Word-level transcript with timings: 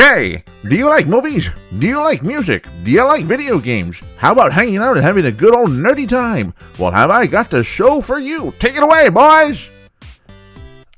Ronin. 0.00 0.18
Say, 0.34 0.44
do 0.68 0.76
you 0.76 0.86
like 0.86 1.06
movies? 1.06 1.50
Do 1.78 1.86
you 1.86 1.98
like 1.98 2.22
music? 2.22 2.66
Do 2.84 2.90
you 2.90 3.04
like 3.04 3.24
video 3.24 3.58
games? 3.58 4.00
How 4.18 4.32
about 4.32 4.52
hanging 4.52 4.78
out 4.78 4.96
and 4.96 5.04
having 5.04 5.26
a 5.26 5.32
good 5.32 5.54
old 5.54 5.70
nerdy 5.70 6.08
time? 6.08 6.54
Well, 6.78 6.90
have 6.90 7.10
I 7.10 7.26
got 7.26 7.50
the 7.50 7.62
show 7.64 8.00
for 8.00 8.18
you? 8.18 8.52
Take 8.58 8.76
it 8.76 8.82
away, 8.82 9.08
boys! 9.08 9.68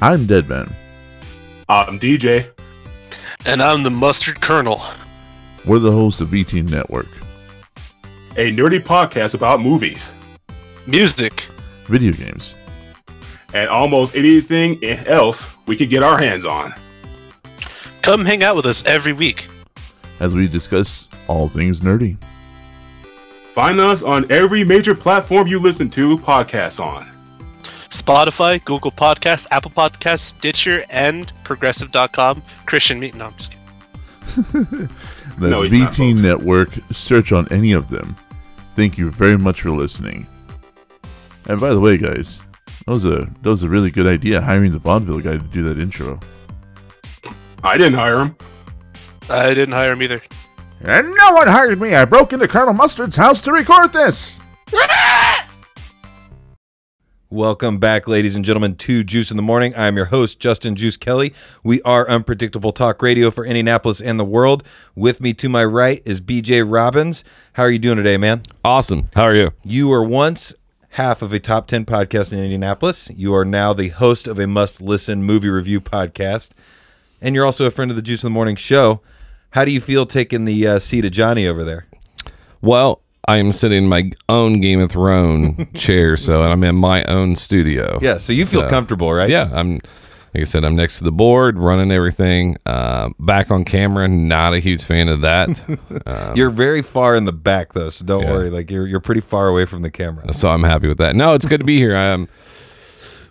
I'm 0.01 0.27
Deadman. 0.27 0.71
I'm 1.69 1.99
DJ. 1.99 2.51
And 3.47 3.63
I'm 3.63 3.83
the 3.83 3.91
Mustard 3.91 4.41
Colonel. 4.41 4.83
We're 5.65 5.79
the 5.79 5.93
hosts 5.93 6.21
of 6.21 6.29
VT 6.29 6.69
Network, 6.69 7.07
A 8.37 8.51
nerdy 8.53 8.81
podcast 8.81 9.35
about 9.35 9.61
movies 9.61 10.11
Music. 10.89 11.47
video 11.87 12.13
games, 12.13 12.57
and 13.55 13.69
almost 13.69 14.17
anything 14.17 14.83
else 15.07 15.45
we 15.67 15.77
could 15.77 15.89
get 15.89 16.03
our 16.03 16.19
hands 16.19 16.45
on. 16.45 16.75
Come 18.03 18.25
hang 18.25 18.43
out 18.43 18.57
with 18.57 18.67
us 18.67 18.85
every 18.85 19.13
week. 19.13 19.49
as 20.21 20.35
we 20.35 20.47
discuss 20.49 21.07
all 21.29 21.49
things 21.49 21.81
nerdy. 21.81 22.17
Find 23.55 23.81
us 23.81 24.03
on 24.03 24.31
every 24.31 24.65
major 24.65 24.95
platform 24.95 25.47
you 25.47 25.59
listen 25.59 25.91
to 25.91 26.17
podcasts 26.19 26.81
on. 26.85 27.07
Spotify, 27.91 28.65
Google 28.65 28.91
Podcasts, 28.91 29.47
Apple 29.51 29.71
Podcasts, 29.71 30.21
Stitcher, 30.21 30.85
and 30.91 31.33
Progressive.com. 31.45 32.43
Christian 32.67 32.99
Meet. 32.99 33.15
No, 33.15 33.27
I'm 33.27 33.35
just 33.37 33.53
kidding. 33.53 34.89
That's 35.39 35.39
No, 35.39 35.63
he's 35.63 35.73
not, 35.73 35.93
VT. 35.93 36.21
Network. 36.23 36.71
Search 36.93 37.33
on 37.33 37.47
any 37.51 37.73
of 37.73 37.89
them. 37.91 38.17
Thank 38.77 38.97
you 38.97 39.11
very 39.11 39.37
much 39.37 39.61
for 39.63 39.71
listening. 39.71 40.27
And 41.47 41.61
by 41.61 41.71
the 41.75 41.81
way, 41.81 41.99
guys, 41.99 42.41
that 42.87 42.93
was 42.93 43.05
a 43.05 43.29
that 43.43 43.51
was 43.51 43.63
a 43.63 43.69
really 43.69 43.91
good 43.91 44.07
idea 44.07 44.41
hiring 44.41 44.73
the 44.73 44.79
vaudeville 44.79 45.21
guy 45.21 45.33
to 45.33 45.39
do 45.39 45.63
that 45.65 45.79
intro. 45.79 46.19
I 47.65 47.79
didn't 47.79 47.95
hire 47.95 48.19
him. 48.21 48.37
I 49.31 49.55
didn't 49.55 49.73
hire 49.73 49.93
him 49.93 50.03
either. 50.03 50.21
And 50.81 51.15
no 51.15 51.33
one 51.33 51.47
hired 51.47 51.81
me. 51.81 51.95
I 51.95 52.05
broke 52.05 52.33
into 52.33 52.49
Colonel 52.49 52.75
Mustard's 52.75 53.15
house 53.15 53.41
to 53.43 53.53
record 53.53 53.93
this. 53.93 54.41
Welcome 57.31 57.79
back, 57.79 58.09
ladies 58.09 58.35
and 58.35 58.45
gentlemen, 58.45 58.75
to 58.75 59.05
Juice 59.05 59.31
in 59.31 59.37
the 59.37 59.45
Morning. 59.45 59.73
I'm 59.77 59.95
your 59.97 60.07
host, 60.07 60.41
Justin 60.41 60.75
Juice 60.75 60.97
Kelly. 60.97 61.33
We 61.63 61.81
are 61.83 62.09
unpredictable 62.09 62.73
talk 62.73 63.01
radio 63.01 63.31
for 63.31 63.47
Indianapolis 63.47 64.01
and 64.01 64.19
the 64.19 64.25
world. 64.25 64.65
With 64.97 65.21
me 65.21 65.33
to 65.35 65.49
my 65.49 65.65
right 65.65 66.03
is 66.05 66.21
BJ 66.21 66.69
Robbins. 66.69 67.23
How 67.53 67.63
are 67.63 67.71
you 67.71 67.79
doing 67.79 67.97
today, 67.97 68.17
man? 68.17 68.43
Awesome. 68.65 69.09
How 69.15 69.23
are 69.23 69.37
you? 69.37 69.53
You 69.63 69.87
were 69.89 70.05
once 70.05 70.53
half 70.91 71.23
of 71.23 71.33
a 71.33 71.39
top 71.39 71.69
10 71.69 71.85
podcast 71.85 72.33
in 72.33 72.41
Indianapolis. 72.41 73.09
You 73.15 73.33
are 73.35 73.45
now 73.45 73.73
the 73.73 73.91
host 73.91 74.27
of 74.27 74.41
a 74.41 74.49
must 74.49 74.83
listen 74.83 75.23
movie 75.23 75.49
review 75.49 75.81
podcast. 75.81 76.51
And 77.23 77.35
you're 77.35 77.47
also 77.47 77.65
a 77.67 77.71
friend 77.71 77.91
of 77.91 77.97
the 77.97 78.03
Juice 78.03 78.23
in 78.23 78.27
the 78.27 78.35
Morning 78.35 78.57
show. 78.57 79.01
How 79.51 79.65
do 79.65 79.73
you 79.73 79.81
feel 79.81 80.07
taking 80.07 80.45
the 80.45 80.67
uh, 80.67 80.79
seat 80.79 81.05
of 81.05 81.13
Johnny 81.13 81.47
over 81.47 81.63
there? 81.65 81.87
Well, 82.61 83.01
I 83.29 83.37
am 83.37 83.53
sitting 83.53 83.85
in 83.85 83.89
my 83.89 84.11
own 84.29 84.61
Game 84.61 84.81
of 84.81 84.91
Thrones 84.91 85.67
chair, 85.81 86.17
so 86.17 86.43
I'm 86.43 86.65
in 86.65 86.75
my 86.75 87.05
own 87.05 87.37
studio. 87.37 87.99
Yeah, 88.03 88.19
so 88.19 88.33
you 88.33 88.45
feel 88.45 88.63
So, 88.63 88.69
comfortable, 88.69 89.13
right? 89.13 89.31
Yeah, 89.31 89.49
I'm. 89.53 89.81
Like 90.35 90.41
I 90.41 90.45
said, 90.45 90.65
I'm 90.65 90.75
next 90.75 90.97
to 90.97 91.05
the 91.05 91.13
board, 91.13 91.59
running 91.59 91.93
everything. 91.93 92.57
Uh, 92.65 93.11
back 93.19 93.51
on 93.51 93.67
camera, 93.67 94.09
not 94.09 94.55
a 94.55 94.61
huge 94.61 94.83
fan 94.83 95.09
of 95.09 95.21
that. 95.21 95.51
Um, 96.07 96.35
You're 96.35 96.49
very 96.51 96.81
far 96.83 97.15
in 97.15 97.27
the 97.27 97.35
back, 97.35 97.75
though, 97.75 97.91
so 97.91 98.05
don't 98.07 98.23
Yeah. 98.23 98.31
worry. 98.33 98.49
Like 98.51 98.71
you're 98.71 98.87
you're 98.87 98.99
pretty 99.01 99.21
far 99.21 99.47
away 99.49 99.67
from 99.67 99.83
the 99.83 99.91
camera. 99.91 100.33
so 100.33 100.49
I'm 100.49 100.63
happy 100.63 100.89
with 100.89 100.97
that. 100.99 101.15
No, 101.15 101.35
it's 101.35 101.45
good 101.45 101.59
to 101.59 101.65
be 101.67 101.77
here. 101.77 101.95
Um, 101.95 102.29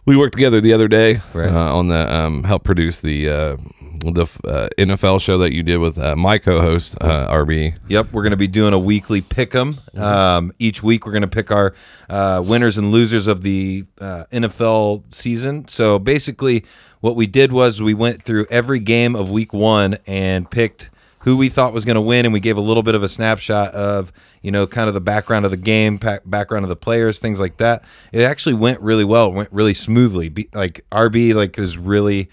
we 0.05 0.15
worked 0.15 0.33
together 0.33 0.61
the 0.61 0.73
other 0.73 0.87
day 0.87 1.21
Right. 1.33 1.49
uh, 1.49 1.75
on 1.75 1.87
the 1.87 2.15
um, 2.15 2.43
help 2.43 2.63
produce 2.63 2.99
the 2.99 3.29
uh, 3.29 3.57
the 4.01 4.23
uh, 4.45 4.69
NFL 4.77 5.21
show 5.21 5.37
that 5.37 5.53
you 5.53 5.63
did 5.63 5.77
with 5.77 5.97
uh, 5.97 6.15
my 6.15 6.37
co-host 6.37 6.95
uh, 6.99 7.31
RB. 7.31 7.75
Yep, 7.87 8.11
we're 8.11 8.23
going 8.23 8.31
to 8.31 8.37
be 8.37 8.47
doing 8.47 8.73
a 8.73 8.79
weekly 8.79 9.21
pick 9.21 9.53
'em. 9.55 9.77
Um, 9.95 10.51
each 10.59 10.81
week, 10.81 11.05
we're 11.05 11.11
going 11.11 11.21
to 11.21 11.27
pick 11.27 11.51
our 11.51 11.73
uh, 12.09 12.41
winners 12.45 12.77
and 12.77 12.91
losers 12.91 13.27
of 13.27 13.41
the 13.41 13.85
uh, 13.99 14.25
NFL 14.31 15.13
season. 15.13 15.67
So 15.67 15.99
basically, 15.99 16.65
what 16.99 17.15
we 17.15 17.27
did 17.27 17.51
was 17.53 17.81
we 17.81 17.93
went 17.93 18.23
through 18.25 18.47
every 18.49 18.79
game 18.79 19.15
of 19.15 19.29
Week 19.29 19.53
One 19.53 19.97
and 20.07 20.49
picked 20.49 20.89
who 21.19 21.37
we 21.37 21.49
thought 21.49 21.71
was 21.71 21.85
going 21.85 21.95
to 21.95 22.01
win, 22.01 22.25
and 22.25 22.33
we 22.33 22.39
gave 22.39 22.57
a 22.57 22.61
little 22.61 22.83
bit 22.83 22.95
of 22.95 23.03
a 23.03 23.07
snapshot 23.07 23.73
of 23.73 24.11
you 24.41 24.51
know 24.51 24.65
kind 24.67 24.87
of 24.87 24.93
the 24.93 25.01
background 25.01 25.45
of 25.45 25.51
the 25.51 25.57
game, 25.57 25.99
pa- 25.99 26.19
background 26.25 26.65
of 26.65 26.69
the 26.69 26.75
players, 26.75 27.19
things 27.19 27.39
like 27.39 27.57
that. 27.57 27.83
It 28.11 28.21
actually 28.23 28.55
went 28.55 28.81
really 28.81 29.05
well. 29.05 29.27
It 29.27 29.35
went 29.35 29.51
really 29.51 29.73
smoothly. 29.73 30.29
Be- 30.29 30.49
like 30.53 30.85
RB, 30.91 31.33
like 31.33 31.57
was 31.57 31.77
really 31.77 32.29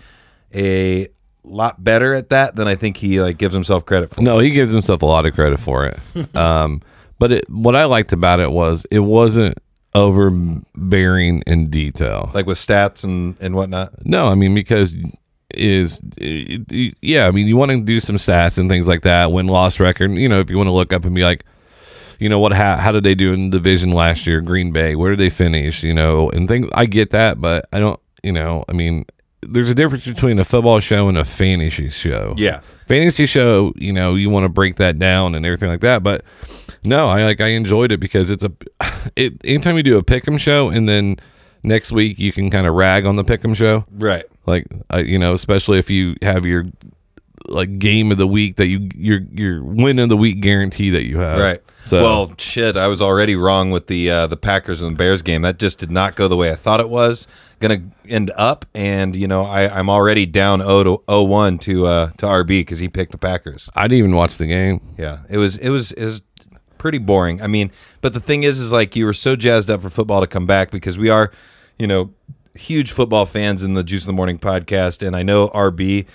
a 0.54 1.08
lot 1.44 1.82
better 1.82 2.14
at 2.14 2.30
that 2.30 2.56
than 2.56 2.68
I 2.68 2.74
think 2.74 2.96
he 2.96 3.20
like 3.20 3.38
gives 3.38 3.54
himself 3.54 3.84
credit 3.86 4.10
for. 4.10 4.20
No, 4.20 4.38
he 4.38 4.50
gives 4.50 4.70
himself 4.70 5.02
a 5.02 5.06
lot 5.06 5.26
of 5.26 5.34
credit 5.34 5.60
for 5.60 5.86
it. 5.86 5.98
um, 6.36 6.82
but 7.18 7.32
it, 7.32 7.50
what 7.50 7.74
I 7.74 7.84
liked 7.84 8.12
about 8.12 8.40
it 8.40 8.50
was 8.50 8.84
it 8.90 9.00
wasn't 9.00 9.58
overbearing 9.94 11.42
in 11.46 11.70
detail. 11.70 12.30
like 12.34 12.46
with 12.46 12.58
stats 12.58 13.04
and 13.04 13.36
and 13.40 13.54
whatnot. 13.54 14.04
No, 14.06 14.26
I 14.26 14.34
mean 14.34 14.54
because 14.54 14.94
is 15.54 16.00
yeah, 16.20 17.26
I 17.26 17.30
mean 17.30 17.46
you 17.46 17.56
want 17.56 17.70
to 17.70 17.80
do 17.80 18.00
some 18.00 18.16
stats 18.16 18.58
and 18.58 18.68
things 18.68 18.86
like 18.86 19.02
that, 19.02 19.32
win 19.32 19.46
loss 19.46 19.80
record. 19.80 20.12
You 20.12 20.28
know, 20.28 20.40
if 20.40 20.50
you 20.50 20.56
want 20.56 20.68
to 20.68 20.72
look 20.72 20.92
up 20.92 21.04
and 21.04 21.14
be 21.14 21.24
like, 21.24 21.44
you 22.18 22.28
know 22.28 22.38
what, 22.38 22.52
how 22.52 22.76
how 22.76 22.92
did 22.92 23.04
they 23.04 23.14
do 23.14 23.32
in 23.32 23.50
the 23.50 23.58
division 23.58 23.92
last 23.92 24.26
year? 24.26 24.40
Green 24.40 24.72
Bay, 24.72 24.94
where 24.94 25.10
did 25.10 25.20
they 25.20 25.30
finish? 25.30 25.82
You 25.82 25.94
know, 25.94 26.30
and 26.30 26.48
things. 26.48 26.68
I 26.72 26.86
get 26.86 27.10
that, 27.10 27.40
but 27.40 27.68
I 27.72 27.78
don't. 27.78 27.98
You 28.22 28.32
know, 28.32 28.64
I 28.68 28.72
mean, 28.72 29.06
there's 29.42 29.70
a 29.70 29.74
difference 29.74 30.04
between 30.04 30.38
a 30.38 30.44
football 30.44 30.80
show 30.80 31.08
and 31.08 31.16
a 31.16 31.24
fantasy 31.24 31.88
show 31.88 32.34
Yeah, 32.36 32.60
fantasy 32.86 33.26
show, 33.26 33.72
you 33.76 33.92
know, 33.92 34.14
you 34.14 34.30
want 34.30 34.44
to 34.44 34.48
break 34.48 34.76
that 34.76 34.98
down 34.98 35.34
and 35.34 35.46
everything 35.46 35.68
like 35.68 35.80
that. 35.80 36.02
But 36.02 36.24
no, 36.84 37.06
I 37.06 37.24
like 37.24 37.40
I 37.40 37.48
enjoyed 37.48 37.92
it 37.92 37.98
because 37.98 38.30
it's 38.30 38.44
a 38.44 38.52
it 39.16 39.34
anytime 39.44 39.76
you 39.76 39.82
do 39.82 39.98
a 39.98 40.02
pick'em 40.02 40.38
show 40.38 40.68
and 40.68 40.88
then 40.88 41.16
next 41.62 41.92
week 41.92 42.18
you 42.18 42.32
can 42.32 42.50
kind 42.50 42.66
of 42.66 42.74
rag 42.74 43.06
on 43.06 43.16
the 43.16 43.24
pick'em 43.24 43.56
show. 43.56 43.84
right. 43.92 44.24
Like 44.46 44.66
I, 44.88 45.00
you 45.00 45.18
know, 45.18 45.34
especially 45.34 45.78
if 45.78 45.90
you 45.90 46.16
have 46.22 46.46
your 46.46 46.64
like 47.46 47.78
game 47.78 48.10
of 48.10 48.18
the 48.18 48.26
week 48.26 48.56
that 48.56 48.66
you 48.66 48.88
your 48.94 49.20
your 49.32 49.62
win 49.62 49.98
of 49.98 50.08
the 50.08 50.16
week 50.16 50.40
guarantee 50.40 50.90
that 50.90 51.06
you 51.06 51.18
have. 51.18 51.38
Right. 51.38 51.62
So 51.84 52.02
well, 52.02 52.34
shit, 52.36 52.76
I 52.76 52.86
was 52.86 53.00
already 53.00 53.34
wrong 53.34 53.70
with 53.70 53.86
the 53.86 54.10
uh, 54.10 54.26
the 54.26 54.36
Packers 54.36 54.82
and 54.82 54.92
the 54.92 54.96
Bears 54.96 55.22
game. 55.22 55.42
That 55.42 55.58
just 55.58 55.78
did 55.78 55.90
not 55.90 56.16
go 56.16 56.28
the 56.28 56.36
way 56.36 56.50
I 56.50 56.54
thought 56.54 56.80
it 56.80 56.90
was 56.90 57.26
going 57.60 57.92
to 58.04 58.10
end 58.10 58.30
up, 58.36 58.66
and 58.74 59.16
you 59.16 59.26
know 59.26 59.44
I, 59.44 59.68
I'm 59.78 59.88
already 59.88 60.26
down 60.26 60.60
0 60.60 60.84
to 60.84 61.02
0-1 61.08 61.60
to 61.60 61.86
uh, 61.86 62.06
to 62.18 62.26
RB 62.26 62.46
because 62.46 62.78
he 62.78 62.88
picked 62.88 63.12
the 63.12 63.18
Packers. 63.18 63.70
I 63.74 63.88
didn't 63.88 63.98
even 64.00 64.14
watch 64.14 64.36
the 64.36 64.46
game. 64.46 64.80
Yeah, 64.98 65.20
it 65.30 65.38
was 65.38 65.56
it 65.56 65.70
was 65.70 65.92
it 65.92 66.04
was 66.04 66.22
pretty 66.78 66.98
boring. 66.98 67.42
I 67.42 67.46
mean, 67.46 67.70
but 68.00 68.14
the 68.14 68.20
thing 68.20 68.42
is, 68.44 68.58
is 68.58 68.72
like 68.72 68.96
you 68.96 69.04
were 69.04 69.12
so 69.12 69.36
jazzed 69.36 69.70
up 69.70 69.82
for 69.82 69.90
football 69.90 70.20
to 70.20 70.26
come 70.26 70.46
back 70.46 70.70
because 70.70 70.98
we 70.98 71.10
are, 71.10 71.30
you 71.78 71.86
know, 71.86 72.12
huge 72.54 72.92
football 72.92 73.26
fans 73.26 73.64
in 73.64 73.74
the 73.74 73.84
Juice 73.84 74.04
in 74.04 74.08
the 74.08 74.16
Morning 74.16 74.38
podcast, 74.38 75.06
and 75.06 75.16
I 75.16 75.22
know 75.22 75.48
RB 75.48 76.06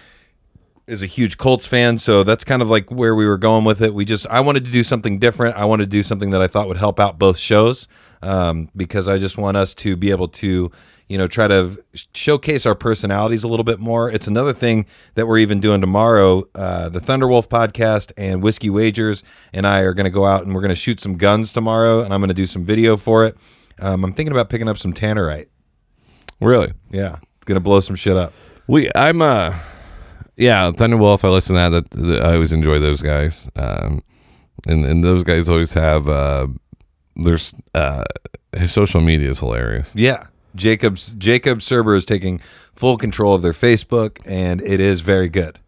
is 0.87 1.01
a 1.01 1.05
huge 1.05 1.37
Colts 1.37 1.65
fan, 1.65 1.97
so 1.97 2.23
that's 2.23 2.43
kind 2.43 2.61
of 2.61 2.69
like 2.69 2.91
where 2.91 3.15
we 3.15 3.25
were 3.25 3.37
going 3.37 3.63
with 3.63 3.81
it. 3.81 3.93
We 3.93 4.05
just 4.05 4.27
I 4.27 4.41
wanted 4.41 4.65
to 4.65 4.71
do 4.71 4.83
something 4.83 5.17
different. 5.19 5.55
I 5.55 5.65
wanted 5.65 5.85
to 5.85 5.89
do 5.89 6.03
something 6.03 6.31
that 6.31 6.41
I 6.41 6.47
thought 6.47 6.67
would 6.67 6.77
help 6.77 6.99
out 6.99 7.17
both 7.17 7.37
shows 7.37 7.87
um, 8.21 8.69
because 8.75 9.07
I 9.07 9.17
just 9.17 9.37
want 9.37 9.55
us 9.57 9.73
to 9.75 9.95
be 9.95 10.11
able 10.11 10.27
to 10.29 10.71
you 11.07 11.17
know 11.17 11.27
try 11.27 11.47
to 11.47 11.81
showcase 12.13 12.65
our 12.65 12.75
personalities 12.75 13.43
a 13.43 13.47
little 13.47 13.63
bit 13.63 13.79
more. 13.79 14.09
It's 14.09 14.27
another 14.27 14.53
thing 14.53 14.85
that 15.15 15.25
we're 15.25 15.37
even 15.37 15.61
doing 15.61 15.79
tomorrow. 15.79 16.43
Uh, 16.53 16.89
the 16.89 16.99
Thunderwolf 16.99 17.47
podcast 17.47 18.11
and 18.17 18.43
Whiskey 18.43 18.69
Wagers 18.69 19.23
and 19.53 19.65
I 19.65 19.81
are 19.81 19.93
going 19.93 20.05
to 20.05 20.09
go 20.09 20.25
out 20.25 20.43
and 20.43 20.53
we're 20.53 20.61
going 20.61 20.69
to 20.69 20.75
shoot 20.75 20.99
some 20.99 21.17
guns 21.17 21.53
tomorrow, 21.53 22.01
and 22.01 22.13
I'm 22.13 22.19
going 22.19 22.29
to 22.29 22.33
do 22.33 22.45
some 22.45 22.65
video 22.65 22.97
for 22.97 23.25
it. 23.25 23.37
Um, 23.79 24.03
I'm 24.03 24.13
thinking 24.13 24.31
about 24.31 24.49
picking 24.49 24.67
up 24.67 24.77
some 24.77 24.93
tannerite. 24.93 25.47
Really? 26.41 26.73
Yeah, 26.91 27.17
going 27.45 27.55
to 27.55 27.61
blow 27.61 27.79
some 27.79 27.95
shit 27.95 28.17
up. 28.17 28.33
We 28.67 28.89
I'm 28.95 29.21
uh 29.21 29.57
yeah, 30.37 30.71
Thunderwolf, 30.71 31.23
I 31.23 31.29
listen 31.29 31.55
to 31.55 31.69
that, 31.69 31.89
that, 31.91 32.01
that 32.01 32.21
I 32.23 32.33
always 32.33 32.53
enjoy 32.53 32.79
those 32.79 33.01
guys. 33.01 33.49
Um 33.55 34.01
and 34.67 34.85
and 34.85 35.03
those 35.03 35.23
guys 35.23 35.49
always 35.49 35.73
have 35.73 36.07
uh 36.07 36.47
there's 37.15 37.53
uh 37.73 38.03
his 38.55 38.71
social 38.71 39.01
media 39.01 39.29
is 39.29 39.39
hilarious. 39.39 39.93
Yeah. 39.95 40.27
Jacobs 40.55 41.15
Jacob 41.15 41.59
Serber 41.59 41.97
is 41.97 42.05
taking 42.05 42.37
full 42.39 42.97
control 42.97 43.33
of 43.33 43.41
their 43.41 43.53
Facebook 43.53 44.19
and 44.25 44.61
it 44.61 44.79
is 44.79 45.01
very 45.01 45.29
good. 45.29 45.59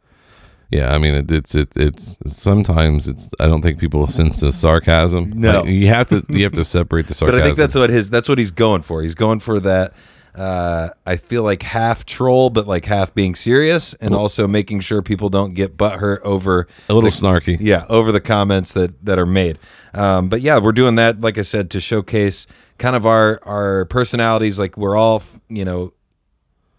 Yeah, 0.71 0.94
I 0.94 0.97
mean 0.97 1.15
it, 1.15 1.31
it's 1.31 1.56
it, 1.56 1.75
it's 1.75 2.17
sometimes 2.27 3.07
it's 3.07 3.29
I 3.39 3.47
don't 3.47 3.62
think 3.62 3.79
people 3.79 4.07
sense 4.19 4.39
the 4.39 4.51
sarcasm. 4.51 5.31
No. 5.35 5.62
Like, 5.62 5.69
you 5.69 5.88
have 5.88 6.09
to 6.09 6.23
you 6.29 6.44
have 6.44 6.53
to 6.53 6.63
separate 6.63 7.07
the 7.07 7.13
sarcasm. 7.13 7.39
But. 7.39 7.44
I 7.44 7.45
think 7.45 7.57
that's 7.57 7.75
what 7.75 7.89
his 7.89 8.09
that's 8.09 8.29
what 8.29 8.39
he's 8.39 8.51
going 8.51 8.81
for. 8.81 9.01
He's 9.01 9.15
going 9.15 9.39
for 9.39 9.59
that 9.62 9.94
uh, 10.35 10.89
I 11.05 11.15
feel 11.15 11.43
like 11.43 11.63
half 11.63 12.05
troll, 12.05 12.49
but 12.49 12.67
like 12.67 12.85
half 12.85 13.13
being 13.13 13.35
serious, 13.35 13.93
and 13.95 14.13
also 14.13 14.47
making 14.47 14.81
sure 14.81 15.01
people 15.01 15.29
don't 15.29 15.53
get 15.53 15.77
butthurt 15.77 16.19
over 16.21 16.67
a 16.89 16.93
little 16.93 17.09
the- 17.09 17.15
snarky. 17.15 17.57
Yeah, 17.59 17.85
over 17.89 18.11
the 18.11 18.21
comments 18.21 18.73
that 18.73 19.05
that 19.05 19.17
are 19.17 19.25
made. 19.25 19.59
Um, 19.93 20.27
but 20.27 20.41
yeah, 20.41 20.59
we're 20.59 20.73
doing 20.73 20.95
that, 20.95 21.21
like 21.21 21.37
I 21.37 21.41
said, 21.43 21.69
to 21.71 21.79
showcase 21.79 22.47
kind 22.77 22.95
of 22.95 23.05
our 23.05 23.39
our 23.43 23.85
personalities. 23.85 24.59
Like 24.59 24.77
we're 24.77 24.97
all, 24.97 25.23
you 25.47 25.63
know, 25.63 25.93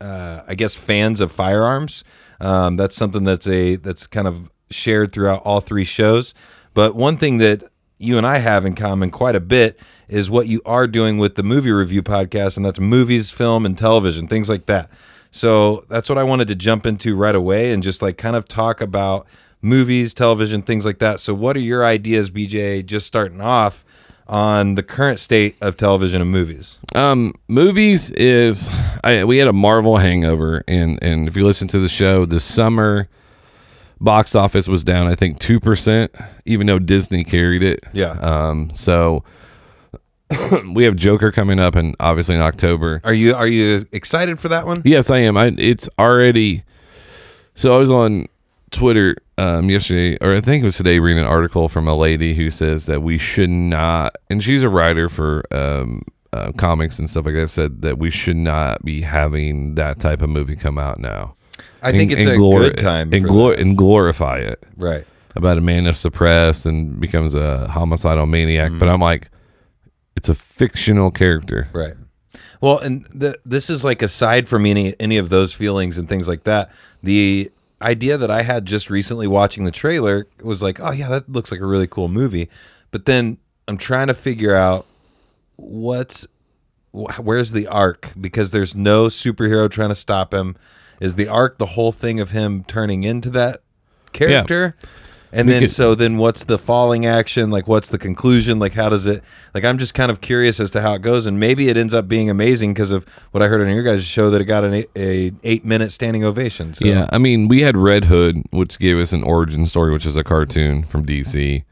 uh, 0.00 0.43
I 0.47 0.55
guess, 0.55 0.75
fans 0.75 1.20
of 1.20 1.32
firearms. 1.32 2.05
Um, 2.41 2.76
that's 2.76 2.94
something 2.94 3.25
that's 3.25 3.47
a 3.49 3.76
that's 3.76 4.06
kind 4.06 4.29
of 4.29 4.50
shared 4.70 5.12
throughout 5.12 5.43
all 5.44 5.61
three 5.61 5.85
shows. 5.85 6.35
But 6.75 6.94
one 6.94 7.17
thing 7.17 7.38
that 7.38 7.64
you 7.99 8.19
and 8.19 8.27
I 8.27 8.39
have 8.39 8.65
in 8.65 8.75
common 8.75 9.11
quite 9.11 9.37
a 9.37 9.41
bit 9.41 9.79
is 10.09 10.31
what 10.31 10.47
you 10.47 10.61
are 10.65 10.87
doing 10.87 11.19
with 11.19 11.35
the 11.35 11.43
movie 11.43 11.71
review 11.71 12.03
podcast, 12.03 12.57
and 12.57 12.65
that's 12.65 12.79
movies, 12.79 13.31
film, 13.31 13.65
and 13.65 13.77
television, 13.77 14.29
things 14.29 14.49
like 14.49 14.67
that. 14.67 14.91
So 15.31 15.85
that's 15.89 16.09
what 16.09 16.19
I 16.19 16.23
wanted 16.23 16.49
to 16.49 16.55
jump 16.55 16.87
into 16.87 17.17
right 17.17 17.35
away 17.35 17.73
and 17.73 17.83
just 17.83 18.03
like 18.03 18.17
kind 18.17 18.37
of 18.37 18.49
talk 18.49 18.81
about 18.81 19.27
movies, 19.61 20.15
television, 20.15 20.63
things 20.63 20.85
like 20.85 20.99
that. 20.99 21.21
So, 21.21 21.35
what 21.35 21.57
are 21.57 21.61
your 21.61 21.85
ideas, 21.85 22.31
BJ, 22.31 22.85
just 22.85 23.07
starting 23.07 23.41
off 23.41 23.85
on 24.29 24.75
the 24.75 24.83
current 24.83 25.19
state 25.19 25.57
of 25.61 25.77
television 25.77 26.21
and 26.21 26.31
movies? 26.31 26.79
Um, 26.95 27.35
movies 27.49 28.11
is 28.11 28.69
I, 29.05 29.25
we 29.25 29.39
had 29.39 29.49
a 29.49 29.53
Marvel 29.53 29.99
hangover, 29.99 30.65
and 30.67 30.99
and 31.03 31.29
if 31.29 31.37
you 31.37 31.45
listen 31.45 31.69
to 31.69 31.79
the 31.79 31.89
show 31.89 32.25
this 32.25 32.45
summer, 32.45 33.09
box 34.01 34.35
office 34.35 34.69
was 34.69 34.85
down 34.85 35.07
I 35.07 35.15
think 35.15 35.39
two 35.39 35.61
percent, 35.61 36.15
even 36.45 36.67
though 36.67 36.79
Disney 36.79 37.25
carried 37.25 37.63
it. 37.63 37.85
Yeah. 37.93 38.13
Um, 38.13 38.71
so 38.75 39.25
we 40.75 40.85
have 40.85 40.97
Joker 40.97 41.31
coming 41.31 41.61
up, 41.61 41.75
and 41.75 41.95
obviously 42.01 42.35
in 42.35 42.41
October. 42.41 43.01
Are 43.05 43.15
you 43.15 43.35
are 43.35 43.47
you 43.47 43.85
excited 43.93 44.39
for 44.39 44.49
that 44.49 44.67
one? 44.67 44.79
Yes, 44.85 45.11
I 45.11 45.19
am. 45.19 45.37
I 45.37 45.55
it's 45.59 45.89
already. 45.99 46.65
So 47.55 47.75
I 47.75 47.79
was 47.79 47.91
on 47.91 48.27
Twitter 48.71 49.17
um, 49.39 49.71
yesterday, 49.71 50.19
or 50.21 50.35
I 50.35 50.41
think 50.41 50.63
it 50.63 50.67
was 50.67 50.77
today, 50.77 50.99
reading 50.99 51.23
an 51.23 51.29
article 51.29 51.69
from 51.69 51.89
a 51.89 51.95
lady 51.95 52.35
who 52.35 52.51
says 52.51 52.87
that 52.87 53.03
we 53.03 53.19
should 53.19 53.51
not, 53.51 54.17
and 54.29 54.43
she's 54.43 54.63
a 54.63 54.69
writer 54.69 55.09
for 55.09 55.43
um, 55.55 56.03
uh, 56.33 56.53
comics 56.53 56.99
and 56.99 57.09
stuff 57.09 57.27
like 57.27 57.35
that, 57.35 57.49
said 57.49 57.83
that 57.83 57.99
we 57.99 58.11
should 58.11 58.37
not 58.37 58.85
be 58.85 59.03
having 59.03 59.75
that 59.77 60.01
type 60.01 60.23
of 60.23 60.29
movie 60.29 60.57
come 60.57 60.79
out 60.79 60.99
now. 60.99 61.35
I 61.82 61.93
think 61.93 62.12
And- 62.12 62.20
it's 62.20 62.31
and 62.31 62.37
a 62.37 62.43
glor- 62.43 62.58
good 62.61 62.79
time 62.79 63.12
and, 63.12 63.25
glor- 63.25 63.58
and 63.61 63.76
glorify 63.76 64.38
it 64.38 64.62
Right. 64.76 65.05
about 65.35 65.58
a 65.58 65.61
man 65.61 65.85
that's 65.85 65.99
suppressed 65.99 66.67
and 66.67 66.99
becomes 67.00 67.35
a 67.35 67.69
homicidal 67.69 68.26
maniac. 68.26 68.70
Mm-hmm. 68.70 68.79
But 68.79 68.88
I'm 68.88 69.00
like, 69.00 69.31
it's 70.17 70.29
a 70.29 70.35
fictional 70.35 71.11
character. 71.11 71.69
Right. 71.73 71.94
Well, 72.61 72.79
and 72.79 73.06
the, 73.14 73.38
this 73.44 73.69
is 73.70 73.85
like 73.85 74.00
aside 74.03 74.49
from 74.49 74.64
any 74.67 74.94
any 74.99 75.19
of 75.19 75.29
those 75.29 75.53
feelings 75.53 75.99
and 75.99 76.08
things 76.08 76.26
like 76.26 76.44
that. 76.44 76.73
The 77.03 77.50
idea 77.82 78.17
that 78.17 78.31
I 78.31 78.43
had 78.43 78.64
just 78.64 78.88
recently 78.88 79.26
watching 79.26 79.64
the 79.64 79.70
trailer 79.70 80.26
was 80.43 80.62
like, 80.62 80.81
oh 80.81 80.91
yeah, 80.93 81.09
that 81.11 81.31
looks 81.31 81.52
like 81.52 81.61
a 81.61 81.67
really 81.67 81.87
cool 81.87 82.09
movie. 82.09 82.49
But 82.91 83.05
then 83.05 83.37
I'm 83.69 83.76
trying 83.76 84.06
to 84.06 84.14
figure 84.14 84.55
out 84.55 84.87
what's 85.56 86.26
wh- 86.93 87.19
where's 87.20 87.52
the 87.52 87.67
arc 87.67 88.11
because 88.20 88.50
there's 88.50 88.75
no 88.75 89.06
superhero 89.09 89.70
trying 89.70 89.91
to 89.91 89.94
stop 89.94 90.32
him. 90.32 90.56
Is 91.01 91.15
the 91.15 91.29
arc 91.29 91.59
the 91.59 91.67
whole 91.67 91.93
thing 91.93 92.21
of 92.21 92.31
him 92.31 92.65
turning 92.65 93.05
into 93.05 93.31
that 93.31 93.61
character? 94.13 94.77
And 95.33 95.49
then 95.51 95.69
so 95.69 95.95
then 95.95 96.17
what's 96.17 96.45
the 96.45 96.57
falling 96.57 97.05
action? 97.05 97.51
Like 97.51 97.67
what's 97.67 97.91
the 97.91 97.99
conclusion? 97.99 98.59
Like 98.59 98.73
how 98.73 98.89
does 98.89 99.07
it 99.07 99.23
like 99.53 99.65
I'm 99.65 99.77
just 99.77 99.93
kind 99.93 100.11
of 100.11 100.21
curious 100.21 100.61
as 100.61 100.71
to 100.71 100.81
how 100.81 100.95
it 100.95 101.03
goes 101.03 101.27
and 101.27 101.39
maybe 101.39 101.69
it 101.69 101.77
ends 101.77 101.93
up 101.93 102.09
being 102.09 102.31
amazing 102.31 102.73
because 102.73 102.91
of 102.91 103.05
what 103.33 103.43
I 103.43 103.49
heard 103.49 103.61
on 103.61 103.69
your 103.69 103.83
guys' 103.83 104.05
show 104.05 104.31
that 104.31 104.41
it 104.41 104.45
got 104.45 104.65
an 104.65 104.73
eight, 104.73 104.91
a 104.97 105.33
8 105.43 105.65
minute 105.65 105.93
standing 105.93 106.25
ovation. 106.25 106.73
So 106.73 106.87
Yeah, 106.87 107.07
I 107.13 107.19
mean, 107.19 107.49
we 107.49 107.61
had 107.61 107.77
Red 107.77 108.05
Hood, 108.07 108.43
which 108.51 108.79
gave 108.79 108.97
us 108.97 109.13
an 109.13 109.25
origin 109.25 109.67
story, 109.67 109.93
which 109.93 110.07
is 110.07 110.17
a 110.17 110.25
cartoon 110.25 110.85
from 110.85 111.05
DC. 111.05 111.65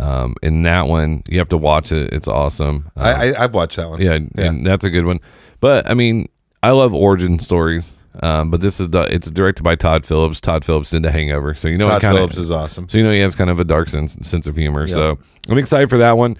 Um, 0.00 0.34
in 0.42 0.62
that 0.64 0.88
one, 0.88 1.22
you 1.28 1.38
have 1.38 1.48
to 1.50 1.56
watch 1.56 1.92
it; 1.92 2.12
it's 2.12 2.26
awesome. 2.26 2.90
Uh, 2.96 3.00
I, 3.00 3.28
I 3.28 3.44
I've 3.44 3.54
watched 3.54 3.76
that 3.76 3.88
one. 3.88 4.00
yeah, 4.00 4.18
and 4.36 4.66
that's 4.66 4.84
a 4.84 4.90
good 4.90 5.04
one. 5.04 5.20
But 5.60 5.88
I 5.88 5.94
mean, 5.94 6.28
I 6.64 6.70
love 6.70 6.92
origin 6.92 7.38
stories. 7.38 7.92
Um, 8.22 8.50
but 8.50 8.60
this 8.60 8.78
is 8.80 8.90
the, 8.90 9.02
it's 9.02 9.30
directed 9.30 9.62
by 9.64 9.74
Todd 9.74 10.06
Phillips. 10.06 10.40
Todd 10.40 10.64
Phillips 10.64 10.90
did 10.90 11.02
The 11.02 11.10
Hangover, 11.10 11.54
so 11.54 11.66
you 11.68 11.76
know 11.76 11.88
Todd 11.88 12.00
kinda, 12.00 12.16
Phillips 12.16 12.38
is 12.38 12.50
awesome. 12.50 12.88
so 12.88 12.96
you 12.98 13.04
know 13.04 13.10
he 13.12 13.18
has 13.20 13.34
kind 13.34 13.50
of 13.50 13.58
a 13.58 13.64
dark 13.64 13.88
sense 13.88 14.16
sense 14.22 14.46
of 14.46 14.54
humor. 14.56 14.86
So 14.86 15.18
I'm 15.48 15.58
excited 15.58 15.90
for 15.90 15.98
that 15.98 16.16
one. 16.16 16.36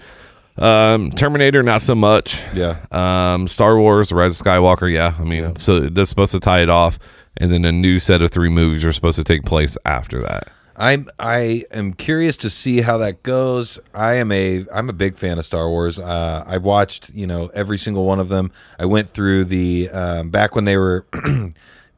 Um, 0.57 1.11
Terminator, 1.11 1.63
not 1.63 1.81
so 1.81 1.93
much. 1.95 2.41
Yeah. 2.53 2.77
Um, 2.91 3.47
Star 3.47 3.77
Wars: 3.77 4.11
Rise 4.13 4.39
of 4.39 4.45
Skywalker. 4.45 4.91
Yeah, 4.91 5.15
I 5.19 5.23
mean, 5.23 5.57
so 5.57 5.81
that's 5.89 6.09
supposed 6.09 6.31
to 6.31 6.39
tie 6.39 6.61
it 6.61 6.69
off, 6.69 6.97
and 7.37 7.51
then 7.51 7.65
a 7.65 7.71
new 7.73 7.99
set 7.99 8.21
of 8.21 8.31
three 8.31 8.49
movies 8.49 8.85
are 8.85 8.93
supposed 8.93 9.17
to 9.17 9.23
take 9.25 9.43
place 9.43 9.77
after 9.85 10.21
that. 10.21 10.47
I'm 10.77 11.09
I 11.19 11.65
am 11.71 11.93
curious 11.93 12.37
to 12.37 12.49
see 12.49 12.81
how 12.81 12.97
that 12.99 13.23
goes. 13.23 13.79
I 13.93 14.15
am 14.15 14.31
a 14.31 14.65
I'm 14.73 14.89
a 14.89 14.93
big 14.93 15.17
fan 15.17 15.37
of 15.39 15.45
Star 15.45 15.69
Wars. 15.69 15.99
Uh, 15.99 16.43
I 16.45 16.57
watched 16.57 17.13
you 17.13 17.27
know 17.27 17.49
every 17.53 17.77
single 17.77 18.05
one 18.05 18.19
of 18.19 18.29
them. 18.29 18.51
I 18.77 18.85
went 18.85 19.09
through 19.09 19.45
the 19.45 19.89
um, 19.89 20.29
back 20.29 20.55
when 20.55 20.65
they 20.65 20.77
were 20.77 21.05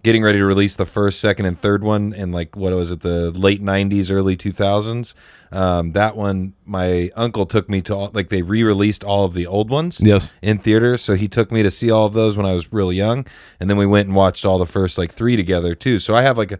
getting 0.04 0.22
ready 0.24 0.38
to 0.38 0.46
release 0.46 0.76
the 0.76 0.86
first, 0.86 1.20
second, 1.20 1.46
and 1.48 1.60
third 1.60 1.84
one 1.84 2.14
in 2.14 2.32
like 2.32 2.56
what 2.56 2.72
was 2.74 2.92
it 2.92 3.02
the 3.02 3.32
late 3.32 3.62
'90s, 3.64 4.12
early 4.12 4.38
2000s. 4.38 5.14
Um, 5.50 5.94
that 5.94 6.18
one, 6.18 6.54
my 6.66 7.10
uncle 7.16 7.46
took 7.46 7.70
me 7.70 7.82
to 7.84 7.96
all, 7.96 8.12
like 8.14 8.28
they 8.28 8.42
re-released 8.42 9.06
all 9.06 9.24
of 9.24 9.34
the 9.34 9.48
old 9.48 9.70
ones 9.70 10.02
Yes. 10.04 10.36
in 10.42 10.58
theaters. 10.58 11.02
So 11.02 11.14
he 11.16 11.30
took 11.30 11.54
me 11.54 11.64
to 11.64 11.72
see 11.72 11.90
all 11.90 12.06
of 12.06 12.12
those 12.12 12.36
when 12.36 12.46
I 12.46 12.52
was 12.52 12.74
really 12.74 12.98
young, 12.98 13.26
and 13.60 13.70
then 13.70 13.78
we 13.78 13.86
went 13.86 14.08
and 14.08 14.16
watched 14.16 14.44
all 14.46 14.58
the 14.60 14.66
first 14.66 14.98
like 14.98 15.14
three 15.14 15.38
together 15.38 15.74
too. 15.74 16.00
So 16.00 16.14
I 16.16 16.22
have 16.22 16.38
like 16.38 16.52
a 16.52 16.60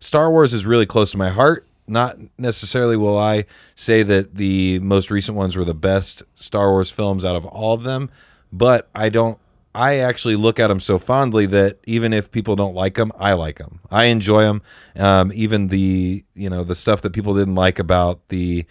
Star 0.00 0.30
Wars 0.30 0.52
is 0.52 0.66
really 0.66 0.86
close 0.86 1.10
to 1.12 1.16
my 1.18 1.30
heart. 1.30 1.66
Not 1.86 2.18
necessarily 2.36 2.96
will 2.96 3.18
I 3.18 3.46
say 3.74 4.02
that 4.02 4.34
the 4.34 4.78
most 4.80 5.10
recent 5.10 5.36
ones 5.36 5.56
were 5.56 5.64
the 5.64 5.74
best 5.74 6.22
Star 6.34 6.70
Wars 6.70 6.90
films 6.90 7.24
out 7.24 7.34
of 7.34 7.46
all 7.46 7.74
of 7.74 7.82
them, 7.82 8.10
but 8.52 8.88
I 8.94 9.08
don't. 9.08 9.38
I 9.74 9.98
actually 9.98 10.34
look 10.36 10.58
at 10.58 10.68
them 10.68 10.80
so 10.80 10.98
fondly 10.98 11.46
that 11.46 11.78
even 11.84 12.12
if 12.12 12.32
people 12.32 12.56
don't 12.56 12.74
like 12.74 12.94
them, 12.94 13.12
I 13.18 13.34
like 13.34 13.58
them. 13.58 13.80
I 13.90 14.04
enjoy 14.06 14.42
them. 14.42 14.62
Um, 14.96 15.30
even 15.34 15.68
the 15.68 16.24
you 16.34 16.50
know 16.50 16.64
the 16.64 16.74
stuff 16.74 17.00
that 17.02 17.12
people 17.12 17.34
didn't 17.34 17.54
like 17.54 17.78
about 17.78 18.28
the 18.28 18.66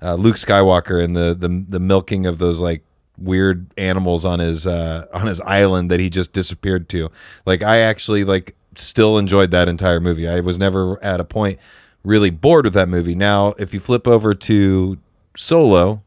uh, 0.00 0.14
Luke 0.14 0.36
Skywalker 0.36 1.02
and 1.02 1.16
the 1.16 1.34
the 1.38 1.64
the 1.68 1.80
milking 1.80 2.26
of 2.26 2.38
those 2.38 2.60
like 2.60 2.84
weird 3.18 3.72
animals 3.76 4.24
on 4.24 4.38
his 4.38 4.66
uh, 4.66 5.06
on 5.12 5.26
his 5.26 5.40
island 5.42 5.90
that 5.90 6.00
he 6.00 6.10
just 6.10 6.32
disappeared 6.32 6.88
to. 6.90 7.10
Like 7.46 7.62
I 7.62 7.78
actually 7.78 8.24
like 8.24 8.56
still 8.76 9.18
enjoyed 9.18 9.50
that 9.50 9.68
entire 9.68 10.00
movie. 10.00 10.28
I 10.28 10.40
was 10.40 10.58
never 10.58 11.02
at 11.02 11.20
a 11.20 11.24
point 11.24 11.58
really 12.04 12.30
bored 12.30 12.64
with 12.64 12.74
that 12.74 12.88
movie. 12.88 13.14
Now, 13.14 13.54
if 13.58 13.72
you 13.72 13.80
flip 13.80 14.06
over 14.06 14.34
to 14.34 14.98
Solo, 15.36 16.02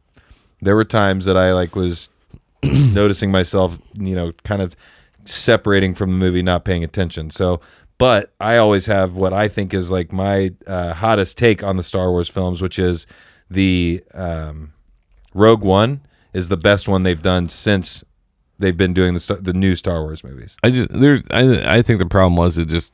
there 0.62 0.76
were 0.76 0.86
times 0.86 1.26
that 1.26 1.38
I 1.38 1.54
like 1.54 1.76
was 1.76 2.10
noticing 2.64 3.32
myself, 3.32 3.80
you 3.94 4.16
know, 4.16 4.32
kind 4.44 4.62
of 4.62 4.76
separating 5.26 5.94
from 5.94 6.12
the 6.12 6.18
movie, 6.18 6.44
not 6.44 6.66
paying 6.66 6.84
attention. 6.84 7.30
So, 7.30 7.62
but 7.98 8.34
I 8.40 8.58
always 8.58 8.88
have 8.88 9.16
what 9.16 9.34
I 9.34 9.48
think 9.48 9.74
is 9.74 9.90
like 9.90 10.12
my 10.12 10.52
uh, 10.68 10.94
hottest 10.94 11.38
take 11.38 11.64
on 11.64 11.78
the 11.78 11.84
Star 11.84 12.12
Wars 12.12 12.28
films, 12.28 12.62
which 12.62 12.78
is 12.78 13.08
the 13.50 14.04
um, 14.14 14.74
Rogue 15.34 15.64
One 15.64 16.02
is 16.34 16.50
the 16.50 16.58
best 16.58 16.88
one 16.88 17.04
they've 17.04 17.22
done 17.22 17.48
since 17.48 18.04
they've 18.60 18.78
been 18.78 18.94
doing 18.94 19.14
the 19.14 19.40
the 19.42 19.54
new 19.54 19.76
Star 19.76 20.02
Wars 20.02 20.24
movies. 20.24 20.56
I 20.64 20.70
just 20.70 20.90
there's 20.90 21.22
I 21.32 21.78
I 21.78 21.82
think 21.82 22.00
the 22.00 22.06
problem 22.06 22.36
was 22.36 22.58
it 22.58 22.68
just 22.68 22.94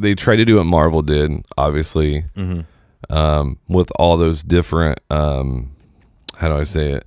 they 0.00 0.14
tried 0.14 0.36
to 0.36 0.44
do 0.44 0.56
what 0.56 0.66
Marvel 0.66 1.02
did, 1.02 1.44
obviously, 1.56 2.24
um, 3.10 3.58
with 3.68 3.90
all 3.96 4.16
those 4.16 4.42
different 4.42 5.00
um, 5.10 5.70
how 6.36 6.48
do 6.48 6.54
I 6.54 6.64
say 6.64 6.92
it? 6.92 7.06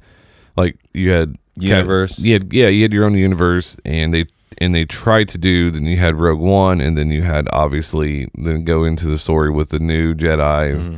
Like 0.57 0.77
you 0.93 1.11
had 1.11 1.37
Universe. 1.55 2.19
yeah, 2.19 2.39
yeah, 2.49 2.67
you 2.67 2.81
had 2.83 2.93
your 2.93 3.05
own 3.05 3.13
universe, 3.13 3.77
and 3.85 4.13
they 4.13 4.25
and 4.57 4.73
they 4.75 4.85
tried 4.85 5.29
to 5.29 5.37
do. 5.37 5.71
Then 5.71 5.85
you 5.85 5.97
had 5.97 6.15
Rogue 6.15 6.39
One, 6.39 6.81
and 6.81 6.97
then 6.97 7.11
you 7.11 7.21
had 7.23 7.47
obviously 7.53 8.29
then 8.35 8.63
go 8.65 8.83
into 8.83 9.07
the 9.07 9.17
story 9.17 9.49
with 9.51 9.69
the 9.69 9.79
new 9.79 10.13
Jedi's. 10.13 10.89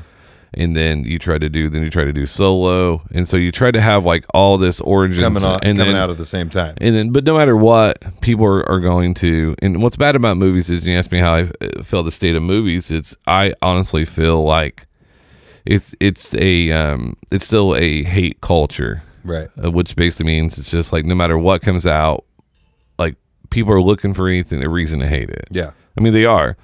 And 0.55 0.75
then 0.75 1.03
you 1.03 1.17
try 1.17 1.37
to 1.37 1.49
do, 1.49 1.67
then 1.69 1.81
you 1.81 1.89
try 1.89 2.03
to 2.03 2.13
do 2.13 2.25
solo, 2.25 3.01
and 3.11 3.27
so 3.27 3.37
you 3.37 3.51
try 3.51 3.71
to 3.71 3.81
have 3.81 4.05
like 4.05 4.23
all 4.33 4.57
this 4.57 4.79
origin 4.81 5.21
Coming 5.21 5.43
out, 5.43 5.65
and 5.65 5.77
coming 5.77 5.93
then, 5.93 6.01
out 6.01 6.11
at 6.11 6.17
the 6.17 6.25
same 6.25 6.49
time. 6.49 6.75
and 6.79 6.95
then, 6.95 7.11
but 7.11 7.23
no 7.23 7.37
matter 7.37 7.57
what, 7.57 8.21
people 8.21 8.45
are, 8.45 8.69
are 8.69 8.79
going 8.79 9.15
to. 9.15 9.55
And 9.63 9.81
what's 9.81 9.95
bad 9.95 10.15
about 10.15 10.37
movies 10.37 10.69
is 10.69 10.85
you 10.85 10.95
ask 10.95 11.11
me 11.11 11.19
how 11.19 11.33
I 11.33 11.41
uh, 11.61 11.83
feel 11.83 12.03
the 12.03 12.11
state 12.11 12.35
of 12.35 12.43
movies. 12.43 12.91
It's 12.91 13.15
I 13.25 13.53
honestly 13.61 14.05
feel 14.05 14.43
like 14.43 14.85
it's 15.65 15.95
it's 15.99 16.33
a 16.35 16.71
um 16.71 17.15
it's 17.31 17.45
still 17.45 17.75
a 17.75 18.03
hate 18.03 18.41
culture, 18.41 19.01
right. 19.23 19.47
uh, 19.63 19.71
which 19.71 19.95
basically 19.95 20.25
means 20.25 20.57
it's 20.57 20.69
just 20.69 20.93
like 20.93 21.05
no 21.05 21.15
matter 21.15 21.37
what 21.37 21.61
comes 21.61 21.87
out, 21.87 22.25
like 22.99 23.15
people 23.49 23.73
are 23.73 23.81
looking 23.81 24.13
for 24.13 24.27
anything 24.27 24.63
a 24.63 24.69
reason 24.69 24.99
to 24.99 25.07
hate 25.07 25.29
it. 25.29 25.47
Yeah. 25.49 25.71
I 25.97 26.01
mean 26.01 26.13
they 26.13 26.25
are. 26.25 26.57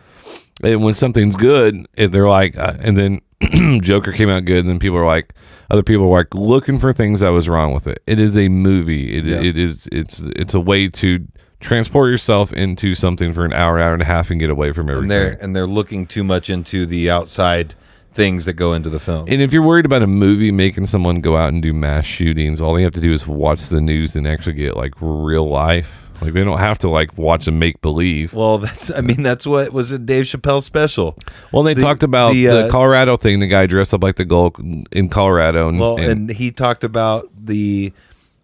And 0.61 0.83
when 0.83 0.93
something's 0.93 1.37
good, 1.37 1.87
they're 1.95 2.27
like, 2.27 2.57
uh, 2.57 2.73
and 2.79 2.97
then 2.97 3.21
Joker 3.81 4.11
came 4.11 4.29
out 4.29 4.45
good, 4.45 4.59
and 4.59 4.69
then 4.69 4.79
people 4.79 4.97
are 4.97 5.05
like, 5.05 5.33
other 5.71 5.83
people 5.83 6.05
are 6.05 6.17
like 6.19 6.33
looking 6.33 6.79
for 6.79 6.91
things 6.93 7.19
that 7.21 7.29
was 7.29 7.47
wrong 7.47 7.73
with 7.73 7.87
it. 7.87 8.01
It 8.07 8.19
is 8.19 8.35
a 8.35 8.49
movie. 8.49 9.17
It, 9.17 9.25
Yeah. 9.25 9.41
it 9.41 9.57
is 9.57 9.87
it's 9.91 10.19
it's 10.35 10.53
a 10.53 10.59
way 10.59 10.87
to 10.89 11.25
transport 11.59 12.09
yourself 12.09 12.53
into 12.53 12.95
something 12.95 13.33
for 13.33 13.45
an 13.45 13.53
hour, 13.53 13.79
hour 13.79 13.93
and 13.93 14.01
a 14.01 14.05
half, 14.05 14.29
and 14.31 14.39
get 14.39 14.49
away 14.49 14.71
from 14.73 14.89
everything. 14.89 15.03
and 15.03 15.11
they're 15.11 15.37
and 15.41 15.55
they're 15.55 15.67
looking 15.67 16.05
too 16.05 16.23
much 16.23 16.49
into 16.49 16.85
the 16.85 17.09
outside 17.09 17.75
things 18.11 18.45
that 18.45 18.53
go 18.53 18.73
into 18.73 18.89
the 18.89 18.99
film. 18.99 19.25
And 19.29 19.41
if 19.41 19.53
you're 19.53 19.61
worried 19.63 19.85
about 19.85 20.01
a 20.01 20.07
movie 20.07 20.51
making 20.51 20.87
someone 20.87 21.21
go 21.21 21.37
out 21.37 21.53
and 21.53 21.61
do 21.61 21.71
mass 21.71 22.05
shootings, 22.05 22.59
all 22.59 22.73
they 22.73 22.81
have 22.83 22.93
to 22.93 23.01
do 23.01 23.11
is 23.13 23.27
watch 23.27 23.61
the 23.69 23.79
news 23.79 24.15
and 24.15 24.27
actually 24.27 24.53
get 24.53 24.75
like 24.75 24.93
real 24.99 25.47
life. 25.47 26.08
Like 26.21 26.33
they 26.33 26.43
don't 26.43 26.59
have 26.59 26.79
to 26.79 26.89
like 26.89 27.17
watch 27.17 27.47
a 27.47 27.51
make 27.51 27.81
believe. 27.81 28.33
well, 28.33 28.57
that's 28.57 28.91
I 28.91 29.01
mean 29.01 29.23
that's 29.23 29.45
what 29.47 29.71
was 29.71 29.91
in 29.91 30.05
Dave 30.05 30.25
Chappelle's 30.25 30.65
special. 30.65 31.17
Well, 31.53 31.63
they 31.63 31.73
The- 31.73 31.81
talked 31.81 32.03
about 32.03 32.33
the, 32.33 32.45
the, 32.45 32.65
uh, 32.67 32.71
Colorado 32.71 33.15
thing. 33.17 33.39
The 33.39 33.47
guy 33.47 33.65
dressed 33.65 33.93
up 33.93 34.03
like 34.03 34.15
the 34.17 34.25
Gulk 34.25 34.59
in 34.91 35.09
Colorado, 35.09 35.69
and, 35.69 35.79
Well, 35.79 35.97
and- 35.97 36.29
and 36.29 36.29
he 36.31 36.51
talked 36.51 36.83
about 36.83 37.29
the 37.41 37.93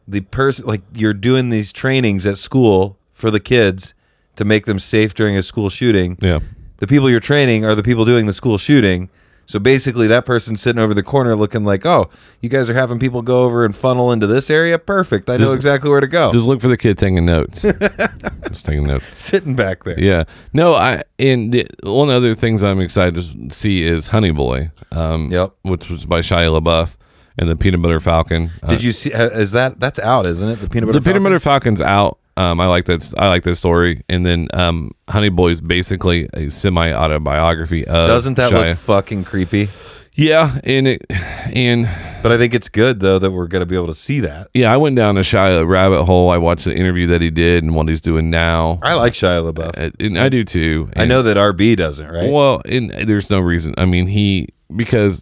the 0.07 0.21
person 0.21 0.65
like 0.67 0.81
you're 0.93 1.13
doing 1.15 1.49
these 1.49 1.71
trainings 1.73 2.25
at 2.25 2.37
school 2.37 2.97
for 3.13 3.31
the 3.31 3.39
kids 3.39 3.93
to 4.35 4.45
make 4.45 4.65
them 4.65 4.77
safe 4.79 5.13
during 5.13 5.35
a 5.35 5.41
school 5.43 5.69
shooting. 5.69 6.17
yeah, 6.21 6.39
The 6.77 6.87
people 6.87 7.09
you're 7.09 7.19
training 7.19 7.65
are 7.65 7.73
the 7.73 7.81
people 7.83 8.05
doing 8.05 8.25
the 8.25 8.33
school 8.33 8.57
shooting. 8.57 9.09
So 9.47 9.59
basically, 9.59 10.07
that 10.07 10.25
person's 10.25 10.61
sitting 10.61 10.81
over 10.81 10.93
the 10.93 11.03
corner 11.03 11.35
looking 11.35 11.63
like, 11.65 11.85
"Oh, 11.85 12.09
you 12.41 12.49
guys 12.49 12.69
are 12.69 12.73
having 12.73 12.97
people 12.99 13.21
go 13.21 13.43
over 13.45 13.63
and 13.63 13.75
funnel 13.75 14.11
into 14.11 14.25
this 14.27 14.49
area. 14.49 14.79
Perfect. 14.79 15.29
I 15.29 15.33
know 15.37 15.45
Just- 15.45 15.55
exactly 15.55 15.89
where 15.89 16.01
to 16.01 16.07
go." 16.07 16.31
just 16.33 16.47
look 16.47 16.61
for 16.61 16.67
the 16.67 16.77
kid 16.77 16.97
taking 16.97 17.25
notes. 17.25 17.61
just 18.51 18.65
taking 18.65 18.83
notes. 18.83 19.09
sitting 19.19 19.55
back 19.55 19.83
there. 19.83 19.99
Yeah. 19.99 20.23
No, 20.53 20.73
I 20.73 21.03
and 21.19 21.51
the, 21.53 21.67
one 21.83 22.09
of 22.09 22.13
the 22.21 22.29
other 22.29 22.33
things 22.33 22.63
I'm 22.63 22.79
excited 22.81 23.15
to 23.49 23.55
see 23.55 23.83
is 23.83 24.07
Honey 24.07 24.31
Boy. 24.31 24.71
Um, 24.91 25.31
Yep. 25.31 25.53
which 25.63 25.89
was 25.89 26.05
by 26.05 26.19
Shia 26.21 26.59
LaBeouf 26.61 26.91
and 27.37 27.49
the 27.49 27.55
Peanut 27.55 27.81
Butter 27.81 27.99
Falcon. 27.99 28.49
Uh, 28.63 28.67
Did 28.69 28.81
you 28.83 28.91
see? 28.91 29.09
ha- 29.11 29.23
Is 29.25 29.51
that 29.51 29.79
that's 29.79 29.99
out, 29.99 30.25
isn't 30.25 30.47
it? 30.49 30.61
The 30.61 30.69
peanut 30.69 30.87
butter. 30.87 30.99
the 30.99 31.05
Peanut 31.05 31.21
Butter 31.23 31.39
Falcon's 31.39 31.81
out. 31.81 32.17
Um, 32.37 32.59
I 32.59 32.67
like 32.67 32.85
that. 32.85 33.13
I 33.17 33.29
like 33.29 33.43
this 33.43 33.59
story. 33.59 34.03
And 34.09 34.25
then 34.25 34.47
um, 34.53 34.91
Honey 35.09 35.29
Boy 35.29 35.49
is 35.51 35.61
basically 35.61 36.27
a 36.33 36.49
semi 36.49 36.91
autobiography 36.93 37.85
of. 37.87 38.07
Doesn't 38.07 38.35
that 38.35 38.51
Shia. 38.51 38.69
look 38.69 38.77
fucking 38.77 39.23
creepy? 39.23 39.69
Yeah, 40.17 40.59
and 40.63 40.87
it 40.87 41.05
and 41.09 41.89
But 42.23 42.31
I 42.31 42.37
think 42.37 42.53
it's 42.53 42.69
good 42.69 43.01
though 43.01 43.19
that 43.19 43.31
we're 43.31 43.47
gonna 43.47 43.65
be 43.65 43.75
able 43.75 43.87
to 43.87 43.93
see 43.95 44.21
that. 44.21 44.47
yeah, 44.53 44.71
I 44.73 44.77
went 44.77 44.95
down 44.95 45.17
a 45.17 45.21
Shia 45.21 45.67
rabbit 45.67 46.05
hole. 46.05 46.29
I 46.29 46.37
watched 46.37 46.63
the 46.63 46.73
interview 46.73 47.07
that 47.07 47.19
he 47.21 47.29
did 47.29 47.65
and 47.65 47.75
what 47.75 47.89
he's 47.89 47.99
doing 47.99 48.29
now. 48.29 48.79
I 48.81 48.93
like 48.93 49.11
Shia 49.11 49.51
LaBeouf. 49.51 49.77
Uh, 49.77 49.91
And 49.99 50.17
I 50.17 50.29
do 50.29 50.45
too. 50.45 50.89
I 50.95 51.05
know 51.05 51.21
that 51.23 51.35
RB 51.35 51.75
doesn't, 51.75 52.07
right? 52.09 52.31
Well, 52.31 52.61
and 52.65 52.91
there's 52.91 53.29
no 53.29 53.39
reason. 53.41 53.73
I 53.77 53.83
mean, 53.83 54.07
he 54.07 54.49
because 54.73 55.21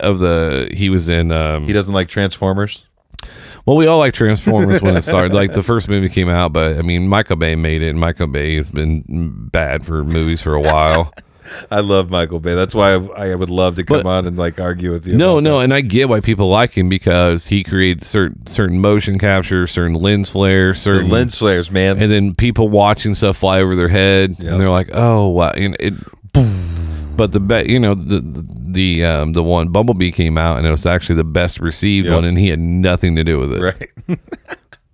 of 0.00 0.18
the 0.18 0.68
he 0.74 0.90
was 0.90 1.08
in. 1.08 1.32
Um, 1.32 1.64
he 1.64 1.72
doesn't 1.72 1.94
like 1.94 2.08
Transformers. 2.08 2.84
Well, 3.68 3.76
we 3.76 3.86
all 3.86 3.98
like 3.98 4.14
Transformers 4.14 4.80
when 4.82 4.96
it 4.96 5.02
started. 5.04 5.32
Like 5.34 5.52
the 5.52 5.62
first 5.62 5.88
movie 5.88 6.08
came 6.08 6.28
out, 6.28 6.52
but 6.52 6.78
I 6.78 6.82
mean, 6.82 7.06
Michael 7.08 7.36
Bay 7.36 7.54
made 7.54 7.82
it, 7.82 7.90
and 7.90 8.00
Michael 8.00 8.26
Bay 8.26 8.56
has 8.56 8.70
been 8.70 9.04
bad 9.52 9.84
for 9.86 10.02
movies 10.04 10.40
for 10.42 10.54
a 10.54 10.60
while. 10.60 11.12
I 11.70 11.80
love 11.80 12.10
Michael 12.10 12.40
Bay. 12.40 12.54
That's 12.54 12.74
why 12.74 12.92
I, 12.92 13.30
I 13.30 13.34
would 13.34 13.48
love 13.48 13.76
to 13.76 13.82
come 13.84 14.02
But- 14.02 14.06
on 14.06 14.26
and 14.26 14.36
like 14.36 14.60
argue 14.60 14.90
with 14.90 15.06
you. 15.06 15.16
no, 15.16 15.40
no, 15.40 15.58
that. 15.58 15.64
and 15.64 15.72
I 15.74 15.80
get 15.80 16.08
why 16.10 16.20
people 16.20 16.50
like 16.50 16.76
him 16.76 16.90
because 16.90 17.46
he 17.46 17.64
created 17.64 18.04
certain 18.04 18.46
certain 18.46 18.80
motion 18.80 19.18
capture, 19.18 19.66
certain 19.66 19.94
lens 19.94 20.28
flare, 20.28 20.72
the 20.74 20.78
certain 20.78 21.08
lens 21.08 21.36
flares, 21.38 21.70
man. 21.70 22.02
and 22.02 22.12
then 22.12 22.34
people 22.34 22.68
watching 22.68 23.14
stuff 23.14 23.38
fly 23.38 23.60
over 23.60 23.76
their 23.76 23.88
head, 23.88 24.36
Yep. 24.38 24.52
and 24.52 24.60
they're 24.60 24.68
like, 24.70 24.90
"Oh, 24.92 25.28
wow!" 25.28 25.50
And 25.50 25.74
it, 25.80 25.94
but 27.18 27.32
the 27.32 27.40
bet, 27.40 27.68
you 27.68 27.78
know, 27.78 27.94
the 27.94 28.22
the 28.22 29.04
um, 29.04 29.34
the 29.34 29.42
one 29.42 29.68
Bumblebee 29.68 30.12
came 30.12 30.38
out, 30.38 30.56
and 30.56 30.66
it 30.66 30.70
was 30.70 30.86
actually 30.86 31.16
the 31.16 31.24
best 31.24 31.60
received 31.60 32.06
Yep. 32.06 32.14
one, 32.14 32.24
and 32.24 32.38
he 32.38 32.48
had 32.48 32.58
nothing 32.60 33.14
to 33.16 33.24
do 33.24 33.38
with 33.38 33.52
it. 33.52 33.60
right. 34.08 34.18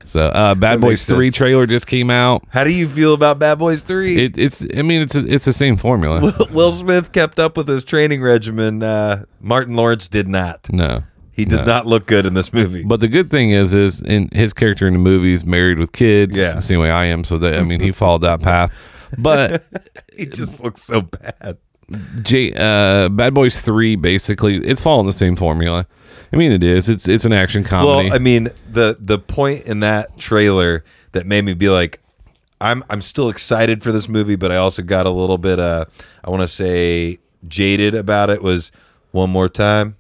So, 0.07 0.26
uh, 0.26 0.54
Bad 0.54 0.75
That 0.76 0.81
Boys 0.83 0.90
makes 0.90 1.07
Three 1.07 1.28
sense. 1.31 1.37
trailer 1.38 1.66
just 1.66 1.87
came 1.87 2.11
out. 2.11 2.45
How 2.50 2.62
do 2.62 2.73
you 2.75 2.87
feel 2.90 3.14
about 3.14 3.38
Bad 3.38 3.59
Boys 3.59 3.83
Three? 3.83 4.16
It, 4.26 4.37
it's, 4.37 4.62
I 4.76 4.83
mean, 4.83 5.00
it's 5.00 5.14
it's 5.14 5.47
the 5.47 5.52
same 5.54 5.78
formula. 5.78 6.21
Will, 6.21 6.47
Will 6.52 6.73
Smith 6.73 7.11
kept 7.12 7.38
up 7.38 7.57
with 7.57 7.66
his 7.66 7.85
training 7.85 8.21
regimen. 8.21 8.83
Uh, 8.83 9.25
Martin 9.40 9.75
Lawrence 9.76 10.07
did 10.07 10.28
not. 10.28 10.71
No, 10.71 11.02
He 11.33 11.47
does 11.47 11.64
not 11.64 11.87
look 11.87 12.04
good 12.07 12.26
in 12.26 12.35
this 12.35 12.52
movie. 12.52 12.85
but 12.85 13.00
the 13.00 13.09
good 13.09 13.31
thing 13.31 13.50
is, 13.52 13.73
is 13.73 14.02
in 14.02 14.28
his 14.33 14.52
character 14.52 14.87
in 14.87 14.93
the 14.93 14.99
movie 14.99 15.33
is 15.33 15.45
married 15.47 15.78
with 15.78 15.93
kids. 15.93 16.37
Yeah. 16.37 16.52
the 16.52 16.61
same 16.61 16.81
way 16.81 16.90
I 16.90 17.07
am. 17.07 17.25
So 17.25 17.38
that 17.38 17.59
I 17.59 17.62
mean, 17.62 17.81
he 17.81 17.90
followed 18.02 18.21
that 18.23 18.43
path. 18.43 18.73
But 19.19 19.64
he 20.14 20.26
just 20.26 20.62
looks 20.62 20.83
so 20.83 21.00
bad. 21.00 21.57
J, 22.23 22.53
uh, 22.53 23.09
Bad 23.09 23.35
Boys 23.35 23.61
Three 23.61 23.97
basically 23.97 24.57
it's 24.57 24.81
following 24.81 25.07
the 25.07 25.12
same 25.12 25.37
formula. 25.37 25.87
I 26.33 26.37
mean, 26.37 26.53
it 26.53 26.64
is. 26.64 26.88
It's 26.88 27.07
it's 27.09 27.25
an 27.25 27.33
action 27.33 27.64
comedy. 27.64 28.09
Well, 28.09 28.14
I 28.14 28.19
mean, 28.19 28.49
the 28.71 28.97
the 28.99 29.19
point 29.19 29.64
in 29.64 29.81
that 29.81 30.19
trailer 30.19 30.85
that 31.12 31.26
made 31.26 31.45
me 31.45 31.55
be 31.55 31.69
like, 31.69 32.00
I'm 32.61 32.83
I'm 32.91 33.03
still 33.03 33.29
excited 33.29 33.83
for 33.83 33.93
this 33.93 34.09
movie, 34.09 34.37
but 34.37 34.50
I 34.50 34.57
also 34.57 34.83
got 34.83 35.07
a 35.07 35.11
little 35.11 35.38
bit 35.38 35.61
uh 35.61 35.85
I 36.25 36.31
want 36.31 36.43
to 36.43 36.49
say 36.49 37.19
jaded 37.47 37.95
about 37.95 38.31
it 38.31 38.43
was 38.43 38.73
one 39.12 39.31
more 39.31 39.49
time, 39.49 39.97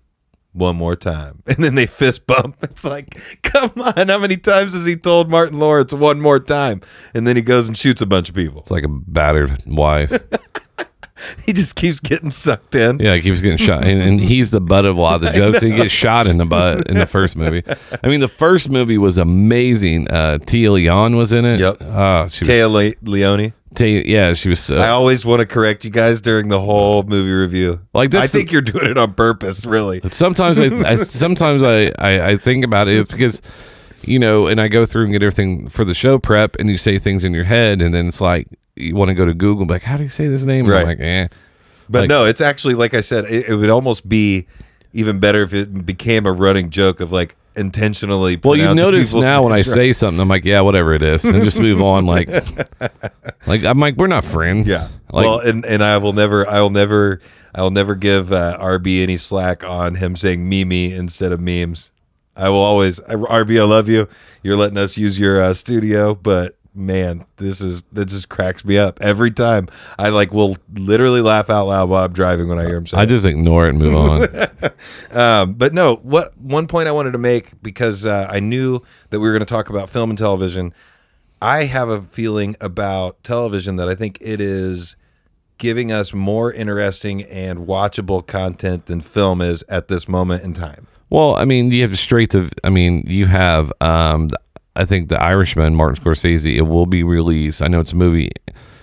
one 0.52 0.76
more 0.76 0.96
time, 0.96 1.42
and 1.46 1.58
then 1.58 1.74
they 1.74 1.86
fist 1.86 2.26
bump. 2.26 2.56
It's 2.62 2.84
like, 2.84 3.16
come 3.42 3.70
on, 3.80 4.08
how 4.08 4.18
many 4.18 4.36
times 4.36 4.74
has 4.74 4.84
he 4.86 4.96
told 4.96 5.30
Martin 5.30 5.60
Lawrence 5.60 5.92
one 5.92 6.20
more 6.20 6.40
time, 6.40 6.80
and 7.14 7.26
then 7.26 7.36
he 7.36 7.42
goes 7.42 7.68
and 7.68 7.78
shoots 7.78 8.00
a 8.00 8.06
bunch 8.06 8.28
of 8.28 8.34
people. 8.34 8.60
it's 8.60 8.70
like 8.70 8.84
a 8.84 8.88
battered 8.88 9.62
wife. 9.66 10.10
He 11.46 11.52
just 11.52 11.76
keeps 11.76 12.00
getting 12.00 12.30
sucked 12.30 12.74
in. 12.74 12.98
Yeah, 12.98 13.14
he 13.16 13.22
keeps 13.22 13.40
getting 13.40 13.58
shot, 13.58 13.84
and, 13.84 14.00
and 14.00 14.20
he's 14.20 14.50
the 14.50 14.60
butt 14.60 14.84
of 14.84 14.96
a 14.96 15.00
lot 15.00 15.16
of 15.16 15.20
the 15.22 15.30
jokes. 15.38 15.60
He 15.60 15.70
gets 15.70 15.92
shot 15.92 16.26
in 16.26 16.38
the 16.38 16.44
butt 16.46 16.88
in 16.88 16.94
the 16.96 17.06
first 17.06 17.36
movie. 17.36 17.62
I 18.02 18.08
mean, 18.08 18.20
the 18.20 18.28
first 18.28 18.70
movie 18.70 18.98
was 18.98 19.18
amazing. 19.18 20.10
Uh, 20.10 20.38
Tia 20.38 20.72
Leon 20.72 21.16
was 21.16 21.32
in 21.32 21.44
it. 21.44 21.60
Yep. 21.60 21.76
Oh, 21.82 22.28
she 22.28 22.40
was. 22.40 22.48
Taya 22.48 22.70
Le- 22.70 23.08
Leone. 23.10 23.52
Tia, 23.74 24.02
yeah, 24.06 24.32
she 24.34 24.48
was. 24.48 24.70
Uh, 24.70 24.76
I 24.76 24.88
always 24.90 25.26
want 25.26 25.40
to 25.40 25.46
correct 25.46 25.84
you 25.84 25.90
guys 25.90 26.20
during 26.20 26.48
the 26.48 26.60
whole 26.60 27.02
movie 27.02 27.32
review. 27.32 27.80
Like, 27.92 28.10
that's 28.10 28.24
I 28.24 28.26
think 28.28 28.52
you're 28.52 28.62
doing 28.62 28.86
it 28.90 28.96
on 28.96 29.14
purpose, 29.14 29.66
really. 29.66 30.00
sometimes 30.10 30.60
I, 30.60 30.66
I 30.88 30.96
sometimes 31.04 31.62
I, 31.62 31.92
I 31.98 32.28
I 32.30 32.36
think 32.36 32.64
about 32.64 32.88
it. 32.88 32.98
It's 32.98 33.10
because 33.10 33.42
you 34.02 34.18
know, 34.18 34.46
and 34.46 34.60
I 34.60 34.68
go 34.68 34.86
through 34.86 35.04
and 35.04 35.12
get 35.12 35.22
everything 35.22 35.68
for 35.68 35.84
the 35.84 35.94
show 35.94 36.18
prep, 36.18 36.56
and 36.56 36.70
you 36.70 36.78
say 36.78 36.98
things 36.98 37.24
in 37.24 37.32
your 37.34 37.44
head, 37.44 37.82
and 37.82 37.92
then 37.92 38.06
it's 38.08 38.20
like 38.20 38.46
you 38.76 38.94
want 38.96 39.08
to 39.08 39.14
go 39.14 39.24
to 39.24 39.34
Google, 39.34 39.66
like, 39.66 39.82
how 39.82 39.96
do 39.96 40.02
you 40.02 40.08
say 40.08 40.26
this 40.28 40.42
name? 40.42 40.66
Right. 40.66 40.80
I'm 40.80 40.86
like, 40.86 41.00
eh. 41.00 41.28
But 41.88 42.02
Like- 42.02 42.08
no, 42.08 42.24
it's 42.24 42.40
actually 42.40 42.74
like 42.74 42.94
I 42.94 43.00
said, 43.00 43.24
it, 43.26 43.48
it 43.48 43.56
would 43.56 43.70
almost 43.70 44.08
be 44.08 44.46
even 44.92 45.18
better 45.18 45.42
if 45.42 45.52
it 45.52 45.84
became 45.84 46.26
a 46.26 46.32
running 46.32 46.70
joke 46.70 47.00
of 47.00 47.12
like 47.12 47.36
intentionally. 47.56 48.38
Well, 48.42 48.56
you 48.56 48.74
notice 48.74 49.14
now 49.14 49.42
when 49.42 49.52
I 49.52 49.56
right. 49.56 49.66
say 49.66 49.92
something, 49.92 50.20
I'm 50.20 50.28
like, 50.28 50.44
yeah, 50.44 50.60
whatever 50.60 50.94
it 50.94 51.02
is, 51.02 51.24
and 51.24 51.42
just 51.44 51.58
move 51.60 51.82
on. 51.82 52.06
Like, 52.06 52.28
like 53.46 53.64
I'm 53.64 53.78
like, 53.80 53.96
we're 53.96 54.06
not 54.06 54.24
friends. 54.24 54.66
yeah. 54.68 54.88
Like, 55.12 55.26
well, 55.26 55.38
and 55.40 55.64
and 55.66 55.82
I 55.82 55.98
will 55.98 56.12
never, 56.12 56.48
I 56.48 56.60
will 56.60 56.70
never, 56.70 57.20
I 57.54 57.62
will 57.62 57.70
never 57.70 57.94
give 57.94 58.32
uh, 58.32 58.56
RB 58.60 59.02
any 59.02 59.16
slack 59.16 59.62
on 59.62 59.96
him 59.96 60.16
saying 60.16 60.48
Mimi 60.48 60.92
instead 60.92 61.32
of 61.32 61.40
memes. 61.40 61.90
I 62.36 62.48
will 62.48 62.58
always 62.58 62.98
RB. 63.00 63.60
I 63.60 63.64
love 63.64 63.88
you. 63.88 64.08
You're 64.42 64.56
letting 64.56 64.78
us 64.78 64.96
use 64.96 65.18
your 65.18 65.40
uh, 65.40 65.54
studio, 65.54 66.14
but 66.16 66.56
man, 66.74 67.24
this 67.36 67.60
is 67.60 67.82
that 67.92 68.06
just 68.06 68.28
cracks 68.28 68.64
me 68.64 68.76
up 68.78 69.00
every 69.00 69.30
time. 69.30 69.68
I 69.98 70.08
like 70.08 70.32
will 70.32 70.56
literally 70.74 71.20
laugh 71.20 71.48
out 71.50 71.66
loud 71.66 71.88
while 71.88 72.04
I'm 72.04 72.12
driving 72.12 72.48
when 72.48 72.58
I 72.58 72.64
hear 72.66 72.76
him 72.76 72.86
say. 72.86 72.96
I 72.98 73.02
it. 73.04 73.06
just 73.06 73.24
ignore 73.24 73.66
it 73.66 73.70
and 73.70 73.78
move 73.78 73.94
on. 73.94 74.20
Um, 75.12 75.54
but 75.54 75.72
no, 75.72 75.96
what 75.96 76.36
one 76.36 76.66
point 76.66 76.88
I 76.88 76.92
wanted 76.92 77.12
to 77.12 77.18
make 77.18 77.62
because 77.62 78.04
uh, 78.04 78.26
I 78.28 78.40
knew 78.40 78.80
that 79.10 79.20
we 79.20 79.26
were 79.28 79.32
going 79.32 79.40
to 79.40 79.46
talk 79.46 79.70
about 79.70 79.88
film 79.88 80.10
and 80.10 80.18
television. 80.18 80.74
I 81.40 81.64
have 81.64 81.88
a 81.88 82.02
feeling 82.02 82.56
about 82.60 83.22
television 83.22 83.76
that 83.76 83.88
I 83.88 83.94
think 83.94 84.18
it 84.20 84.40
is 84.40 84.96
giving 85.58 85.92
us 85.92 86.12
more 86.12 86.52
interesting 86.52 87.22
and 87.22 87.60
watchable 87.60 88.26
content 88.26 88.86
than 88.86 89.00
film 89.00 89.40
is 89.40 89.64
at 89.68 89.88
this 89.88 90.08
moment 90.08 90.42
in 90.42 90.52
time. 90.52 90.86
well, 91.10 91.36
I 91.36 91.44
mean, 91.44 91.70
you 91.70 91.82
have 91.82 91.92
the 91.92 91.96
straight 91.96 92.30
to. 92.30 92.50
I 92.64 92.70
mean, 92.70 93.04
you 93.06 93.26
have. 93.26 93.72
um 93.80 94.30
I 94.76 94.84
think 94.84 95.08
the 95.08 95.20
Irishman, 95.22 95.74
Martin 95.74 96.02
Scorsese. 96.02 96.56
It 96.56 96.62
will 96.62 96.86
be 96.86 97.02
released. 97.02 97.62
I 97.62 97.68
know 97.68 97.80
it's 97.80 97.92
a 97.92 97.96
movie 97.96 98.30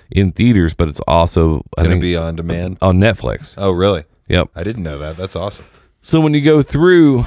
in 0.09 0.31
theaters, 0.31 0.73
but 0.73 0.87
it's 0.87 1.01
also 1.07 1.63
I 1.77 1.83
Going 1.83 1.97
to 1.97 2.01
be 2.01 2.15
on 2.15 2.35
demand. 2.35 2.77
on 2.81 2.97
Netflix. 2.97 3.55
Oh, 3.57 3.71
really? 3.71 4.05
Yep. 4.27 4.49
I 4.55 4.63
didn't 4.63 4.83
know 4.83 4.97
that. 4.97 5.17
That's 5.17 5.35
awesome. 5.35 5.65
So 6.01 6.19
when 6.19 6.33
you 6.33 6.41
go 6.41 6.61
through, 6.61 7.25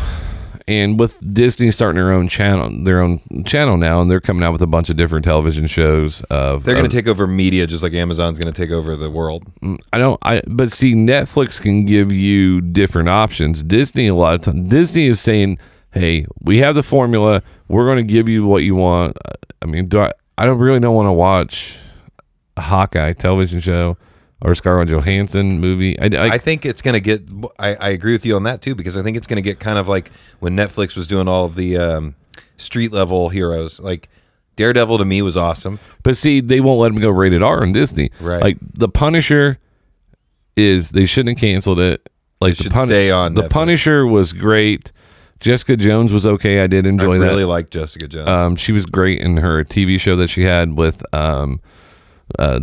and 0.66 0.98
with 0.98 1.18
Disney 1.34 1.70
starting 1.70 2.00
their 2.02 2.12
own 2.12 2.26
channel, 2.28 2.70
their 2.84 3.00
own 3.00 3.20
channel 3.44 3.76
now, 3.76 4.00
and 4.00 4.10
they're 4.10 4.20
coming 4.20 4.42
out 4.42 4.52
with 4.52 4.62
a 4.62 4.66
bunch 4.66 4.88
of 4.88 4.96
different 4.96 5.24
television 5.24 5.66
shows. 5.66 6.22
Of 6.30 6.64
They're 6.64 6.74
going 6.74 6.88
to 6.88 6.96
take 6.96 7.06
over 7.06 7.26
media 7.26 7.66
just 7.66 7.82
like 7.82 7.92
Amazon's 7.92 8.38
going 8.38 8.52
to 8.52 8.58
take 8.58 8.70
over 8.70 8.96
the 8.96 9.10
world. 9.10 9.44
Mm, 9.60 9.78
I 9.92 9.98
don't. 9.98 10.18
I 10.22 10.40
but 10.46 10.72
see, 10.72 10.94
Netflix 10.94 11.60
can 11.60 11.84
give 11.84 12.10
you 12.12 12.60
different 12.62 13.08
options. 13.10 13.62
Disney 13.62 14.06
a 14.08 14.14
lot 14.14 14.34
of 14.36 14.42
times. 14.42 14.70
Disney 14.70 15.06
is 15.06 15.20
saying, 15.20 15.58
"Hey, 15.92 16.26
we 16.40 16.58
have 16.58 16.74
the 16.74 16.82
formula. 16.82 17.42
We're 17.68 17.86
going 17.86 18.06
to 18.06 18.12
give 18.12 18.28
you 18.28 18.46
what 18.46 18.62
you 18.62 18.74
want." 18.74 19.16
I 19.62 19.66
mean, 19.66 19.88
do 19.88 20.00
I? 20.00 20.12
I 20.36 20.44
don't 20.44 20.58
really 20.58 20.80
don't 20.80 20.94
want 20.94 21.06
to 21.06 21.12
watch 21.12 21.76
a 22.56 22.62
Hawkeye 22.62 23.12
television 23.12 23.60
show 23.60 23.96
or 24.42 24.52
a 24.52 24.56
Scarlett 24.56 24.88
Johansson 24.88 25.60
movie. 25.60 25.98
I, 25.98 26.06
I, 26.06 26.28
I 26.34 26.38
think 26.38 26.66
it's 26.66 26.82
going 26.82 26.94
to 26.94 27.00
get. 27.00 27.22
I, 27.58 27.74
I 27.76 27.88
agree 27.90 28.12
with 28.12 28.26
you 28.26 28.36
on 28.36 28.42
that 28.44 28.60
too 28.62 28.74
because 28.74 28.96
I 28.96 29.02
think 29.02 29.16
it's 29.16 29.26
going 29.26 29.36
to 29.36 29.42
get 29.42 29.60
kind 29.60 29.78
of 29.78 29.88
like 29.88 30.10
when 30.40 30.54
Netflix 30.54 30.96
was 30.96 31.06
doing 31.06 31.28
all 31.28 31.44
of 31.44 31.54
the 31.54 31.76
um, 31.76 32.14
street 32.56 32.92
level 32.92 33.28
heroes. 33.30 33.80
Like 33.80 34.08
Daredevil 34.56 34.98
to 34.98 35.04
me 35.04 35.22
was 35.22 35.36
awesome. 35.36 35.78
But 36.02 36.16
see, 36.16 36.40
they 36.40 36.60
won't 36.60 36.80
let 36.80 36.92
him 36.92 37.00
go 37.00 37.10
rated 37.10 37.42
R 37.42 37.62
on 37.62 37.72
Disney. 37.72 38.10
Right. 38.20 38.42
Like 38.42 38.58
the 38.60 38.88
Punisher 38.88 39.58
is 40.56 40.90
they 40.90 41.06
shouldn't 41.06 41.38
have 41.38 41.40
canceled 41.40 41.80
it. 41.80 42.00
It 42.04 42.12
like 42.40 42.56
the 42.56 42.64
should 42.64 42.72
Pun- 42.72 42.88
stay 42.88 43.10
on 43.10 43.34
The 43.34 43.42
Netflix. 43.42 43.50
Punisher 43.50 44.06
was 44.06 44.32
great. 44.32 44.92
Jessica 45.44 45.76
Jones 45.76 46.10
was 46.10 46.26
okay. 46.26 46.60
I 46.60 46.66
did 46.66 46.86
enjoy 46.86 47.04
that. 47.04 47.10
I 47.10 47.14
enjoy 47.16 47.26
really 47.28 47.42
that. 47.42 47.46
like 47.48 47.70
Jessica 47.70 48.08
Jones. 48.08 48.28
Um, 48.28 48.56
she 48.56 48.72
was 48.72 48.86
great 48.86 49.20
in 49.20 49.36
her 49.36 49.62
TV 49.62 50.00
show 50.00 50.16
that 50.16 50.28
she 50.28 50.42
had 50.42 50.72
with 50.78 51.02
um, 51.14 51.60
uh, 52.38 52.60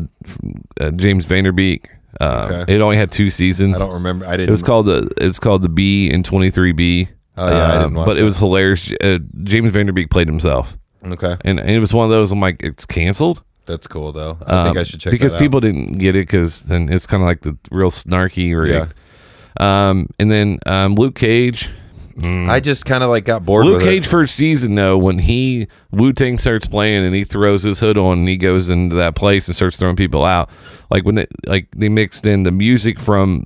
uh, 0.79 0.89
James 0.91 1.25
Van 1.25 1.43
Der 1.43 1.51
Beek. 1.51 1.87
Um, 2.19 2.29
Okay. 2.51 2.75
It 2.75 2.81
only 2.81 2.97
had 2.97 3.11
two 3.11 3.29
seasons. 3.29 3.75
I 3.75 3.79
don't 3.79 3.93
remember. 3.93 4.25
I 4.25 4.31
didn't. 4.31 4.49
It 4.49 4.51
was 4.51 4.63
called 4.63 4.87
the 4.87 5.09
it's 5.17 5.37
called 5.37 5.61
the 5.61 5.69
B 5.69 6.09
in 6.09 6.23
twenty 6.23 6.49
three 6.49 6.71
B. 6.71 7.07
Oh, 7.37 7.47
yeah, 7.49 7.67
I 7.75 7.77
didn't 7.79 7.93
watch 7.93 8.05
But 8.07 8.17
it 8.17 8.21
that. 8.21 8.25
was 8.25 8.37
hilarious. 8.37 8.91
Uh, 9.01 9.19
James 9.43 9.71
Van 9.71 9.85
Der 9.85 9.91
Beek 9.93 10.09
played 10.09 10.27
himself, 10.27 10.75
Okay, 11.05 11.37
and, 11.45 11.59
and 11.59 11.69
it 11.69 11.79
was 11.79 11.93
one 11.93 12.05
of 12.05 12.11
those. 12.11 12.31
I'm 12.31 12.39
like, 12.41 12.61
it's 12.63 12.85
canceled. 12.85 13.43
that's 13.67 13.85
cool 13.87 14.11
though. 14.11 14.37
I 14.45 14.63
think 14.65 14.75
Um, 14.75 14.77
I 14.79 14.83
should 14.83 14.99
check 14.99 15.11
because 15.11 15.31
that 15.33 15.39
people 15.39 15.59
didn't 15.59 15.99
get 15.99 16.15
it 16.15 16.27
because 16.27 16.61
then 16.61 16.89
it's 16.89 17.05
kind 17.07 17.21
of 17.21 17.27
like 17.27 17.41
the 17.41 17.55
real 17.71 17.91
snarky 17.91 18.59
rigged. 18.59 18.93
Um, 19.59 20.07
and 20.19 20.31
then 20.31 20.59
um, 20.65 20.95
Luke 20.95 21.13
Cage. 21.15 21.69
I 22.23 22.59
just 22.59 22.85
kind 22.85 23.03
of 23.03 23.09
like 23.09 23.25
got 23.25 23.45
bored 23.45 23.65
Luke 23.65 23.77
with 23.77 23.83
Cage 23.85 24.05
it. 24.05 24.09
first 24.09 24.35
season 24.35 24.75
though, 24.75 24.97
when 24.97 25.19
he 25.19 25.67
Wu 25.91 26.13
Tang 26.13 26.37
starts 26.37 26.67
playing 26.67 27.03
and 27.05 27.15
he 27.15 27.23
throws 27.23 27.63
his 27.63 27.79
hood 27.79 27.97
on 27.97 28.19
and 28.19 28.27
he 28.27 28.37
goes 28.37 28.69
into 28.69 28.95
that 28.97 29.15
place 29.15 29.47
and 29.47 29.55
starts 29.55 29.77
throwing 29.77 29.95
people 29.95 30.23
out. 30.25 30.49
Like 30.89 31.03
when 31.05 31.15
they 31.15 31.27
like 31.45 31.67
they 31.75 31.89
mixed 31.89 32.25
in 32.25 32.43
the 32.43 32.51
music 32.51 32.99
from 32.99 33.45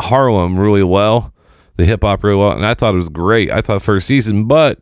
Harlem 0.00 0.58
really 0.58 0.82
well, 0.84 1.32
the 1.76 1.84
hip 1.84 2.02
hop 2.02 2.22
really 2.24 2.38
well, 2.38 2.52
and 2.52 2.64
I 2.66 2.74
thought 2.74 2.94
it 2.94 2.96
was 2.98 3.08
great. 3.08 3.50
I 3.50 3.60
thought 3.60 3.82
first 3.82 4.06
season, 4.06 4.44
but 4.46 4.80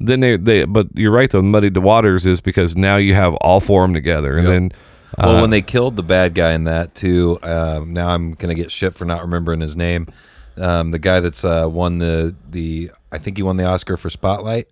then 0.00 0.20
they 0.20 0.36
they 0.36 0.64
but 0.64 0.86
you're 0.94 1.10
right 1.12 1.30
though, 1.30 1.42
muddied 1.42 1.74
the 1.74 1.80
waters 1.80 2.26
is 2.26 2.40
because 2.40 2.76
now 2.76 2.96
you 2.96 3.14
have 3.14 3.34
all 3.36 3.60
four 3.60 3.84
of 3.84 3.88
them 3.88 3.94
together, 3.94 4.36
and 4.36 4.46
Yep. 4.46 4.52
then 4.52 4.72
Well, 5.18 5.36
uh, 5.38 5.40
when 5.40 5.50
they 5.50 5.62
killed 5.62 5.96
the 5.96 6.02
bad 6.02 6.34
guy 6.34 6.52
in 6.52 6.64
that 6.64 6.94
too, 6.94 7.38
um, 7.42 7.92
now 7.92 8.08
I'm 8.10 8.32
gonna 8.34 8.54
get 8.54 8.70
shit 8.70 8.94
for 8.94 9.04
not 9.04 9.22
remembering 9.22 9.60
his 9.60 9.74
name. 9.74 10.06
Um, 10.58 10.90
the 10.90 10.98
guy 10.98 11.20
that's 11.20 11.44
uh, 11.44 11.68
won 11.70 11.98
the 11.98 12.34
the 12.48 12.90
I 13.12 13.18
think 13.18 13.36
he 13.36 13.42
won 13.42 13.56
the 13.56 13.64
Oscar 13.64 13.96
for 13.96 14.10
Spotlight. 14.10 14.68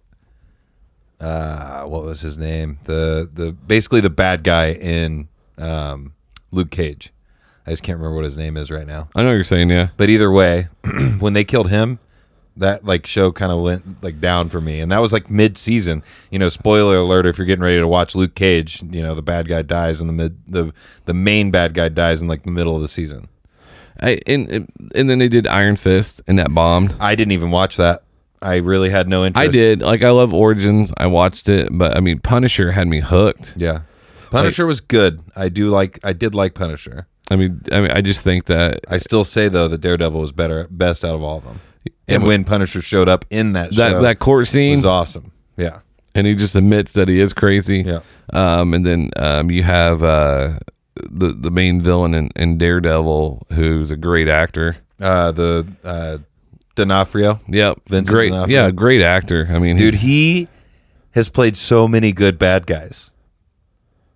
Uh, 1.20 1.84
what 1.84 2.04
was 2.04 2.20
his 2.20 2.38
name? 2.38 2.78
The 2.84 3.28
the 3.32 3.52
basically 3.52 4.00
the 4.00 4.10
bad 4.10 4.42
guy 4.44 4.72
in 4.72 5.28
um, 5.58 6.14
Luke 6.50 6.70
Cage. 6.70 7.12
I 7.66 7.70
just 7.70 7.82
can't 7.82 7.98
remember 7.98 8.16
what 8.16 8.24
his 8.24 8.36
name 8.36 8.56
is 8.56 8.70
right 8.70 8.86
now. 8.86 9.08
I 9.14 9.22
know 9.22 9.28
what 9.28 9.34
you're 9.34 9.44
saying, 9.44 9.70
yeah. 9.70 9.88
But 9.96 10.08
either 10.08 10.30
way, 10.30 10.68
when 11.18 11.32
they 11.32 11.42
killed 11.42 11.68
him, 11.68 11.98
that 12.56 12.84
like 12.84 13.06
show 13.06 13.32
kind 13.32 13.52
of 13.52 13.60
went 13.62 14.02
like 14.02 14.20
down 14.20 14.48
for 14.48 14.60
me, 14.60 14.80
and 14.80 14.90
that 14.92 15.00
was 15.00 15.12
like 15.12 15.30
mid 15.30 15.58
season. 15.58 16.02
You 16.30 16.38
know, 16.38 16.48
spoiler 16.48 16.96
alert: 16.96 17.26
if 17.26 17.38
you're 17.38 17.46
getting 17.46 17.62
ready 17.62 17.78
to 17.78 17.88
watch 17.88 18.14
Luke 18.14 18.34
Cage, 18.34 18.82
you 18.90 19.02
know 19.02 19.14
the 19.14 19.22
bad 19.22 19.48
guy 19.48 19.62
dies 19.62 20.00
in 20.00 20.06
the 20.06 20.12
mid 20.12 20.38
the 20.46 20.72
the 21.04 21.14
main 21.14 21.50
bad 21.50 21.74
guy 21.74 21.88
dies 21.88 22.22
in 22.22 22.28
like 22.28 22.44
the 22.44 22.50
middle 22.50 22.74
of 22.74 22.82
the 22.82 22.88
season. 22.88 23.28
I 24.00 24.20
and 24.26 24.68
and- 24.94 25.10
then 25.10 25.18
they 25.18 25.28
did 25.28 25.46
Iron 25.46 25.76
Fist 25.76 26.20
and 26.26 26.38
that 26.38 26.52
bombed. 26.54 26.94
I 27.00 27.14
didn't 27.14 27.32
even 27.32 27.50
watch 27.50 27.76
that. 27.76 28.02
I 28.42 28.56
really 28.56 28.90
had 28.90 29.08
no 29.08 29.24
interest. 29.24 29.48
I 29.48 29.50
did. 29.50 29.80
Like 29.80 30.02
I 30.02 30.10
love 30.10 30.32
Origins. 30.34 30.92
I 30.96 31.06
watched 31.06 31.48
it, 31.48 31.68
but 31.72 31.96
I 31.96 32.00
mean 32.00 32.18
Punisher 32.20 32.72
had 32.72 32.86
me 32.86 33.00
hooked. 33.00 33.54
Yeah, 33.56 33.80
Punisher 34.30 34.66
was 34.66 34.80
good. 34.80 35.20
I 35.34 35.48
do 35.48 35.70
like. 35.70 35.98
I 36.04 36.12
did 36.12 36.34
like 36.34 36.54
Punisher. 36.54 37.06
I 37.30 37.36
mean, 37.36 37.62
I 37.72 37.80
mean, 37.80 37.90
I 37.90 38.02
just 38.02 38.22
think 38.22 38.44
that 38.44 38.80
I 38.88 38.98
still 38.98 39.24
say 39.24 39.48
though 39.48 39.68
that 39.68 39.80
Daredevil 39.80 40.20
was 40.20 40.32
better, 40.32 40.68
best 40.70 41.04
out 41.04 41.14
of 41.14 41.22
all 41.22 41.38
of 41.38 41.44
them. 41.44 41.60
And 42.06 42.22
but- 42.22 42.28
when 42.28 42.44
Punisher 42.44 42.82
showed 42.82 43.08
up 43.08 43.24
in 43.30 43.54
that 43.54 43.74
that 43.74 43.90
show, 43.92 44.02
that 44.02 44.18
court 44.18 44.46
scene, 44.48 44.76
was 44.76 44.84
awesome. 44.84 45.32
Yeah, 45.56 45.80
and 46.14 46.26
he 46.26 46.34
just 46.34 46.54
admits 46.54 46.92
that 46.92 47.08
he 47.08 47.18
is 47.20 47.32
crazy. 47.32 47.82
Yeah. 47.86 48.00
Um, 48.32 48.74
and 48.74 48.84
then 48.84 49.10
um, 49.16 49.50
you 49.50 49.62
have 49.62 50.02
uh, 50.02 50.58
the 51.10 51.32
the 51.32 51.50
main 51.50 51.80
villain 51.80 52.14
in, 52.14 52.30
in 52.36 52.58
Daredevil, 52.58 53.46
who's 53.52 53.90
a 53.90 53.96
great 53.96 54.28
actor. 54.28 54.76
uh, 55.00 55.32
the 55.32 55.66
uh, 55.84 56.18
D'Onofrio. 56.74 57.40
Yep, 57.48 57.80
Vincent 57.88 58.14
great. 58.14 58.30
D'Onofrio. 58.30 58.64
Yeah, 58.64 58.70
great 58.70 59.02
actor. 59.02 59.48
I 59.50 59.58
mean, 59.58 59.76
dude 59.76 59.96
he, 59.96 60.32
he 60.34 60.48
has 61.12 61.28
played 61.28 61.56
so 61.56 61.86
many 61.88 62.12
good 62.12 62.38
bad 62.38 62.66
guys 62.66 63.10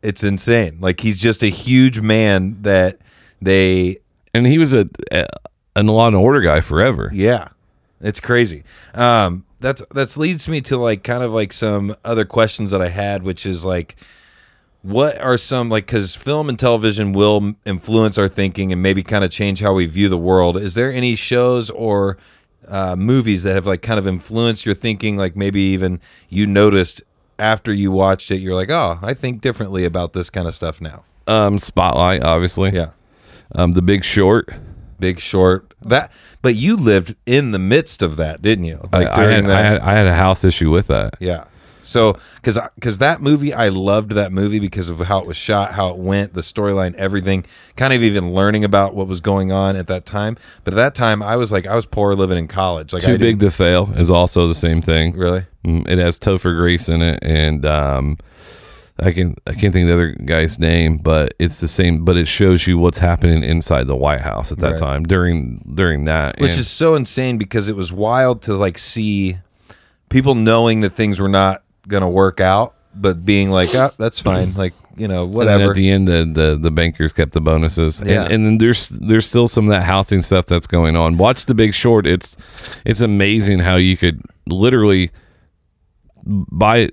it's 0.03 0.23
insane 0.25 0.79
like 0.81 1.01
he's 1.01 1.19
just 1.19 1.43
a 1.43 1.49
huge 1.49 2.01
man 2.01 2.57
that 2.63 2.97
they 3.43 3.99
and 4.33 4.47
he 4.47 4.57
was 4.59 4.73
a, 4.73 4.89
a 5.13 5.27
an 5.77 5.87
Law 5.89 6.07
and 6.07 6.17
Order 6.17 6.41
guy 6.41 6.61
forever. 6.63 7.11
yeah 7.13 7.49
it's 8.01 8.19
crazy 8.21 8.63
um 8.95 9.45
that's 9.61 9.83
that's 9.93 10.17
leads 10.17 10.49
me 10.49 10.63
to 10.63 10.79
like 10.79 11.03
kind 11.05 11.23
of 11.23 11.33
like 11.33 11.53
some 11.53 11.95
other 12.03 12.25
questions 12.25 12.71
that 12.71 12.81
i 12.81 12.89
had 12.89 13.23
which 13.23 13.45
is 13.45 13.63
like 13.63 13.95
what 14.83 15.19
are 15.21 15.37
some 15.37 15.69
like 15.69 15.87
because 15.87 16.15
film 16.15 16.49
and 16.49 16.59
television 16.59 17.13
will 17.13 17.55
influence 17.67 18.17
our 18.17 18.29
thinking 18.29 18.73
and 18.73 18.83
maybe 18.83 19.03
kind 19.03 19.23
of 19.25 19.31
change 19.31 19.61
how 19.61 19.75
we 19.75 19.85
view 19.87 20.09
the 20.09 20.17
world 20.19 20.57
is 20.57 20.75
there 20.75 20.91
any 20.93 21.15
shows 21.15 21.69
or 21.71 22.17
uh, 22.69 22.97
movies 22.97 23.43
that 23.43 23.55
have 23.55 23.67
like 23.67 23.83
kind 23.83 23.99
of 23.99 24.07
influenced 24.07 24.65
your 24.65 24.75
thinking 24.75 25.17
like 25.19 25.37
maybe 25.37 25.61
even 25.61 26.01
you 26.31 26.47
noticed 26.47 27.03
after 27.39 27.73
you 27.75 27.91
watched 27.93 28.31
it 28.31 28.37
you're 28.37 28.55
like 28.55 28.71
oh 28.71 28.99
i 29.03 29.13
think 29.13 29.41
differently 29.43 29.85
about 29.85 30.13
this 30.15 30.31
kind 30.31 30.49
of 30.49 30.55
stuff 30.55 30.81
now 30.81 31.05
Um, 31.27 31.59
Spotlight, 31.59 32.23
obviously. 32.23 32.71
yeah 32.71 32.91
Um, 33.55 33.73
The 33.73 33.83
Big 33.83 34.03
Short. 34.05 34.49
big 34.99 35.19
short 35.21 35.73
that 35.83 36.11
but 36.43 36.55
you 36.55 36.77
lived 36.77 37.17
in 37.27 37.51
the 37.53 37.59
midst 37.59 38.03
of 38.03 38.17
that 38.17 38.41
didn't 38.43 38.65
you 38.65 38.79
like 38.93 39.09
I, 39.09 39.25
I, 39.25 39.31
had, 39.31 39.45
I 39.51 39.63
had 39.63 39.79
I 39.81 39.93
had 39.93 40.07
a 40.07 40.15
house 40.15 40.45
issue 40.45 40.71
with 40.71 40.87
that. 40.89 41.15
Yeah. 41.21 41.45
So, 41.83 42.17
because 42.37 42.59
because 42.75 42.99
that 42.99 43.21
movie, 43.23 43.53
I 43.53 43.69
loved 43.69 44.13
that 44.13 44.33
movie 44.33 44.59
because 44.59 44.89
of 44.89 44.99
how 45.01 45.19
it 45.21 45.27
was 45.27 45.37
shot, 45.37 45.73
how 45.75 45.89
it 45.91 45.97
went, 45.97 46.35
the 46.35 46.41
storyline, 46.41 46.95
everything. 46.95 47.45
Kind 47.77 47.93
of 47.93 48.03
even 48.03 48.33
learning 48.33 48.65
about 48.65 48.95
what 48.95 49.07
was 49.07 49.21
going 49.21 49.51
on 49.53 49.77
at 49.77 49.87
that 49.89 50.07
time. 50.07 50.37
But 50.65 50.75
at 50.75 50.77
that 50.77 50.95
time, 50.95 51.23
I 51.23 51.37
was 51.37 51.51
like, 51.53 51.67
I 51.67 51.75
was 51.75 51.87
poor 51.87 52.15
living 52.15 52.39
in 52.39 52.49
college. 52.49 52.93
Like, 52.93 53.03
Too 53.03 53.15
I 53.15 53.17
Big 53.17 53.41
to 53.41 53.51
Fail 53.51 53.93
is 53.97 54.11
also 54.11 54.47
the 54.47 54.55
same 54.55 54.83
thing. 54.83 55.17
really. 55.17 55.47
Mm, 55.65 55.89
It 55.89 55.99
has 55.99 56.19
Topher 56.19 56.57
Grace 56.57 56.89
in 56.89 57.03
it, 57.03 57.19
and 57.23 57.67
um, 57.67 58.17
I 58.99 59.13
can 59.13 59.35
I 59.47 59.53
can't 59.55 59.73
think 59.73 59.85
of 59.85 59.89
the 59.89 59.95
other 59.95 60.09
guy's 60.25 60.59
name, 60.59 60.99
but 60.99 61.35
it's 61.39 61.61
the 61.61 61.69
same. 61.69 62.05
But 62.05 62.17
it 62.19 62.29
shows 62.29 62.67
you 62.67 62.77
what's 62.79 62.99
happening 62.99 63.43
inside 63.43 63.87
the 63.87 63.97
White 63.97 64.21
House 64.21 64.53
at 64.53 64.59
that 64.59 64.73
Right. 64.73 64.81
time 64.81 65.05
during 65.05 65.73
during 65.75 66.05
that, 66.05 66.39
Which 66.39 66.51
And 66.53 66.61
is 66.61 66.69
so 66.69 66.95
insane 66.95 67.39
because 67.39 67.69
it 67.69 67.77
was 67.77 67.93
wild 67.93 68.43
to 68.43 68.55
like 68.55 68.77
see 68.79 69.39
people 70.11 70.35
knowing 70.35 70.81
that 70.81 70.91
things 70.91 71.19
were 71.21 71.29
not 71.29 71.63
gonna 71.87 72.11
work 72.11 72.41
out, 72.41 72.75
but 72.95 73.25
being 73.25 73.51
like, 73.51 73.75
oh, 73.75 73.91
that's 73.99 74.19
fine, 74.21 74.49
mm-hmm. 74.49 74.59
like 74.59 74.75
you 74.97 75.09
know, 75.09 75.25
and 75.25 75.35
whatever. 75.35 75.71
at 75.71 75.77
the 75.77 75.91
end, 75.91 76.09
the, 76.09 76.31
the 76.33 76.59
the 76.61 76.71
bankers 76.71 77.13
kept 77.13 77.33
the 77.33 77.41
bonuses, 77.41 78.03
Yeah. 78.05 78.25
and, 78.25 78.33
and 78.33 78.47
then 78.47 78.59
there's 78.59 78.89
there's 78.91 79.27
still 79.27 79.49
some 79.49 79.65
of 79.65 79.71
that 79.71 79.85
housing 79.85 80.23
stuff 80.23 80.47
that's 80.47 80.67
going 80.67 80.97
on. 80.97 81.17
Watch 81.17 81.47
The 81.47 81.55
Big 81.55 81.75
Short. 81.75 82.07
It's 82.07 82.37
it's 82.85 83.01
amazing 83.01 83.61
how 83.61 83.77
you 83.77 83.97
could 83.97 84.23
literally 84.47 85.11
buy 86.25 86.91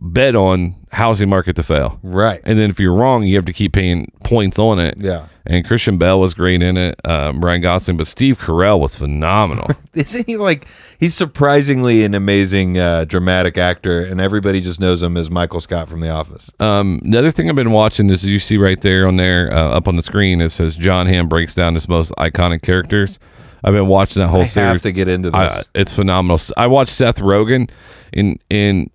bet 0.00 0.34
on 0.34 0.74
housing 0.92 1.28
market 1.28 1.54
to 1.56 1.62
fail. 1.62 1.98
right. 2.02 2.40
And 2.44 2.58
then 2.58 2.70
if 2.70 2.80
you're 2.80 2.94
wrong, 2.94 3.22
you 3.24 3.36
have 3.36 3.44
to 3.44 3.52
keep 3.52 3.72
paying 3.74 4.10
points 4.24 4.58
on 4.58 4.78
it. 4.78 4.94
Yeah. 4.98 5.26
And 5.46 5.66
Christian 5.66 5.98
Bale 5.98 6.18
was 6.20 6.32
great 6.34 6.62
in 6.62 6.76
it. 6.76 6.98
Um, 7.04 7.44
Ryan 7.44 7.60
Gosling, 7.62 7.96
but 7.96 8.06
Steve 8.06 8.38
Carell 8.38 8.78
was 8.78 8.94
phenomenal. 8.94 9.68
Isn't 9.94 10.26
he 10.26 10.36
like 10.36 10.66
he's 10.98 11.14
surprisingly 11.14 12.04
an 12.04 12.14
amazing 12.14 12.78
uh, 12.78 13.04
dramatic 13.04 13.58
actor, 13.58 14.04
and 14.04 14.20
everybody 14.20 14.60
just 14.60 14.80
knows 14.80 15.02
him 15.02 15.16
as 15.16 15.30
Michael 15.30 15.60
Scott 15.60 15.88
from 15.88 16.00
The 16.00 16.08
Office. 16.10 16.50
um, 16.60 17.00
the 17.04 17.18
other 17.18 17.30
thing 17.30 17.48
I've 17.48 17.56
been 17.56 17.72
watching 17.72 18.10
is 18.10 18.24
you 18.24 18.38
see 18.38 18.56
right 18.58 18.80
there 18.80 19.06
on 19.08 19.16
there 19.16 19.52
uh, 19.52 19.70
up 19.70 19.88
on 19.88 19.96
the 19.96 20.02
screen. 20.02 20.40
It 20.40 20.50
says 20.50 20.76
Jon 20.76 21.06
Hamm 21.06 21.28
breaks 21.28 21.54
down 21.54 21.74
his 21.74 21.88
most 21.88 22.12
iconic 22.18 22.62
characters. 22.62 23.18
I've 23.64 23.74
been 23.74 23.88
watching 23.88 24.20
that 24.20 24.28
whole 24.28 24.42
I 24.42 24.44
series. 24.44 24.68
have 24.68 24.82
to 24.82 24.92
get 24.92 25.08
into 25.08 25.30
I, 25.34 25.46
this. 25.48 25.68
it's 25.74 25.92
phenomenal. 25.94 26.38
I 26.56 26.66
watched 26.68 26.92
Seth 26.94 27.18
Rogen, 27.18 27.70
and 28.12 28.38
and 28.50 28.90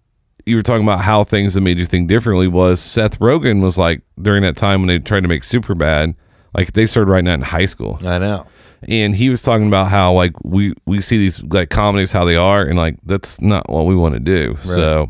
you 0.45 0.55
were 0.55 0.63
talking 0.63 0.83
about 0.83 1.01
how 1.01 1.23
things 1.23 1.53
that 1.55 1.61
made 1.61 1.77
you 1.77 1.85
think 1.85 2.07
differently. 2.07 2.47
Was 2.47 2.81
Seth 2.81 3.19
Rogen 3.19 3.61
was 3.61 3.77
like 3.77 4.01
during 4.21 4.43
that 4.43 4.55
time 4.57 4.81
when 4.81 4.87
they 4.87 4.99
tried 4.99 5.21
to 5.21 5.27
make 5.27 5.43
Superbad, 5.43 6.15
like 6.53 6.73
they 6.73 6.85
started 6.87 7.09
writing 7.09 7.25
that 7.25 7.33
in 7.35 7.41
high 7.41 7.65
school. 7.65 7.99
I 8.05 8.17
know. 8.19 8.45
and 8.87 9.15
he 9.15 9.29
was 9.29 9.41
talking 9.41 9.67
about 9.67 9.87
how 9.89 10.13
like 10.13 10.33
we 10.43 10.73
we 10.85 11.01
see 11.01 11.17
these 11.17 11.41
like 11.43 11.69
comedies 11.69 12.11
how 12.11 12.25
they 12.25 12.35
are 12.35 12.61
and 12.61 12.77
like 12.77 12.97
that's 13.03 13.41
not 13.41 13.67
what 13.69 13.85
we 13.85 13.95
want 13.95 14.13
to 14.13 14.19
do 14.19 14.57
so 14.63 15.09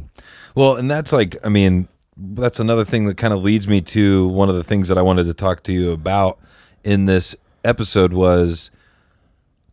Well, 0.56 0.78
and 0.78 0.90
that's 0.90 1.12
like, 1.12 1.36
I 1.44 1.50
mean, 1.50 1.90
that's 2.16 2.62
another 2.62 2.86
thing 2.86 3.08
that 3.08 3.18
kind 3.18 3.34
of 3.34 3.44
leads 3.44 3.68
me 3.68 3.82
to 3.82 4.30
one 4.30 4.48
of 4.48 4.56
the 4.56 4.64
things 4.64 4.88
that 4.88 4.98
I 4.98 5.02
wanted 5.02 5.26
to 5.26 5.34
talk 5.34 5.64
to 5.64 5.74
you 5.74 5.92
about 5.92 6.40
in 6.86 7.08
this 7.08 7.36
episode 7.66 8.14
was 8.14 8.72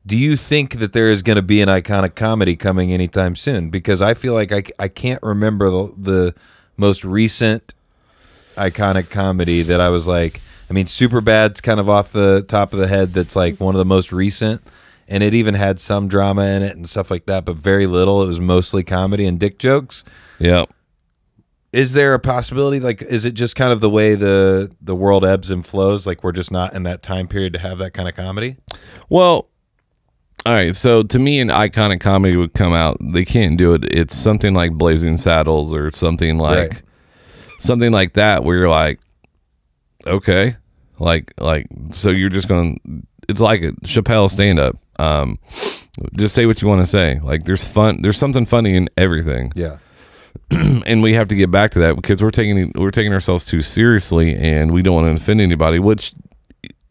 do 0.05 0.17
you 0.17 0.37
think 0.37 0.79
that 0.79 0.93
there 0.93 1.11
is 1.11 1.23
going 1.23 1.37
to 1.37 1.43
be 1.43 1.61
an 1.61 1.69
iconic 1.69 2.15
comedy 2.15 2.57
coming 2.57 2.93
anytime 2.93 3.37
soon? 3.37 3.71
Because 3.71 4.03
I 4.03 4.15
feel 4.15 4.35
like 4.35 4.53
I, 4.53 4.65
I 4.79 4.89
can't 4.89 5.23
remember 5.23 5.71
the, 5.71 5.95
the 5.97 6.35
most 6.77 7.05
recent 7.05 7.75
iconic 8.57 9.11
comedy 9.11 9.63
that 9.63 9.81
I 9.81 9.89
was 9.89 10.09
like, 10.09 10.41
I 10.69 10.73
mean, 10.73 10.87
Superbad's 10.87 11.61
kind 11.61 11.79
of 11.79 11.89
off 11.89 12.13
the 12.13 12.45
top 12.49 12.73
of 12.73 12.79
the 12.79 12.89
head. 12.89 13.13
That's 13.15 13.37
like 13.37 13.61
one 13.61 13.75
of 13.75 13.79
the 13.79 13.85
most 13.85 14.11
recent, 14.13 14.63
and 15.07 15.23
it 15.23 15.35
even 15.35 15.55
had 15.55 15.79
some 15.79 16.09
drama 16.09 16.47
in 16.47 16.63
it 16.63 16.75
and 16.77 16.89
stuff 16.89 17.11
like 17.11 17.27
that, 17.27 17.45
but 17.45 17.57
very 17.57 17.87
little. 17.87 18.23
It 18.23 18.27
was 18.27 18.41
mostly 18.41 18.83
comedy 18.83 19.27
and 19.27 19.39
dick 19.39 19.59
jokes. 19.59 20.03
yeah 20.39 20.65
Is 21.73 21.93
there 21.93 22.15
a 22.15 22.19
possibility? 22.19 22.81
Like, 22.81 23.03
is 23.03 23.25
it 23.25 23.33
just 23.33 23.55
kind 23.55 23.73
of 23.73 23.81
the 23.81 23.91
way 23.91 24.15
the 24.15 24.75
the 24.81 24.97
world 24.97 25.25
ebbs 25.25 25.51
and 25.51 25.65
flows? 25.65 26.07
Like, 26.07 26.25
we're 26.25 26.33
just 26.33 26.51
not 26.51 26.75
in 26.75 26.83
that 26.85 27.03
time 27.03 27.29
period 27.29 27.53
to 27.53 27.59
have 27.59 27.79
that 27.79 27.93
kind 27.93 28.09
of 28.09 28.15
comedy. 28.15 28.57
well 29.09 29.49
All 30.45 30.53
right, 30.53 30.75
so 30.75 31.03
to 31.05 31.19
me, 31.19 31.39
an 31.41 31.49
iconic 31.49 32.01
comedy 32.01 32.37
would 32.37 32.53
come 32.55 32.73
out. 32.73 32.97
They 33.01 33.25
can't 33.25 33.57
do 33.57 33.75
it. 33.75 33.85
It's 33.85 34.17
something 34.17 34.55
like 34.55 34.73
Blazing 34.73 35.17
Saddles 35.17 35.73
or 35.73 35.91
something 35.93 36.37
like 36.39 36.71
Right. 36.73 36.83
something 37.61 37.93
like 37.93 38.15
that, 38.15 38.43
where 38.43 38.57
you're 38.57 38.69
like, 38.69 38.99
okay, 40.07 40.57
like 40.99 41.33
like 41.39 41.67
so 41.93 42.11
you're 42.11 42.29
just 42.31 42.49
going. 42.49 42.81
to 42.85 43.03
It's 43.29 43.41
like 43.41 43.63
a 43.63 43.73
Chappelle 43.85 44.29
stand 44.31 44.59
up. 44.59 44.77
Um, 44.99 45.39
just 46.17 46.35
say 46.35 46.47
what 46.47 46.61
you 46.61 46.67
want 46.69 46.81
to 46.83 46.87
say. 46.87 47.21
Like 47.23 47.45
there's 47.45 47.63
fun. 47.65 48.03
There's 48.03 48.17
something 48.19 48.45
funny 48.45 48.75
in 48.77 48.89
everything 48.97 49.53
Yeah. 49.55 49.79
and 50.51 51.03
we 51.03 51.15
have 51.15 51.29
to 51.29 51.35
get 51.37 51.51
back 51.51 51.71
to 51.73 51.79
that 51.81 51.95
because 51.97 52.23
we're 52.23 52.31
taking 52.31 52.73
we're 52.75 52.91
taking 52.91 53.13
ourselves 53.13 53.45
too 53.45 53.61
seriously 53.61 54.35
and 54.35 54.73
we 54.73 54.83
don't 54.83 54.95
want 54.95 55.07
to 55.17 55.23
offend 55.23 55.41
anybody 55.41 55.79
which 55.79 56.15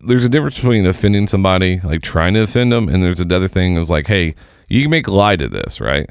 there's 0.04 0.26
a 0.26 0.30
difference 0.30 0.56
between 0.56 0.86
offending 0.86 1.28
somebody 1.28 1.80
like 1.84 2.02
trying 2.02 2.34
to 2.34 2.42
offend 2.42 2.72
them 2.72 2.90
and 2.90 3.04
there's 3.04 3.20
another 3.20 3.48
thing 3.48 3.78
of 3.78 3.90
like 3.90 4.08
hey 4.08 4.36
you 4.68 4.82
can 4.84 4.92
make 4.92 5.08
light 5.08 5.42
of 5.42 5.52
this 5.52 5.80
right? 5.80 6.10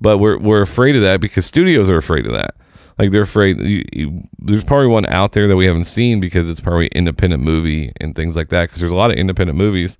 But 0.00 0.18
we're 0.18 0.38
we're 0.38 0.62
afraid 0.62 0.96
of 0.96 1.02
that 1.02 1.20
because 1.20 1.46
studios 1.46 1.88
are 1.88 1.96
afraid 1.96 2.26
of 2.26 2.32
that. 2.32 2.54
Like 2.98 3.10
they're 3.10 3.22
afraid 3.22 3.58
you, 3.60 3.84
you, 3.92 4.28
there's 4.38 4.64
probably 4.64 4.86
one 4.86 5.06
out 5.06 5.32
there 5.32 5.48
that 5.48 5.56
we 5.56 5.66
haven't 5.66 5.86
seen 5.86 6.20
because 6.20 6.48
it's 6.48 6.60
probably 6.60 6.86
independent 6.88 7.42
movie 7.42 7.92
and 8.00 8.14
things 8.14 8.36
like 8.36 8.50
that 8.50 8.68
because 8.68 8.80
there's 8.80 8.92
a 8.92 8.96
lot 8.96 9.10
of 9.10 9.16
independent 9.16 9.58
movies 9.58 9.98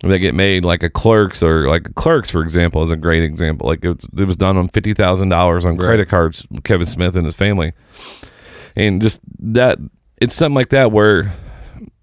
that 0.00 0.18
get 0.18 0.34
made 0.34 0.64
like 0.64 0.82
a 0.82 0.90
clerks 0.90 1.42
or 1.42 1.68
like 1.68 1.94
clerks 1.94 2.30
for 2.30 2.42
example 2.42 2.82
is 2.82 2.90
a 2.90 2.96
great 2.96 3.22
example. 3.22 3.66
Like 3.66 3.84
it 3.84 3.88
was, 3.88 4.08
it 4.18 4.24
was 4.24 4.36
done 4.36 4.56
on 4.56 4.68
$50000 4.68 5.64
on 5.64 5.76
credit 5.76 6.08
cards 6.08 6.46
kevin 6.64 6.86
smith 6.86 7.16
and 7.16 7.24
his 7.24 7.36
family. 7.36 7.72
And 8.74 9.00
just 9.00 9.20
that 9.38 9.78
it's 10.18 10.34
something 10.34 10.54
like 10.54 10.68
that 10.70 10.92
where 10.92 11.34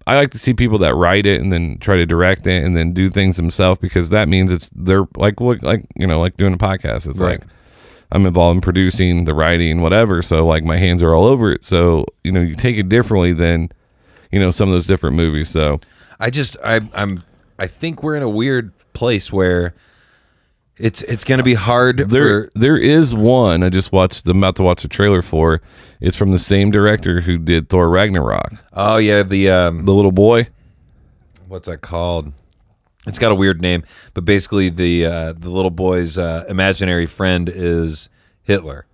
i 0.06 0.14
like 0.16 0.30
to 0.30 0.38
see 0.38 0.52
people 0.54 0.78
that 0.78 0.94
write 0.94 1.26
it 1.26 1.40
and 1.40 1.52
then 1.52 1.78
try 1.78 1.96
to 1.96 2.06
direct 2.06 2.46
it 2.46 2.64
and 2.64 2.76
then 2.76 2.92
do 2.92 3.08
things 3.08 3.36
themselves 3.36 3.80
because 3.80 4.10
that 4.10 4.28
means 4.28 4.52
it's 4.52 4.70
they're 4.74 5.06
like 5.16 5.40
what 5.40 5.62
like 5.62 5.84
you 5.96 6.06
know 6.06 6.20
like 6.20 6.36
doing 6.36 6.54
a 6.54 6.58
podcast. 6.58 7.08
It's 7.08 7.18
Right. 7.18 7.40
like 7.40 7.48
i'm 8.12 8.26
involved 8.26 8.56
in 8.56 8.60
producing 8.60 9.24
the 9.24 9.34
writing 9.34 9.80
whatever. 9.80 10.22
So 10.22 10.46
like 10.46 10.62
my 10.64 10.76
hands 10.76 11.02
are 11.02 11.14
all 11.14 11.24
over 11.24 11.50
it. 11.52 11.64
So 11.64 12.06
you 12.22 12.32
know 12.32 12.40
you 12.40 12.54
take 12.54 12.76
it 12.76 12.88
differently 12.88 13.32
than 13.32 13.70
you 14.30 14.38
know 14.40 14.50
some 14.50 14.68
of 14.68 14.74
those 14.74 14.86
different 14.86 15.16
movies. 15.16 15.48
So 15.48 15.80
I 16.20 16.30
just 16.30 16.56
I 16.64 16.80
I'm 16.94 17.22
I 17.58 17.66
think 17.66 18.02
we're 18.02 18.16
in 18.16 18.22
a 18.22 18.28
weird 18.28 18.72
place 18.92 19.32
where 19.32 19.74
it's 20.76 21.02
it's 21.02 21.22
going 21.24 21.38
to 21.38 21.44
be 21.44 21.54
hard 21.54 21.98
There, 21.98 22.44
for 22.46 22.50
there 22.58 22.76
is 22.76 23.14
one 23.14 23.62
I 23.62 23.68
just 23.68 23.92
watched. 23.92 24.26
I'm 24.26 24.38
about 24.38 24.56
to 24.56 24.62
watch 24.62 24.84
a 24.84 24.88
trailer 24.88 25.22
for. 25.22 25.60
It's 26.00 26.16
from 26.16 26.32
the 26.32 26.38
same 26.38 26.70
director 26.70 27.20
who 27.22 27.38
did 27.38 27.68
Thor 27.68 27.88
Ragnarok. 27.88 28.52
Oh 28.72 28.96
yeah, 28.98 29.22
the 29.22 29.48
um 29.50 29.84
The 29.84 29.92
little 29.92 30.12
boy. 30.12 30.48
what's 31.48 31.68
that 31.68 31.80
called? 31.80 32.32
It's 33.06 33.18
got 33.18 33.32
a 33.32 33.34
weird 33.34 33.60
name, 33.62 33.84
but 34.14 34.24
basically 34.24 34.68
the 34.70 35.06
uh 35.06 35.32
the 35.34 35.50
little 35.50 35.70
boy's 35.70 36.16
uh, 36.18 36.44
imaginary 36.48 37.06
friend 37.06 37.48
is 37.52 38.08
Hitler. 38.42 38.86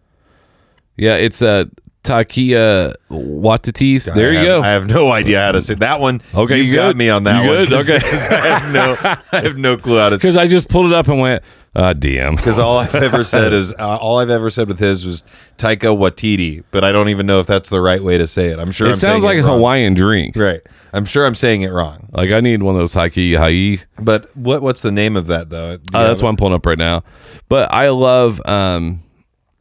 Yeah, 0.96 1.14
it's 1.14 1.40
uh, 1.40 1.64
Takia 2.04 2.94
Watatis. 3.10 4.12
There 4.12 4.30
I 4.30 4.32
you 4.32 4.38
have- 4.38 4.46
go. 4.46 4.62
I 4.62 4.68
have 4.70 4.86
no 4.86 5.10
idea 5.12 5.40
how 5.40 5.52
to 5.52 5.60
say 5.60 5.74
that 5.74 6.00
one. 6.00 6.20
Okay, 6.34 6.60
you 6.60 6.74
got 6.74 6.88
good? 6.90 6.96
me 6.98 7.08
on 7.08 7.24
that 7.24 7.42
You 7.44 7.50
one. 7.50 7.66
good? 7.66 7.68
'cause- 7.86 7.88
Okay. 7.90 8.00
'cause 8.10 8.26
I 8.28 8.46
have 8.58 8.72
no 8.72 8.96
I 9.32 9.40
have 9.46 9.58
no 9.58 9.76
clue 9.76 9.98
how 9.98 10.08
to 10.10 10.16
Because 10.18 10.36
I 10.36 10.46
just 10.48 10.68
pulled 10.68 10.86
it 10.86 10.92
up 10.92 11.08
and 11.08 11.20
went, 11.20 11.42
uh, 11.74 11.94
DM. 11.94 12.36
because 12.36 12.58
all 12.58 12.78
I've 12.78 12.94
ever 13.10 13.22
said 13.24 13.52
is 13.52 13.72
uh, 13.72 13.96
all 13.98 14.18
I've 14.18 14.30
ever 14.30 14.50
said 14.50 14.68
with 14.68 14.78
his 14.78 15.06
was 15.06 15.22
Taika 15.56 15.96
Waititi, 15.96 16.64
but 16.70 16.84
I 16.84 16.92
don't 16.92 17.08
even 17.08 17.26
know 17.26 17.40
if 17.40 17.46
that's 17.46 17.70
the 17.70 17.80
right 17.80 18.02
way 18.02 18.18
to 18.18 18.26
say 18.26 18.48
it. 18.48 18.58
I'm 18.58 18.70
sure 18.70 18.88
It 18.88 18.92
I'm 18.92 18.96
sounds 18.96 19.24
like 19.24 19.36
it 19.36 19.40
a 19.40 19.44
wrong. 19.44 19.58
Hawaiian 19.58 19.94
drink. 19.94 20.36
Right. 20.36 20.60
I'm 20.92 21.04
sure 21.04 21.24
I'm 21.26 21.34
saying 21.36 21.62
it 21.62 21.70
wrong. 21.70 22.08
Like 22.12 22.30
I 22.30 22.40
need 22.40 22.62
one 22.62 22.74
of 22.74 22.80
those 22.80 22.94
Haiki 22.94 23.36
Hai. 23.36 23.84
But 24.02 24.34
what 24.36 24.62
what's 24.62 24.82
the 24.82 24.90
name 24.92 25.16
of 25.16 25.28
that 25.28 25.50
though? 25.50 25.74
Uh, 25.94 26.06
that's 26.08 26.22
what 26.22 26.28
I'm 26.28 26.36
pulling 26.36 26.54
up 26.54 26.66
right 26.66 26.78
now. 26.78 27.04
But 27.48 27.72
I 27.72 27.88
love. 27.90 28.40
um 28.46 29.02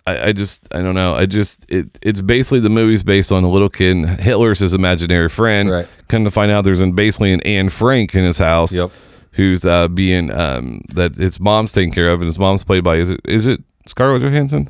I, 0.07 0.29
I 0.29 0.31
just 0.31 0.67
I 0.73 0.81
don't 0.81 0.95
know. 0.95 1.13
I 1.13 1.27
just 1.27 1.63
it 1.69 1.99
it's 2.01 2.21
basically 2.21 2.61
the 2.61 2.69
movie's 2.69 3.03
based 3.03 3.31
on 3.31 3.43
a 3.43 3.49
little 3.49 3.69
kid. 3.69 3.95
and 3.97 4.19
Hitler's 4.19 4.57
his 4.57 4.73
imaginary 4.73 5.29
friend. 5.29 5.69
Right. 5.69 5.87
Come 6.07 6.23
to 6.23 6.31
find 6.31 6.51
out, 6.51 6.63
there's 6.65 6.81
an, 6.81 6.93
basically 6.93 7.31
an 7.31 7.41
Anne 7.41 7.69
Frank 7.69 8.15
in 8.15 8.23
his 8.23 8.39
house. 8.39 8.71
Yep. 8.71 8.89
Who's 9.33 9.63
uh 9.65 9.87
being 9.87 10.31
um 10.31 10.81
that 10.93 11.15
his 11.15 11.39
mom's 11.39 11.71
taking 11.71 11.91
care 11.93 12.09
of, 12.09 12.21
and 12.21 12.27
his 12.27 12.39
mom's 12.39 12.63
played 12.63 12.83
by 12.83 12.95
is 12.97 13.09
it 13.09 13.21
is 13.25 13.47
it 13.47 13.61
Scarlett 13.85 14.21
Johansson? 14.21 14.69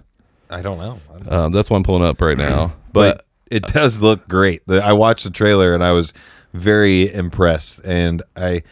I 0.50 0.62
don't 0.62 0.78
know. 0.80 1.00
I 1.14 1.20
don't- 1.20 1.34
Um, 1.34 1.52
that's 1.52 1.70
what 1.70 1.78
I'm 1.78 1.84
pulling 1.84 2.04
up 2.04 2.20
right 2.22 2.38
now. 2.38 2.74
But 2.92 3.26
it 3.52 3.64
does 3.68 4.02
look 4.02 4.28
great. 4.28 4.62
The, 4.66 4.84
I 4.84 4.94
watched 4.94 5.24
the 5.24 5.30
trailer 5.30 5.76
and 5.76 5.84
I 5.84 5.92
was 5.92 6.12
very 6.54 7.12
impressed. 7.14 7.82
And 7.86 8.24
I 8.36 8.64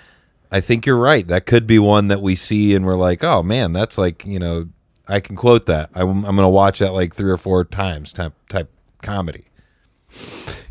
I 0.52 0.60
think 0.60 0.86
you're 0.88 0.98
right. 0.98 1.28
That 1.28 1.46
could 1.46 1.68
be 1.68 1.78
one 1.78 2.08
that 2.08 2.22
we 2.22 2.34
see 2.36 2.74
and 2.74 2.84
we're 2.86 2.96
like, 2.96 3.24
oh 3.24 3.44
man, 3.44 3.74
that's 3.74 3.98
like 3.98 4.26
you 4.26 4.40
know, 4.40 4.66
I 5.08 5.20
can 5.20 5.36
quote 5.36 5.68
that. 5.68 5.90
I'm, 5.94 6.26
I'm 6.26 6.36
going 6.36 6.46
to 6.46 6.50
watch 6.50 6.80
that 6.80 6.94
like 6.94 7.14
three 7.16 7.30
or 7.32 7.38
four 7.38 7.64
times 7.64 8.12
type 8.12 8.34
type 8.50 8.72
comedy. 9.04 9.46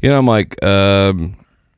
you 0.03 0.09
know, 0.11 0.19
I'm 0.19 0.27
like, 0.27 0.63
um, 0.65 1.37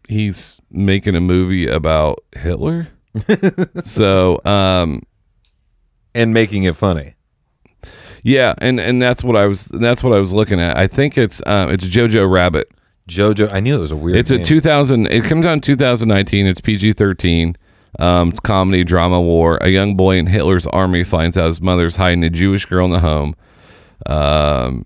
he's 0.09 0.57
making 0.70 1.16
a 1.16 1.20
movie 1.20 1.66
about 1.68 2.24
Hitler. 2.35 2.88
so 3.85 4.40
um 4.44 5.02
And 6.14 6.33
making 6.33 6.64
it 6.64 6.76
funny. 6.76 7.14
Yeah, 8.22 8.54
and 8.59 8.81
and 8.81 9.00
that's 9.00 9.22
what 9.22 9.37
I 9.37 9.46
was 9.46 9.64
that's 9.66 10.02
what 10.02 10.12
I 10.12 10.18
was 10.18 10.35
looking 10.35 10.61
at. 10.61 10.76
I 10.76 10.87
think 10.87 11.16
it's 11.16 11.40
um 11.46 11.70
it's 11.70 11.85
Jojo 11.85 12.31
Rabbit. 12.31 12.70
Jojo, 13.09 13.50
I 13.52 13.61
knew 13.61 13.78
it 13.78 13.81
was 13.81 13.90
a 13.90 13.96
weird. 13.96 14.18
It's 14.18 14.31
a 14.31 14.42
2000. 14.42 15.07
It 15.07 15.24
comes 15.24 15.46
out 15.46 15.54
in 15.54 15.61
2019. 15.62 16.46
It's 16.46 16.61
PG 16.61 16.92
13. 16.92 17.57
Um, 17.98 18.28
it's 18.28 18.40
comedy, 18.40 18.85
drama, 18.85 19.18
war. 19.20 19.57
A 19.62 19.68
young 19.68 19.96
boy 19.96 20.18
in 20.18 20.26
Hitler's 20.26 20.66
army 20.66 21.04
finds 21.04 21.37
out 21.37 21.46
his 21.46 21.62
mother's 21.62 21.96
hiding 21.96 22.22
a 22.22 22.28
Jewish 22.28 22.66
girl 22.66 22.85
in 22.85 22.92
the 22.92 23.00
home. 23.00 23.35
Um, 24.04 24.85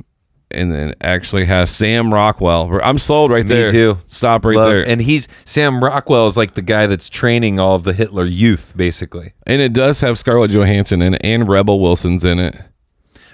and 0.54 0.72
then 0.72 0.94
actually 1.00 1.44
has 1.46 1.70
Sam 1.70 2.12
Rockwell. 2.12 2.80
I'm 2.82 2.98
sold 2.98 3.30
right 3.30 3.44
Me 3.44 3.54
there. 3.54 3.70
too. 3.70 3.98
Stop 4.08 4.44
right 4.44 4.56
Love- 4.56 4.70
there. 4.70 4.88
And 4.88 5.00
he's 5.02 5.28
Sam 5.44 5.82
Rockwell 5.82 6.26
is 6.26 6.36
like 6.36 6.54
the 6.54 6.62
guy 6.62 6.86
that's 6.86 7.08
training 7.08 7.58
all 7.58 7.74
of 7.76 7.84
the 7.84 7.92
Hitler 7.92 8.24
youth, 8.24 8.72
basically. 8.76 9.32
And 9.46 9.60
it 9.60 9.72
does 9.72 10.00
have 10.00 10.18
Scarlett 10.18 10.50
Johansson 10.50 11.02
in 11.02 11.14
it, 11.14 11.20
and 11.24 11.48
Rebel 11.48 11.80
Wilson's 11.80 12.24
in 12.24 12.38
it. 12.38 12.56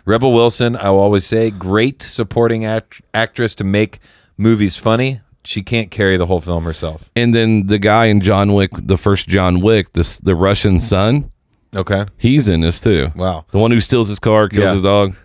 Rebel 0.04 0.32
Wilson, 0.32 0.74
I 0.76 0.90
will 0.90 1.00
always 1.00 1.26
say, 1.26 1.50
great 1.50 2.00
supporting 2.02 2.64
act- 2.64 3.02
actress 3.12 3.54
to 3.56 3.64
make 3.64 3.98
movies 4.38 4.76
funny. 4.76 5.20
She 5.44 5.62
can't 5.62 5.90
carry 5.90 6.16
the 6.16 6.26
whole 6.26 6.40
film 6.40 6.64
herself. 6.64 7.10
And 7.16 7.34
then 7.34 7.66
the 7.68 7.78
guy 7.78 8.06
in 8.06 8.20
John 8.20 8.52
Wick, 8.54 8.70
the 8.74 8.96
first 8.96 9.28
John 9.28 9.60
Wick, 9.60 9.92
this 9.92 10.18
the 10.18 10.34
Russian 10.34 10.80
son, 10.80 11.30
Okay. 11.76 12.06
he's 12.16 12.48
in 12.48 12.60
this 12.60 12.80
too. 12.80 13.10
Wow. 13.14 13.44
The 13.50 13.58
one 13.58 13.70
who 13.70 13.80
steals 13.80 14.08
his 14.08 14.18
car, 14.18 14.48
kills 14.48 14.64
Yeah. 14.64 14.72
his 14.72 14.82
dog. 14.82 15.14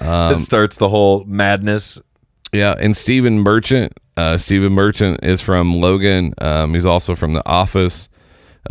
it 0.00 0.38
starts 0.40 0.76
the 0.76 0.88
whole 0.88 1.24
madness. 1.24 2.00
Yeah, 2.52 2.74
and 2.78 2.96
Stephen 2.96 3.40
Merchant. 3.40 3.92
Uh, 4.16 4.38
Stephen 4.38 4.72
Merchant 4.72 5.20
is 5.22 5.42
from 5.42 5.76
Logan. 5.76 6.32
Um, 6.38 6.72
he's 6.72 6.86
also 6.86 7.14
from 7.14 7.34
The 7.34 7.46
Office. 7.46 8.08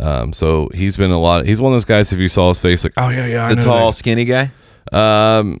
Um, 0.00 0.32
so 0.32 0.68
he's 0.74 0.96
been 0.96 1.10
a 1.12 1.20
lot. 1.20 1.46
he's 1.46 1.60
one 1.60 1.72
of 1.72 1.74
those 1.76 1.84
guys. 1.84 2.12
If 2.12 2.18
you 2.18 2.28
saw 2.28 2.48
his 2.48 2.58
face, 2.58 2.82
like, 2.84 2.94
oh 2.96 3.08
yeah, 3.10 3.26
yeah, 3.26 3.44
I 3.46 3.48
The 3.50 3.56
know 3.56 3.62
tall, 3.62 3.92
skinny 3.92 4.24
guy? 4.24 4.50
guy. 4.92 5.38
Um, 5.38 5.60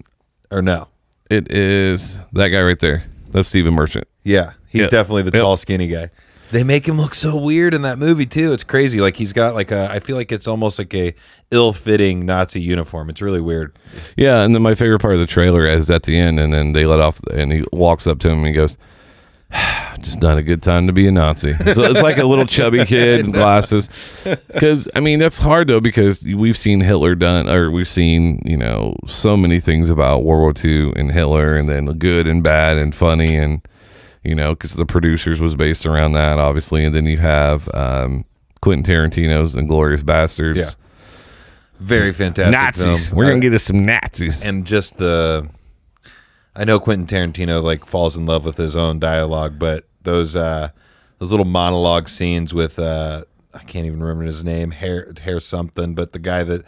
Or 0.50 0.60
no? 0.60 0.88
it 1.30 1.50
is 1.52 2.18
that 2.32 2.48
guy 2.48 2.60
right 2.62 2.78
there. 2.78 3.04
That's 3.30 3.48
Stephen 3.48 3.74
Merchant. 3.74 4.06
Yeah. 4.24 4.52
He's 4.68 4.82
Yep. 4.82 4.90
definitely 4.90 5.22
the 5.22 5.30
Yep. 5.34 5.40
tall, 5.42 5.56
skinny 5.56 5.86
guy. 5.88 6.10
They 6.56 6.64
make 6.64 6.88
him 6.88 6.96
look 6.96 7.12
so 7.12 7.36
weird 7.36 7.74
in 7.74 7.82
that 7.82 7.98
movie 7.98 8.24
too. 8.24 8.54
It's 8.54 8.64
crazy. 8.64 8.98
Like 8.98 9.14
he's 9.14 9.34
got 9.34 9.54
like 9.54 9.70
a 9.70 9.90
I 9.90 10.00
feel 10.00 10.16
like 10.16 10.32
it's 10.32 10.48
almost 10.48 10.78
like 10.78 10.94
a 10.94 11.14
ill-fitting 11.50 12.24
Nazi 12.24 12.62
uniform. 12.62 13.10
It's 13.10 13.20
really 13.20 13.42
weird. 13.42 13.78
Yeah, 14.16 14.40
and 14.40 14.54
then 14.54 14.62
my 14.62 14.74
favorite 14.74 15.00
part 15.00 15.12
of 15.12 15.20
the 15.20 15.26
trailer 15.26 15.66
is 15.66 15.90
at 15.90 16.04
the 16.04 16.18
end, 16.18 16.40
and 16.40 16.54
then 16.54 16.72
they 16.72 16.86
let 16.86 16.98
off, 16.98 17.20
and 17.30 17.52
he 17.52 17.62
walks 17.72 18.06
up 18.06 18.20
to 18.20 18.30
him 18.30 18.38
and 18.38 18.46
he 18.46 18.54
goes, 18.54 18.78
"Just 20.00 20.22
not 20.22 20.38
a 20.38 20.42
good 20.42 20.62
time 20.62 20.86
to 20.86 20.94
be 20.94 21.06
a 21.06 21.12
Nazi." 21.12 21.52
So 21.74 21.82
it's 21.82 22.00
like 22.00 22.16
a 22.16 22.26
little 22.26 22.46
chubby 22.46 22.82
kid 22.86 23.26
in 23.26 23.32
glasses. 23.32 23.90
Because 24.24 24.88
I 24.96 25.00
mean, 25.00 25.18
that's 25.18 25.38
hard 25.38 25.68
though, 25.68 25.82
because 25.82 26.22
we've 26.22 26.56
seen 26.56 26.80
Hitler 26.80 27.14
done, 27.16 27.50
or 27.50 27.70
we've 27.70 27.86
seen 27.86 28.40
you 28.46 28.56
know 28.56 28.96
so 29.06 29.36
many 29.36 29.60
things 29.60 29.90
about 29.90 30.24
World 30.24 30.40
War 30.40 30.54
II 30.64 30.94
and 30.96 31.12
Hitler, 31.12 31.54
and 31.54 31.68
then 31.68 31.84
good 31.98 32.26
and 32.26 32.42
bad 32.42 32.78
and 32.78 32.94
funny, 32.94 33.36
and 33.36 33.60
you 34.26 34.34
know, 34.34 34.50
because 34.54 34.72
the 34.74 34.84
producers 34.86 35.40
was 35.40 35.54
based 35.54 35.86
around 35.86 36.12
that, 36.12 36.38
obviously, 36.38 36.84
and 36.84 36.94
then 36.94 37.06
you 37.06 37.18
have 37.18 37.68
um, 37.74 38.24
Quentin 38.60 38.84
Tarantino's 38.84 39.54
*Inglourious 39.54 40.02
Basterds*. 40.02 40.56
Yeah. 40.56 40.70
Very 41.78 42.12
fantastic 42.12 42.52
Nazis. 42.52 43.06
film. 43.08 43.16
We're 43.18 43.24
gonna 43.26 43.36
Uh, 43.36 43.40
get 43.40 43.54
us 43.54 43.62
some 43.64 43.84
Nazis. 43.84 44.42
and 44.42 44.66
just 44.66 44.96
the 44.98 45.48
I 46.54 46.64
know 46.64 46.80
Quentin 46.80 47.06
Tarantino 47.06 47.62
like 47.62 47.84
falls 47.84 48.16
in 48.16 48.24
love 48.24 48.44
with 48.46 48.56
his 48.56 48.74
own 48.74 48.98
dialogue, 48.98 49.58
but 49.58 49.84
those 50.02 50.34
uh 50.36 50.70
those 51.18 51.30
little 51.30 51.44
monologue 51.46 52.08
scenes 52.08 52.54
with 52.54 52.78
uh 52.78 53.24
I 53.52 53.58
can't 53.60 53.84
even 53.86 54.00
remember 54.00 54.24
his 54.24 54.42
name, 54.42 54.70
hair 54.70 55.12
hair 55.20 55.38
something, 55.38 55.94
but 55.94 56.12
the 56.12 56.18
guy 56.18 56.44
that 56.44 56.64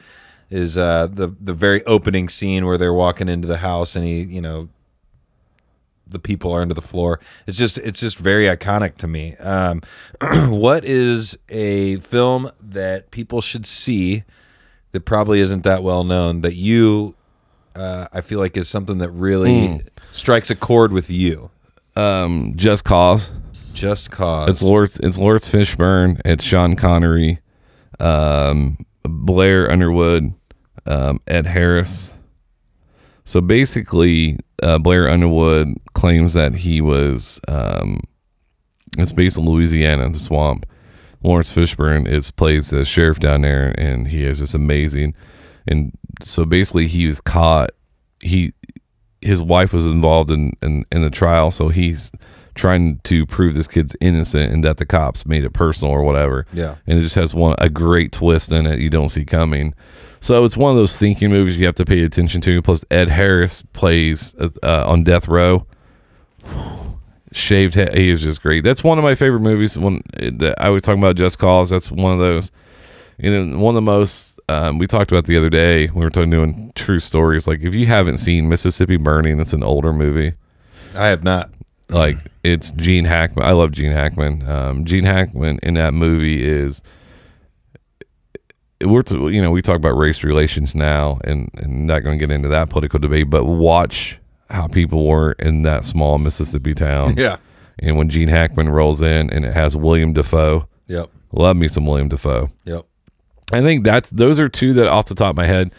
is 0.50 0.76
uh 0.76 1.06
the 1.10 1.34
the 1.40 1.54
very 1.54 1.82
opening 1.86 2.28
scene 2.28 2.66
where 2.66 2.76
they're 2.76 2.92
walking 2.92 3.30
into 3.30 3.48
the 3.48 3.58
house 3.58 3.96
and 3.96 4.04
he, 4.04 4.20
you 4.22 4.42
know, 4.42 4.68
the 6.08 6.18
people 6.18 6.52
are 6.52 6.62
under 6.62 6.74
the 6.74 6.82
floor. 6.82 7.20
It's 7.46 7.58
just 7.58 7.78
it's 7.78 8.00
just 8.00 8.18
very 8.18 8.44
iconic 8.46 8.96
to 8.96 9.06
me. 9.08 9.36
Um, 9.36 9.82
what 10.48 10.84
is 10.84 11.38
a 11.48 11.96
film 11.96 12.50
that 12.60 13.10
people 13.10 13.40
should 13.40 13.66
see 13.66 14.24
that 14.92 15.00
probably 15.04 15.40
isn't 15.40 15.64
that 15.64 15.82
well 15.82 16.04
known 16.04 16.40
that 16.42 16.54
you 16.54 17.14
uh, 17.76 18.08
I 18.12 18.20
feel 18.22 18.40
like 18.40 18.56
is 18.56 18.68
something 18.68 18.98
that 18.98 19.10
really 19.10 19.82
strikes 20.10 20.50
a 20.50 20.56
chord 20.56 20.92
with 20.92 21.10
you. 21.10 21.50
Um, 21.94 22.54
Just 22.56 22.84
Cause. 22.84 23.30
Just 23.78 24.10
cause. 24.10 24.50
It's 24.50 24.60
Laurence. 24.60 24.98
It's 25.00 25.18
Laurence 25.18 25.48
Fishburne. 25.48 26.20
It's 26.24 26.42
Sean 26.42 26.74
Connery, 26.74 27.38
um, 28.00 28.76
Blair 29.04 29.70
Underwood, 29.70 30.34
um, 30.84 31.20
Ed 31.28 31.46
Harris. 31.46 32.12
So 33.24 33.40
basically, 33.40 34.36
uh, 34.62 34.78
Blair 34.78 35.08
Underwood 35.08 35.74
claims 35.94 36.34
that 36.34 36.54
he 36.54 36.80
was. 36.80 37.40
Um, 37.48 38.00
it's 38.96 39.12
based 39.12 39.38
in 39.38 39.44
Louisiana, 39.44 40.04
in 40.04 40.12
the 40.12 40.18
swamp. 40.18 40.66
Laurence 41.22 41.52
Fishburne 41.52 42.06
is 42.08 42.30
plays 42.30 42.70
the 42.70 42.84
sheriff 42.84 43.18
down 43.18 43.42
there, 43.42 43.74
and 43.78 44.08
he 44.08 44.24
is 44.24 44.38
just 44.38 44.54
amazing. 44.54 45.14
And 45.66 45.96
so 46.24 46.44
basically, 46.44 46.86
he 46.88 47.06
was 47.06 47.20
caught. 47.20 47.70
He 48.20 48.52
his 49.20 49.42
wife 49.42 49.72
was 49.72 49.86
involved 49.86 50.30
in, 50.30 50.52
in 50.62 50.84
in 50.90 51.02
the 51.02 51.10
trial, 51.10 51.50
so 51.50 51.68
he's 51.68 52.10
trying 52.58 52.98
to 53.04 53.24
prove 53.24 53.54
this 53.54 53.66
kid's 53.66 53.96
innocent 54.00 54.52
and 54.52 54.62
that 54.64 54.76
the 54.76 54.84
cops 54.84 55.24
made 55.24 55.44
it 55.44 55.52
personal 55.52 55.92
or 55.92 56.02
whatever. 56.02 56.46
Yeah. 56.52 56.76
and 56.86 56.98
it 56.98 57.02
just 57.02 57.14
has 57.14 57.32
one 57.32 57.54
a 57.58 57.68
great 57.68 58.12
twist 58.12 58.52
in 58.52 58.66
it 58.66 58.80
you 58.80 58.90
don't 58.90 59.08
see 59.08 59.24
coming. 59.24 59.74
So 60.20 60.44
it's 60.44 60.56
one 60.56 60.72
of 60.72 60.76
those 60.76 60.98
thinking 60.98 61.30
movies 61.30 61.56
you 61.56 61.64
have 61.66 61.76
to 61.76 61.84
pay 61.84 62.02
attention 62.02 62.40
to. 62.42 62.60
Plus, 62.60 62.84
Ed 62.90 63.08
Harris 63.08 63.62
plays 63.72 64.34
uh, 64.62 64.84
on 64.86 65.04
death 65.04 65.28
row. 65.28 65.66
Shaved 67.32 67.74
head, 67.74 67.94
he 67.94 68.08
is 68.08 68.22
just 68.22 68.42
great. 68.42 68.64
That's 68.64 68.82
one 68.82 68.96
of 68.96 69.04
my 69.04 69.14
favorite 69.14 69.40
movies. 69.40 69.78
When 69.78 70.02
that 70.14 70.54
I 70.58 70.70
was 70.70 70.82
talking 70.82 71.00
about 71.00 71.16
Just 71.16 71.38
Cause, 71.38 71.68
that's 71.68 71.90
one 71.90 72.12
of 72.14 72.18
those. 72.18 72.50
And 73.18 73.34
then 73.34 73.60
one 73.60 73.76
of 73.76 73.84
the 73.84 73.90
most 73.90 74.40
um, 74.48 74.78
we 74.78 74.86
talked 74.86 75.12
about 75.12 75.26
the 75.26 75.36
other 75.36 75.50
day. 75.50 75.88
We 75.88 76.00
were 76.00 76.10
talking 76.10 76.30
doing 76.30 76.72
true 76.74 77.00
stories. 77.00 77.46
Like 77.46 77.60
if 77.60 77.74
you 77.74 77.86
haven't 77.86 78.18
seen 78.18 78.48
Mississippi 78.48 78.96
Burning, 78.96 79.40
it's 79.40 79.52
an 79.52 79.62
older 79.62 79.92
movie. 79.92 80.32
I 80.94 81.08
have 81.08 81.22
not. 81.22 81.50
Like 81.90 82.16
it's 82.52 82.70
Gene 82.72 83.04
Hackman. 83.04 83.46
I 83.46 83.52
love 83.52 83.72
Gene 83.72 83.92
Hackman. 83.92 84.48
Um, 84.48 84.84
Gene 84.84 85.04
Hackman 85.04 85.58
in 85.62 85.74
that 85.74 85.94
movie 85.94 86.46
is. 86.46 86.82
We're 88.80 89.02
to, 89.02 89.28
you 89.28 89.42
know 89.42 89.50
we 89.50 89.60
talk 89.60 89.74
about 89.74 89.96
race 89.96 90.22
relations 90.22 90.74
now, 90.74 91.18
and 91.24 91.50
and 91.54 91.86
not 91.86 92.00
going 92.00 92.16
to 92.16 92.24
get 92.24 92.32
into 92.32 92.48
that 92.48 92.70
political 92.70 93.00
debate, 93.00 93.28
but 93.28 93.44
watch 93.44 94.18
how 94.50 94.66
people 94.68 95.06
were 95.06 95.32
in 95.32 95.62
that 95.62 95.84
small 95.84 96.18
Mississippi 96.18 96.74
town. 96.74 97.16
Yeah. 97.18 97.36
And 97.80 97.96
when 97.96 98.08
Gene 98.08 98.28
Hackman 98.28 98.70
rolls 98.70 99.00
in, 99.00 99.30
and 99.30 99.44
it 99.44 99.54
has 99.54 99.76
William 99.76 100.12
Defoe. 100.12 100.66
Yep. 100.88 101.10
Love 101.30 101.56
me 101.56 101.68
some 101.68 101.86
William 101.86 102.08
Defoe. 102.08 102.50
Yep. 102.64 102.86
I 103.52 103.60
think 103.62 103.84
that's 103.84 104.10
those 104.10 104.40
are 104.40 104.48
two 104.48 104.72
that 104.74 104.88
off 104.88 105.06
the 105.06 105.14
top 105.14 105.30
of 105.30 105.36
my 105.36 105.46
head. 105.46 105.72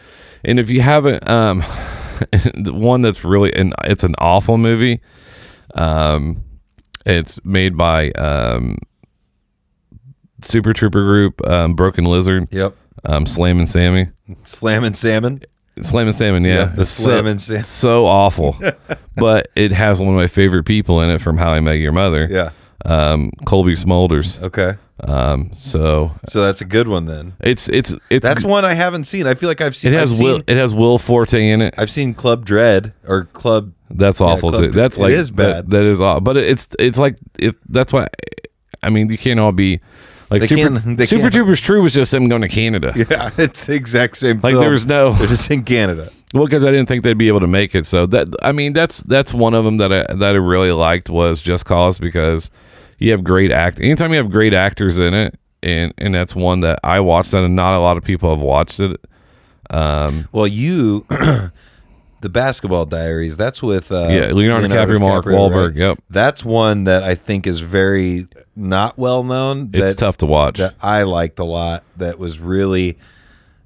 And 0.45 0.59
if 0.59 0.69
you 0.69 0.79
haven't, 0.81 1.27
um, 1.27 1.59
the 2.31 2.73
one 2.73 3.01
that's 3.01 3.23
really 3.23 3.53
and 3.53 3.73
it's 3.83 4.03
an 4.03 4.15
awful 4.17 4.57
movie. 4.57 5.01
Um, 5.75 6.43
it's 7.17 7.43
made 7.45 7.75
by 7.77 8.11
um, 8.11 8.77
Super 10.41 10.73
Trooper 10.73 11.03
Group, 11.03 11.45
um, 11.47 11.73
Broken 11.73 12.05
Lizard, 12.05 12.47
Yep. 12.51 12.75
um, 13.05 13.25
Slam 13.25 13.57
and 13.59 13.67
Sammy, 13.67 14.09
Slammin' 14.43 14.93
salmon. 14.95 15.41
Slam 15.81 16.07
and 16.07 16.15
Salmon. 16.15 16.43
Yeah, 16.43 16.65
the 16.65 16.81
It's 16.81 16.91
so- 16.91 17.03
Slam 17.03 17.25
and 17.25 17.41
Sam- 17.41 17.61
So 17.61 18.05
awful, 18.05 18.57
but 19.15 19.47
it 19.55 19.71
has 19.71 19.99
one 19.99 20.09
of 20.09 20.15
my 20.15 20.27
favorite 20.27 20.63
people 20.65 21.01
in 21.01 21.09
it 21.09 21.19
from 21.21 21.37
How 21.37 21.51
I 21.51 21.59
Met 21.61 21.73
Your 21.73 21.93
Mother. 21.93 22.27
Yeah. 22.29 22.49
um, 22.85 23.31
Colby 23.45 23.73
Smulders. 23.75 24.41
Okay. 24.41 24.73
Um, 25.01 25.51
so 25.53 26.11
So 26.27 26.41
that's 26.43 26.59
a 26.59 26.65
good 26.65 26.89
one 26.89 27.05
then. 27.05 27.31
it's 27.39 27.69
it's 27.69 27.93
it's 28.09 28.25
That's 28.25 28.43
one 28.43 28.65
I 28.65 28.73
haven't 28.73 29.05
seen. 29.05 29.27
I 29.27 29.33
feel 29.33 29.47
like 29.47 29.61
I've 29.61 29.73
seen. 29.75 29.93
It 29.93 29.97
has 29.97 30.11
I've 30.11 30.19
Will. 30.19 30.35
Seen, 30.37 30.43
It 30.47 30.57
has 30.57 30.73
Will 30.73 30.97
Forte 30.99 31.49
in 31.49 31.61
it. 31.61 31.73
I've 31.77 31.89
seen 31.89 32.13
Club 32.13 32.43
Dread 32.43 32.91
or 33.07 33.23
Club. 33.25 33.71
That's 33.91 34.21
awful 34.21 34.51
too. 34.51 34.71
That's 34.71 34.97
like 34.97 35.13
It 35.13 35.19
is 35.19 35.31
bad. 35.31 35.65
That, 35.65 35.69
that 35.71 35.83
is 35.83 35.99
awful. 36.01 36.21
But 36.21 36.37
it's 36.37 36.67
it's 36.77 36.97
like 36.99 37.17
if 37.39 37.55
that's 37.69 37.91
why. 37.93 38.07
I 38.81 38.89
mean, 38.89 39.09
you 39.09 39.17
can't 39.17 39.39
all 39.39 39.51
be 39.51 39.81
like 40.29 40.41
They 40.41 40.47
Super, 40.47 40.79
can't- 40.79 41.01
Super. 41.09 41.29
Troopers 41.29 41.59
True 41.59 41.81
was 41.81 41.93
just 41.93 42.11
them 42.11 42.29
going 42.29 42.41
to 42.43 42.47
Canada. 42.47 42.93
Yeah, 43.09 43.31
it's 43.37 43.65
the 43.65 43.73
exact 43.75 44.15
same. 44.17 44.35
Thing. 44.35 44.41
Like 44.43 44.53
film. 44.53 44.61
there 44.63 44.71
was 44.71 44.85
no 44.85 45.13
They're 45.13 45.27
just 45.27 45.49
in 45.51 45.63
Canada. 45.63 46.09
well 46.33 46.45
because 46.45 46.63
I 46.63 46.71
didn't 46.71 46.87
think 46.87 47.03
they'd 47.03 47.17
be 47.17 47.27
able 47.27 47.41
to 47.41 47.47
make 47.47 47.75
it. 47.75 47.85
So 47.85 48.05
that 48.07 48.27
I 48.41 48.51
mean 48.53 48.73
that's 48.73 48.99
that's 48.99 49.33
one 49.33 49.53
of 49.53 49.65
them 49.65 49.77
that 49.77 49.91
I 49.91 50.13
that 50.13 50.33
I 50.35 50.37
really 50.37 50.71
liked 50.71 51.09
was 51.09 51.41
Just 51.41 51.65
Cause 51.65 51.99
because 51.99 52.49
you 52.99 53.11
have 53.11 53.23
great 53.23 53.51
act. 53.51 53.79
Anytime 53.79 54.11
you 54.11 54.17
have 54.17 54.29
great 54.31 54.53
actors 54.53 54.97
in 54.99 55.13
it, 55.13 55.37
and 55.63 55.93
and 55.97 56.13
that's 56.13 56.35
one 56.35 56.59
that 56.61 56.79
I 56.83 56.99
watched 57.01 57.31
that 57.31 57.43
and 57.43 57.55
not 57.55 57.73
a 57.75 57.79
lot 57.79 57.97
of 57.97 58.03
people 58.03 58.29
have 58.29 58.39
watched 58.41 58.79
it. 58.79 58.99
Um, 59.71 60.27
Well, 60.31 60.47
you, 60.47 61.05
the 62.21 62.29
Basketball 62.29 62.85
Diaries. 62.85 63.37
That's 63.37 63.61
with 63.63 63.91
uh, 63.91 64.07
Yeah, 64.09 64.31
Leonardo 64.31 64.67
DiCaprio, 64.67 64.99
Mark 64.99 65.25
Wahlberg, 65.25 65.75
yep. 65.75 65.99
That's 66.09 66.43
one 66.43 66.83
that 66.85 67.03
I 67.03 67.15
think 67.15 67.47
is 67.47 67.59
very 67.59 68.27
not 68.55 68.97
well 68.97 69.23
known. 69.23 69.69
it's 69.73 69.99
tough 69.99 70.17
to 70.17 70.25
watch. 70.25 70.57
That 70.57 70.75
I 70.81 71.03
liked 71.03 71.39
a 71.39 71.43
lot. 71.45 71.83
That 71.97 72.19
was 72.19 72.39
really. 72.39 72.97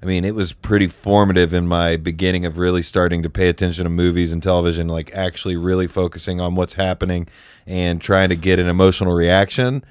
I 0.02 0.06
mean, 0.06 0.26
it 0.26 0.34
was 0.34 0.52
pretty 0.52 0.86
formative 0.86 1.54
in 1.54 1.66
my 1.66 1.96
beginning 1.96 2.44
of 2.44 2.58
really 2.58 2.82
starting 2.82 3.22
to 3.22 3.30
pay 3.30 3.48
attention 3.48 3.84
to 3.84 3.90
movies 3.90 4.34
and 4.34 4.42
television, 4.42 4.86
like 4.86 5.10
actually 5.14 5.56
really 5.56 5.86
focusing 5.86 6.42
on 6.42 6.56
what's 6.56 6.74
happening 6.74 7.26
and 7.66 8.02
trying 8.02 8.28
to 8.28 8.36
get 8.36 8.58
an 8.58 8.68
emotional 8.68 9.14
reaction. 9.14 9.82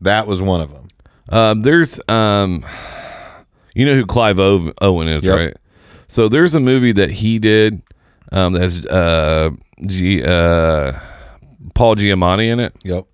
That 0.00 0.28
was 0.28 0.40
one 0.40 0.60
of 0.60 0.72
them. 0.72 0.88
Um, 1.30 1.62
there's 1.62 1.98
um, 2.08 2.64
you 3.74 3.84
know 3.86 3.94
who 3.96 4.06
Clive 4.06 4.38
Owen 4.38 5.08
is, 5.08 5.24
Yep. 5.24 5.36
right? 5.38 5.56
So 6.06 6.28
there's 6.28 6.54
a 6.54 6.60
movie 6.60 6.92
that 6.92 7.10
he 7.10 7.38
did 7.40 7.82
um, 8.32 8.54
uh, 8.54 9.50
G, 9.86 10.22
uh, 10.22 10.92
Paul 11.74 11.96
Giamatti 11.96 12.48
in 12.48 12.60
it. 12.60 12.74
Yep. 12.84 13.06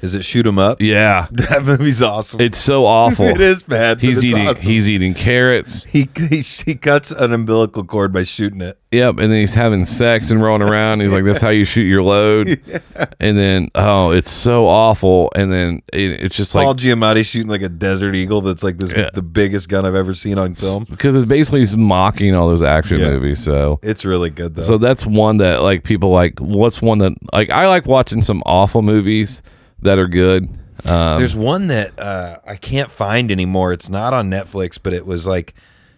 Is 0.00 0.14
it 0.14 0.24
Shoot 0.24 0.46
'Em 0.46 0.58
Up? 0.58 0.80
Yeah, 0.80 1.26
That 1.32 1.64
movie's 1.64 2.00
awesome. 2.02 2.40
it's 2.40 2.58
so 2.58 2.86
awful. 2.86 3.24
it 3.26 3.40
is 3.40 3.62
bad. 3.62 4.00
He's 4.00 4.22
eating 4.22 4.46
awesome. 4.46 4.70
he's 4.70 4.88
eating 4.88 5.14
carrots. 5.14 5.84
he, 5.84 6.08
he 6.16 6.38
he 6.40 6.74
cuts 6.76 7.10
an 7.10 7.32
umbilical 7.32 7.84
cord 7.84 8.12
by 8.12 8.22
shooting 8.22 8.60
it. 8.60 8.78
Yep, 8.90 9.18
and 9.18 9.30
then 9.30 9.40
he's 9.40 9.52
having 9.54 9.84
sex 9.84 10.30
and 10.30 10.42
rolling 10.42 10.62
around. 10.66 11.00
He's 11.00 11.12
like, 11.12 11.24
"That's 11.24 11.40
how 11.42 11.50
you 11.50 11.64
shoot 11.66 11.82
your 11.82 12.02
load." 12.02 12.60
And 13.20 13.36
then, 13.36 13.68
oh, 13.74 14.10
it's 14.10 14.30
so 14.30 14.66
awful. 14.66 15.30
And 15.34 15.52
then 15.52 15.82
it, 15.92 16.20
it's 16.22 16.36
just 16.36 16.52
Paul 16.52 16.68
like 16.68 16.76
Giamatti 16.76 17.24
shooting 17.24 17.48
like 17.48 17.62
a 17.62 17.68
Desert 17.68 18.14
Eagle. 18.14 18.40
That's 18.40 18.62
like 18.62 18.76
this 18.78 18.92
Yeah. 18.96 19.10
the 19.12 19.22
biggest 19.22 19.68
gun 19.68 19.84
I've 19.84 19.94
ever 19.96 20.14
seen 20.14 20.38
on 20.38 20.54
film. 20.54 20.84
because 20.88 21.14
it's 21.16 21.24
basically 21.24 21.64
mocking 21.76 22.34
all 22.34 22.48
those 22.48 22.62
action 22.62 22.98
Yeah. 23.00 23.10
movies. 23.10 23.40
So 23.42 23.78
It's 23.82 24.04
really 24.04 24.30
good 24.30 24.54
though. 24.54 24.62
So 24.62 24.78
that's 24.78 25.04
one 25.04 25.38
that 25.38 25.62
like 25.62 25.82
people 25.84 26.10
like. 26.10 26.38
What's 26.40 26.80
one 26.80 26.98
that 26.98 27.12
like 27.32 27.50
I 27.50 27.66
like 27.68 27.86
watching 27.86 28.22
some 28.22 28.42
awful 28.46 28.82
movies 28.82 29.42
that 29.82 29.98
are 29.98 30.08
good. 30.08 30.48
Um, 30.84 31.18
There's 31.18 31.36
one 31.36 31.68
that 31.68 31.98
uh, 31.98 32.38
I 32.46 32.56
can't 32.56 32.90
find 32.90 33.30
anymore. 33.32 33.72
It's 33.72 33.88
not 33.88 34.14
on 34.14 34.30
Netflix, 34.30 34.78
but 34.80 34.92
it 34.92 35.04
was 35.06 35.26
like 35.26 35.54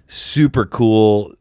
super 0.08 0.64
cool 0.64 1.34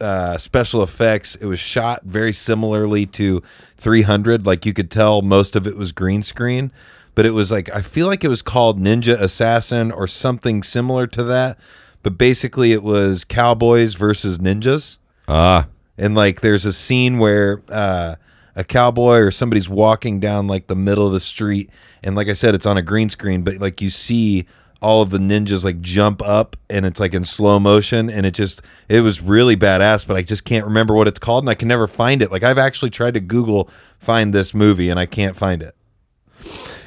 uh, 0.00 0.38
special 0.38 0.82
effects. 0.82 1.34
It 1.36 1.46
was 1.46 1.58
shot 1.58 2.02
very 2.04 2.32
similarly 2.32 3.06
to 3.06 3.42
300. 3.78 4.46
Like 4.46 4.66
you 4.66 4.72
could 4.72 4.90
tell 4.90 5.22
most 5.22 5.56
of 5.56 5.66
it 5.66 5.76
was 5.76 5.92
green 5.92 6.22
screen, 6.22 6.72
but 7.14 7.26
it 7.26 7.30
was 7.30 7.50
like 7.50 7.68
I 7.70 7.80
feel 7.80 8.06
like 8.06 8.22
it 8.24 8.28
was 8.28 8.42
called 8.42 8.78
Ninja 8.80 9.18
Assassin 9.20 9.90
or 9.90 10.06
something 10.06 10.62
similar 10.62 11.06
to 11.08 11.24
that. 11.24 11.58
But 12.02 12.18
basically, 12.18 12.72
it 12.72 12.82
was 12.82 13.24
cowboys 13.24 13.94
versus 13.94 14.38
ninjas. 14.38 14.98
ah, 15.26 15.68
and 15.96 16.14
like 16.14 16.42
there's 16.42 16.66
a 16.66 16.72
scene 16.72 17.18
where 17.18 17.62
uh, 17.70 18.16
a 18.56 18.64
cowboy 18.64 19.18
or 19.18 19.30
somebody's 19.30 19.68
walking 19.68 20.20
down 20.20 20.46
like 20.46 20.66
the 20.66 20.76
middle 20.76 21.06
of 21.06 21.12
the 21.12 21.20
street 21.20 21.70
and 22.02 22.14
like 22.14 22.28
i 22.28 22.32
said 22.32 22.54
it's 22.54 22.66
on 22.66 22.76
a 22.76 22.82
green 22.82 23.08
screen 23.08 23.42
but 23.42 23.56
like 23.58 23.80
you 23.80 23.90
see 23.90 24.46
all 24.84 25.00
of 25.00 25.08
the 25.08 25.18
ninjas 25.18 25.64
like 25.64 25.80
jump 25.80 26.20
up 26.22 26.56
and 26.68 26.84
it's 26.84 27.00
like 27.00 27.14
in 27.14 27.24
slow 27.24 27.58
motion 27.58 28.10
and 28.10 28.26
it 28.26 28.34
just 28.34 28.60
it 28.88 29.00
was 29.00 29.20
really 29.20 29.56
badass 29.56 30.06
but 30.06 30.16
i 30.16 30.22
just 30.22 30.44
can't 30.44 30.66
remember 30.66 30.94
what 30.94 31.08
it's 31.08 31.18
called 31.18 31.42
and 31.42 31.48
i 31.50 31.54
can 31.54 31.68
never 31.68 31.86
find 31.86 32.20
it. 32.20 32.30
Like 32.30 32.42
i've 32.42 32.58
actually 32.58 32.90
tried 32.90 33.14
to 33.14 33.20
google 33.20 33.70
find 33.98 34.34
this 34.34 34.52
movie 34.52 34.90
and 34.90 35.00
i 35.00 35.06
can't 35.06 35.36
find 35.36 35.62
it. 35.62 35.74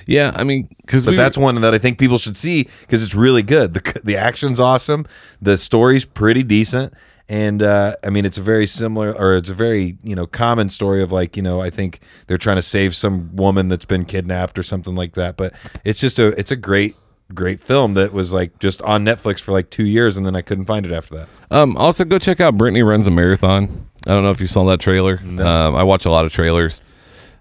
Yeah. 0.06 0.32
I 0.36 0.44
mean, 0.46 0.70
because 0.86 1.04
but 1.04 1.18
that's 1.18 1.38
one 1.38 1.60
that 1.60 1.74
i 1.74 1.78
think 1.80 1.98
people 1.98 2.18
should 2.18 2.38
see 2.38 2.68
because 2.82 3.04
it's 3.04 3.16
really 3.16 3.44
good. 3.44 3.74
The, 3.74 4.02
the 4.04 4.16
action's 4.16 4.60
awesome. 4.60 5.06
The 5.42 5.58
story's 5.58 6.06
pretty 6.06 6.44
decent 6.44 6.94
and 7.30 7.62
uh, 7.62 7.96
i 8.04 8.10
mean 8.10 8.26
it's 8.26 8.38
a 8.38 8.42
very 8.42 8.66
similar 8.68 9.12
or 9.14 9.36
it's 9.36 9.50
a 9.50 9.54
very 9.54 9.98
you 10.04 10.16
know 10.16 10.26
common 10.26 10.70
story 10.70 11.02
of 11.04 11.12
like 11.12 11.36
you 11.36 11.44
know 11.44 11.62
i 11.62 11.70
think 11.70 12.00
they're 12.28 12.38
trying 12.38 12.56
to 12.56 12.62
save 12.62 12.96
some 12.96 13.36
woman 13.36 13.68
that's 13.70 13.86
been 13.86 14.06
kidnapped 14.06 14.58
or 14.58 14.64
something 14.64 14.96
like 14.96 15.14
that 15.14 15.36
but 15.38 15.54
it's 15.84 16.00
just 16.00 16.20
a 16.20 16.28
it's 16.40 16.52
a 16.52 16.56
great 16.56 16.96
great 17.34 17.60
film 17.60 17.94
that 17.96 18.14
was 18.14 18.32
like 18.32 18.58
just 18.60 18.82
on 18.84 19.04
netflix 19.04 19.42
for 19.42 19.52
like 19.52 19.70
two 19.70 19.86
years 19.86 20.16
and 20.16 20.26
then 20.26 20.36
i 20.36 20.42
couldn't 20.42 20.66
find 20.66 20.86
it 20.86 20.92
after 20.92 21.16
that 21.16 21.28
um. 21.50 21.78
Also, 21.78 22.04
go 22.04 22.20
check 22.20 22.42
out 22.42 22.58
Brittany 22.58 22.84
runs 22.84 23.08
a 23.08 23.12
marathon. 23.12 23.88
I 24.06 24.12
don't 24.12 24.24
know 24.24 24.32
if 24.32 24.42
you 24.42 24.48
saw 24.48 24.66
that 24.66 24.82
trailer. 24.82 25.18
Um, 25.24 25.76
I 25.76 25.84
watch 25.84 26.06
a 26.06 26.12
lot 26.12 26.26
of 26.26 26.34
trailers. 26.34 26.82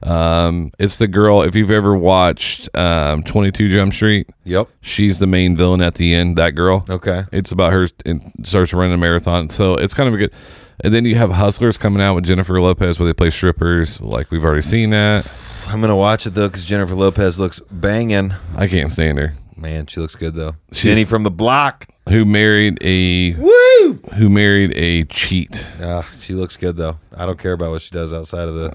Um, 0.03 0.73
it's 0.79 0.99
the 0.99 1.07
girl. 1.09 1.43
If 1.43 1.55
you've 1.55 1.71
ever 1.71 1.97
watched 1.97 2.69
um, 2.77 3.23
Twenty 3.23 3.51
Two 3.53 3.71
Jump 3.73 3.93
Street, 3.95 4.29
Yep. 4.45 4.69
she's 4.81 5.19
the 5.19 5.27
main 5.27 5.57
villain 5.57 5.81
at 5.83 5.95
the 5.97 6.15
end. 6.15 6.37
That 6.39 6.51
girl. 6.51 6.85
Okay. 6.89 7.25
It's 7.33 7.53
about 7.53 7.73
her 7.73 7.89
and 8.05 8.23
starts 8.45 8.73
running 8.73 8.95
a 8.95 8.99
marathon. 8.99 9.49
So 9.51 9.75
it's 9.75 9.95
kind 9.95 10.09
of 10.09 10.15
a 10.15 10.19
good. 10.19 10.33
And 10.85 10.93
then 10.93 11.05
you 11.07 11.15
have 11.15 11.31
Hustlers 11.31 11.79
coming 11.79 12.03
out 12.03 12.15
with 12.15 12.25
Jennifer 12.25 12.61
Lopez 12.61 12.99
where 13.01 13.07
they 13.07 13.15
play 13.15 13.31
strippers. 13.31 14.01
Like 14.01 14.31
we've 14.31 14.45
already 14.45 14.63
seen 14.63 14.91
that. 14.91 15.27
I'm 15.67 15.81
gonna 15.81 15.97
watch 15.97 16.27
it 16.27 16.31
though 16.31 16.49
because 16.49 16.65
Jennifer 16.65 16.95
Lopez 16.95 17.41
looks 17.41 17.61
banging. 17.71 18.35
I 18.57 18.69
can't 18.69 18.93
stand 18.93 19.19
her. 19.19 19.35
Man, 19.57 19.87
she 19.87 20.01
looks 20.01 20.15
good 20.15 20.35
though. 20.35 20.53
She's- 20.73 20.83
Jenny 20.85 21.05
from 21.05 21.23
the 21.23 21.31
block. 21.31 21.87
Who 22.11 22.25
married 22.25 22.79
a 22.83 23.33
Woo! 23.35 23.95
who 24.15 24.29
married 24.29 24.73
a 24.77 25.03
cheat. 25.05 25.67
Ah, 25.81 26.09
she 26.21 26.35
looks 26.35 26.57
good 26.57 26.77
though. 26.77 26.99
I 27.17 27.27
don't 27.27 27.39
care 27.39 27.53
about 27.55 27.71
what 27.73 27.83
she 27.83 27.91
does 27.91 28.13
outside 28.13 28.47
of 28.49 28.55
the. 28.55 28.75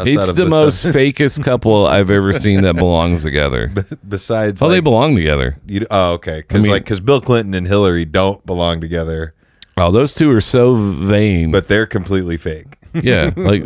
It's 0.00 0.32
the 0.32 0.44
besi- 0.44 0.48
most 0.50 0.84
fakest 0.86 1.44
couple 1.44 1.86
I've 1.86 2.10
ever 2.10 2.32
seen 2.32 2.62
that 2.62 2.76
belongs 2.76 3.22
together. 3.22 3.72
Besides, 4.08 4.60
Oh, 4.62 4.68
they 4.68 4.80
belong 4.80 5.14
together. 5.14 5.56
you, 5.66 5.86
oh, 5.90 6.12
okay. 6.14 6.38
Because 6.40 6.60
I 6.60 6.62
mean- 6.62 6.72
like, 6.72 6.84
because 6.84 7.00
Bill 7.00 7.20
Clinton 7.20 7.54
and 7.54 7.66
Hillary 7.66 8.04
don't 8.04 8.44
belong 8.46 8.80
together, 8.80 9.34
Oh, 9.76 9.90
those 9.90 10.14
two 10.14 10.30
are 10.30 10.40
so 10.40 10.74
vain. 10.76 11.50
but 11.50 11.66
they're 11.68 11.86
completely 11.86 12.36
fake. 12.36 12.76
yeah, 12.94 13.30
like 13.36 13.64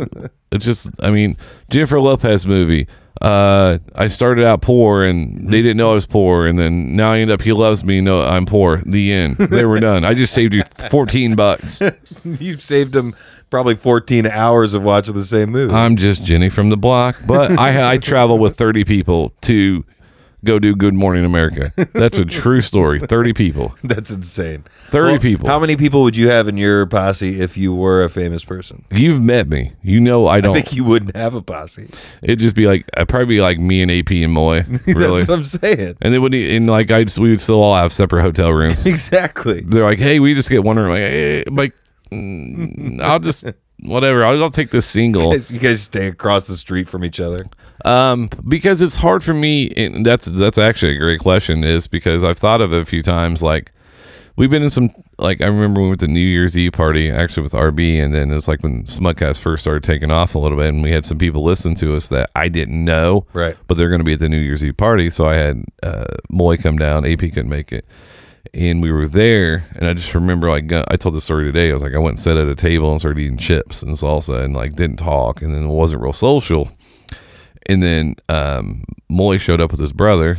it's 0.50 0.64
just. 0.64 0.88
I 1.02 1.10
mean, 1.10 1.36
Jennifer 1.70 2.00
Lopez 2.00 2.46
movie. 2.46 2.88
Uh, 3.20 3.76
I 3.94 4.08
started 4.08 4.46
out 4.46 4.62
poor, 4.62 5.04
and 5.04 5.50
they 5.50 5.60
didn't 5.60 5.76
know 5.76 5.90
I 5.90 5.94
was 5.94 6.06
poor, 6.06 6.46
and 6.46 6.58
then 6.58 6.96
now 6.96 7.12
I 7.12 7.18
end 7.18 7.30
up. 7.30 7.42
He 7.42 7.52
loves 7.52 7.84
me. 7.84 8.00
No, 8.00 8.22
I'm 8.22 8.46
poor. 8.46 8.80
The 8.86 9.12
end. 9.12 9.36
They 9.36 9.66
were 9.66 9.80
done. 9.80 10.06
I 10.06 10.14
just 10.14 10.32
saved 10.32 10.54
you 10.54 10.62
fourteen 10.88 11.34
bucks. 11.36 11.82
You've 12.24 12.62
saved 12.62 12.94
them 12.94 13.14
probably 13.50 13.74
14 13.74 14.26
hours 14.26 14.74
of 14.74 14.84
watching 14.84 15.14
the 15.14 15.24
same 15.24 15.50
movie. 15.50 15.72
I'm 15.74 15.96
just 15.96 16.24
Jenny 16.24 16.48
from 16.48 16.70
the 16.70 16.76
block, 16.76 17.16
but 17.26 17.58
I 17.58 17.92
I 17.92 17.98
travel 17.98 18.38
with 18.38 18.56
thirty 18.56 18.84
people 18.84 19.32
to 19.42 19.84
go 20.44 20.58
do 20.60 20.74
Good 20.76 20.94
Morning 20.94 21.24
America. 21.24 21.72
That's 21.94 22.16
a 22.18 22.24
true 22.24 22.60
story. 22.60 23.00
Thirty 23.00 23.32
people. 23.32 23.74
That's 23.84 24.10
insane. 24.10 24.64
30 24.90 25.18
people. 25.18 25.48
How 25.48 25.58
many 25.58 25.76
people 25.76 26.02
would 26.04 26.16
you 26.16 26.28
have 26.30 26.48
in 26.48 26.56
your 26.56 26.86
posse 26.86 27.40
if 27.40 27.56
you 27.58 27.74
were 27.74 28.02
a 28.04 28.08
famous 28.08 28.44
person? 28.44 28.84
You've 28.90 29.20
met 29.20 29.48
me. 29.48 29.72
You 29.82 30.00
know 30.00 30.26
I 30.26 30.36
I 30.36 30.40
don't. 30.40 30.54
think 30.54 30.72
you 30.72 30.84
wouldn't 30.84 31.16
have 31.16 31.34
a 31.34 31.42
posse. 31.42 31.90
It'd 32.22 32.38
just 32.38 32.54
be 32.54 32.66
like 32.66 32.88
I'd 32.96 33.08
probably 33.08 33.26
be 33.26 33.40
like 33.40 33.58
me 33.58 33.82
and 33.82 33.90
AP 33.90 34.10
and 34.12 34.32
Moy. 34.32 34.64
Really. 34.86 35.24
That's 35.24 35.28
what 35.28 35.38
I'm 35.38 35.44
saying. 35.44 35.96
And 36.00 36.14
then 36.14 36.22
when 36.22 36.32
he, 36.32 36.56
and 36.56 36.66
like 36.68 36.90
I 36.90 37.04
we 37.18 37.30
would 37.30 37.40
still 37.40 37.60
all 37.62 37.74
have 37.76 37.92
separate 37.92 38.22
hotel 38.22 38.52
rooms. 38.52 38.86
Exactly. 38.98 39.60
They're 39.62 39.84
like, 39.84 39.98
hey, 39.98 40.18
we 40.20 40.34
just 40.34 40.50
get 40.50 40.62
one 40.64 40.76
room. 40.78 40.90
Like, 40.90 40.98
hey, 40.98 41.44
like 41.50 41.72
mm, 41.72 41.76
I'll 42.12 43.18
just 43.20 43.44
whatever. 43.80 44.24
I'll, 44.24 44.42
I'll 44.42 44.50
take 44.50 44.70
this 44.70 44.86
single. 44.86 45.32
Guys- 45.32 45.50
You 45.52 45.58
guys 45.60 45.82
stay 45.82 46.08
across 46.08 46.46
the 46.46 46.56
street 46.56 46.88
from 46.88 47.04
each 47.04 47.20
other. 47.20 47.46
Um, 47.84 48.28
because 48.48 48.82
it's 48.82 48.96
hard 48.96 49.22
for 49.22 49.34
me. 49.34 49.70
And 49.76 50.04
that's 50.04 50.26
that's 50.26 50.58
actually 50.58 50.96
a 50.96 50.98
great 50.98 51.20
question. 51.20 51.64
Is 51.64 51.86
because 51.86 52.24
I've 52.24 52.38
thought 52.38 52.60
of 52.60 52.72
it 52.72 52.80
a 52.80 52.84
few 52.84 53.02
times. 53.02 53.42
Like 53.42 53.72
we've 54.36 54.50
been 54.50 54.62
in 54.64 54.70
some. 54.70 54.90
Like 55.20 55.40
I 55.40 55.46
remember 55.46 55.80
we 55.82 55.88
went 55.88 56.00
to 56.00 56.06
the 56.06 56.12
New 56.12 56.20
Year's 56.20 56.56
Eve 56.56 56.72
party 56.72 57.10
actually 57.10 57.44
with 57.44 57.52
RB, 57.52 58.02
and 58.02 58.12
then 58.14 58.30
it's 58.32 58.48
like 58.48 58.62
when 58.62 58.82
Smugcast 58.84 59.38
first 59.40 59.62
started 59.62 59.84
taking 59.84 60.10
off 60.10 60.34
a 60.34 60.38
little 60.38 60.58
bit, 60.58 60.68
and 60.68 60.82
we 60.82 60.90
had 60.90 61.04
some 61.04 61.18
people 61.18 61.44
listen 61.44 61.74
to 61.76 61.94
us 61.96 62.08
that 62.08 62.30
I 62.34 62.48
didn't 62.48 62.84
know. 62.84 63.26
Right. 63.32 63.56
but 63.68 63.76
they're 63.76 63.88
going 63.90 64.00
to 64.00 64.04
be 64.04 64.12
at 64.14 64.18
the 64.20 64.28
New 64.28 64.38
Year's 64.40 64.64
Eve 64.64 64.76
party. 64.76 65.10
So 65.10 65.26
I 65.26 65.34
had 65.34 65.64
uh, 65.82 66.04
Moy 66.30 66.56
come 66.56 66.78
down. 66.78 67.04
AP 67.06 67.18
couldn't 67.20 67.48
make 67.48 67.72
it, 67.72 67.84
and 68.54 68.82
we 68.82 68.92
were 68.92 69.08
there. 69.08 69.66
And 69.76 69.88
I 69.88 69.94
just 69.94 70.14
remember, 70.14 70.48
like, 70.48 70.72
I 70.72 70.96
told 70.96 71.14
the 71.14 71.20
story 71.20 71.44
today. 71.44 71.70
I 71.70 71.72
was 71.72 71.82
like, 71.82 71.94
I 71.94 71.98
went 71.98 72.16
and 72.16 72.20
sat 72.20 72.36
at 72.36 72.48
a 72.48 72.54
table 72.54 72.90
and 72.90 73.00
started 73.00 73.20
eating 73.20 73.38
chips 73.38 73.82
and 73.82 73.96
salsa, 73.96 74.44
and 74.44 74.54
like 74.54 74.76
didn't 74.76 74.98
talk, 74.98 75.42
and 75.42 75.54
then 75.54 75.64
it 75.64 75.68
wasn't 75.68 76.02
real 76.02 76.12
social. 76.12 76.70
And 77.66 77.82
then 77.82 78.16
um, 78.28 78.84
Moy 79.08 79.38
showed 79.38 79.60
up 79.60 79.70
with 79.70 79.80
his 79.80 79.92
brother. 79.92 80.38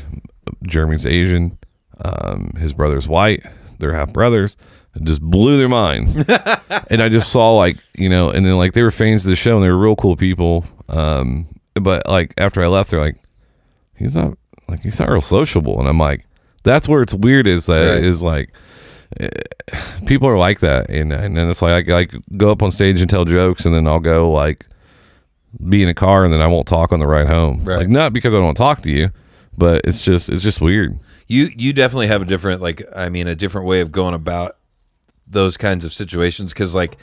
Jeremy's 0.63 1.05
Asian. 1.05 1.57
Um, 2.03 2.53
his 2.57 2.73
brother's 2.73 3.07
white. 3.07 3.43
They're 3.79 3.93
half 3.93 4.13
brothers. 4.13 4.55
Just 5.03 5.21
blew 5.21 5.57
their 5.57 5.69
minds. 5.69 6.15
and 6.89 7.01
I 7.01 7.09
just 7.09 7.31
saw 7.31 7.55
like 7.55 7.77
you 7.95 8.09
know, 8.09 8.29
and 8.29 8.45
then 8.45 8.57
like 8.57 8.73
they 8.73 8.83
were 8.83 8.91
fans 8.91 9.23
of 9.23 9.29
the 9.29 9.35
show 9.35 9.55
and 9.55 9.63
they 9.63 9.69
were 9.69 9.77
real 9.77 9.95
cool 9.95 10.15
people. 10.15 10.65
Um, 10.87 11.47
but 11.75 12.07
like 12.07 12.33
after 12.37 12.63
I 12.63 12.67
left, 12.67 12.89
they're 12.89 12.99
like, 12.99 13.17
he's 13.95 14.15
not 14.15 14.37
like 14.67 14.81
he's 14.81 14.99
not 14.99 15.09
real 15.09 15.21
sociable, 15.21 15.79
and 15.79 15.87
I'm 15.87 15.99
like, 15.99 16.25
that's 16.63 16.87
where 16.87 17.01
it's 17.01 17.13
weird. 17.13 17.47
Is 17.47 17.65
that 17.67 18.03
is 18.03 18.21
Right. 18.23 18.31
like 18.31 18.53
eh, 19.19 19.29
people 20.05 20.27
are 20.27 20.37
like 20.37 20.59
that, 20.59 20.89
and 20.89 21.11
and 21.13 21.35
then 21.37 21.49
it's 21.49 21.61
like 21.61 21.89
I 21.89 21.93
like 21.93 22.13
go 22.37 22.51
up 22.51 22.61
on 22.63 22.71
stage 22.71 23.01
and 23.01 23.09
tell 23.09 23.25
jokes, 23.25 23.65
and 23.65 23.73
then 23.75 23.87
I'll 23.87 23.99
go 23.99 24.31
like 24.31 24.65
be 25.67 25.81
in 25.81 25.89
a 25.89 25.93
car, 25.93 26.23
and 26.25 26.33
then 26.33 26.41
I 26.41 26.47
won't 26.47 26.67
talk 26.67 26.91
on 26.91 26.99
the 26.99 27.07
ride 27.07 27.27
home. 27.27 27.63
Right. 27.63 27.79
Like 27.79 27.89
not 27.89 28.13
because 28.13 28.33
I 28.33 28.37
don't 28.37 28.55
talk 28.55 28.81
to 28.83 28.91
you, 28.91 29.09
but 29.57 29.81
it's 29.83 30.01
just 30.01 30.29
it's 30.29 30.43
just 30.43 30.61
weird. 30.61 30.99
You 31.27 31.49
you 31.55 31.73
definitely 31.73 32.07
have 32.07 32.21
a 32.21 32.25
different 32.25 32.61
like 32.61 32.83
I 32.95 33.09
mean 33.09 33.27
a 33.27 33.35
different 33.35 33.67
way 33.67 33.81
of 33.81 33.91
going 33.91 34.13
about 34.13 34.57
those 35.27 35.57
kinds 35.57 35.85
of 35.85 35.93
situations 35.93 36.53
because 36.53 36.73
like 36.73 36.97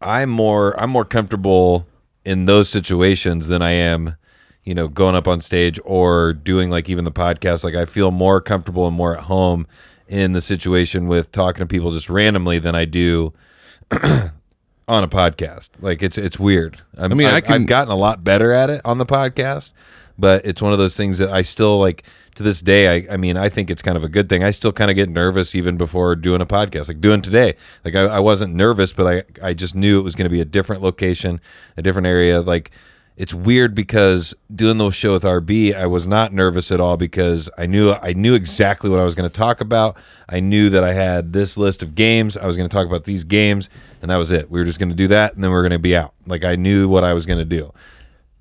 I'm 0.00 0.30
more 0.30 0.78
I'm 0.80 0.90
more 0.90 1.04
comfortable 1.04 1.86
in 2.24 2.46
those 2.46 2.68
situations 2.68 3.48
than 3.48 3.62
I 3.62 3.70
am 3.72 4.16
you 4.64 4.74
know 4.74 4.88
going 4.88 5.14
up 5.14 5.26
on 5.26 5.40
stage 5.40 5.78
or 5.84 6.32
doing 6.32 6.70
like 6.70 6.88
even 6.88 7.04
the 7.04 7.12
podcast 7.12 7.64
like 7.64 7.74
I 7.74 7.84
feel 7.84 8.10
more 8.10 8.40
comfortable 8.40 8.86
and 8.86 8.96
more 8.96 9.16
at 9.16 9.24
home 9.24 9.66
in 10.10 10.32
the 10.32 10.40
situation 10.40 11.06
with 11.06 11.30
talking 11.32 11.60
to 11.60 11.66
people 11.66 11.92
just 11.92 12.10
randomly 12.10 12.58
than 12.58 12.74
I 12.74 12.84
do 12.84 13.32
on 13.92 15.04
a 15.04 15.08
podcast. 15.08 15.70
Like 15.80 16.02
it's 16.02 16.18
it's 16.18 16.38
weird. 16.38 16.82
I'm, 16.98 17.12
I 17.12 17.14
mean, 17.14 17.28
I 17.28 17.40
I've 17.46 17.66
gotten 17.66 17.92
a 17.92 17.96
lot 17.96 18.24
better 18.24 18.52
at 18.52 18.68
it 18.68 18.80
on 18.84 18.98
the 18.98 19.06
podcast, 19.06 19.72
but 20.18 20.44
it's 20.44 20.60
one 20.60 20.72
of 20.72 20.78
those 20.78 20.96
things 20.96 21.18
that 21.18 21.30
I 21.30 21.42
still 21.42 21.78
like 21.78 22.02
to 22.34 22.42
this 22.42 22.60
day. 22.60 23.06
I, 23.06 23.14
I 23.14 23.16
mean, 23.16 23.36
I 23.36 23.48
think 23.48 23.70
it's 23.70 23.82
kind 23.82 23.96
of 23.96 24.02
a 24.02 24.08
good 24.08 24.28
thing. 24.28 24.42
I 24.42 24.50
still 24.50 24.72
kind 24.72 24.90
of 24.90 24.96
get 24.96 25.08
nervous 25.08 25.54
even 25.54 25.76
before 25.76 26.16
doing 26.16 26.40
a 26.40 26.46
podcast, 26.46 26.88
like 26.88 27.00
doing 27.00 27.22
today. 27.22 27.54
Like 27.84 27.94
I, 27.94 28.02
I 28.02 28.18
wasn't 28.18 28.54
nervous, 28.54 28.92
but 28.92 29.06
I 29.06 29.48
I 29.48 29.54
just 29.54 29.76
knew 29.76 30.00
it 30.00 30.02
was 30.02 30.16
going 30.16 30.26
to 30.26 30.30
be 30.30 30.40
a 30.40 30.44
different 30.44 30.82
location, 30.82 31.40
a 31.76 31.82
different 31.82 32.08
area. 32.08 32.40
Like 32.40 32.72
it's 33.20 33.34
weird 33.34 33.74
because 33.74 34.34
doing 34.52 34.78
the 34.78 34.90
show 34.90 35.12
with 35.12 35.24
RB, 35.24 35.74
I 35.74 35.86
was 35.86 36.06
not 36.06 36.32
nervous 36.32 36.72
at 36.72 36.80
all 36.80 36.96
because 36.96 37.50
I 37.58 37.66
knew 37.66 37.90
I 37.90 38.14
knew 38.14 38.32
exactly 38.34 38.88
what 38.88 38.98
I 38.98 39.04
was 39.04 39.14
going 39.14 39.28
to 39.28 39.36
talk 39.36 39.60
about. 39.60 39.98
I 40.26 40.40
knew 40.40 40.70
that 40.70 40.82
I 40.82 40.94
had 40.94 41.34
this 41.34 41.58
list 41.58 41.82
of 41.82 41.94
games. 41.94 42.38
I 42.38 42.46
was 42.46 42.56
going 42.56 42.66
to 42.66 42.74
talk 42.74 42.86
about 42.86 43.04
these 43.04 43.24
games, 43.24 43.68
and 44.00 44.10
that 44.10 44.16
was 44.16 44.30
it. 44.30 44.50
We 44.50 44.58
were 44.58 44.64
just 44.64 44.78
going 44.78 44.88
to 44.88 44.94
do 44.94 45.06
that, 45.08 45.34
and 45.34 45.44
then 45.44 45.50
we 45.50 45.56
are 45.58 45.60
going 45.60 45.70
to 45.70 45.78
be 45.78 45.94
out. 45.94 46.14
Like 46.26 46.44
I 46.44 46.56
knew 46.56 46.88
what 46.88 47.04
I 47.04 47.12
was 47.12 47.26
going 47.26 47.38
to 47.38 47.44
do. 47.44 47.74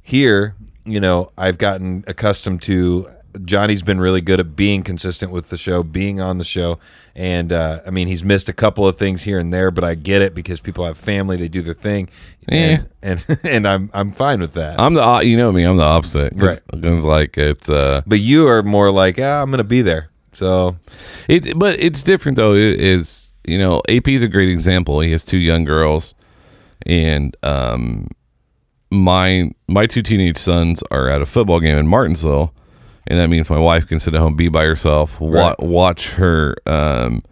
Here, 0.01 0.55
you 0.85 1.01
know, 1.01 1.33
I've 1.37 1.57
gotten 1.57 2.05
accustomed 2.07 2.61
to. 2.61 3.09
Johnny's 3.45 3.83
been 3.83 3.99
really 3.99 4.21
good 4.21 4.39
at 4.39 4.55
being 4.55 4.83
consistent 4.83 5.31
with 5.31 5.49
the 5.49 5.57
show, 5.57 5.83
being 5.83 6.19
on 6.19 6.37
the 6.39 6.43
show, 6.43 6.79
and 7.15 7.51
uh, 7.53 7.81
I 7.85 7.91
mean, 7.91 8.07
he's 8.07 8.23
missed 8.23 8.49
a 8.49 8.53
couple 8.53 8.87
of 8.87 8.97
things 8.97 9.21
here 9.23 9.37
and 9.39 9.53
there, 9.53 9.69
but 9.71 9.83
I 9.83 9.95
get 9.95 10.21
it 10.21 10.33
because 10.33 10.59
people 10.59 10.83
have 10.85 10.97
family, 10.97 11.37
they 11.37 11.47
do 11.47 11.61
their 11.61 11.73
thing, 11.75 12.09
and 12.47 12.89
and, 13.03 13.23
and 13.43 13.67
I'm 13.67 13.89
I'm 13.93 14.11
fine 14.11 14.39
with 14.39 14.53
that. 14.53 14.79
I'm 14.79 14.93
the 14.95 15.19
you 15.23 15.37
know 15.37 15.51
me. 15.51 15.63
I'm 15.63 15.77
the 15.77 15.83
opposite. 15.83 16.33
'Cause- 16.37 16.61
Right. 16.73 16.81
'cause, 16.81 17.05
like 17.05 17.37
it's 17.37 17.69
uh 17.69 18.01
But 18.07 18.19
you 18.19 18.47
are 18.47 18.63
more 18.63 18.91
like, 18.91 19.19
ah, 19.19 19.41
I'm 19.41 19.49
going 19.51 19.57
to 19.59 19.63
be 19.63 19.81
there. 19.81 20.09
So 20.33 20.75
It, 21.27 21.57
but 21.59 21.79
it's 21.79 22.01
different 22.03 22.35
though. 22.37 22.53
It 22.55 22.79
is 22.81 23.31
you 23.45 23.57
know 23.57 23.81
AP 23.89 24.07
is 24.09 24.23
a 24.23 24.27
great 24.27 24.49
example. 24.49 24.99
He 25.01 25.11
has 25.11 25.23
two 25.23 25.37
young 25.39 25.65
girls, 25.65 26.13
and 26.85 27.35
um, 27.43 28.07
my 28.91 29.51
my 29.67 29.85
two 29.85 30.01
teenage 30.01 30.37
sons 30.37 30.81
are 30.91 31.09
at 31.09 31.21
a 31.21 31.25
football 31.25 31.59
game 31.59 31.77
in 31.77 31.87
Martinsville, 31.87 32.53
and 33.09 33.19
that 33.19 33.27
means 33.29 33.49
my 33.49 33.57
wife 33.59 33.85
can 33.87 33.99
sit 33.99 34.13
at 34.15 34.21
home, 34.21 34.35
be 34.35 34.47
by 34.47 34.63
herself, 34.63 35.19
wa- 35.19 35.49
Right. 35.49 35.59
watch 35.59 36.11
her. 36.11 36.55
Um, 36.65 37.23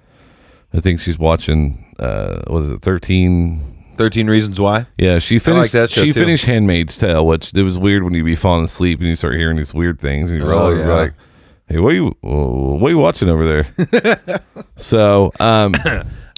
I 0.73 0.79
think 0.81 0.99
she's 0.99 1.17
watching. 1.17 1.85
Uh, 1.99 2.41
what 2.47 2.63
is 2.63 2.69
it? 2.71 2.81
Thirteen. 2.81 3.63
13 3.97 4.27
Reasons 4.27 4.59
Why. 4.59 4.85
Yeah, 4.99 5.17
she 5.17 5.39
finished. 5.39 5.59
like 5.59 5.71
that 5.71 5.89
show, 5.89 6.03
she 6.03 6.11
too. 6.11 6.19
finished 6.19 6.45
*Handmaid's 6.45 6.99
Tale*, 6.99 7.25
which 7.25 7.51
it 7.55 7.63
was 7.63 7.79
weird 7.79 8.03
when 8.03 8.13
you 8.13 8.23
be 8.23 8.35
falling 8.35 8.65
asleep 8.65 8.99
and 8.99 9.07
you 9.07 9.15
start 9.15 9.33
hearing 9.33 9.57
these 9.57 9.73
weird 9.73 9.99
things, 9.99 10.29
and 10.29 10.37
you're 10.37 10.53
Oh, 10.53 10.69
yeah. 10.69 10.85
like, 10.93 11.13
"Hey, 11.67 11.79
what 11.79 11.93
are 11.93 11.95
you 11.95 12.15
what 12.21 12.87
are 12.89 12.91
you 12.91 12.99
watching 12.99 13.27
over 13.27 13.47
there?" 13.47 14.39
so, 14.77 15.31
um, 15.39 15.73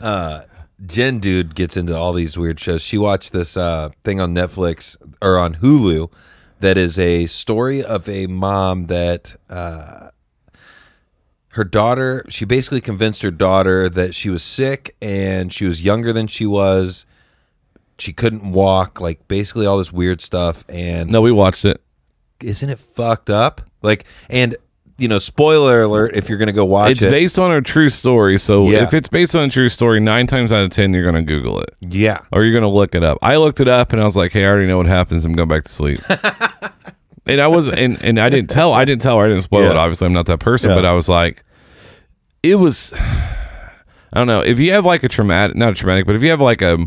Jen 0.86 1.20
Dude 1.20 1.56
gets 1.56 1.76
into 1.76 1.96
all 1.98 2.14
these 2.14 2.38
weird 2.38 2.60
shows. 2.60 2.82
She 2.82 2.98
watched 2.98 3.34
this 3.34 3.58
uh, 3.58 3.90
thing 4.06 4.22
on 4.22 4.34
Netflix 4.34 4.96
or 5.22 5.38
on 5.38 5.56
Hulu 5.56 6.10
that 6.60 6.78
is 6.78 7.00
a 7.00 7.26
story 7.26 7.84
of 7.84 8.08
a 8.08 8.28
mom 8.28 8.88
that 8.88 9.36
uh, 9.50 10.10
her 11.50 11.64
daughter, 11.64 12.26
she 12.30 12.46
basically 12.46 12.82
convinced 12.82 13.22
her 13.22 13.32
daughter 13.32 13.90
that 13.90 14.14
she 14.14 14.30
was 14.30 14.44
sick 14.44 14.96
and 15.02 15.52
she 15.52 15.66
was 15.66 15.84
younger 15.84 16.14
than 16.14 16.28
she 16.28 16.46
was. 16.46 17.06
She 17.98 18.14
couldn't 18.14 18.52
walk, 18.52 19.02
like 19.02 19.28
basically 19.28 19.66
all 19.66 19.78
this 19.78 19.92
weird 19.92 20.22
stuff. 20.22 20.64
And 20.70 21.10
no, 21.10 21.22
we 21.22 21.32
watched 21.32 21.66
it. 21.66 21.82
isn't 22.42 22.70
it 22.70 22.80
fucked 22.80 23.30
up? 23.30 23.62
Like, 23.82 24.06
and 24.30 24.56
you 25.00 25.08
know, 25.08 25.18
spoiler 25.20 25.82
alert 25.84 26.16
if 26.16 26.28
you're 26.30 26.38
gonna 26.38 26.52
go 26.52 26.66
watch 26.66 26.92
It's 26.92 27.02
it. 27.02 27.10
based 27.12 27.40
on 27.40 27.52
a 27.52 27.62
true 27.62 27.90
story. 27.90 28.38
So 28.38 28.70
Yeah. 28.70 28.84
if 28.84 28.94
it's 28.94 29.08
based 29.08 29.36
on 29.36 29.46
a 29.46 29.50
true 29.50 29.70
story, 29.70 30.00
nine 30.00 30.28
times 30.28 30.52
out 30.52 30.64
of 30.64 30.72
ten, 30.72 30.94
you're 30.94 31.06
gonna 31.06 31.24
Google 31.24 31.60
it 31.62 31.74
yeah, 31.82 32.20
or 32.32 32.44
you're 32.44 32.54
gonna 32.60 32.72
look 32.72 32.94
it 32.96 33.04
up. 33.04 33.18
I 33.22 33.38
looked 33.38 33.60
it 33.60 33.68
up 33.68 33.92
and 33.94 34.02
I 34.02 34.04
was 34.04 34.16
like, 34.16 34.32
"Hey, 34.34 34.44
I 34.46 34.48
already 34.50 34.68
know 34.68 34.78
what 34.78 34.86
happens. 34.88 35.26
I'm 35.26 35.34
going 35.34 35.50
back 35.50 35.64
to 35.64 35.72
sleep." 35.72 36.00
and 37.26 37.40
I 37.42 37.48
wasn't, 37.48 37.78
and, 37.80 38.02
and 38.04 38.20
I 38.20 38.30
didn't 38.30 38.50
tell, 38.50 38.74
I 38.74 38.86
didn't 38.86 39.02
tell 39.02 39.18
her, 39.20 39.26
I 39.26 39.30
didn't 39.30 39.44
spoil 39.44 39.64
Yeah. 39.64 39.72
it. 39.72 39.76
Obviously, 39.78 40.06
I'm 40.08 40.14
not 40.14 40.26
that 40.26 40.40
person, 40.40 40.70
Yeah. 40.72 40.76
but 40.76 40.86
I 40.86 40.94
was 40.94 41.08
like, 41.08 41.44
it 42.44 42.56
was, 42.56 42.92
I 44.14 44.18
don't 44.18 44.28
know, 44.28 44.42
if 44.42 44.60
you 44.60 44.72
have 44.74 44.86
like 44.86 45.04
a 45.04 45.08
traumatic, 45.10 45.56
not 45.56 45.74
a 45.74 45.76
traumatic, 45.76 46.06
but 46.08 46.16
if 46.16 46.24
you 46.24 46.30
have 46.32 46.42
like 46.42 46.62
a, 46.64 46.78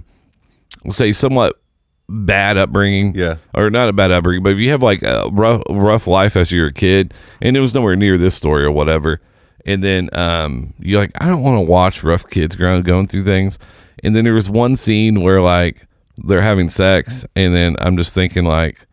we'll 0.85 0.93
say, 0.93 1.13
somewhat 1.13 1.61
bad 2.09 2.57
upbringing, 2.59 3.15
Yeah. 3.15 3.37
or 3.55 3.71
not 3.71 3.89
a 3.89 3.93
bad 3.93 4.11
upbringing, 4.11 4.43
but 4.43 4.53
if 4.53 4.59
you 4.59 4.71
have 4.71 4.83
like 4.83 5.03
a 5.03 5.29
rough, 5.33 5.63
rough 5.71 6.07
life 6.07 6.37
as 6.37 6.53
you're 6.53 6.67
a 6.69 6.73
kid, 6.73 7.15
and 7.41 7.57
it 7.57 7.61
was 7.61 7.75
nowhere 7.75 7.97
near 7.97 8.19
this 8.19 8.35
story 8.35 8.65
or 8.65 8.71
whatever, 8.71 9.21
and 9.65 9.83
then 9.83 10.09
um, 10.13 10.75
you're 10.79 11.01
like, 11.01 11.13
I 11.21 11.27
don't 11.29 11.43
want 11.43 11.57
to 11.57 11.61
watch 11.61 12.03
rough 12.03 12.29
kids 12.29 12.55
growing 12.57 12.83
going 12.83 13.07
through 13.07 13.25
things, 13.25 13.59
and 14.03 14.15
then 14.17 14.25
there 14.25 14.35
was 14.35 14.51
one 14.51 14.77
scene 14.77 15.23
where 15.23 15.41
like 15.41 15.87
they're 16.19 16.43
having 16.43 16.69
sex, 16.69 17.25
and 17.37 17.55
then 17.55 17.77
I'm 17.79 17.97
just 17.97 18.13
thinking 18.15 18.45
like, 18.45 18.87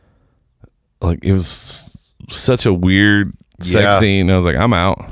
like 1.02 1.24
it 1.24 1.34
was 1.34 2.08
such 2.30 2.66
a 2.66 2.74
weird 2.74 3.34
sex 3.62 3.74
Yeah. 3.84 4.00
scene. 4.00 4.32
I 4.32 4.36
was 4.36 4.46
like, 4.46 4.56
I'm 4.56 4.74
out. 4.74 5.10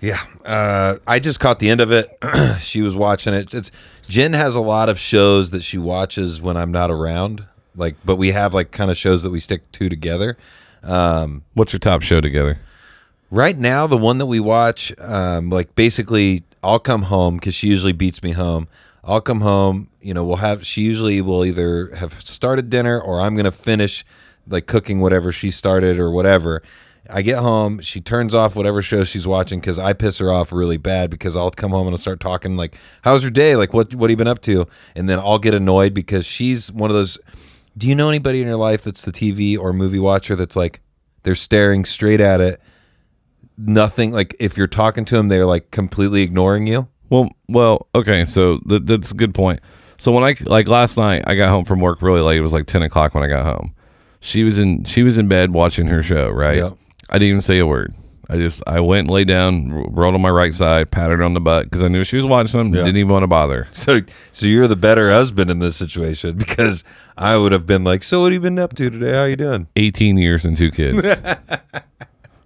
Yeah, 0.00 0.22
uh, 0.44 0.98
I 1.06 1.18
just 1.18 1.40
caught 1.40 1.58
the 1.58 1.70
end 1.70 1.80
of 1.80 1.90
it. 1.90 2.16
she 2.60 2.82
was 2.82 2.94
watching 2.94 3.34
it. 3.34 3.52
It's 3.52 3.70
Jen 4.08 4.32
has 4.32 4.54
a 4.54 4.60
lot 4.60 4.88
of 4.88 4.98
shows 4.98 5.50
that 5.50 5.62
she 5.62 5.76
watches 5.78 6.40
when 6.40 6.56
I'm 6.56 6.70
not 6.70 6.90
around. 6.90 7.46
Like, 7.74 7.96
but 8.04 8.16
we 8.16 8.28
have 8.28 8.54
like 8.54 8.70
kind 8.70 8.90
of 8.90 8.96
shows 8.96 9.22
that 9.22 9.30
we 9.30 9.40
stick 9.40 9.70
to 9.72 9.88
together. 9.88 10.36
Um, 10.82 11.42
What's 11.54 11.72
your 11.72 11.80
top 11.80 12.02
show 12.02 12.20
together? 12.20 12.58
right 13.30 13.58
now, 13.58 13.86
the 13.86 13.96
one 13.96 14.18
that 14.18 14.26
we 14.26 14.40
watch, 14.40 14.92
um, 14.98 15.50
like 15.50 15.74
basically, 15.74 16.44
I'll 16.62 16.78
come 16.78 17.02
home 17.02 17.36
because 17.36 17.54
she 17.54 17.68
usually 17.68 17.92
beats 17.92 18.22
me 18.22 18.32
home. 18.32 18.68
I'll 19.04 19.20
come 19.20 19.40
home. 19.40 19.88
You 20.00 20.14
know, 20.14 20.24
we'll 20.24 20.36
have. 20.36 20.66
She 20.66 20.82
usually 20.82 21.20
will 21.20 21.44
either 21.44 21.94
have 21.96 22.20
started 22.20 22.70
dinner 22.70 23.00
or 23.00 23.20
I'm 23.20 23.36
gonna 23.36 23.50
finish 23.52 24.04
like 24.46 24.66
cooking 24.66 25.00
whatever 25.00 25.32
she 25.32 25.50
started 25.50 25.98
or 25.98 26.10
whatever. 26.10 26.62
I 27.10 27.22
get 27.22 27.38
home, 27.38 27.80
she 27.80 28.00
turns 28.00 28.34
off 28.34 28.54
whatever 28.54 28.82
show 28.82 29.04
she's 29.04 29.26
watching 29.26 29.60
because 29.60 29.78
I 29.78 29.92
piss 29.92 30.18
her 30.18 30.30
off 30.30 30.52
really 30.52 30.76
bad 30.76 31.10
because 31.10 31.36
I'll 31.36 31.50
come 31.50 31.70
home 31.70 31.86
and 31.86 31.94
I'll 31.94 31.98
start 31.98 32.20
talking 32.20 32.56
like, 32.56 32.76
"How's 33.02 33.22
your 33.22 33.30
day? 33.30 33.56
Like, 33.56 33.72
what 33.72 33.94
what 33.94 34.10
have 34.10 34.12
you 34.12 34.16
been 34.16 34.28
up 34.28 34.42
to?" 34.42 34.66
And 34.94 35.08
then 35.08 35.18
I'll 35.18 35.38
get 35.38 35.54
annoyed 35.54 35.94
because 35.94 36.26
she's 36.26 36.70
one 36.70 36.90
of 36.90 36.96
those. 36.96 37.18
Do 37.76 37.88
you 37.88 37.94
know 37.94 38.08
anybody 38.08 38.40
in 38.40 38.46
your 38.46 38.56
life 38.56 38.82
that's 38.82 39.02
the 39.02 39.12
TV 39.12 39.58
or 39.58 39.72
movie 39.72 39.98
watcher 39.98 40.36
that's 40.36 40.56
like 40.56 40.80
they're 41.22 41.34
staring 41.34 41.84
straight 41.84 42.20
at 42.20 42.40
it, 42.40 42.60
nothing 43.56 44.12
like 44.12 44.34
if 44.38 44.56
you're 44.56 44.66
talking 44.66 45.04
to 45.06 45.16
them, 45.16 45.28
they're 45.28 45.46
like 45.46 45.70
completely 45.70 46.22
ignoring 46.22 46.66
you. 46.66 46.88
Well, 47.10 47.30
well, 47.48 47.88
okay. 47.94 48.24
So 48.24 48.58
th- 48.68 48.82
that's 48.84 49.12
a 49.12 49.14
good 49.14 49.34
point. 49.34 49.60
So 49.98 50.12
when 50.12 50.24
I 50.24 50.36
like 50.40 50.68
last 50.68 50.96
night, 50.96 51.24
I 51.26 51.34
got 51.34 51.48
home 51.48 51.64
from 51.64 51.80
work 51.80 52.02
really 52.02 52.20
late. 52.20 52.36
It 52.36 52.42
was 52.42 52.52
like 52.52 52.66
ten 52.66 52.82
o'clock 52.82 53.14
when 53.14 53.24
I 53.24 53.28
got 53.28 53.44
home. 53.44 53.74
She 54.20 54.44
was 54.44 54.58
in 54.58 54.84
she 54.84 55.02
was 55.02 55.18
in 55.18 55.28
bed 55.28 55.52
watching 55.52 55.86
her 55.86 56.02
show. 56.02 56.30
Right. 56.30 56.58
Yep. 56.58 56.78
I 57.10 57.14
didn't 57.14 57.28
even 57.28 57.40
say 57.40 57.58
a 57.58 57.66
word. 57.66 57.94
I 58.30 58.36
just 58.36 58.62
I 58.66 58.80
went 58.80 59.06
and 59.06 59.10
lay 59.10 59.24
down, 59.24 59.72
r- 59.72 59.84
rolled 59.88 60.14
on 60.14 60.20
my 60.20 60.28
right 60.28 60.54
side, 60.54 60.90
patted 60.90 61.18
her 61.18 61.24
on 61.24 61.32
the 61.32 61.40
butt 61.40 61.64
because 61.64 61.82
I 61.82 61.88
knew 61.88 62.04
she 62.04 62.16
was 62.16 62.26
watching 62.26 62.58
them. 62.58 62.74
Yeah. 62.74 62.82
Didn't 62.84 62.98
even 62.98 63.12
want 63.12 63.22
to 63.22 63.26
bother. 63.28 63.66
So, 63.72 64.00
so 64.32 64.44
you're 64.44 64.68
the 64.68 64.76
better 64.76 65.10
husband 65.10 65.50
in 65.50 65.60
this 65.60 65.76
situation 65.76 66.36
because 66.38 66.84
I 67.16 67.38
would 67.38 67.52
have 67.52 67.64
been 67.64 67.84
like, 67.84 68.02
"So 68.02 68.20
what 68.20 68.26
have 68.26 68.34
you 68.34 68.40
been 68.40 68.58
up 68.58 68.74
to 68.76 68.90
today? 68.90 69.12
How 69.14 69.24
you 69.24 69.36
doing?" 69.36 69.66
Eighteen 69.76 70.18
years 70.18 70.44
and 70.44 70.56
two 70.56 70.70
kids. 70.70 71.00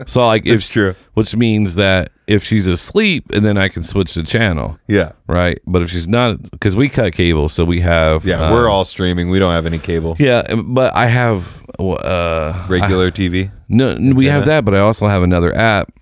so 0.07 0.27
like 0.27 0.47
It's 0.47 0.69
true. 0.71 0.95
which 1.15 1.35
means 1.37 1.75
that 1.77 2.11
if 2.27 2.45
she's 2.45 2.67
asleep, 2.67 3.31
and 3.33 3.45
then 3.45 3.59
I 3.59 3.69
can 3.69 3.85
switch 3.85 4.15
the 4.15 4.23
channel. 4.23 4.79
Yeah, 4.89 5.13
Right. 5.27 5.61
But 5.67 5.83
if 5.83 5.91
she's 5.91 6.07
not, 6.09 6.51
because 6.51 6.75
we 6.77 6.89
cut 6.89 7.13
cable, 7.13 7.49
so 7.49 7.65
we 7.65 7.81
have 7.81 8.25
yeah. 8.25 8.47
um, 8.47 8.53
we're 8.53 8.69
all 8.69 8.85
streaming. 8.85 9.29
We 9.31 9.39
don't 9.39 9.53
have 9.53 9.67
any 9.67 9.79
cable, 9.79 10.17
Yeah, 10.19 10.43
um, 10.49 10.75
but 10.75 10.95
I 10.95 11.07
have 11.07 11.63
uh 11.79 12.67
regular 12.69 13.11
TV. 13.11 13.51
no 13.69 13.89
n- 13.89 14.15
we 14.15 14.27
have 14.27 14.45
that, 14.47 14.65
but 14.65 14.75
I 14.75 14.79
also 14.81 15.07
have 15.09 15.23
another 15.23 15.55
app. 15.57 15.93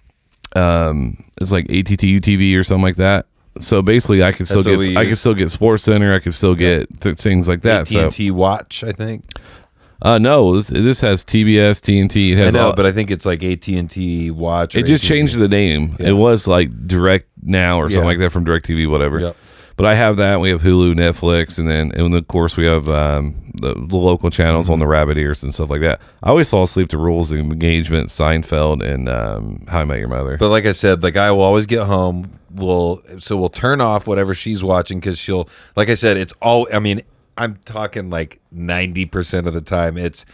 Um 0.57 1.23
it's 1.41 1.51
like 1.53 1.65
AT&T 1.71 2.21
TV 2.21 2.57
or 2.57 2.63
something 2.65 2.83
like 2.83 2.97
that. 2.97 3.27
So 3.59 3.83
basically 3.83 4.23
I 4.23 4.33
can 4.33 4.47
still 4.47 4.63
That's 4.63 4.77
get 4.77 4.97
I 4.97 5.07
can 5.07 5.17
still 5.17 5.35
get 5.35 5.49
SportsCenter, 5.49 6.15
I 6.15 6.19
can 6.21 6.33
still 6.33 6.55
get 6.55 7.01
th- 7.01 7.19
things 7.19 7.49
like 7.49 7.63
that. 7.63 7.89
So 7.89 8.07
AT&T 8.07 8.31
Watch, 8.31 8.85
I 8.85 8.93
think. 8.93 9.25
Uh 10.03 10.19
no, 10.19 10.55
this, 10.57 10.69
this 10.69 11.01
has 11.01 11.25
TBS, 11.25 11.81
TNT, 11.81 12.33
it 12.33 12.39
I 12.41 12.45
has 12.45 12.55
know, 12.55 12.69
all, 12.69 12.73
but 12.75 12.87
I 12.87 12.93
think 12.93 13.11
it's 13.11 13.27
like 13.27 13.43
AT&T 13.45 14.31
Watch. 14.31 14.75
it 14.75 14.87
just 14.87 15.05
AT&T. 15.05 15.15
changed 15.15 15.39
the 15.39 15.49
name. 15.49 15.97
Yeah. 15.99 16.09
It 16.09 16.13
was 16.13 16.47
like 16.47 16.87
Direct 16.87 17.29
Now 17.43 17.79
or 17.81 17.85
something 17.91 18.01
Yeah. 18.01 18.07
like 18.07 18.19
that 18.19 18.31
from 18.33 18.45
DirecTV, 18.47 18.89
whatever. 18.91 19.21
Yep. 19.21 19.37
But 19.77 19.87
I 19.87 19.95
have 19.95 20.19
that. 20.19 20.41
We 20.41 20.51
have 20.51 20.61
Hulu, 20.63 20.95
Netflix, 20.95 21.59
and 21.59 21.69
then 21.69 21.93
and 21.93 22.15
of 22.15 22.29
course 22.29 22.57
we 22.57 22.67
have 22.67 22.87
um, 22.89 23.35
the, 23.55 23.73
the 23.75 23.97
local 23.97 24.31
channels 24.31 24.69
on 24.69 24.79
the 24.79 24.85
Mm-hmm. 24.85 24.91
rabbit 24.93 25.17
ears 25.19 25.43
and 25.43 25.55
stuff 25.55 25.71
like 25.71 25.81
that. 25.81 26.01
I 26.23 26.29
always 26.29 26.51
fall 26.51 26.65
asleep 26.65 26.89
to 26.91 26.99
Rules 26.99 27.31
of 27.31 27.39
Engagement, 27.39 28.09
Seinfeld, 28.09 28.83
and 28.85 29.09
um, 29.09 29.65
How 29.69 29.81
I 29.81 29.85
Met 29.85 29.99
Your 29.99 30.09
Mother. 30.09 30.37
But 30.37 30.51
like 30.51 30.67
I 30.67 30.73
said, 30.73 31.03
like 31.03 31.17
I 31.17 31.31
will 31.31 31.41
always 31.43 31.65
get 31.67 31.87
home. 31.87 32.39
We'll 32.51 33.03
so 33.21 33.37
we'll 33.39 33.49
turn 33.49 33.81
off 33.81 34.07
whatever 34.07 34.35
she's 34.35 34.63
watching 34.63 34.99
because 35.01 35.19
she'll. 35.19 35.49
Like 35.77 35.89
I 35.89 35.95
said, 35.95 36.17
it's 36.19 36.35
all. 36.43 36.69
I 36.73 36.79
mean, 36.79 37.01
I'm 37.41 37.57
talking 37.65 38.11
like 38.11 38.41
ninety 38.51 39.07
percent 39.07 39.47
of 39.47 39.55
the 39.55 39.61
time. 39.61 39.97
It's 39.97 40.25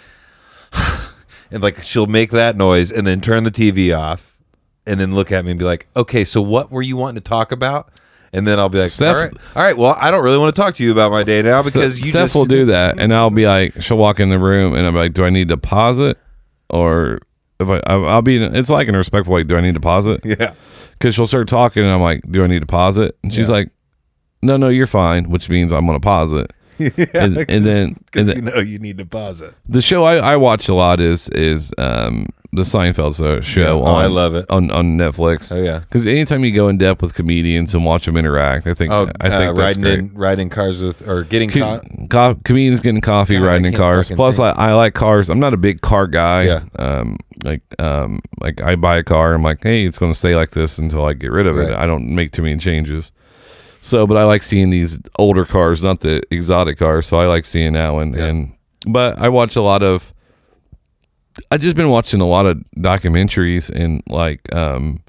and 1.51 1.63
like 1.63 1.83
she'll 1.83 2.07
make 2.07 2.31
that 2.33 2.57
noise 2.57 2.91
and 2.91 3.07
then 3.07 3.21
turn 3.21 3.45
the 3.45 3.51
TV 3.51 3.97
off 3.97 4.39
and 4.87 5.01
then 5.01 5.15
look 5.15 5.33
at 5.33 5.45
me 5.45 5.53
and 5.53 5.59
be 5.59 5.65
like, 5.65 5.87
"Okay, 5.97 6.25
so 6.25 6.41
what 6.43 6.71
were 6.71 6.83
you 6.83 6.97
wanting 6.97 7.17
to 7.23 7.29
talk 7.29 7.53
about?" 7.53 7.91
And 8.33 8.47
then 8.47 8.59
I'll 8.59 8.69
be 8.69 8.79
like, 8.79 8.91
Steph- 8.91 9.15
"All 9.17 9.23
right, 9.23 9.33
all 9.55 9.63
right. 9.63 9.77
Well, 9.79 9.97
I 9.99 10.11
don't 10.11 10.23
really 10.23 10.39
want 10.39 10.55
to 10.55 10.61
talk 10.61 10.75
to 10.77 10.85
you 10.85 10.93
about 10.93 11.11
my 11.13 11.23
day 11.23 11.41
now 11.43 11.63
because 11.63 11.99
you 11.99 12.07
Steph 12.07 12.25
just 12.27 12.35
will 12.35 12.45
do 12.45 12.67
that, 12.67 12.99
and 12.99 13.15
I'll 13.15 13.31
be 13.31 13.47
like, 13.47 13.81
she'll 13.81 13.97
walk 13.99 14.21
in 14.21 14.29
the 14.31 14.39
room, 14.39 14.75
and 14.75 14.87
I'm 14.87 14.95
like, 14.95 15.15
do 15.15 15.25
I 15.25 15.31
need 15.31 15.49
to 15.49 15.57
pause 15.57 15.99
it, 15.99 16.19
or 16.69 17.21
if 17.61 17.69
I, 17.69 17.81
I'll 17.87 18.05
I'll 18.07 18.23
be, 18.23 18.43
it's 18.43 18.69
like 18.69 18.89
in 18.89 18.95
a 18.95 18.99
respectful 18.99 19.33
way, 19.33 19.45
do 19.45 19.57
I 19.57 19.61
need 19.61 19.75
to 19.75 19.81
pause 19.81 20.07
it? 20.07 20.21
Yeah, 20.25 20.53
Because 20.99 21.15
she'll 21.15 21.27
start 21.29 21.49
talking, 21.49 21.83
and 21.85 21.93
I'm 21.93 22.03
like, 22.03 22.21
do 22.31 22.43
I 22.45 22.47
need 22.49 22.61
to 22.61 22.67
pause 22.67 22.99
it? 22.99 23.17
And 23.23 23.33
she's 23.33 23.47
Yeah. 23.47 23.53
like, 23.55 23.71
no, 24.43 24.57
no, 24.57 24.69
you're 24.69 24.87
fine, 24.89 25.31
which 25.31 25.49
means 25.49 25.73
I'm 25.73 25.87
gonna 25.87 26.01
pause 26.01 26.33
it. 26.33 26.51
and, 27.15 27.37
and 27.49 27.65
then, 27.65 27.95
because 28.07 28.29
you 28.29 28.43
know 28.43 28.59
you 28.59 28.79
need 28.79 28.99
to 28.99 29.07
pause 29.07 29.41
it. 29.41 29.55
the 29.69 29.81
show 29.83 30.05
I, 30.05 30.17
I 30.17 30.37
watch 30.37 30.69
a 30.69 30.75
lot 30.75 31.01
is 31.01 31.29
is 31.31 31.73
um 31.79 32.27
the 32.53 32.63
Seinfeld 32.63 33.43
show 33.43 33.61
Yeah. 33.61 33.69
Oh, 33.71 33.83
on 33.83 34.03
I 34.05 34.07
love 34.07 34.35
it. 34.35 34.47
on 34.49 34.71
on 34.71 34.97
Netflix. 34.97 35.55
Oh 35.55 35.63
yeah. 35.63 35.81
Because 35.81 36.07
anytime 36.07 36.43
you 36.43 36.53
go 36.53 36.69
in 36.69 36.79
depth 36.79 37.03
with 37.03 37.13
comedians 37.13 37.75
and 37.75 37.85
watch 37.85 38.07
them 38.07 38.17
interact, 38.17 38.67
I 38.67 38.73
think 38.73 38.93
Oh, 38.93 39.11
I 39.21 39.29
think 39.29 39.51
uh, 39.51 39.61
riding 39.61 39.83
great. 39.83 39.99
in 39.99 40.15
riding 40.15 40.49
cars 40.49 40.81
with 40.81 41.07
or 41.07 41.25
getting 41.25 41.51
Co- 41.51 41.83
co- 42.09 42.35
comedians 42.45 42.81
getting 42.81 43.03
coffee, 43.03 43.37
God, 43.39 43.45
riding 43.47 43.67
in 43.67 43.75
cars. 43.75 44.09
Plus, 44.11 44.39
I. 44.39 44.51
I 44.51 44.73
like 44.73 44.95
cars. 44.95 45.29
I'm 45.29 45.41
not 45.41 45.53
a 45.53 45.59
big 45.59 45.83
car 45.83 46.07
guy. 46.07 46.45
Yeah. 46.45 46.61
Um, 46.79 47.19
like, 47.43 47.61
um, 47.79 48.21
like 48.41 48.63
I 48.63 48.75
buy 48.77 48.97
a 48.97 49.05
car. 49.05 49.35
I'm 49.35 49.43
like, 49.43 49.63
hey, 49.63 49.85
it's 49.85 49.99
going 49.99 50.13
to 50.13 50.19
stay 50.19 50.35
like 50.35 50.53
this 50.53 50.79
until 50.79 51.05
I 51.05 51.13
get 51.13 51.31
rid 51.33 51.47
of 51.47 51.59
it. 51.59 51.73
I 51.75 51.85
don't 51.85 52.09
make 52.15 52.33
too 52.33 52.43
many 52.43 52.57
changes. 52.57 53.13
So, 53.87 54.05
but 54.07 54.17
I 54.17 54.25
like 54.25 54.43
seeing 54.43 54.71
these 54.71 54.99
older 55.19 55.45
cars, 55.45 55.83
not 55.83 56.01
the 56.01 56.21
exotic 56.33 56.77
cars. 56.79 57.07
So 57.07 57.19
I 57.19 57.27
like 57.27 57.45
seeing 57.47 57.75
that 57.75 57.91
one. 57.91 58.15
Yeah. 58.15 58.25
And 58.27 58.53
but 58.87 59.19
I 59.19 59.29
watch 59.29 59.55
a 59.55 59.63
lot 59.63 59.83
of. 59.85 60.13
I 61.53 61.57
just 61.59 61.77
been 61.77 61.91
watching 61.91 62.21
a 62.21 62.27
lot 62.27 62.47
of 62.47 62.59
documentaries 62.77 63.71
and 63.71 64.03
like 64.09 64.53
um 64.55 65.03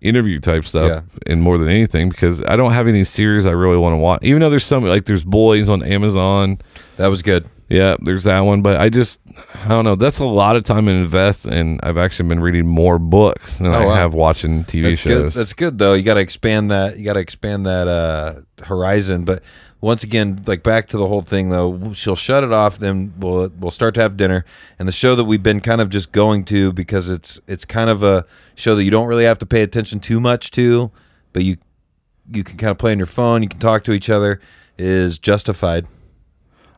interview 0.00 0.38
type 0.40 0.66
stuff 0.66 0.88
Yeah. 0.88 1.00
and 1.32 1.42
more 1.42 1.58
than 1.58 1.68
anything 1.68 2.08
because 2.10 2.42
I 2.42 2.56
don't 2.56 2.72
have 2.72 2.86
any 2.88 3.04
series 3.04 3.44
I 3.46 3.50
really 3.50 3.76
want 3.78 3.92
to 3.92 3.98
watch. 3.98 4.20
Even 4.22 4.40
though 4.40 4.50
there's 4.50 4.64
some 4.66 4.84
like 4.84 5.04
there's 5.04 5.24
Boys 5.24 5.68
on 5.68 5.82
Amazon. 5.82 6.58
That 6.96 7.08
was 7.08 7.20
good. 7.22 7.46
Yeah, 7.68 7.96
there's 8.00 8.24
that 8.24 8.40
one, 8.40 8.60
but 8.60 8.78
I 8.78 8.90
just 8.90 9.18
I 9.64 9.68
don't 9.68 9.84
know. 9.84 9.94
That's 9.96 10.18
a 10.18 10.26
lot 10.26 10.54
of 10.54 10.64
time 10.64 10.84
to 10.86 10.92
invest, 10.92 11.46
and 11.46 11.80
I've 11.82 11.96
actually 11.96 12.28
been 12.28 12.40
reading 12.40 12.66
more 12.66 12.98
books 12.98 13.58
than 13.58 13.68
I 13.68 13.82
Oh, 13.84 13.86
wow. 13.88 13.94
have 13.94 14.12
watching 14.14 14.64
TV 14.64 14.82
That's 14.84 14.98
shows. 15.00 15.22
good. 15.22 15.32
That's 15.32 15.52
good 15.54 15.78
though. 15.78 15.94
You 15.94 16.02
got 16.02 16.14
to 16.14 16.20
expand 16.20 16.70
that. 16.70 16.98
You 16.98 17.04
got 17.06 17.14
to 17.14 17.20
expand 17.20 17.64
that 17.66 17.88
uh, 17.88 18.40
horizon. 18.64 19.24
But 19.24 19.42
once 19.80 20.04
again, 20.04 20.42
like 20.46 20.62
back 20.62 20.88
to 20.88 20.98
the 20.98 21.06
whole 21.08 21.22
thing 21.22 21.48
though, 21.48 21.92
she'll 21.94 22.16
shut 22.16 22.44
it 22.44 22.52
off. 22.52 22.78
Then 22.78 23.14
we'll 23.18 23.48
we'll 23.58 23.70
start 23.70 23.94
to 23.94 24.02
have 24.02 24.18
dinner. 24.18 24.44
And 24.78 24.86
the 24.86 24.92
show 24.92 25.14
that 25.14 25.24
we've 25.24 25.42
been 25.42 25.60
kind 25.60 25.80
of 25.80 25.88
just 25.88 26.12
going 26.12 26.44
to 26.46 26.70
because 26.72 27.08
it's 27.08 27.40
it's 27.48 27.64
kind 27.64 27.88
of 27.88 28.02
a 28.02 28.26
show 28.54 28.74
that 28.74 28.84
you 28.84 28.90
don't 28.90 29.06
really 29.08 29.24
have 29.24 29.38
to 29.38 29.46
pay 29.46 29.62
attention 29.62 30.00
too 30.00 30.20
much 30.20 30.50
to, 30.52 30.92
but 31.32 31.42
you 31.42 31.56
you 32.30 32.44
can 32.44 32.58
kind 32.58 32.70
of 32.70 32.76
play 32.78 32.92
on 32.92 32.98
your 32.98 33.06
phone. 33.06 33.42
You 33.42 33.48
can 33.48 33.58
talk 33.58 33.84
to 33.84 33.92
each 33.92 34.10
other. 34.10 34.38
Is 34.76 35.18
Justified. 35.18 35.86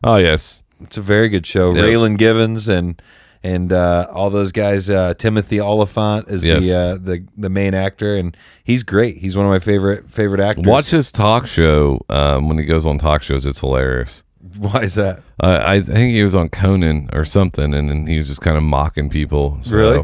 oh 0.03 0.15
yes, 0.15 0.63
It's 0.81 0.97
a 0.97 1.01
very 1.01 1.29
good 1.29 1.45
show. 1.45 1.73
Yes. 1.73 1.83
Raylan 1.85 2.17
Givens 2.17 2.67
and 2.67 3.01
and 3.43 3.71
uh, 3.71 4.07
all 4.11 4.29
those 4.29 4.51
guys. 4.51 4.89
Uh, 4.89 5.13
Timothy 5.13 5.59
Olyphant 5.59 6.27
is 6.27 6.45
Yes. 6.45 6.63
the 6.63 6.73
uh, 6.73 6.95
the 6.97 7.25
the 7.37 7.49
main 7.49 7.73
actor, 7.73 8.15
and 8.15 8.35
he's 8.63 8.83
great. 8.83 9.17
He's 9.17 9.35
one 9.37 9.45
of 9.45 9.51
my 9.51 9.59
favorite 9.59 10.09
favorite 10.11 10.41
actors. 10.41 10.65
watch 10.65 10.87
his 10.91 11.11
talk 11.11 11.47
show 11.47 11.99
um, 12.09 12.47
when 12.47 12.57
he 12.57 12.65
goes 12.65 12.85
on 12.85 12.99
talk 12.99 13.23
shows. 13.23 13.45
It's 13.45 13.59
hilarious. 13.59 14.23
Why 14.57 14.81
is 14.83 14.95
that? 14.95 15.21
Uh, 15.43 15.59
I 15.63 15.81
think 15.81 16.11
he 16.13 16.23
was 16.23 16.35
on 16.35 16.49
Conan 16.49 17.09
or 17.13 17.25
something, 17.25 17.73
and 17.73 17.89
then 17.89 18.07
he 18.07 18.17
was 18.17 18.27
just 18.27 18.41
kind 18.41 18.57
of 18.57 18.63
mocking 18.63 19.09
people. 19.09 19.59
So, 19.61 19.75
Really? 19.75 19.97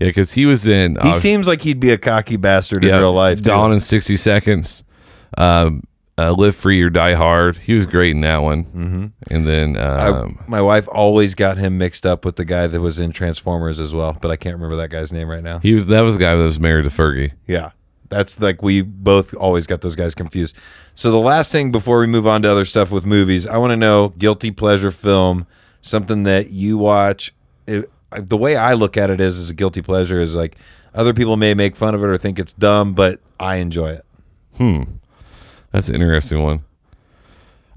Yeah, 0.00 0.08
because 0.08 0.32
he 0.32 0.46
was 0.46 0.66
in. 0.66 0.96
He 1.02 1.10
uh, 1.10 1.12
seems 1.12 1.46
like 1.46 1.60
he'd 1.62 1.78
be 1.78 1.90
a 1.90 1.98
cocky 1.98 2.36
bastard 2.36 2.84
in 2.84 2.92
real 2.92 3.12
life. 3.12 3.38
too. 3.38 3.44
Gone 3.50 3.72
in 3.72 3.80
sixty 3.80 4.16
seconds. 4.16 4.82
Um, 5.38 5.84
uh, 6.18 6.32
Live 6.32 6.54
Free 6.54 6.80
or 6.82 6.90
Die 6.90 7.14
Hard. 7.14 7.56
He 7.58 7.72
was 7.72 7.86
great 7.86 8.14
in 8.14 8.20
that 8.22 8.38
one. 8.42 8.64
Mm-hmm. 8.64 9.06
And 9.30 9.46
then 9.46 9.76
I, 9.76 10.08
um, 10.08 10.42
my 10.46 10.60
wife 10.60 10.88
always 10.88 11.34
got 11.34 11.58
him 11.58 11.78
mixed 11.78 12.04
up 12.04 12.24
with 12.24 12.36
the 12.36 12.44
guy 12.44 12.66
that 12.66 12.80
was 12.80 12.98
in 12.98 13.12
Transformers 13.12 13.80
as 13.80 13.94
well, 13.94 14.16
but 14.20 14.30
I 14.30 14.36
can't 14.36 14.54
remember 14.54 14.76
that 14.76 14.90
guy's 14.90 15.12
name 15.12 15.28
right 15.28 15.42
now. 15.42 15.58
he 15.60 15.74
was 15.74 15.86
that 15.86 16.02
was 16.02 16.14
the 16.14 16.20
guy 16.20 16.34
that 16.34 16.42
was 16.42 16.60
married 16.60 16.84
to 16.84 16.90
Fergie. 16.90 17.32
Yeah. 17.46 17.70
That's 18.08 18.38
like 18.40 18.62
we 18.62 18.82
both 18.82 19.32
always 19.34 19.66
got 19.66 19.80
those 19.80 19.96
guys 19.96 20.14
confused. 20.14 20.54
So 20.94 21.10
the 21.10 21.18
last 21.18 21.50
thing 21.50 21.72
before 21.72 21.98
we 21.98 22.06
move 22.06 22.26
on 22.26 22.42
to 22.42 22.50
other 22.50 22.66
stuff 22.66 22.90
with 22.90 23.06
movies, 23.06 23.46
I 23.46 23.56
want 23.56 23.70
to 23.70 23.76
know 23.76 24.10
guilty 24.10 24.50
pleasure 24.50 24.90
film, 24.90 25.46
something 25.80 26.24
that 26.24 26.50
you 26.50 26.76
watch. 26.76 27.32
It, 27.66 27.90
the 28.10 28.36
way 28.36 28.54
I 28.56 28.74
look 28.74 28.98
at 28.98 29.08
it 29.08 29.18
is 29.18 29.38
as 29.38 29.48
a 29.48 29.54
guilty 29.54 29.80
pleasure 29.80 30.20
is 30.20 30.34
like 30.34 30.56
other 30.94 31.14
people 31.14 31.38
may 31.38 31.54
make 31.54 31.74
fun 31.74 31.94
of 31.94 32.04
it 32.04 32.06
or 32.06 32.18
think 32.18 32.38
it's 32.38 32.52
dumb, 32.52 32.92
but 32.92 33.20
I 33.40 33.56
enjoy 33.56 33.92
it. 33.92 34.04
That's 35.72 35.88
an 35.88 35.94
interesting 35.96 36.42
one. 36.42 36.64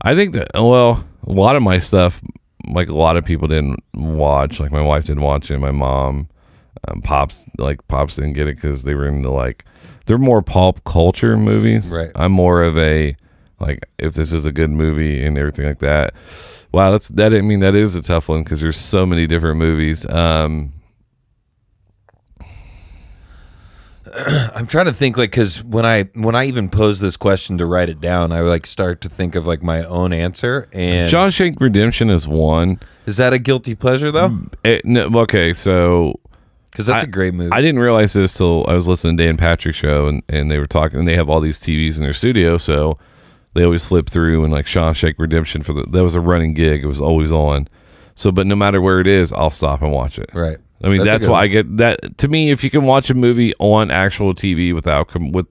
I 0.01 0.15
think 0.15 0.33
that 0.33 0.51
well, 0.53 1.03
a 1.25 1.31
lot 1.31 1.55
of 1.55 1.63
my 1.63 1.79
stuff, 1.79 2.21
like 2.67 2.89
a 2.89 2.93
lot 2.93 3.17
of 3.17 3.25
people 3.25 3.47
didn't 3.47 3.83
watch. 3.93 4.59
Like 4.59 4.71
my 4.71 4.81
wife 4.81 5.05
didn't 5.05 5.23
watch 5.23 5.49
it. 5.49 5.57
My 5.57 5.71
mom, 5.71 6.27
um, 6.87 7.01
pops, 7.01 7.45
like 7.57 7.85
pops 7.87 8.15
didn't 8.15 8.33
get 8.33 8.47
it 8.47 8.55
because 8.55 8.83
they 8.83 8.93
were 8.93 9.07
into 9.07 9.31
like 9.31 9.65
they're 10.05 10.17
more 10.17 10.41
pulp 10.41 10.83
culture 10.83 11.37
movies. 11.37 11.87
Right. 11.87 12.11
I'm 12.15 12.31
more 12.31 12.61
of 12.61 12.77
a 12.77 13.15
like 13.59 13.85
if 13.97 14.13
this 14.13 14.31
is 14.31 14.45
a 14.45 14.51
good 14.51 14.69
movie 14.69 15.23
and 15.23 15.37
everything 15.37 15.65
like 15.65 15.79
that. 15.79 16.13
Wow, 16.71 16.91
that's 16.91 17.07
that. 17.09 17.33
I 17.33 17.41
mean, 17.41 17.61
that 17.61 17.73
is 17.73 17.95
a 17.95 18.01
tough 18.01 18.27
one 18.27 18.43
because 18.43 18.61
there's 18.61 18.77
so 18.77 19.05
many 19.05 19.27
different 19.27 19.57
movies. 19.57 20.05
Um, 20.09 20.73
I'm 24.55 24.67
trying 24.67 24.85
to 24.85 24.93
think 24.93 25.17
like 25.17 25.31
because 25.31 25.63
when 25.63 25.85
I 25.85 26.03
when 26.13 26.35
I 26.35 26.45
even 26.45 26.69
pose 26.69 26.99
this 26.99 27.17
question 27.17 27.57
to 27.57 27.65
write 27.65 27.89
it 27.89 27.99
down, 28.01 28.31
I 28.31 28.41
like 28.41 28.65
start 28.65 29.01
to 29.01 29.09
think 29.09 29.35
of 29.35 29.45
like 29.45 29.61
my 29.63 29.83
own 29.83 30.13
answer. 30.13 30.67
And 30.73 31.11
Shawshank 31.11 31.59
Redemption 31.59 32.09
is 32.09 32.27
one. 32.27 32.79
is 33.05 33.17
that 33.17 33.33
a 33.33 33.39
guilty 33.39 33.75
pleasure 33.75 34.11
though? 34.11 34.29
Mm, 34.29 34.53
it, 34.63 34.85
no, 34.85 35.07
okay, 35.21 35.53
so 35.53 36.19
Because 36.71 36.85
that's 36.85 37.03
I- 37.03 37.07
a 37.07 37.09
great 37.09 37.33
movie. 37.33 37.51
I 37.51 37.61
didn't 37.61 37.79
realize 37.79 38.13
this 38.13 38.33
till 38.33 38.65
I 38.67 38.73
was 38.73 38.87
listening 38.87 39.17
to 39.17 39.25
Dan 39.25 39.37
Patrick 39.37 39.75
show 39.75 40.07
and, 40.07 40.23
and 40.29 40.49
they 40.49 40.57
were 40.59 40.65
talking 40.65 40.99
and 40.99 41.07
they 41.07 41.15
have 41.15 41.29
all 41.29 41.39
these 41.41 41.59
TVs 41.59 41.97
in 41.97 42.03
their 42.03 42.13
studio, 42.13 42.57
so 42.57 42.97
they 43.53 43.63
always 43.63 43.85
flip 43.85 44.09
through 44.09 44.43
and 44.43 44.51
like 44.53 44.65
Shawshank 44.65 45.15
Redemption 45.17 45.63
for 45.63 45.73
the 45.73 45.83
that 45.91 46.03
was 46.03 46.15
a 46.15 46.21
running 46.21 46.53
gig. 46.53 46.83
It 46.83 46.87
was 46.87 47.01
always 47.01 47.31
on. 47.31 47.67
So 48.15 48.31
but 48.31 48.47
no 48.47 48.55
matter 48.55 48.79
where 48.81 48.99
it 49.01 49.07
is, 49.07 49.33
I'll 49.33 49.49
stop 49.49 49.81
and 49.81 49.91
watch 49.91 50.17
it. 50.19 50.29
right. 50.33 50.57
I 50.85 50.89
mean 50.89 50.97
That's 50.99 51.09
that's, 51.09 51.27
why. 51.27 51.41
I 51.41 51.47
get 51.47 51.77
that 51.77 52.17
to 52.19 52.27
me 52.27 52.51
if 52.51 52.63
you 52.63 52.69
can 52.69 52.83
watch 52.85 53.09
a 53.09 53.13
movie 53.15 53.53
on 53.59 53.89
actual 53.91 54.33
TV 54.35 54.73
without 54.73 55.07
com- 55.09 55.31
with 55.31 55.47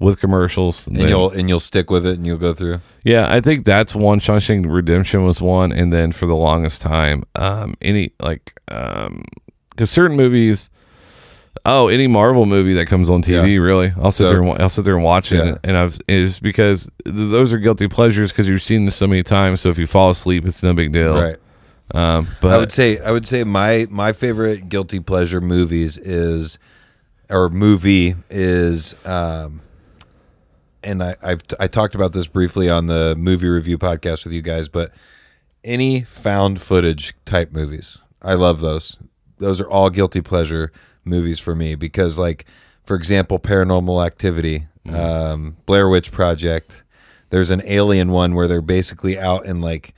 with 0.00 0.18
commercials 0.18 0.86
And 0.88 0.96
then- 0.96 1.08
you'll 1.08 1.30
and 1.30 1.48
you'll 1.48 1.60
stick 1.60 1.90
with 1.90 2.04
it 2.06 2.14
and 2.16 2.26
you'll 2.26 2.38
go 2.38 2.52
through. 2.52 2.80
yeah, 3.04 3.32
I 3.32 3.40
think 3.40 3.64
that's 3.64 3.94
one. 3.94 4.18
Shawshank 4.18 4.64
Redemption 4.68 5.24
was 5.24 5.40
one, 5.40 5.70
and 5.72 5.92
then 5.92 6.10
for 6.10 6.26
the 6.26 6.34
longest 6.34 6.82
time, 6.82 7.22
um, 7.36 7.74
any 7.80 8.12
like, 8.20 8.58
um, 8.68 9.22
because 9.70 9.90
certain 9.90 10.16
movies, 10.16 10.70
oh, 11.64 11.86
any 11.88 12.06
Marvel 12.08 12.46
movie 12.46 12.74
that 12.74 12.86
comes 12.86 13.08
on 13.10 13.22
TV, 13.22 13.52
Yeah. 13.54 13.58
really, 13.60 13.92
I'll 14.02 14.10
sit 14.10 14.24
So- 14.24 14.30
there 14.30 14.42
and 14.42 14.60
I'll 14.62 14.68
sit 14.68 14.84
there 14.84 14.94
and 14.96 15.04
watch 15.04 15.30
it, 15.30 15.58
and 15.62 15.76
I've 15.76 15.98
it's 16.08 16.40
because 16.40 16.88
those 17.04 17.52
are 17.52 17.58
guilty 17.58 17.86
pleasures 17.88 18.32
because 18.32 18.48
you've 18.48 18.62
seen 18.62 18.86
this 18.86 18.96
so 18.96 19.06
many 19.06 19.22
times. 19.22 19.60
So 19.60 19.68
if 19.68 19.78
you 19.78 19.86
fall 19.86 20.10
asleep, 20.10 20.44
it's 20.46 20.62
no 20.62 20.72
big 20.72 20.92
deal. 20.92 21.14
Right. 21.14 21.36
Um, 21.94 22.28
I 22.42 22.56
would 22.56 22.72
say 22.72 22.98
I 23.00 23.10
would 23.10 23.26
say 23.26 23.44
my 23.44 23.86
my 23.90 24.12
favorite 24.12 24.68
guilty 24.68 25.00
pleasure 25.00 25.40
movies 25.40 25.98
is 25.98 26.58
or 27.28 27.48
movie 27.48 28.14
is 28.30 28.94
um 29.04 29.60
and 30.82 31.02
I 31.02 31.16
I've 31.22 31.42
I 31.60 31.66
talked 31.66 31.94
about 31.94 32.12
this 32.12 32.26
briefly 32.26 32.70
on 32.70 32.86
the 32.86 33.14
movie 33.16 33.48
review 33.48 33.78
podcast 33.78 34.24
with 34.24 34.32
you 34.32 34.42
guys, 34.42 34.68
but 34.68 34.92
any 35.64 36.02
found 36.02 36.60
footage 36.60 37.14
type 37.24 37.52
movies. 37.52 37.98
I 38.22 38.34
love 38.34 38.60
those. 38.60 38.96
Those 39.38 39.60
are 39.60 39.68
all 39.68 39.90
guilty 39.90 40.20
pleasure 40.20 40.72
movies 41.04 41.38
for 41.38 41.54
me 41.54 41.74
because 41.74 42.18
like 42.18 42.46
for 42.84 42.96
example, 42.96 43.38
Paranormal 43.38 44.04
Activity, 44.04 44.66
um, 44.92 45.56
Blair 45.66 45.88
Witch 45.88 46.10
Project. 46.10 46.82
There's 47.30 47.50
an 47.50 47.62
alien 47.64 48.10
one 48.10 48.34
where 48.34 48.48
they're 48.48 48.60
basically 48.60 49.18
out 49.18 49.46
in 49.46 49.60
like 49.60 49.94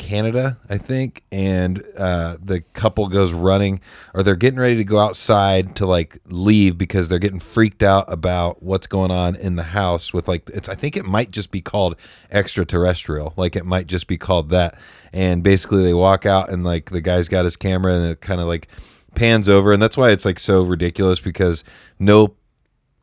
Canada, 0.00 0.56
I 0.70 0.78
think, 0.78 1.24
and 1.30 1.84
uh, 1.94 2.38
the 2.42 2.62
couple 2.72 3.06
goes 3.08 3.34
running, 3.34 3.82
or 4.14 4.22
they're 4.22 4.34
getting 4.34 4.58
ready 4.58 4.76
to 4.76 4.84
go 4.84 4.98
outside 4.98 5.76
to 5.76 5.86
like 5.86 6.18
leave 6.26 6.78
because 6.78 7.10
they're 7.10 7.18
getting 7.18 7.38
freaked 7.38 7.82
out 7.82 8.10
about 8.10 8.62
what's 8.62 8.86
going 8.86 9.10
on 9.10 9.36
in 9.36 9.56
the 9.56 9.62
house 9.62 10.14
with 10.14 10.26
like 10.26 10.48
it's. 10.54 10.70
I 10.70 10.74
think 10.74 10.96
it 10.96 11.04
might 11.04 11.30
just 11.30 11.50
be 11.50 11.60
called 11.60 11.96
extraterrestrial, 12.30 13.34
like 13.36 13.54
it 13.54 13.66
might 13.66 13.86
just 13.86 14.06
be 14.06 14.16
called 14.16 14.48
that. 14.48 14.78
And 15.12 15.42
basically, 15.42 15.82
they 15.82 15.94
walk 15.94 16.24
out 16.24 16.48
and 16.48 16.64
like 16.64 16.90
the 16.90 17.02
guy's 17.02 17.28
got 17.28 17.44
his 17.44 17.58
camera 17.58 17.94
and 17.94 18.10
it 18.10 18.22
kind 18.22 18.40
of 18.40 18.46
like 18.46 18.68
pans 19.14 19.50
over, 19.50 19.70
and 19.70 19.82
that's 19.82 19.98
why 19.98 20.10
it's 20.10 20.24
like 20.24 20.38
so 20.38 20.62
ridiculous 20.62 21.20
because 21.20 21.62
no 21.98 22.34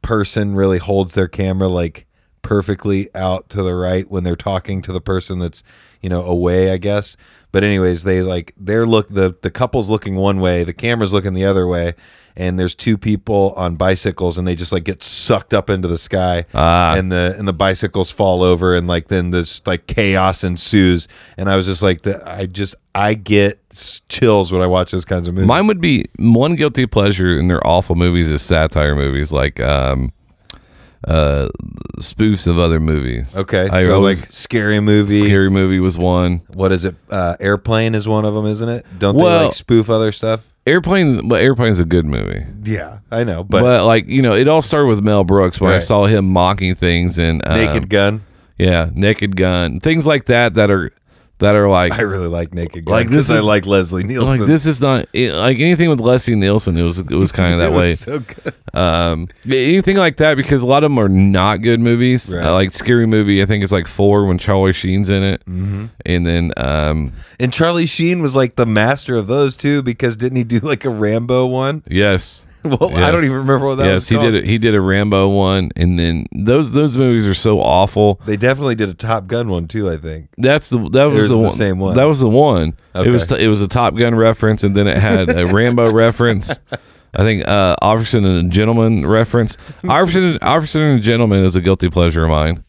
person 0.02 0.56
really 0.56 0.80
holds 0.80 1.14
their 1.14 1.28
camera 1.28 1.68
like 1.68 2.07
perfectly 2.48 3.10
out 3.14 3.50
to 3.50 3.62
the 3.62 3.74
right 3.76 4.10
when 4.10 4.24
they're 4.24 4.36
talking 4.36 4.82
to 4.82 4.94
the 4.94 5.02
person 5.02 5.40
that's 5.40 5.64
you 6.02 6.10
know 6.10 6.24
away 6.24 6.72
i 6.72 6.78
guess. 6.78 7.18
But 7.52 7.64
anyways 7.64 8.04
they 8.04 8.22
like 8.22 8.54
they're 8.58 8.86
look 8.86 9.10
the 9.10 9.36
the 9.42 9.50
couple's 9.50 9.90
looking 9.90 10.16
one 10.16 10.40
way 10.40 10.64
the 10.64 10.74
camera's 10.74 11.12
looking 11.14 11.34
the 11.34 11.46
other 11.46 11.66
way 11.66 11.96
and 12.36 12.60
there's 12.60 12.76
two 12.76 12.98
people 13.00 13.54
on 13.58 13.76
bicycles 13.78 14.38
and 14.38 14.48
they 14.48 14.56
just 14.56 14.72
like 14.72 14.84
get 14.84 15.02
sucked 15.02 15.54
up 15.56 15.70
into 15.70 15.88
the 15.88 15.98
sky 15.98 16.46
Ah. 16.54 16.96
and 16.96 17.12
the 17.12 17.36
and 17.40 17.48
the 17.48 17.54
bicycles 17.54 18.12
fall 18.12 18.44
over 18.44 18.76
and 18.76 18.88
like 18.88 19.08
then 19.08 19.32
this 19.32 19.66
like 19.66 19.88
chaos 19.88 20.44
ensues. 20.44 21.08
And 21.38 21.50
i 21.50 21.56
was 21.56 21.66
just 21.66 21.82
like 21.82 22.04
the, 22.04 22.22
i 22.30 22.46
just 22.46 22.76
i 22.94 23.14
get 23.16 23.60
chills 24.08 24.52
when 24.52 24.62
i 24.62 24.68
watch 24.68 24.92
those 24.92 25.06
kinds 25.06 25.28
of 25.28 25.34
movies. 25.34 25.48
Mine 25.48 25.66
would 25.68 25.82
be 25.82 26.06
one 26.20 26.56
guilty 26.56 26.86
pleasure, 26.86 27.38
and 27.40 27.50
they're 27.50 27.66
awful 27.66 27.96
movies 27.96 28.30
is 28.30 28.42
satire 28.44 28.94
movies 28.94 29.32
like 29.32 29.60
um, 29.60 30.12
uh, 31.06 31.50
spoofs 32.00 32.48
of 32.48 32.58
other 32.58 32.80
movies. 32.80 33.36
okay 33.36 33.68
I 33.72 33.84
so 33.86 33.96
always- 33.96 34.22
like 34.22 34.32
scary 34.32 34.80
movie 34.80 35.20
Scary 35.24 35.50
movie 35.50 35.80
was 35.80 35.98
one. 35.98 36.42
what 36.54 36.72
is 36.72 36.86
it? 36.86 36.96
Uh, 37.10 37.36
Airplane 37.40 37.96
is 37.96 38.08
one 38.08 38.26
of 38.26 38.34
them, 38.34 38.46
isn't 38.46 38.70
it? 38.70 38.86
Don't 38.98 39.16
Well- 39.16 39.40
they 39.40 39.46
like 39.46 39.54
spoof 39.54 39.90
other 39.90 40.12
stuff? 40.12 40.48
Airplane, 40.66 41.30
but 41.30 41.40
Airplane's 41.42 41.80
a 41.80 41.86
good 41.86 42.06
movie. 42.06 42.46
Yeah, 42.66 42.98
I 43.10 43.24
know, 43.24 43.44
But, 43.46 43.62
but, 43.62 43.86
like 43.86 44.06
you 44.08 44.22
know, 44.22 44.34
it 44.34 44.50
all 44.50 44.62
started 44.62 44.88
with 44.90 45.02
Mel 45.02 45.24
Brooks 45.24 45.62
when 45.62 45.72
I 45.72 45.76
Right. 45.76 45.84
saw 45.84 46.08
him 46.08 46.26
mocking 46.28 46.76
things 46.76 47.18
and 47.18 47.42
um, 47.48 47.54
Naked 47.58 47.90
Gun. 47.90 48.22
yeah, 48.58 48.90
Naked 48.94 49.38
Gun, 49.38 49.80
things 49.80 50.06
like 50.06 50.26
that 50.26 50.56
that 50.56 50.70
are 50.70 50.92
that 51.40 51.56
are 51.56 51.70
like 51.70 51.94
I 51.94 52.02
really 52.02 52.28
like 52.28 52.54
Naked 52.54 52.86
Gun 52.86 52.92
Like, 52.94 53.08
because 53.10 53.28
this 53.28 53.38
I 53.38 53.42
like 53.42 53.66
Leslie 53.66 54.04
Nielsen. 54.04 54.40
like 54.40 54.48
this 54.48 54.66
is 54.66 54.82
not 54.82 55.08
like 55.14 55.60
anything 55.60 55.90
with 55.90 56.00
Leslie 56.00 56.36
Nielsen. 56.36 56.78
It 56.78 56.84
was 56.84 57.00
it 57.00 57.10
was 57.12 57.32
kind 57.32 57.54
of 57.54 57.60
It 57.60 57.64
that 57.64 57.72
was 57.72 57.82
way. 57.82 57.94
so 57.94 58.20
good. 58.20 58.54
Um, 58.74 59.28
anything 59.46 59.98
like 59.98 60.18
that 60.18 60.36
because 60.36 60.62
a 60.62 60.68
lot 60.68 60.84
of 60.84 60.92
them 60.92 61.00
are 61.00 61.10
not 61.10 61.62
good 61.62 61.80
movies. 61.80 62.32
Right. 62.34 62.44
Uh, 62.46 62.54
like 62.54 62.74
Scary 62.74 63.06
Movie, 63.08 63.42
I 63.42 63.46
think 63.46 63.64
it's 63.64 63.72
like 63.72 63.88
four 63.88 64.26
when 64.26 64.38
Charlie 64.38 64.74
Sheen's 64.74 65.10
in 65.10 65.24
it, 65.24 65.42
mm-hmm. 65.46 65.86
and 66.06 66.26
then 66.26 66.52
um, 66.58 67.14
And 67.40 67.52
Charlie 67.54 67.86
Sheen 67.88 68.22
was 68.22 68.36
like 68.36 68.56
the 68.56 68.66
master 68.66 69.16
of 69.16 69.28
those 69.28 69.56
too, 69.56 69.82
because 69.82 70.16
didn't 70.16 70.38
he 70.38 70.44
do 70.44 70.60
like 70.60 70.86
a 70.86 70.90
Rambo 70.90 71.46
one? 71.48 71.84
yes. 71.88 72.44
Well, 72.80 72.96
I 72.96 73.12
don't 73.12 73.24
even 73.24 73.38
remember 73.38 73.66
what 73.68 73.76
that 73.76 73.92
was. 73.92 74.04
yes, 74.04 74.08
he 74.08 74.16
called. 74.16 74.32
did 74.32 74.44
it. 74.44 74.46
He 74.50 74.58
did 74.58 74.76
a 74.76 74.82
Rambo 74.82 75.30
one, 75.30 75.72
and 75.76 75.98
then 75.98 76.26
those 76.32 76.72
those 76.72 76.98
movies 76.98 77.26
are 77.26 77.34
so 77.34 77.60
awful. 77.60 78.20
They 78.26 78.38
definitely 78.38 78.76
did 78.76 78.90
a 78.90 78.94
Top 78.94 79.28
Gun 79.28 79.50
one 79.50 79.68
too. 79.68 79.90
I 79.90 79.98
think. 79.98 80.30
That's 80.38 80.70
the 80.70 80.78
that 80.90 81.06
was 81.06 81.24
the 81.24 81.28
the 81.30 81.38
one. 81.38 81.52
same 81.52 81.80
one? 81.80 81.96
That 81.96 82.06
was 82.06 82.20
the 82.20 82.30
one. 82.30 82.76
It 82.96 83.10
was 83.10 83.32
it 83.32 83.48
was 83.48 83.62
a 83.62 83.68
Top 83.68 83.96
Gun 83.96 84.16
reference, 84.16 84.64
and 84.64 84.76
then 84.76 84.88
it 84.88 84.98
had 84.98 85.30
a 85.30 85.46
Rambo 85.48 85.92
reference. 85.94 86.52
I 87.14 87.20
think 87.24 87.48
uh, 87.48 87.76
Officer 87.82 88.18
and 88.18 88.28
a 88.28 88.44
Gentleman 88.44 89.06
reference. 89.06 89.58
Officer 89.88 90.38
Officer 90.44 90.84
and 90.84 91.00
a 91.00 91.02
Gentleman 91.04 91.44
is 91.46 91.56
a 91.56 91.62
guilty 91.62 91.90
pleasure 91.90 92.24
of 92.24 92.30
mine. 92.30 92.64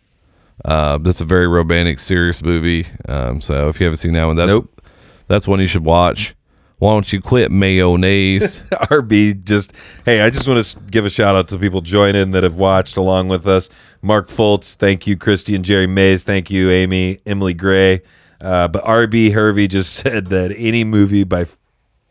Uh, 0.65 0.99
that's 0.99 1.21
a 1.21 1.25
very 1.25 1.47
romantic, 1.47 2.01
serious 2.01 2.43
movie. 2.43 2.87
Um, 3.09 3.41
so 3.41 3.69
if 3.69 3.79
you 3.81 3.85
haven't 3.85 3.99
seen 3.99 4.13
that 4.15 4.25
one, 4.25 4.37
that's 4.37 4.51
Nope. 4.51 4.81
that's 5.29 5.47
one 5.47 5.61
you 5.61 5.67
should 5.67 5.85
watch. 5.85 6.35
Why 6.79 6.91
don't 6.93 7.13
you 7.13 7.21
quit 7.21 7.51
mayonnaise? 7.51 8.61
RB 8.73 9.43
just 9.45 9.73
hey, 10.05 10.21
I 10.21 10.31
just 10.31 10.47
want 10.47 10.65
to 10.65 10.81
give 10.91 11.05
a 11.05 11.11
shout 11.11 11.35
out 11.35 11.49
to 11.49 11.59
people 11.59 11.81
joining 11.81 12.31
that 12.33 12.45
have 12.45 12.57
watched 12.57 12.97
along 12.97 13.29
with 13.29 13.47
us. 13.47 13.69
Mark 14.01 14.29
Fultz, 14.29 14.77
thank 14.77 15.07
you, 15.07 15.17
Christy 15.17 15.55
and 15.57 15.65
Jerry 15.65 15.89
Mays, 15.89 16.23
thank 16.23 16.51
you, 16.51 16.71
Amy, 16.71 17.19
Emily 17.27 17.55
Gray. 17.55 18.03
Uh, 18.41 18.69
but 18.69 18.85
RB 18.85 19.33
Hervey 19.33 19.67
just 19.67 19.93
said 20.03 20.27
that 20.27 20.55
any 20.57 20.85
movie 20.85 21.25
by 21.25 21.47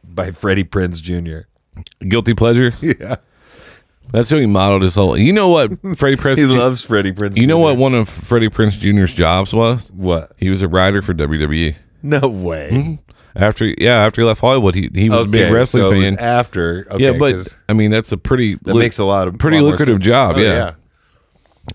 by 0.04 0.32
Freddie 0.32 0.64
Prinze 0.66 1.02
Jr. 1.02 1.48
guilty 2.08 2.34
pleasure. 2.34 2.74
Yeah, 2.82 3.16
That's 4.12 4.30
how 4.30 4.38
he 4.38 4.46
modeled 4.46 4.82
his 4.82 4.96
whole. 4.96 5.18
You 5.18 5.32
know 5.34 5.48
what, 5.50 5.72
Freddie 5.98 6.18
Prinze. 6.18 6.38
he 6.38 6.46
loves 6.46 6.82
Freddie 6.84 7.12
Prinze. 7.14 7.38
You 7.38 7.48
know 7.48 7.58
Jr.. 7.58 7.64
what 7.64 7.78
one 7.78 7.94
of 7.94 8.10
Freddie 8.10 8.50
Prinze 8.50 8.78
Jr.'s 8.80 9.14
jobs 9.14 9.54
was? 9.54 9.90
What? 9.92 10.34
He 10.38 10.50
was 10.50 10.62
a 10.62 10.68
writer 10.68 11.02
for 11.02 11.14
WWE. 11.14 11.76
No 12.04 12.28
way. 12.28 12.70
Mm-hmm. 12.72 12.94
After 13.38 13.74
yeah, 13.78 14.04
after 14.06 14.22
he 14.22 14.28
left 14.28 14.42
Hollywood, 14.42 14.76
he 14.76 14.90
he 14.94 15.10
was 15.10 15.26
a 15.26 15.28
big 15.28 15.52
wrestling 15.54 15.84
so 15.84 15.92
it 15.92 15.98
was 15.98 16.10
fan. 16.10 16.20
after. 16.20 16.88
Okay, 16.92 17.04
yeah, 17.04 17.18
but 17.18 17.34
'cause 17.34 17.56
I 17.70 17.74
mean 17.74 17.92
that's 17.92 18.12
a 18.12 18.18
pretty 18.18 18.56
that 18.64 18.76
makes 18.76 18.98
a 18.98 19.06
lot 19.06 19.28
of 19.28 19.38
pretty 19.38 19.58
lot 19.58 19.62
more 19.64 19.72
lucrative 19.72 19.96
sense. 19.96 20.06
job. 20.06 20.36
Oh, 20.38 20.42
yeah. 20.42 20.72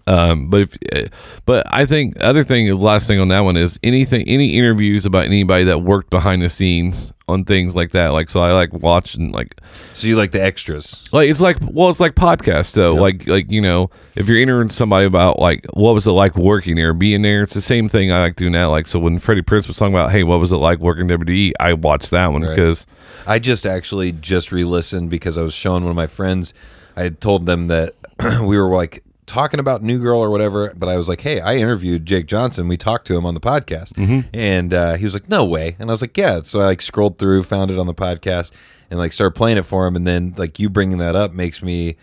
Um, 0.07 0.49
but 0.51 0.61
if, 0.63 0.79
uh, 0.95 1.09
but 1.47 1.67
I 1.73 1.87
think 1.87 2.17
other 2.21 2.43
thing 2.43 2.67
is 2.67 2.83
last 2.83 3.07
thing 3.07 3.21
on 3.21 3.29
that 3.29 3.41
one 3.41 3.57
is 3.57 3.79
anything 3.83 4.23
any 4.29 4.57
interviews 4.59 5.07
about 5.07 5.25
anybody 5.25 5.65
that 5.65 5.81
worked 5.83 6.11
behind 6.11 6.43
the 6.43 6.51
scenes 6.51 7.13
on 7.29 7.45
things 7.45 7.75
like 7.77 7.93
that. 7.93 8.09
Like 8.09 8.29
so, 8.31 8.41
I 8.41 8.53
like 8.53 8.73
watching 8.73 9.31
like 9.33 9.61
So 9.93 10.07
you 10.07 10.17
like 10.17 10.33
the 10.33 10.43
extras? 10.43 11.05
like 11.13 11.29
it's 11.31 11.41
like 11.41 11.57
well, 11.63 11.89
it's 11.91 12.01
like 12.01 12.15
podcast 12.15 12.73
though. 12.75 12.95
Like 12.95 13.27
like 13.27 13.51
you 13.51 13.61
know, 13.61 13.91
if 14.17 14.29
you're 14.29 14.39
interviewing 14.41 14.71
somebody 14.71 15.07
about 15.07 15.39
like 15.39 15.65
what 15.73 15.95
was 15.95 16.07
it 16.07 16.13
like 16.13 16.37
working 16.37 16.75
there, 16.77 16.93
being 16.95 17.23
there, 17.23 17.43
it's 17.45 17.55
the 17.55 17.61
same 17.63 17.89
thing 17.89 18.13
I 18.13 18.21
like 18.21 18.37
doing 18.37 18.53
now. 18.53 18.71
Like 18.71 18.89
so, 18.89 18.99
when 18.99 19.19
Freddie 19.19 19.43
Prinze 19.43 19.69
was 19.69 19.77
talking 19.77 19.95
about 19.95 20.11
hey, 20.11 20.25
what 20.25 20.41
was 20.41 20.53
it 20.53 20.57
like 20.57 20.79
working 20.79 21.07
WWE, 21.09 21.53
I 21.61 21.75
watched 21.75 22.11
that 22.11 22.33
one 22.33 22.43
Right. 22.43 22.51
because 22.57 22.87
I 23.27 23.39
just 23.39 23.65
actually 23.67 24.11
just 24.13 24.51
re-listened 24.51 25.09
because 25.11 25.39
I 25.39 25.43
was 25.43 25.55
showing 25.55 25.85
one 25.85 25.91
of 25.91 25.97
my 25.97 26.09
friends. 26.09 26.53
I 26.97 27.05
had 27.05 27.21
told 27.21 27.47
them 27.47 27.69
that 27.69 27.95
we 28.43 28.59
were 28.59 28.69
like 28.69 29.05
talking 29.33 29.59
about 29.59 29.83
New 29.83 29.99
Girl 30.01 30.21
or 30.21 30.31
whatever, 30.31 30.73
but 30.77 30.89
I 30.89 30.97
was 30.97 31.09
like, 31.09 31.23
"Hey, 31.23 31.41
I 31.41 31.57
interviewed 31.57 32.05
Jake 32.07 32.27
Johnson. 32.27 32.69
We 32.69 32.77
talked 32.77 33.07
to 33.07 33.17
him 33.17 33.25
on 33.25 33.35
the 33.35 33.41
podcast," 33.41 33.93
and 34.33 34.75
uh, 34.75 34.95
he 34.95 35.05
was 35.05 35.15
like, 35.15 35.29
"No 35.29 35.45
way!" 35.45 35.77
And 35.79 35.91
I 35.91 35.93
was 35.93 36.03
like, 36.03 36.17
"Yeah." 36.17 36.43
So 36.43 36.61
I 36.61 36.65
like 36.67 36.83
scrolled 36.83 37.19
through, 37.19 37.43
found 37.45 37.71
it 37.71 37.79
on 37.79 37.87
the 37.87 37.95
podcast, 37.95 38.53
and 38.91 38.99
like 38.99 39.13
started 39.13 39.35
playing 39.35 39.57
it 39.57 39.65
for 39.65 39.87
him. 39.87 39.97
And 39.97 40.07
then 40.07 40.35
like 40.37 40.59
you 40.59 40.69
bringing 40.69 40.99
that 40.99 41.17
up 41.17 41.33
makes 41.33 41.63
me 41.63 41.97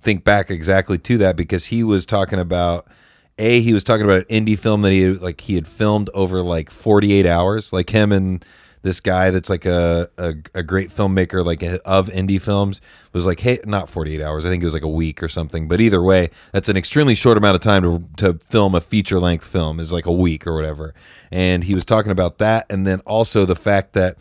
think 0.00 0.24
back 0.24 0.50
exactly 0.50 0.98
to 0.98 1.18
that 1.18 1.36
because 1.36 1.66
he 1.66 1.84
was 1.84 2.04
talking 2.04 2.40
about 2.40 2.88
a 3.38 3.60
he 3.60 3.72
was 3.72 3.84
talking 3.84 4.04
about 4.04 4.26
an 4.28 4.44
indie 4.44 4.58
film 4.58 4.82
that 4.82 4.92
he 4.92 5.06
like 5.12 5.40
he 5.42 5.54
had 5.54 5.68
filmed 5.68 6.10
over 6.12 6.42
like 6.42 6.70
48 6.70 7.24
hours 7.24 7.72
like 7.72 7.90
him 7.90 8.12
and 8.12 8.44
this 8.82 9.00
guy 9.00 9.30
that's 9.30 9.48
like 9.48 9.64
a, 9.64 10.08
a, 10.18 10.34
a 10.54 10.62
great 10.62 10.90
filmmaker 10.90 11.44
like 11.44 11.62
of 11.84 12.08
indie 12.08 12.40
films 12.40 12.80
was 13.12 13.26
like 13.26 13.40
hey 13.40 13.58
not 13.64 13.88
48 13.88 14.20
hours. 14.20 14.44
I 14.44 14.48
think 14.48 14.62
it 14.62 14.66
was 14.66 14.74
like 14.74 14.82
a 14.82 14.88
week 14.88 15.22
or 15.22 15.28
something. 15.28 15.68
But 15.68 15.80
either 15.80 16.02
way 16.02 16.30
that's 16.52 16.68
an 16.68 16.76
extremely 16.76 17.14
short 17.14 17.38
amount 17.38 17.54
of 17.54 17.60
time 17.60 17.82
to, 17.82 18.04
to 18.18 18.38
film 18.38 18.74
a 18.74 18.80
feature 18.80 19.18
length 19.18 19.46
film 19.46 19.80
is 19.80 19.92
like 19.92 20.06
a 20.06 20.12
week 20.12 20.46
or 20.46 20.54
whatever. 20.54 20.94
And 21.30 21.64
he 21.64 21.74
was 21.74 21.84
talking 21.84 22.12
about 22.12 22.38
that 22.38 22.66
and 22.68 22.86
then 22.86 23.00
also 23.00 23.44
the 23.44 23.56
fact 23.56 23.92
that 23.94 24.16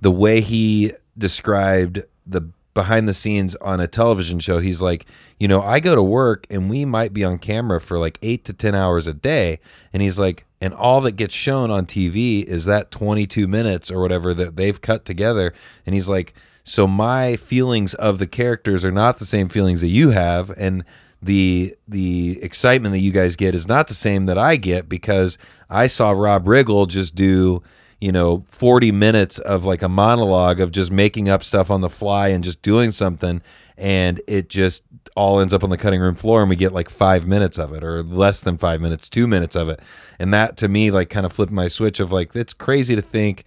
the 0.00 0.10
way 0.10 0.40
he 0.40 0.92
described 1.16 2.02
the 2.26 2.50
behind 2.74 3.08
the 3.08 3.14
scenes 3.14 3.56
on 3.56 3.80
a 3.80 3.88
television 3.88 4.38
show 4.38 4.60
he's 4.60 4.80
like 4.80 5.04
you 5.40 5.48
know 5.48 5.60
i 5.62 5.80
go 5.80 5.96
to 5.96 6.02
work 6.02 6.46
and 6.48 6.70
we 6.70 6.84
might 6.84 7.12
be 7.12 7.24
on 7.24 7.36
camera 7.36 7.80
for 7.80 7.98
like 7.98 8.18
eight 8.22 8.44
to 8.44 8.52
ten 8.52 8.74
hours 8.74 9.06
a 9.08 9.14
day. 9.14 9.58
And 9.92 10.02
he's 10.02 10.18
like 10.18 10.44
and 10.60 10.74
all 10.74 11.00
that 11.02 11.12
gets 11.12 11.34
shown 11.34 11.70
on 11.70 11.86
tv 11.86 12.44
is 12.44 12.64
that 12.64 12.90
22 12.90 13.46
minutes 13.46 13.90
or 13.90 14.00
whatever 14.00 14.34
that 14.34 14.56
they've 14.56 14.80
cut 14.80 15.04
together. 15.04 15.54
And 15.86 15.94
he's 15.94 16.08
like 16.08 16.34
so 16.68 16.86
my 16.86 17.36
feelings 17.36 17.94
of 17.94 18.18
the 18.18 18.26
characters 18.26 18.84
are 18.84 18.92
not 18.92 19.18
the 19.18 19.26
same 19.26 19.48
feelings 19.48 19.80
that 19.80 19.88
you 19.88 20.10
have. 20.10 20.50
And 20.50 20.84
the 21.22 21.74
the 21.88 22.38
excitement 22.42 22.92
that 22.92 23.00
you 23.00 23.10
guys 23.10 23.36
get 23.36 23.54
is 23.54 23.66
not 23.66 23.88
the 23.88 23.94
same 23.94 24.26
that 24.26 24.38
I 24.38 24.56
get 24.56 24.88
because 24.88 25.38
I 25.70 25.86
saw 25.86 26.10
Rob 26.10 26.44
Riggle 26.44 26.86
just 26.86 27.14
do 27.14 27.62
you 28.00 28.12
know 28.12 28.44
40 28.48 28.92
minutes 28.92 29.38
of 29.38 29.64
like 29.64 29.82
a 29.82 29.88
monologue 29.88 30.60
of 30.60 30.70
just 30.70 30.90
making 30.90 31.28
up 31.28 31.42
stuff 31.42 31.70
on 31.70 31.80
the 31.80 31.90
fly 31.90 32.28
and 32.28 32.44
just 32.44 32.62
doing 32.62 32.90
something 32.92 33.42
and 33.76 34.20
it 34.26 34.48
just 34.48 34.82
all 35.16 35.40
ends 35.40 35.52
up 35.52 35.64
on 35.64 35.70
the 35.70 35.76
cutting 35.76 36.00
room 36.00 36.14
floor 36.14 36.40
and 36.40 36.50
we 36.50 36.54
get 36.56 36.72
like 36.72 36.88
5 36.88 37.26
minutes 37.26 37.58
of 37.58 37.72
it 37.72 37.82
or 37.82 38.02
less 38.02 38.40
than 38.40 38.56
5 38.56 38.80
minutes 38.80 39.08
2 39.08 39.26
minutes 39.26 39.56
of 39.56 39.68
it 39.68 39.80
and 40.18 40.32
that 40.32 40.56
to 40.58 40.68
me 40.68 40.90
like 40.90 41.10
kind 41.10 41.26
of 41.26 41.32
flipped 41.32 41.52
my 41.52 41.66
switch 41.68 41.98
of 41.98 42.12
like 42.12 42.34
it's 42.36 42.54
crazy 42.54 42.94
to 42.94 43.02
think 43.02 43.44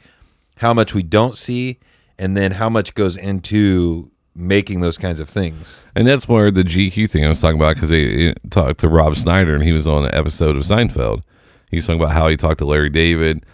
how 0.58 0.74
much 0.74 0.94
we 0.94 1.02
don't 1.04 1.36
see 1.38 1.80
and 2.20 2.36
then 2.36 2.52
how 2.54 2.70
much 2.70 2.94
goes 2.94 3.16
into 3.18 4.12
making 4.36 4.82
those 4.82 4.98
kinds 4.98 5.20
of 5.20 5.30
things 5.30 5.80
And 5.96 6.08
that's 6.08 6.28
where 6.28 6.52
the 6.52 6.64
GQ 6.64 7.10
thing 7.10 7.26
I 7.26 7.30
was 7.30 7.42
talking 7.42 7.58
about 7.58 7.76
because 7.76 7.90
they 7.90 8.34
talked 8.50 8.80
to 8.82 8.88
Rob 8.90 9.16
Schneider 9.16 9.54
and 9.56 9.64
he 9.64 9.72
was 9.72 9.88
on 9.88 10.06
an 10.06 10.14
episode 10.14 10.56
of 10.56 10.64
Seinfeld. 10.64 11.22
He 11.70 11.78
was 11.78 11.86
talking 11.88 12.02
about 12.02 12.14
how 12.14 12.28
he 12.28 12.38
talked 12.38 12.60
to 12.60 12.66
Larry 12.66 12.90
David, 12.90 13.46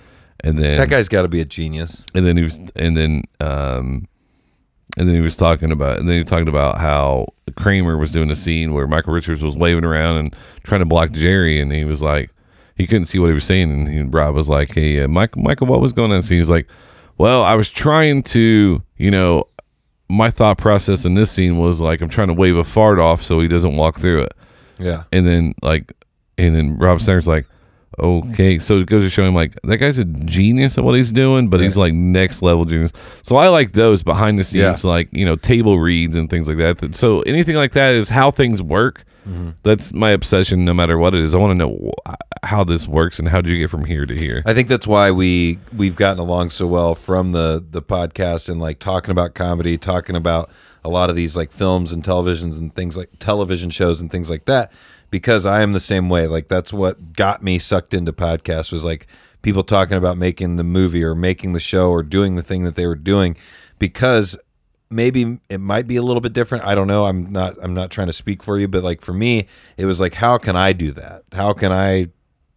and 0.44 0.58
then 0.58 0.78
that 0.78 0.90
guy's 0.90 1.10
got 1.10 1.24
to 1.24 1.28
be 1.28 1.42
a 1.42 1.46
genius. 1.46 2.04
And 2.14 2.26
then 2.26 2.38
he 2.38 2.44
was 2.44 2.60
and 2.76 2.96
then 2.96 3.24
um 3.40 4.08
and 4.98 5.08
then 5.08 5.16
he 5.16 5.22
was 5.22 5.36
talking 5.36 5.72
about 5.72 6.00
and 6.00 6.08
then 6.08 6.16
he 6.16 6.22
was 6.22 6.30
talking 6.30 6.48
about 6.48 6.78
how 6.78 7.34
Kramer 7.56 7.98
was 7.98 8.12
doing 8.12 8.32
a 8.32 8.36
scene 8.36 8.74
where 8.74 8.88
Michael 8.88 9.14
Richards 9.14 9.44
was 9.44 9.56
waving 9.56 9.84
around 9.84 10.18
and 10.18 10.36
trying 10.64 10.80
to 10.80 10.86
block 10.86 11.12
Jerry 11.12 11.60
and 11.60 11.72
he 11.72 11.84
was 11.84 12.02
like 12.02 12.32
he 12.76 12.86
couldn't 12.88 13.06
see 13.06 13.20
what 13.20 13.28
he 13.28 13.34
was 13.34 13.46
saying 13.46 13.72
and 13.72 13.88
he, 13.88 14.02
Rob 14.02 14.36
was 14.36 14.50
like 14.50 14.74
hey 14.74 15.02
uh, 15.02 15.08
Michael 15.08 15.42
Michael 15.42 15.68
what 15.68 15.82
was 15.82 15.94
going 15.94 16.12
on? 16.12 16.22
So 16.22 16.34
he 16.34 16.40
was 16.40 16.50
like 16.50 16.68
well 17.18 17.44
I 17.44 17.56
was 17.56 17.70
trying 17.70 18.24
to 18.24 18.82
you 18.98 19.12
know 19.12 19.48
my 20.10 20.30
thought 20.30 20.58
process 20.58 21.04
in 21.04 21.16
this 21.16 21.32
scene 21.32 21.58
was 21.58 21.80
like 21.82 22.02
I'm 22.02 22.10
trying 22.10 22.28
to 22.28 22.34
wave 22.34 22.56
a 22.56 22.64
fart 22.64 23.00
off 23.00 23.22
so 23.22 23.40
he 23.40 23.48
doesn't 23.48 23.76
walk 23.76 24.00
through 24.00 24.24
it. 24.24 24.34
Yeah. 24.80 25.04
And 25.12 25.28
then 25.28 25.54
like 25.62 25.94
and 26.38 26.56
then 26.56 26.78
Rob 26.78 27.02
Schneider's 27.02 27.28
like 27.28 27.46
okay 28.00 28.60
so 28.60 28.78
it 28.80 28.86
goes 28.88 29.04
to 29.04 29.10
show 29.10 29.24
him 29.24 29.34
like 29.34 29.60
that 29.64 29.78
guy's 29.78 29.98
a 29.98 30.06
genius 30.06 30.78
at 30.78 30.84
what 30.84 30.96
he's 30.96 31.12
doing 31.12 31.50
but 31.50 31.60
he's 31.60 31.76
like 31.78 31.94
next 31.94 32.42
level 32.42 32.64
genius. 32.66 32.92
So 33.24 33.38
I 33.38 33.48
like 33.48 33.72
those 33.72 34.04
behind 34.04 34.38
the 34.38 34.44
scenes 34.44 34.84
Yeah. 34.84 34.90
like 34.90 35.10
you 35.12 35.26
know 35.26 35.36
table 35.36 35.80
reads 35.80 36.16
and 36.16 36.30
things 36.30 36.48
like 36.48 36.58
that. 36.58 36.96
So 36.96 37.22
anything 37.22 37.56
like 37.56 37.72
that 37.74 37.96
is 37.96 38.10
how 38.10 38.32
things 38.32 38.62
work. 38.62 39.04
Mm-hmm. 39.28 39.50
that's 39.64 39.92
my 39.92 40.12
obsession 40.12 40.64
no 40.64 40.74
matter 40.74 40.98
what 40.98 41.14
it 41.14 41.22
is. 41.22 41.36
I 41.36 41.38
want 41.38 41.52
to 41.52 41.56
know 41.56 41.92
wh- 42.08 42.14
how 42.46 42.64
this 42.64 42.88
works 42.88 43.20
and 43.20 43.28
how 43.28 43.42
do 43.42 43.50
you 43.50 43.58
get 43.62 43.70
from 43.70 43.84
here 43.84 44.06
to 44.06 44.16
here? 44.16 44.42
I 44.46 44.54
think 44.54 44.70
that's 44.70 44.88
why 44.88 45.12
we 45.12 45.60
we've 45.76 45.98
gotten 45.98 46.20
along 46.20 46.52
so 46.52 46.66
well 46.66 46.96
from 46.96 47.34
the 47.34 47.62
the 47.70 47.82
podcast 47.82 48.48
and 48.48 48.62
like 48.62 48.80
talking 48.80 49.12
about 49.12 49.34
comedy, 49.34 49.78
talking 49.78 50.16
about 50.16 50.50
a 50.86 50.90
lot 50.90 51.10
of 51.10 51.18
these 51.18 51.36
like 51.36 51.52
films 51.52 51.92
and 51.92 52.04
televisions 52.04 52.58
and 52.58 52.74
things 52.74 52.96
like 52.96 53.10
television 53.20 53.70
shows 53.70 54.00
and 54.00 54.10
things 54.10 54.30
like 54.30 54.46
that 54.46 54.72
because 55.10 55.46
I 55.46 55.62
am 55.62 55.74
the 55.74 55.80
same 55.80 56.10
way. 56.10 56.28
Like 56.28 56.48
that's 56.48 56.74
what 56.74 57.14
got 57.14 57.44
me 57.44 57.60
sucked 57.60 57.94
into 57.94 58.14
podcasts 58.14 58.72
was 58.72 58.84
like 58.84 59.08
people 59.42 59.64
talking 59.64 59.98
about 59.98 60.18
making 60.18 60.58
the 60.58 60.64
movie 60.64 61.04
or 61.04 61.16
making 61.16 61.54
the 61.54 61.60
show 61.60 61.90
or 61.90 62.04
doing 62.04 62.36
the 62.36 62.44
thing 62.44 62.64
that 62.64 62.76
they 62.76 62.86
were 62.86 62.96
doing 62.96 63.38
because 63.80 64.38
maybe 64.90 65.40
it 65.50 65.60
might 65.60 65.88
be 65.88 65.96
a 65.96 66.02
little 66.02 66.22
bit 66.22 66.34
different. 66.34 66.64
I 66.66 66.76
don't 66.76 66.88
know. 66.88 67.06
I'm 67.06 67.32
not 67.32 67.56
i'm 67.62 67.74
not 67.74 67.92
trying 67.92 68.08
to 68.08 68.14
speak 68.14 68.44
for 68.44 68.58
you 68.58 68.68
but 68.68 68.84
like 68.84 69.02
for 69.02 69.14
me 69.14 69.48
it 69.78 69.86
was 69.86 70.00
like 70.00 70.16
how 70.16 70.38
can 70.38 70.56
i 70.56 70.74
do 70.74 70.92
that? 70.94 71.24
How 71.34 71.54
can 71.54 71.72
i 71.72 72.08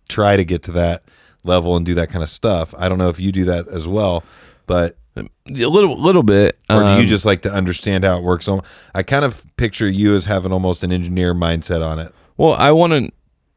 try 0.09 0.37
to 0.37 0.45
get 0.45 0.63
to 0.65 0.73
that 0.73 1.05
level 1.45 1.77
and 1.77 1.87
do 1.87 1.95
that 1.95 2.11
kind 2.11 2.23
of 2.23 2.31
stuff? 2.31 2.75
I 2.77 2.89
don't 2.89 2.99
know 2.99 3.09
if 3.09 3.21
you 3.21 3.33
do 3.33 3.45
that 3.45 3.69
as 3.69 3.87
well 3.87 4.25
but 4.67 4.97
a 5.17 5.27
little 5.47 6.01
little 6.01 6.23
bit. 6.23 6.59
Or 6.71 6.81
do 6.81 6.87
um, 6.87 7.01
you 7.01 7.07
just 7.07 7.25
like 7.25 7.43
to 7.43 7.53
understand 7.53 8.05
how 8.05 8.19
it 8.19 8.23
works? 8.23 8.49
I 8.95 9.03
kind 9.03 9.25
of 9.25 9.45
picture 9.57 9.89
you 9.89 10.15
as 10.15 10.25
having 10.27 10.53
almost 10.53 10.85
an 10.85 10.93
engineer 10.93 11.35
mindset 11.35 11.85
on 11.85 11.99
it 11.99 12.15
Well, 12.41 12.55
I 12.55 12.71
want 12.71 12.93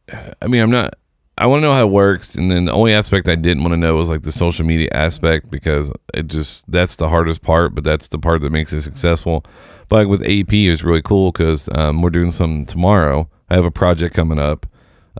to. 0.09 0.35
I 0.41 0.47
mean, 0.47 0.61
I'm 0.61 0.69
not. 0.69 0.95
I 1.37 1.45
want 1.45 1.61
to 1.61 1.67
know 1.67 1.73
how 1.73 1.87
it 1.87 1.91
works, 1.91 2.35
and 2.35 2.51
then 2.51 2.65
the 2.65 2.73
only 2.73 2.93
aspect 2.93 3.29
I 3.29 3.35
didn't 3.35 3.63
want 3.63 3.71
to 3.71 3.77
know 3.77 3.95
was 3.95 4.09
like 4.09 4.23
the 4.23 4.31
social 4.31 4.65
media 4.65 4.89
aspect 4.91 5.49
because 5.49 5.89
it 6.13 6.27
just 6.27 6.69
that's 6.69 6.97
the 6.97 7.07
hardest 7.07 7.43
part, 7.43 7.73
but 7.75 7.85
that's 7.85 8.09
the 8.09 8.19
part 8.19 8.41
that 8.41 8.51
makes 8.51 8.73
it 8.73 8.81
successful. 8.81 9.45
But 9.87 9.95
like 9.95 10.07
with 10.09 10.21
AP, 10.23 10.51
is 10.53 10.83
really 10.83 11.01
cool 11.01 11.31
because 11.31 11.69
um, 11.73 12.01
we're 12.01 12.09
doing 12.09 12.29
some 12.31 12.65
tomorrow. 12.65 13.29
I 13.49 13.55
have 13.55 13.63
a 13.63 13.71
project 13.71 14.13
coming 14.15 14.37
up 14.37 14.65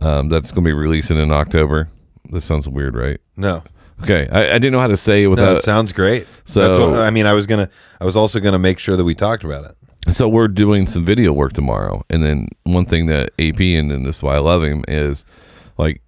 um, 0.02 0.28
that's 0.28 0.52
going 0.52 0.64
to 0.64 0.68
be 0.68 0.74
releasing 0.74 1.16
in 1.16 1.32
October. 1.32 1.88
This 2.30 2.44
sounds 2.44 2.68
weird, 2.68 2.94
right? 2.94 3.18
no 3.36 3.62
Okay, 4.02 4.28
I, 4.30 4.50
I 4.50 4.58
didn't 4.58 4.72
know 4.72 4.80
how 4.80 4.88
to 4.88 4.96
say 4.96 5.22
it 5.22 5.24
no 5.24 5.30
without. 5.30 5.56
it 5.56 5.62
sounds 5.62 5.92
great 5.92 6.26
So- 6.44 6.60
that's 6.60 6.78
what 6.78 6.98
i 6.98 7.10
mean 7.10 7.26
i 7.26 7.32
was 7.32 7.46
gonna 7.46 7.70
i 8.00 8.04
was 8.04 8.16
also 8.16 8.40
gonna 8.40 8.58
make 8.58 8.80
sure 8.80 8.96
that 8.96 9.04
we 9.04 9.14
talked 9.14 9.44
about 9.44 9.64
it 9.64 9.76
So 10.10 10.28
we're 10.28 10.48
doing 10.48 10.86
some 10.86 11.04
video 11.04 11.32
work 11.32 11.52
tomorrow, 11.54 12.04
and 12.10 12.22
then 12.22 12.48
one 12.64 12.84
thing 12.84 13.06
that 13.06 13.30
AP 13.38 13.60
and 13.60 13.90
then 13.90 14.02
this 14.02 14.16
is 14.18 14.22
why 14.22 14.34
I 14.36 14.38
love 14.38 14.62
him 14.62 14.84
is 14.86 15.24
like 15.78 16.02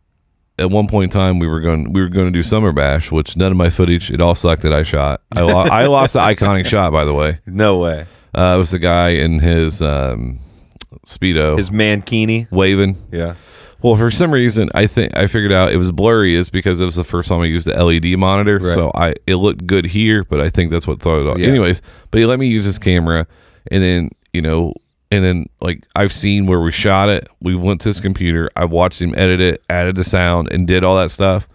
at 0.59 0.71
one 0.71 0.87
point 0.89 1.13
in 1.15 1.19
time 1.19 1.39
we 1.39 1.47
were 1.47 1.61
going 1.61 1.93
we 1.93 2.01
were 2.03 2.09
going 2.09 2.27
to 2.27 2.31
do 2.33 2.43
Summer 2.43 2.73
Bash, 2.73 3.11
which 3.11 3.37
none 3.37 3.51
of 3.53 3.57
my 3.59 3.71
footage 3.71 4.11
it 4.11 4.21
all 4.21 4.35
sucked 4.35 4.63
that 4.63 4.73
I 4.73 4.83
shot. 4.83 5.23
I, 5.33 5.41
lo- 5.43 5.63
I 5.63 5.87
lost 5.87 6.13
the 6.13 6.21
iconic 6.21 6.67
shot 6.67 6.93
by 6.93 7.05
the 7.05 7.15
way. 7.15 7.41
no 7.47 7.79
way 7.79 8.07
Uh, 8.37 8.53
it 8.55 8.59
was 8.59 8.71
the 8.71 8.79
guy 8.79 9.09
in 9.11 9.39
his 9.41 9.81
um, 9.81 10.41
speedo 11.07 11.57
his 11.57 11.71
mankini 11.71 12.51
waving. 12.51 13.03
yeah 13.13 13.35
Well, 13.83 13.97
for 13.97 14.11
some 14.11 14.33
reason, 14.33 14.69
I 14.75 14.87
think 14.87 15.17
I 15.17 15.27
figured 15.27 15.53
out 15.53 15.71
it 15.73 15.77
was 15.77 15.91
blurry 15.93 16.35
is 16.35 16.51
because 16.51 16.81
it 16.81 16.85
was 16.85 16.97
the 16.97 17.05
first 17.05 17.29
time 17.29 17.41
I 17.41 17.45
used 17.47 17.67
the 17.67 17.83
LED 17.83 18.19
monitor. 18.19 18.59
Right. 18.59 18.75
So 18.75 18.91
I 18.95 19.15
it 19.27 19.37
looked 19.37 19.67
good 19.67 19.87
here, 19.87 20.25
but 20.25 20.41
I 20.41 20.51
think 20.51 20.71
that's 20.71 20.87
what 20.87 21.01
thought 21.01 21.21
it 21.21 21.27
off. 21.27 21.39
Yeah. 21.39 21.49
Anyways, 21.49 21.81
but 22.11 22.19
he 22.21 22.27
let 22.27 22.39
me 22.39 22.47
use 22.49 22.65
his 22.65 22.79
camera, 22.79 23.27
and 23.71 23.83
then 23.83 24.11
you 24.33 24.43
know, 24.43 24.75
and 25.11 25.25
then 25.25 25.47
like 25.61 25.85
I've 25.95 26.13
seen 26.13 26.47
where 26.47 26.61
we 26.61 26.73
shot 26.73 27.09
it. 27.09 27.29
We 27.41 27.55
went 27.55 27.81
to 27.83 27.89
his 27.89 28.01
computer. 28.01 28.51
I 28.57 28.65
watched 28.65 29.01
him 29.01 29.15
edit 29.17 29.41
it, 29.41 29.63
added 29.71 29.97
the 29.97 30.05
sound, 30.05 30.49
and 30.53 30.67
did 30.67 30.85
all 30.85 30.97
that 30.97 31.11
stuff, 31.11 31.49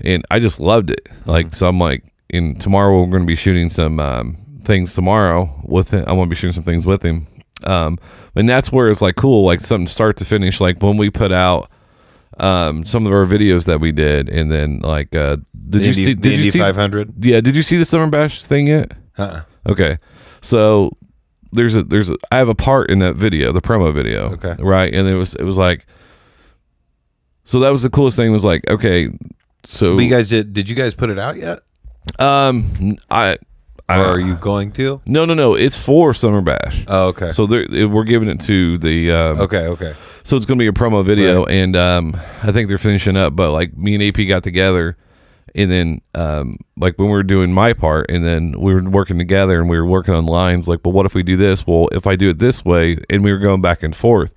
and 0.00 0.24
I 0.30 0.38
just 0.40 0.60
loved 0.60 0.90
it. 0.90 1.06
Like 1.26 1.54
so, 1.54 1.68
I'm 1.68 1.78
like, 1.78 2.04
in 2.28 2.56
tomorrow 2.58 2.98
we're 3.00 3.10
going 3.10 3.22
to 3.22 3.26
be 3.26 3.36
shooting 3.36 3.70
some 3.70 4.00
um, 4.00 4.36
things 4.64 4.94
tomorrow 4.94 5.50
with 5.64 5.90
him. 5.90 6.04
I 6.06 6.12
want 6.12 6.28
to 6.28 6.30
be 6.30 6.36
shooting 6.36 6.54
some 6.54 6.64
things 6.64 6.86
with 6.86 7.02
him. 7.04 7.26
Um, 7.64 7.98
and 8.34 8.48
that's 8.48 8.72
where 8.72 8.88
it's 8.88 9.02
like 9.02 9.16
cool, 9.16 9.44
like 9.44 9.60
something 9.60 9.86
start 9.86 10.16
to 10.18 10.24
finish. 10.24 10.60
Like 10.60 10.80
when 10.82 10.96
we 10.96 11.10
put 11.10 11.32
out 11.32 11.68
um 12.38 12.86
some 12.86 13.04
of 13.06 13.12
our 13.12 13.26
videos 13.26 13.66
that 13.66 13.80
we 13.80 13.92
did, 13.92 14.28
and 14.30 14.50
then 14.50 14.78
like 14.80 15.14
uh, 15.14 15.36
did 15.68 15.72
the 15.72 15.78
you 15.82 15.88
Indy, 15.90 16.04
see? 16.04 16.14
the 16.14 16.20
Did 16.22 16.38
you 16.40 16.50
see? 16.52 16.58
500 16.58 17.22
Yeah, 17.24 17.40
did 17.42 17.54
you 17.54 17.62
see 17.62 17.76
the 17.76 17.84
summer 17.84 18.06
bash 18.08 18.42
thing 18.42 18.66
yet? 18.68 18.92
uh-uh. 19.18 19.42
Okay, 19.68 19.98
so 20.40 20.96
there's 21.52 21.76
a 21.76 21.82
there's 21.82 22.10
a 22.10 22.16
I 22.30 22.36
have 22.38 22.48
a 22.48 22.54
part 22.54 22.90
in 22.90 22.98
that 23.00 23.14
video, 23.16 23.52
the 23.52 23.60
promo 23.62 23.92
video. 23.92 24.32
Okay. 24.32 24.56
Right. 24.58 24.92
And 24.94 25.06
it 25.08 25.14
was 25.14 25.34
it 25.34 25.44
was 25.44 25.56
like 25.58 25.86
so 27.44 27.60
that 27.60 27.70
was 27.70 27.82
the 27.82 27.90
coolest 27.90 28.16
thing 28.16 28.32
was 28.32 28.44
like, 28.44 28.68
okay, 28.68 29.08
so 29.64 29.96
But 29.96 30.04
you 30.04 30.10
guys 30.10 30.28
did? 30.28 30.52
Did 30.52 30.68
you 30.68 30.76
guys 30.76 30.94
put 30.94 31.10
it 31.10 31.18
out 31.18 31.36
yet? 31.36 31.60
um 32.18 32.96
I 33.10 33.38
Or 33.88 33.94
are 33.94 34.20
you 34.20 34.36
going 34.36 34.72
to? 34.72 35.00
No, 35.06 35.24
no, 35.24 35.34
no. 35.34 35.54
It's 35.54 35.78
for 35.78 36.14
Summer 36.14 36.40
Bash. 36.40 36.84
Oh, 36.86 37.08
okay. 37.08 37.32
So 37.32 37.46
they're, 37.46 37.62
it- 37.62 37.90
we're 37.90 38.04
giving 38.04 38.28
it 38.28 38.40
to 38.42 38.78
the 38.78 39.10
um, 39.10 39.40
okay, 39.40 39.66
okay. 39.66 39.94
so 40.22 40.36
it's 40.36 40.46
going 40.46 40.58
to 40.58 40.62
be 40.62 40.68
a 40.68 40.72
promo 40.72 41.04
video, 41.04 41.44
and 41.46 41.74
um, 41.76 42.14
I 42.42 42.52
think 42.52 42.68
they're 42.68 42.78
finishing 42.78 43.16
up. 43.16 43.34
But 43.34 43.50
like 43.52 43.76
me 43.76 43.94
and 43.96 44.02
AP 44.04 44.28
got 44.28 44.44
together, 44.44 44.96
and 45.54 45.70
then 45.70 46.00
um, 46.14 46.58
like 46.76 46.98
when 46.98 47.08
we 47.08 47.14
were 47.14 47.22
doing 47.22 47.52
my 47.52 47.72
part, 47.72 48.10
and 48.10 48.24
then 48.24 48.54
we 48.60 48.74
were 48.74 48.82
working 48.82 49.18
together, 49.18 49.60
and 49.60 49.68
we 49.68 49.76
were 49.76 49.86
working 49.86 50.14
on 50.14 50.26
lines. 50.26 50.68
Like, 50.68 50.80
well, 50.84 50.92
what 50.92 51.06
if 51.06 51.14
we 51.14 51.22
do 51.22 51.36
this? 51.36 51.66
Well, 51.66 51.88
if 51.92 52.06
I 52.06 52.16
do 52.16 52.30
it 52.30 52.38
this 52.38 52.64
way, 52.64 52.98
and 53.08 53.22
we 53.24 53.32
were 53.32 53.38
going 53.38 53.60
back 53.60 53.82
and 53.82 53.94
forth. 53.94 54.34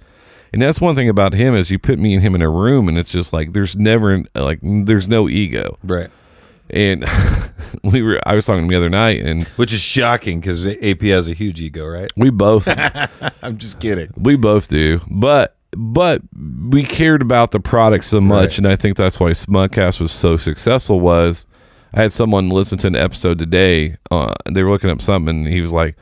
And 0.52 0.62
that's 0.62 0.80
one 0.80 0.94
thing 0.94 1.10
about 1.10 1.34
him 1.34 1.56
is 1.56 1.72
you 1.72 1.80
put 1.80 1.98
me 1.98 2.14
and 2.14 2.22
him 2.22 2.36
in 2.36 2.42
a 2.44 2.50
room, 2.50 2.88
and 2.88 2.98
it's 2.98 3.12
just 3.12 3.34
like 3.34 3.54
there's 3.54 3.76
never 3.76 4.24
like 4.36 4.60
there's 4.62 5.08
no 5.08 5.28
ego. 5.28 5.78
Right. 5.84 6.12
And 6.70 7.06
we 7.84 8.02
were 8.04 8.22
I 8.26 8.36
was 8.36 8.46
talking 8.46 8.60
to 8.60 8.64
him 8.64 8.70
the 8.70 8.76
other 8.76 8.90
night, 8.90 9.22
and 9.22 9.48
Which 9.50 9.74
is 9.74 9.82
shocking 9.82 10.40
because 10.40 10.66
AP 10.66 11.02
has 11.02 11.28
a 11.28 11.34
huge 11.34 11.60
ego, 11.60 11.88
right? 11.88 12.12
we 12.16 12.30
both 12.30 12.68
I'm 13.42 13.58
just 13.58 13.80
kidding. 13.80 14.12
We 14.16 14.36
both 14.36 14.68
do, 14.68 15.02
but 15.10 15.56
but 15.78 16.22
we 16.70 16.84
cared 16.84 17.22
about 17.22 17.52
the 17.52 17.60
product 17.60 18.06
so 18.06 18.20
much, 18.22 18.50
Right. 18.52 18.58
and 18.60 18.68
I 18.68 18.76
think 18.76 18.98
that's 18.98 19.20
why 19.20 19.32
Smugcast 19.32 20.00
was 20.00 20.12
so 20.12 20.38
successful. 20.38 21.00
Was 21.00 21.46
I 21.94 22.02
had 22.02 22.12
someone 22.12 22.50
listen 22.50 22.78
to 22.80 22.88
an 22.88 22.96
episode 22.96 23.38
today, 23.40 23.98
uh, 24.12 24.34
and 24.46 24.56
they 24.56 24.64
were 24.64 24.72
looking 24.72 24.90
up 24.90 25.02
something, 25.02 25.46
and 25.46 25.48
he 25.48 25.62
was 25.62 25.72
like, 25.72 25.96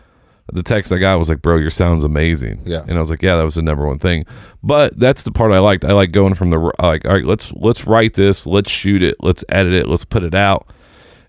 the 0.54 0.64
text 0.64 0.92
I 0.92 0.98
got 0.98 1.18
was 1.18 1.30
like, 1.30 1.42
"Bro, 1.42 1.58
your 1.58 1.70
sound's 1.70 2.04
amazing." 2.04 2.62
Yeah. 2.66 2.82
and 2.88 2.98
I 2.98 3.00
was 3.00 3.10
like, 3.10 3.22
"Yeah, 3.22 3.38
that 3.38 3.44
was 3.44 3.56
the 3.56 3.62
number 3.62 3.88
one 3.88 4.00
thing." 4.00 4.26
But 4.64 5.00
that's 5.00 5.24
the 5.24 5.32
part 5.32 5.52
I 5.54 5.60
liked. 5.60 5.86
I 5.86 5.94
like 5.94 6.12
going 6.12 6.34
from 6.34 6.50
the 6.50 6.58
like, 6.80 7.06
all 7.06 7.14
right, 7.14 7.26
let's 7.26 7.52
let's 7.54 7.86
write 7.88 8.16
this, 8.16 8.46
let's 8.46 8.70
shoot 8.70 9.02
it, 9.02 9.16
let's 9.22 9.46
edit 9.50 9.74
it, 9.74 9.88
let's 9.88 10.04
put 10.04 10.24
it 10.24 10.36
out 10.36 10.68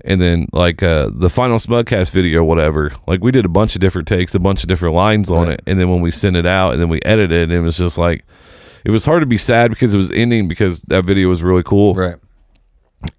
and 0.04 0.20
then 0.20 0.46
like 0.52 0.82
uh 0.82 1.08
the 1.12 1.30
final 1.30 1.58
smugcast 1.58 2.10
video 2.10 2.40
or 2.40 2.44
whatever 2.44 2.92
like 3.06 3.22
we 3.22 3.30
did 3.30 3.44
a 3.44 3.48
bunch 3.48 3.74
of 3.74 3.80
different 3.80 4.06
takes 4.08 4.34
a 4.34 4.38
bunch 4.38 4.62
of 4.62 4.68
different 4.68 4.94
lines 4.94 5.30
on 5.30 5.46
Right. 5.48 5.54
it 5.54 5.62
and 5.66 5.78
then 5.80 5.90
when 5.90 6.00
we 6.00 6.10
sent 6.10 6.36
it 6.36 6.46
out 6.46 6.72
and 6.72 6.80
then 6.82 6.88
we 6.88 7.00
edited 7.02 7.50
it 7.50 7.54
it 7.54 7.60
was 7.60 7.76
just 7.76 7.98
like 7.98 8.24
it 8.84 8.90
was 8.90 9.04
hard 9.04 9.20
to 9.22 9.26
be 9.26 9.38
sad 9.38 9.70
because 9.70 9.94
it 9.94 9.96
was 9.98 10.10
ending 10.10 10.48
because 10.48 10.80
that 10.88 11.04
video 11.04 11.28
was 11.28 11.42
really 11.42 11.62
cool 11.62 11.94
Right. 11.94 12.16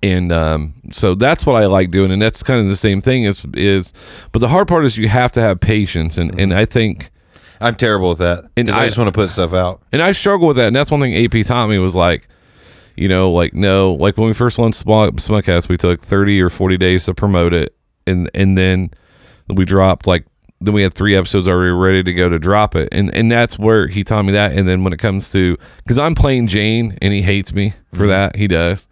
and 0.01 0.31
um 0.31 0.73
so 0.91 1.15
that's 1.15 1.45
what 1.45 1.61
i 1.61 1.65
like 1.65 1.89
doing 1.91 2.11
and 2.11 2.21
that's 2.21 2.43
kind 2.43 2.59
of 2.61 2.67
the 2.67 2.75
same 2.75 3.01
thing 3.01 3.23
is 3.23 3.45
is 3.53 3.93
but 4.31 4.39
the 4.39 4.47
hard 4.49 4.67
part 4.67 4.85
is 4.85 4.97
you 4.97 5.09
have 5.09 5.31
to 5.33 5.41
have 5.41 5.59
patience 5.59 6.17
and 6.17 6.37
and 6.39 6.53
i 6.53 6.65
think 6.65 7.09
I'm 7.61 7.75
terrible 7.75 8.09
with 8.09 8.17
that. 8.17 8.43
And 8.57 8.69
I, 8.69 8.81
I- 8.81 8.85
just 8.87 8.97
want 8.97 9.07
to 9.07 9.13
put 9.13 9.29
stuff 9.29 9.53
out. 9.53 9.81
and 9.93 10.01
I 10.01 10.11
struggle 10.11 10.49
with 10.49 10.57
that. 10.57 10.67
And 10.67 10.75
that's 10.75 10.91
one 10.91 10.99
thing 10.99 11.15
AP 11.15 11.45
taught 11.45 11.67
me 11.69 11.77
was 11.77 11.95
like, 11.95 12.27
you 12.95 13.07
know, 13.07 13.31
like 13.31 13.53
no, 13.53 13.93
like 13.93 14.17
when 14.17 14.27
we 14.27 14.33
first 14.33 14.59
launched 14.59 14.79
Smug, 14.79 15.17
Smugcast, 15.17 15.69
we 15.69 15.77
took 15.77 16.01
thirty 16.01 16.41
or 16.41 16.49
forty 16.49 16.77
days 16.77 17.05
to 17.05 17.13
promote 17.13 17.53
it, 17.53 17.75
and 18.05 18.29
and 18.33 18.57
then 18.57 18.91
we 19.47 19.65
dropped 19.65 20.07
like 20.07 20.25
then 20.61 20.73
we 20.73 20.83
had 20.83 20.93
three 20.93 21.15
episodes 21.15 21.47
already 21.47 21.71
ready 21.71 22.03
to 22.03 22.13
go 22.13 22.29
to 22.29 22.39
drop 22.39 22.75
it, 22.75 22.89
and 22.91 23.13
and 23.13 23.31
that's 23.31 23.59
where 23.59 23.87
he 23.87 24.03
taught 24.03 24.23
me 24.23 24.31
that. 24.33 24.53
And 24.53 24.67
then 24.67 24.83
when 24.83 24.93
it 24.93 24.99
comes 24.99 25.31
to 25.31 25.57
because 25.77 25.97
I'm 25.97 26.15
playing 26.15 26.47
Jane 26.47 26.97
and 27.01 27.13
he 27.13 27.21
hates 27.21 27.53
me 27.53 27.73
for 27.91 27.99
mm-hmm. 27.99 28.07
that, 28.07 28.35
he 28.35 28.47
does. 28.47 28.87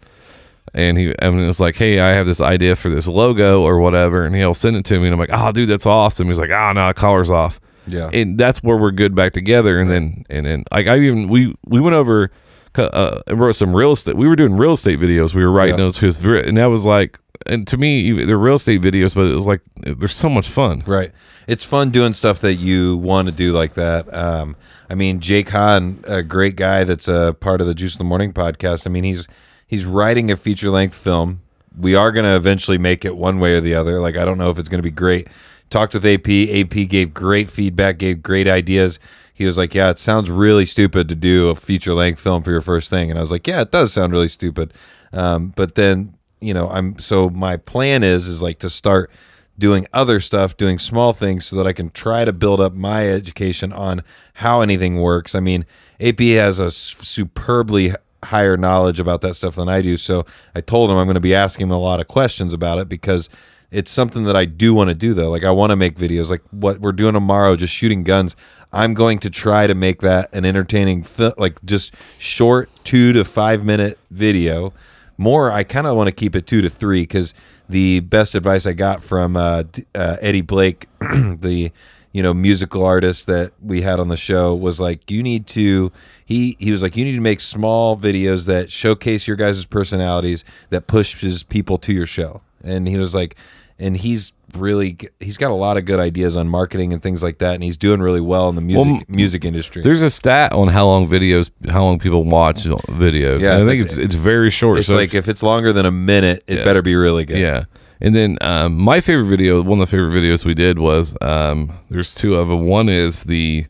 And 0.74 0.96
he 0.96 1.14
and 1.18 1.38
it 1.38 1.46
was 1.46 1.60
like, 1.60 1.76
hey, 1.76 2.00
I 2.00 2.08
have 2.10 2.26
this 2.26 2.40
idea 2.40 2.76
for 2.76 2.88
this 2.88 3.06
logo 3.06 3.62
or 3.62 3.78
whatever, 3.78 4.24
and 4.24 4.34
he'll 4.34 4.54
send 4.54 4.76
it 4.76 4.84
to 4.86 4.98
me, 4.98 5.06
and 5.06 5.12
I'm 5.12 5.18
like, 5.18 5.30
oh, 5.32 5.52
dude, 5.52 5.68
that's 5.68 5.86
awesome. 5.86 6.28
He's 6.28 6.38
like, 6.38 6.50
ah, 6.52 6.70
oh 6.70 6.72
no, 6.72 6.92
collar's 6.94 7.30
off 7.30 7.60
Yeah. 7.86 8.08
and 8.12 8.38
that's 8.38 8.62
where 8.62 8.76
we're 8.76 8.90
good 8.90 9.14
back 9.14 9.32
together. 9.32 9.78
And 9.78 9.90
then 9.90 10.24
and 10.30 10.46
then 10.46 10.64
like 10.72 10.86
I 10.86 10.98
even 10.98 11.28
we 11.28 11.54
we 11.66 11.80
went 11.80 11.94
over 11.94 12.30
uh, 12.78 13.20
wrote 13.28 13.56
some 13.56 13.74
real 13.74 13.92
estate. 13.92 14.16
We 14.16 14.28
were 14.28 14.36
doing 14.36 14.56
real 14.56 14.72
estate 14.74 14.98
videos. 14.98 15.34
We 15.34 15.42
were 15.44 15.52
writing 15.52 15.74
Yeah. 15.78 15.88
those 15.90 15.98
and 16.02 16.56
that 16.56 16.66
was 16.66 16.86
like 16.86 17.18
and 17.46 17.66
to 17.66 17.76
me 17.76 18.24
they're 18.24 18.38
real 18.38 18.54
estate 18.54 18.80
videos, 18.80 19.14
but 19.14 19.26
it 19.26 19.34
was 19.34 19.46
like 19.46 19.60
they're 19.76 20.08
so 20.08 20.28
much 20.28 20.48
fun. 20.48 20.82
Right. 20.86 21.10
It's 21.48 21.64
fun 21.64 21.90
doing 21.90 22.12
stuff 22.12 22.40
that 22.40 22.54
you 22.54 22.96
want 22.98 23.26
to 23.28 23.32
do 23.32 23.52
like 23.52 23.74
that. 23.74 24.12
Um, 24.14 24.56
I 24.88 24.94
mean, 24.94 25.20
Jake 25.20 25.48
Hahn, 25.48 26.04
a 26.06 26.22
great 26.22 26.56
guy 26.56 26.84
that's 26.84 27.08
a 27.08 27.34
part 27.40 27.60
of 27.60 27.66
the 27.66 27.74
Juice 27.74 27.94
in 27.94 27.98
the 27.98 28.04
Morning 28.08 28.32
podcast. 28.32 28.86
I 28.86 28.90
mean, 28.90 29.04
he's 29.04 29.26
he's 29.66 29.84
writing 29.84 30.30
a 30.30 30.36
feature 30.36 30.70
length 30.70 30.94
film. 30.94 31.40
We 31.76 31.94
are 31.94 32.12
going 32.12 32.24
to 32.26 32.36
eventually 32.36 32.76
make 32.78 33.04
it 33.04 33.16
one 33.16 33.40
way 33.40 33.54
or 33.56 33.60
the 33.60 33.74
other. 33.74 33.98
Like, 33.98 34.16
I 34.16 34.24
don't 34.26 34.36
know 34.36 34.50
if 34.50 34.58
it's 34.58 34.68
going 34.68 34.78
to 34.80 34.82
be 34.82 34.90
great. 34.90 35.26
Talked 35.70 35.94
with 35.94 36.04
AP. 36.04 36.28
AP 36.28 36.86
gave 36.88 37.14
great 37.14 37.48
feedback, 37.48 37.96
gave 37.96 38.22
great 38.22 38.46
ideas. 38.46 38.98
He 39.34 39.44
was 39.46 39.58
like, 39.58 39.74
"Yeah, 39.74 39.90
it 39.90 39.98
sounds 39.98 40.30
really 40.30 40.64
stupid 40.64 41.08
to 41.08 41.14
do 41.14 41.48
a 41.48 41.54
feature 41.54 41.94
length 41.94 42.20
film 42.20 42.42
for 42.42 42.50
your 42.50 42.60
first 42.60 42.90
thing," 42.90 43.10
and 43.10 43.18
I 43.18 43.22
was 43.22 43.30
like, 43.30 43.46
"Yeah, 43.46 43.62
it 43.62 43.70
does 43.72 43.92
sound 43.92 44.12
really 44.12 44.28
stupid." 44.28 44.72
Um, 45.12 45.52
but 45.56 45.74
then, 45.74 46.14
you 46.40 46.54
know, 46.54 46.68
I'm 46.68 46.98
so 46.98 47.30
my 47.30 47.56
plan 47.56 48.02
is 48.02 48.26
is 48.28 48.42
like 48.42 48.58
to 48.60 48.70
start 48.70 49.10
doing 49.58 49.86
other 49.92 50.18
stuff, 50.20 50.56
doing 50.56 50.78
small 50.78 51.12
things 51.12 51.46
so 51.46 51.56
that 51.56 51.66
I 51.66 51.72
can 51.72 51.90
try 51.90 52.24
to 52.24 52.32
build 52.32 52.60
up 52.60 52.74
my 52.74 53.08
education 53.08 53.72
on 53.72 54.02
how 54.34 54.60
anything 54.60 55.00
works. 55.00 55.34
I 55.34 55.40
mean, 55.40 55.66
AP 56.00 56.20
has 56.20 56.58
a 56.58 56.70
superbly 56.70 57.92
higher 58.24 58.56
knowledge 58.56 58.98
about 59.00 59.20
that 59.22 59.34
stuff 59.34 59.56
than 59.56 59.68
I 59.68 59.82
do. 59.82 59.96
So 59.96 60.24
I 60.54 60.60
told 60.60 60.90
him 60.90 60.96
I'm 60.96 61.06
going 61.06 61.14
to 61.14 61.20
be 61.20 61.34
asking 61.34 61.66
him 61.66 61.72
a 61.72 61.78
lot 61.78 62.00
of 62.00 62.08
questions 62.08 62.52
about 62.52 62.78
it 62.78 62.88
because 62.88 63.28
it's 63.72 63.90
something 63.90 64.24
that 64.24 64.36
I 64.36 64.44
do 64.44 64.74
want 64.74 64.90
to 64.90 64.94
do 64.94 65.14
though. 65.14 65.30
Like 65.30 65.44
I 65.44 65.50
want 65.50 65.70
to 65.70 65.76
make 65.76 65.96
videos 65.96 66.30
like 66.30 66.42
what 66.50 66.78
we're 66.78 66.92
doing 66.92 67.14
tomorrow, 67.14 67.56
just 67.56 67.72
shooting 67.72 68.04
guns. 68.04 68.36
I'm 68.72 68.94
going 68.94 69.18
to 69.20 69.30
try 69.30 69.66
to 69.66 69.74
make 69.74 70.00
that 70.02 70.32
an 70.32 70.44
entertaining, 70.44 71.04
like 71.38 71.64
just 71.64 71.94
short 72.18 72.70
two 72.84 73.12
to 73.14 73.24
five 73.24 73.64
minute 73.64 73.98
video 74.10 74.72
more 75.18 75.52
i 75.52 75.62
kind 75.62 75.86
of 75.86 75.96
want 75.96 76.08
to 76.08 76.12
keep 76.12 76.34
it 76.34 76.46
two 76.46 76.62
to 76.62 76.70
three 76.70 77.02
because 77.02 77.34
the 77.68 78.00
best 78.00 78.34
advice 78.34 78.66
i 78.66 78.72
got 78.72 79.02
from 79.02 79.36
uh, 79.36 79.62
uh, 79.94 80.16
eddie 80.20 80.40
blake 80.40 80.88
the 81.00 81.70
you 82.12 82.22
know 82.22 82.34
musical 82.34 82.84
artist 82.84 83.26
that 83.26 83.52
we 83.60 83.82
had 83.82 83.98
on 83.98 84.08
the 84.08 84.16
show 84.16 84.54
was 84.54 84.80
like 84.80 85.10
you 85.10 85.22
need 85.22 85.46
to 85.46 85.92
he 86.24 86.56
he 86.58 86.72
was 86.72 86.82
like 86.82 86.96
you 86.96 87.04
need 87.04 87.14
to 87.14 87.20
make 87.20 87.40
small 87.40 87.96
videos 87.96 88.46
that 88.46 88.70
showcase 88.70 89.26
your 89.26 89.36
guys' 89.36 89.64
personalities 89.64 90.44
that 90.70 90.86
pushes 90.86 91.42
people 91.42 91.78
to 91.78 91.92
your 91.92 92.06
show 92.06 92.42
and 92.62 92.88
he 92.88 92.96
was 92.96 93.14
like 93.14 93.36
and 93.82 93.96
he's 93.96 94.32
really 94.56 94.96
he's 95.20 95.38
got 95.38 95.50
a 95.50 95.54
lot 95.54 95.76
of 95.78 95.84
good 95.86 95.98
ideas 95.98 96.36
on 96.36 96.46
marketing 96.48 96.92
and 96.92 97.02
things 97.02 97.22
like 97.22 97.38
that 97.38 97.54
and 97.54 97.62
he's 97.64 97.76
doing 97.78 98.00
really 98.00 98.20
well 98.20 98.48
in 98.50 98.54
the 98.54 98.60
music 98.60 98.86
Well, 98.86 99.02
music 99.08 99.44
industry 99.46 99.82
There's 99.82 100.02
a 100.02 100.10
stat 100.10 100.52
on 100.52 100.68
how 100.68 100.86
long 100.86 101.08
videos, 101.08 101.50
how 101.70 101.82
long 101.84 101.98
people 101.98 102.22
watch 102.24 102.64
videos. 102.64 103.40
Yeah, 103.42 103.56
I 103.56 103.64
think 103.64 103.80
it's- 103.80 103.92
it's 103.92 103.98
it's 103.98 104.14
very 104.14 104.50
short. 104.50 104.78
it's 104.78 104.86
So 104.88 104.94
like 104.96 105.14
if 105.14 105.26
it's 105.28 105.42
longer 105.42 105.72
than 105.72 105.86
a 105.86 105.90
minute 105.90 106.44
it 106.46 106.58
Yeah. 106.58 106.64
better 106.64 106.82
be 106.82 106.94
really 106.94 107.24
good 107.24 107.38
Yeah. 107.38 107.64
And 108.04 108.14
then 108.16 108.36
um, 108.40 108.76
my 108.78 109.00
favorite 109.00 109.26
video, 109.28 109.62
one 109.62 109.80
of 109.80 109.88
the 109.88 109.96
favorite 109.96 110.10
videos 110.10 110.44
we 110.44 110.54
did 110.54 110.78
was 110.78 111.14
um, 111.20 111.72
there's 111.88 112.14
two 112.14 112.34
of 112.34 112.48
them. 112.48 112.66
One 112.66 112.88
is 112.88 113.22
the 113.22 113.64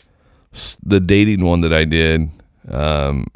the 0.82 1.00
dating 1.00 1.44
one 1.44 1.60
that 1.60 1.72
I 1.72 1.84
did 1.84 2.28
um, 2.70 3.26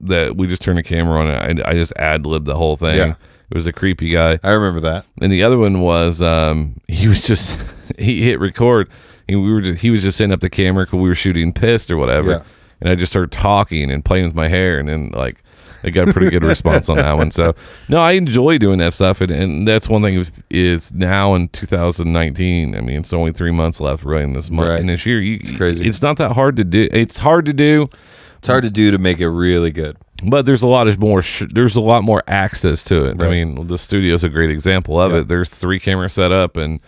that 0.00 0.36
we 0.36 0.46
just 0.46 0.62
turned 0.62 0.78
the 0.78 0.82
camera 0.82 1.20
on 1.20 1.28
and 1.28 1.60
I, 1.62 1.70
I 1.70 1.72
just 1.74 1.92
ad 1.96 2.24
libbed 2.24 2.46
the 2.46 2.54
whole 2.54 2.76
thing. 2.76 2.96
Yeah. 2.96 3.14
It 3.50 3.54
was 3.54 3.66
a 3.66 3.72
creepy 3.72 4.10
guy. 4.10 4.38
i 4.42 4.50
remember 4.52 4.80
that 4.80 5.06
And 5.22 5.32
the 5.32 5.42
other 5.42 5.56
one 5.58 5.80
was 5.80 6.20
um, 6.20 6.80
he 6.88 7.08
was 7.08 7.26
just 7.26 7.58
he 7.98 8.22
hit 8.22 8.38
record 8.40 8.88
and 9.28 9.42
we 9.42 9.52
were 9.52 9.60
just, 9.60 9.80
he 9.80 9.90
was 9.90 10.02
just 10.02 10.18
setting 10.18 10.32
up 10.32 10.40
the 10.40 10.50
camera 10.50 10.84
because 10.84 11.00
we 11.00 11.08
were 11.08 11.14
shooting 11.14 11.52
pissed 11.52 11.90
or 11.90 11.96
whatever. 11.96 12.30
Yeah. 12.30 12.42
And 12.80 12.88
I 12.90 12.94
just 12.94 13.10
started 13.12 13.32
talking 13.32 13.90
and 13.90 14.04
playing 14.04 14.24
with 14.26 14.34
my 14.34 14.48
hair 14.48 14.78
and 14.78 14.88
then 14.88 15.10
like 15.14 15.42
I 15.84 15.90
got 15.90 16.08
a 16.08 16.12
pretty 16.12 16.28
good 16.30 16.42
response 16.44 16.88
on 16.88 16.96
that 16.96 17.16
one. 17.16 17.30
So 17.30 17.54
no, 17.88 18.00
I 18.00 18.12
enjoy 18.12 18.58
doing 18.58 18.78
that 18.78 18.92
stuff 18.94 19.20
and, 19.20 19.30
and 19.30 19.66
that's 19.68 19.88
one 19.88 20.02
thing 20.02 20.24
is, 20.50 20.92
now 20.92 21.34
in 21.34 21.48
2019. 21.48 22.74
I 22.76 22.80
mean, 22.80 23.00
it's 23.00 23.12
only 23.12 23.32
three 23.32 23.52
months 23.52 23.80
left 23.80 24.04
really 24.04 24.24
in 24.24 24.32
this 24.32 24.50
month 24.50 24.68
Right. 24.70 24.80
and 24.80 24.88
this 24.88 25.06
year. 25.06 25.20
You, 25.20 25.38
It's 25.40 25.52
crazy. 25.52 25.88
It's 25.88 26.02
not 26.02 26.16
that 26.18 26.32
hard 26.32 26.56
to 26.56 26.64
do. 26.64 26.88
It's 26.92 27.18
hard 27.18 27.44
to 27.46 27.52
do, 27.52 27.88
It's 28.38 28.48
hard 28.48 28.64
to 28.64 28.70
do 28.70 28.90
to 28.90 28.98
make 28.98 29.20
it 29.20 29.28
really 29.30 29.70
good. 29.70 29.96
But 30.24 30.46
there's 30.46 30.62
a 30.62 30.68
lot 30.68 30.88
of 30.88 30.98
more. 30.98 31.22
Sh- 31.22 31.44
there's 31.52 31.76
a 31.76 31.80
lot 31.80 32.02
more 32.04 32.22
access 32.26 32.82
to 32.84 33.04
it. 33.06 33.20
I 33.22 33.28
mean, 33.30 33.66
the 33.68 33.78
studio's 33.78 34.24
a 34.24 34.28
great 34.28 34.50
example 34.50 35.00
of 35.00 35.12
Yeah. 35.12 35.18
it. 35.18 35.28
There's 35.28 35.48
three 35.48 35.78
cameras 35.80 36.12
set 36.14 36.32
up, 36.32 36.56
and 36.56 36.80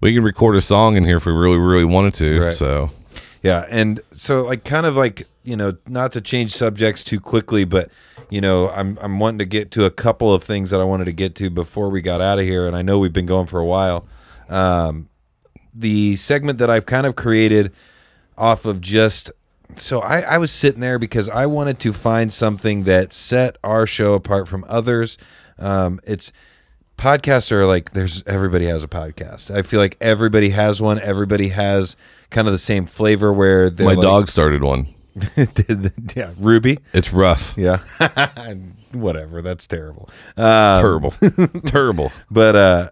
we 0.00 0.14
can 0.14 0.22
record 0.24 0.56
a 0.56 0.60
song 0.60 0.96
in 0.96 1.04
here 1.04 1.16
if 1.18 1.26
we 1.26 1.32
really, 1.32 1.58
really 1.58 1.84
wanted 1.84 2.14
to. 2.14 2.40
Right. 2.40 2.56
So 2.56 2.90
Yeah, 3.42 3.66
and 3.68 4.00
so 4.12 4.42
like 4.42 4.64
kind 4.64 4.86
of 4.86 4.96
like 4.96 5.26
you 5.44 5.56
know 5.56 5.76
not 5.88 6.12
to 6.12 6.20
change 6.20 6.52
subjects 6.52 7.02
too 7.04 7.18
quickly, 7.20 7.64
but 7.64 7.90
you 8.30 8.40
know 8.40 8.68
I'm 8.70 8.98
I'm 9.00 9.18
wanting 9.18 9.38
to 9.40 9.44
get 9.44 9.70
to 9.72 9.84
a 9.84 9.90
couple 9.90 10.32
of 10.34 10.42
things 10.44 10.70
that 10.70 10.80
I 10.80 10.84
wanted 10.84 11.04
to 11.06 11.12
get 11.12 11.34
to 11.36 11.50
before 11.50 11.88
we 11.90 12.00
got 12.00 12.20
out 12.20 12.38
of 12.38 12.44
here, 12.44 12.66
and 12.66 12.76
I 12.76 12.82
know 12.82 12.98
we've 12.98 13.12
been 13.12 13.26
going 13.26 13.46
for 13.46 13.58
a 13.60 13.64
while. 13.66 14.06
Um, 14.48 15.08
the 15.74 16.16
segment 16.16 16.58
that 16.58 16.68
I've 16.70 16.84
kind 16.86 17.06
of 17.06 17.16
created 17.16 17.72
off 18.36 18.64
of 18.66 18.80
just 18.80 19.30
so 19.76 20.00
I, 20.00 20.20
I 20.20 20.38
was 20.38 20.50
sitting 20.50 20.80
there 20.80 20.98
because 20.98 21.28
I 21.28 21.46
wanted 21.46 21.78
to 21.80 21.92
find 21.92 22.32
something 22.32 22.84
that 22.84 23.12
set 23.12 23.56
our 23.62 23.86
show 23.86 24.14
apart 24.14 24.48
from 24.48 24.64
others. 24.68 25.18
Um, 25.58 26.00
it's 26.04 26.32
podcasts 26.98 27.50
are 27.50 27.66
like 27.66 27.92
there's 27.92 28.22
everybody 28.26 28.66
has 28.66 28.84
a 28.84 28.88
podcast. 28.88 29.50
I 29.54 29.62
feel 29.62 29.80
like 29.80 29.96
everybody 30.00 30.50
has 30.50 30.80
one. 30.80 30.98
Everybody 31.00 31.48
has 31.48 31.96
kind 32.30 32.46
of 32.46 32.52
the 32.52 32.58
same 32.58 32.86
flavor 32.86 33.32
where 33.32 33.70
My 33.70 33.94
like, 33.94 34.00
dog 34.00 34.28
started 34.28 34.62
one. 34.62 34.94
yeah, 36.16 36.32
Ruby. 36.38 36.78
It's 36.92 37.12
rough. 37.12 37.54
Yeah. 37.56 37.78
Whatever. 38.92 39.42
That's 39.42 39.66
terrible. 39.66 40.08
Um, 40.36 40.80
Terrible. 40.80 41.10
Terrible. 41.66 42.12
but 42.30 42.56
uh 42.56 42.90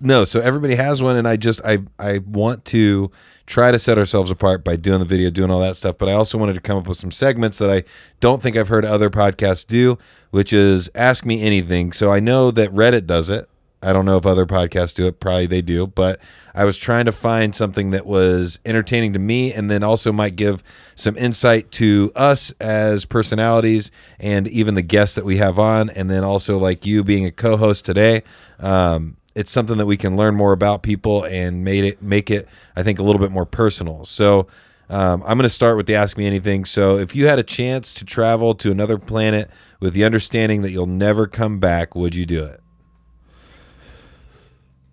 no 0.00 0.24
so 0.24 0.40
everybody 0.40 0.74
has 0.74 1.02
one 1.02 1.16
and 1.16 1.26
i 1.26 1.36
just 1.36 1.60
i 1.64 1.78
i 1.98 2.18
want 2.18 2.64
to 2.64 3.10
try 3.46 3.70
to 3.70 3.78
set 3.78 3.98
ourselves 3.98 4.30
apart 4.30 4.64
by 4.64 4.76
doing 4.76 4.98
the 4.98 5.04
video 5.04 5.30
doing 5.30 5.50
all 5.50 5.60
that 5.60 5.76
stuff 5.76 5.96
but 5.98 6.08
i 6.08 6.12
also 6.12 6.36
wanted 6.36 6.54
to 6.54 6.60
come 6.60 6.76
up 6.76 6.86
with 6.86 6.98
some 6.98 7.10
segments 7.10 7.58
that 7.58 7.70
i 7.70 7.82
don't 8.20 8.42
think 8.42 8.56
i've 8.56 8.68
heard 8.68 8.84
other 8.84 9.08
podcasts 9.10 9.66
do 9.66 9.96
which 10.36 10.52
is 10.52 10.90
ask 10.94 11.24
me 11.24 11.40
anything. 11.42 11.92
So 11.92 12.12
i 12.12 12.20
know 12.20 12.50
that 12.50 12.70
reddit 12.70 13.06
does 13.06 13.30
it. 13.30 13.48
I 13.82 13.94
don't 13.94 14.04
know 14.04 14.16
if 14.18 14.26
other 14.26 14.44
podcasts 14.44 14.92
do 14.92 15.06
it. 15.06 15.18
Probably 15.18 15.46
they 15.46 15.62
do 15.62 15.86
but 15.86 16.20
i 16.54 16.64
was 16.66 16.76
trying 16.76 17.06
to 17.06 17.12
find 17.12 17.54
something 17.54 17.90
that 17.92 18.04
was 18.04 18.58
entertaining 18.66 19.14
to 19.14 19.18
me 19.18 19.52
and 19.52 19.70
then 19.70 19.82
also 19.82 20.12
might 20.12 20.36
give 20.36 20.62
some 20.94 21.16
insight 21.16 21.70
to 21.72 22.12
us 22.14 22.52
as 22.60 23.06
personalities 23.06 23.90
and 24.20 24.46
even 24.48 24.74
the 24.74 24.82
guests 24.82 25.14
that 25.14 25.24
we 25.24 25.38
have 25.38 25.58
on. 25.58 25.88
And 25.88 26.10
then 26.10 26.22
also 26.22 26.58
like 26.58 26.84
you 26.84 27.02
being 27.02 27.24
a 27.24 27.30
co-host 27.30 27.86
today 27.86 28.22
um, 28.58 29.16
it's 29.36 29.52
something 29.52 29.76
that 29.76 29.86
we 29.86 29.96
can 29.96 30.16
learn 30.16 30.34
more 30.34 30.52
about 30.52 30.82
people 30.82 31.24
and 31.24 31.62
made 31.62 31.84
it 31.84 32.02
make 32.02 32.30
it 32.30 32.48
I 32.74 32.82
think 32.82 32.98
a 32.98 33.02
little 33.02 33.20
bit 33.20 33.30
more 33.30 33.46
personal. 33.46 34.04
So 34.04 34.48
um, 34.88 35.22
I'm 35.22 35.36
going 35.36 35.42
to 35.42 35.48
start 35.48 35.76
with 35.76 35.86
the 35.86 35.94
ask 35.94 36.16
me 36.16 36.26
anything. 36.26 36.64
So 36.64 36.98
if 36.98 37.14
you 37.14 37.26
had 37.26 37.38
a 37.38 37.42
chance 37.42 37.92
to 37.94 38.04
travel 38.04 38.54
to 38.56 38.70
another 38.70 38.98
planet 38.98 39.50
with 39.80 39.94
the 39.94 40.04
understanding 40.04 40.62
that 40.62 40.70
you'll 40.70 40.86
never 40.86 41.26
come 41.26 41.58
back, 41.58 41.94
would 41.94 42.14
you 42.14 42.24
do 42.24 42.44
it? 42.44 42.60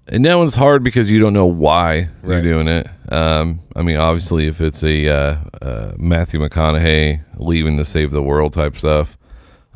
And 0.07 0.25
that 0.25 0.35
one's 0.35 0.55
hard 0.55 0.83
because 0.83 1.09
you 1.09 1.19
don't 1.19 1.33
know 1.33 1.45
why 1.45 2.09
you're 2.23 2.41
doing 2.41 2.67
it. 2.67 2.87
Um, 3.09 3.61
I 3.75 3.83
mean, 3.83 3.95
obviously, 3.95 4.47
if 4.47 4.59
it's 4.59 4.83
a 4.83 5.07
uh, 5.07 5.37
uh, 5.61 5.93
Matthew 5.97 6.41
McConaughey 6.41 7.23
leaving 7.37 7.77
to 7.77 7.85
save 7.85 8.11
the 8.11 8.21
world 8.21 8.51
type 8.51 8.75
stuff. 8.75 9.17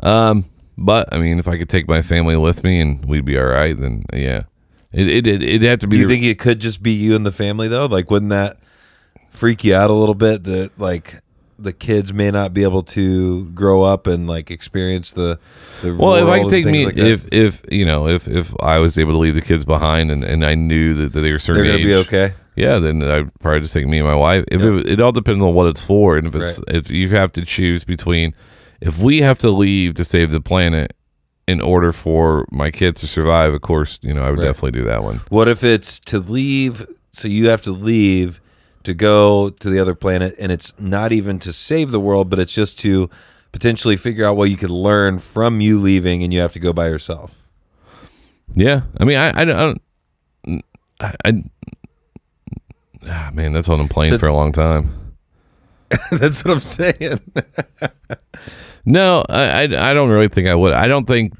Um, 0.03 0.49
but 0.77 1.07
I 1.13 1.19
mean, 1.19 1.39
if 1.39 1.47
I 1.47 1.57
could 1.57 1.69
take 1.69 1.87
my 1.87 2.01
family 2.01 2.35
with 2.35 2.63
me 2.63 2.81
and 2.81 3.05
we'd 3.05 3.23
be 3.23 3.37
all 3.37 3.45
right, 3.45 3.77
then 3.77 4.03
yeah, 4.13 4.43
it 4.91 5.07
it 5.07 5.27
it 5.27 5.43
it'd 5.43 5.63
have 5.63 5.79
to 5.79 5.87
be. 5.87 5.97
Do 5.97 6.03
you 6.03 6.07
think 6.07 6.23
it 6.23 6.39
could 6.39 6.59
just 6.59 6.81
be 6.81 6.91
you 6.91 7.15
and 7.15 7.25
the 7.25 7.31
family 7.31 7.67
though? 7.67 7.85
Like, 7.85 8.09
wouldn't 8.09 8.29
that 8.31 8.57
freak 9.31 9.63
you 9.63 9.75
out 9.75 9.89
a 9.89 9.93
little 9.93 10.15
bit? 10.15 10.43
That 10.45 10.71
like 10.77 11.21
the 11.59 11.73
kids 11.73 12.13
may 12.13 12.29
not 12.29 12.53
be 12.53 12.63
able 12.63 12.83
to 12.83 13.45
grow 13.49 13.81
up 13.83 14.05
and 14.07 14.27
like 14.27 14.51
experience 14.51 15.13
the 15.13 15.39
the 15.81 15.95
well, 15.95 16.15
if 16.15 16.27
I 16.27 16.49
take 16.49 16.65
me, 16.65 16.85
like 16.85 16.97
if 16.97 17.27
if 17.31 17.61
you 17.69 17.85
know, 17.85 18.07
if 18.07 18.27
if 18.27 18.53
I 18.61 18.77
was 18.79 18.97
able 18.97 19.13
to 19.13 19.17
leave 19.17 19.35
the 19.35 19.41
kids 19.41 19.65
behind 19.65 20.11
and, 20.11 20.23
and 20.23 20.45
I 20.45 20.55
knew 20.55 20.93
that, 20.93 21.13
that 21.13 21.21
they 21.21 21.31
were 21.31 21.39
certain 21.39 21.63
they're 21.63 21.71
gonna 21.71 21.79
age, 21.79 21.85
be 21.85 21.95
okay. 21.95 22.33
Yeah, 22.55 22.79
then 22.79 23.03
I'd 23.03 23.31
probably 23.39 23.61
just 23.61 23.73
take 23.73 23.85
me 23.85 23.99
and 23.99 24.07
my 24.07 24.15
wife. 24.15 24.43
If 24.51 24.63
it, 24.63 24.87
it 24.87 24.99
all 24.99 25.11
depends 25.11 25.43
on 25.43 25.53
what 25.53 25.67
it's 25.67 25.81
for, 25.81 26.17
and 26.17 26.25
if 26.27 26.33
it's 26.35 26.57
Right. 26.59 26.75
if 26.75 26.89
you 26.89 27.07
have 27.09 27.31
to 27.33 27.45
choose 27.45 27.83
between, 27.83 28.33
if 28.81 28.97
we 28.99 29.21
have 29.21 29.37
to 29.39 29.51
leave 29.51 29.93
to 29.95 30.05
save 30.05 30.31
the 30.31 30.41
planet 30.41 30.93
in 31.47 31.61
order 31.61 31.91
for 31.93 32.45
my 32.51 32.69
kids 32.71 33.01
to 33.01 33.07
survive, 33.07 33.53
of 33.53 33.61
course, 33.61 33.99
you 34.01 34.13
know 34.13 34.23
I 34.23 34.29
would 34.29 34.39
Right. 34.39 34.45
definitely 34.45 34.79
do 34.79 34.83
that 34.85 35.03
one. 35.03 35.21
What 35.29 35.47
if 35.47 35.63
it's 35.63 35.99
to 36.01 36.19
leave? 36.19 36.85
So 37.11 37.27
you 37.27 37.47
have 37.49 37.61
to 37.63 37.71
leave 37.71 38.39
to 38.83 38.93
go 38.93 39.49
to 39.49 39.69
the 39.69 39.79
other 39.79 39.95
planet, 39.95 40.35
and 40.39 40.51
it's 40.51 40.73
not 40.79 41.11
even 41.11 41.39
to 41.39 41.51
save 41.53 41.91
the 41.91 41.99
world, 41.99 42.29
but 42.29 42.39
it's 42.39 42.53
just 42.53 42.77
to 42.79 43.09
potentially 43.51 43.97
figure 43.97 44.25
out 44.25 44.37
what 44.37 44.49
you 44.49 44.57
could 44.57 44.69
learn 44.69 45.17
from 45.19 45.59
you 45.61 45.79
leaving, 45.79 46.21
and 46.23 46.33
you 46.33 46.39
have 46.39 46.53
to 46.53 46.59
go 46.59 46.71
by 46.73 46.87
yourself. 46.87 47.33
Yeah, 48.55 48.81
I 48.99 49.03
mean, 49.05 49.17
I 49.17 49.41
I 49.41 49.45
don't. 49.45 49.81
I, 50.99 51.13
I 51.25 51.43
ah, 53.07 53.29
man, 53.33 53.51
that's 53.53 53.69
on 53.69 53.79
a 53.79 53.87
plane 53.87 54.09
To- 54.11 54.19
for 54.19 54.27
a 54.27 54.33
long 54.33 54.51
time. 54.51 54.91
That's 56.11 56.43
what 56.43 56.53
I'm 56.53 56.59
saying. 56.61 57.19
No, 58.89 59.25
I, 59.27 59.43
I 59.43 59.91
I 59.91 59.93
don't 59.93 60.09
really 60.09 60.29
think 60.29 60.47
I 60.47 60.55
would. 60.55 60.71
I 60.71 60.87
don't 60.87 61.05
think 61.05 61.33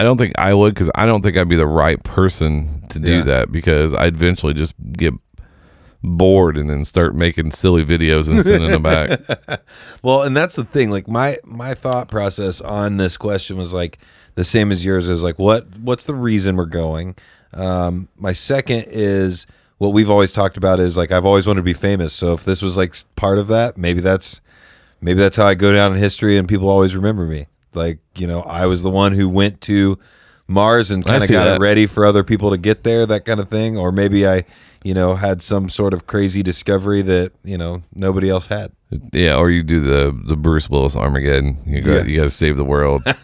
I 0.00 0.04
don't 0.04 0.16
think 0.16 0.32
I 0.38 0.54
would 0.54 0.72
because 0.74 0.90
I 0.94 1.04
don't 1.04 1.20
think 1.20 1.36
I'd 1.36 1.48
be 1.48 1.54
the 1.56 1.66
right 1.66 2.02
person 2.02 2.86
to 2.88 2.98
do 2.98 3.16
Yeah. 3.18 3.22
that 3.24 3.52
because 3.52 3.92
I'd 3.92 4.14
eventually 4.14 4.54
just 4.54 4.72
get 4.92 5.12
bored 6.02 6.56
and 6.56 6.70
then 6.70 6.84
start 6.84 7.14
making 7.14 7.50
silly 7.50 7.84
videos 7.84 8.30
and 8.30 8.42
sending 8.44 8.70
them 8.70 8.82
back. 8.82 9.20
well, 10.02 10.22
and 10.22 10.34
that's 10.36 10.56
the 10.56 10.64
thing. 10.64 10.90
Like 10.90 11.08
my 11.08 11.36
my 11.44 11.74
thought 11.74 12.08
process 12.08 12.60
on 12.62 12.96
this 12.96 13.16
question 13.18 13.58
was 13.58 13.74
like 13.74 13.98
the 14.34 14.44
same 14.44 14.72
as 14.72 14.82
yours. 14.84 15.08
Is 15.08 15.22
like 15.22 15.38
what 15.38 15.78
what's 15.78 16.06
the 16.06 16.14
reason 16.14 16.56
we're 16.56 16.64
going? 16.64 17.16
Um, 17.52 18.08
my 18.16 18.32
second 18.32 18.86
is 18.88 19.46
what 19.78 19.90
we've 19.92 20.10
always 20.10 20.32
talked 20.32 20.56
about 20.56 20.80
is 20.80 20.96
like 20.96 21.12
I've 21.12 21.26
always 21.26 21.46
wanted 21.46 21.60
to 21.60 21.64
be 21.64 21.74
famous. 21.74 22.14
So 22.14 22.32
if 22.32 22.44
this 22.46 22.62
was 22.62 22.76
like 22.78 22.94
part 23.14 23.38
of 23.38 23.48
that, 23.48 23.76
maybe 23.76 24.00
that's 24.00 24.40
maybe 25.00 25.20
that's 25.20 25.36
how 25.36 25.46
I 25.46 25.54
go 25.54 25.72
down 25.72 25.92
in 25.92 25.98
history 25.98 26.36
and 26.36 26.48
people 26.48 26.68
always 26.68 26.94
remember 26.96 27.24
me. 27.26 27.46
Like 27.74 27.98
you 28.16 28.26
know, 28.26 28.40
I 28.42 28.66
was 28.66 28.82
the 28.82 28.90
one 28.90 29.12
who 29.12 29.28
went 29.28 29.60
to 29.62 29.98
Mars 30.46 30.90
and 30.90 31.04
kind 31.04 31.22
of 31.22 31.28
got 31.30 31.44
that. 31.44 31.56
it 31.56 31.60
ready 31.60 31.86
for 31.86 32.04
other 32.06 32.24
people 32.24 32.50
to 32.50 32.56
get 32.58 32.82
there, 32.82 33.04
that 33.06 33.24
kind 33.24 33.38
of 33.40 33.48
thing. 33.48 33.76
Or 33.76 33.92
maybe 33.92 34.26
I, 34.26 34.44
you 34.82 34.94
know, 34.94 35.14
had 35.14 35.42
some 35.42 35.68
sort 35.68 35.92
of 35.92 36.06
crazy 36.06 36.42
discovery 36.42 37.02
that 37.02 37.32
you 37.44 37.58
know 37.58 37.82
nobody 37.94 38.30
else 38.30 38.46
had. 38.46 38.72
yeah, 39.12 39.36
or 39.36 39.50
you 39.50 39.62
do 39.62 39.80
the 39.80 40.18
the 40.26 40.36
Bruce 40.36 40.70
Willis 40.70 40.96
Armageddon. 40.96 41.58
You 41.66 41.82
got 41.82 41.90
Yeah. 41.90 42.04
you 42.04 42.16
got 42.16 42.24
to 42.24 42.30
save 42.30 42.56
the 42.56 42.64
world. 42.64 43.02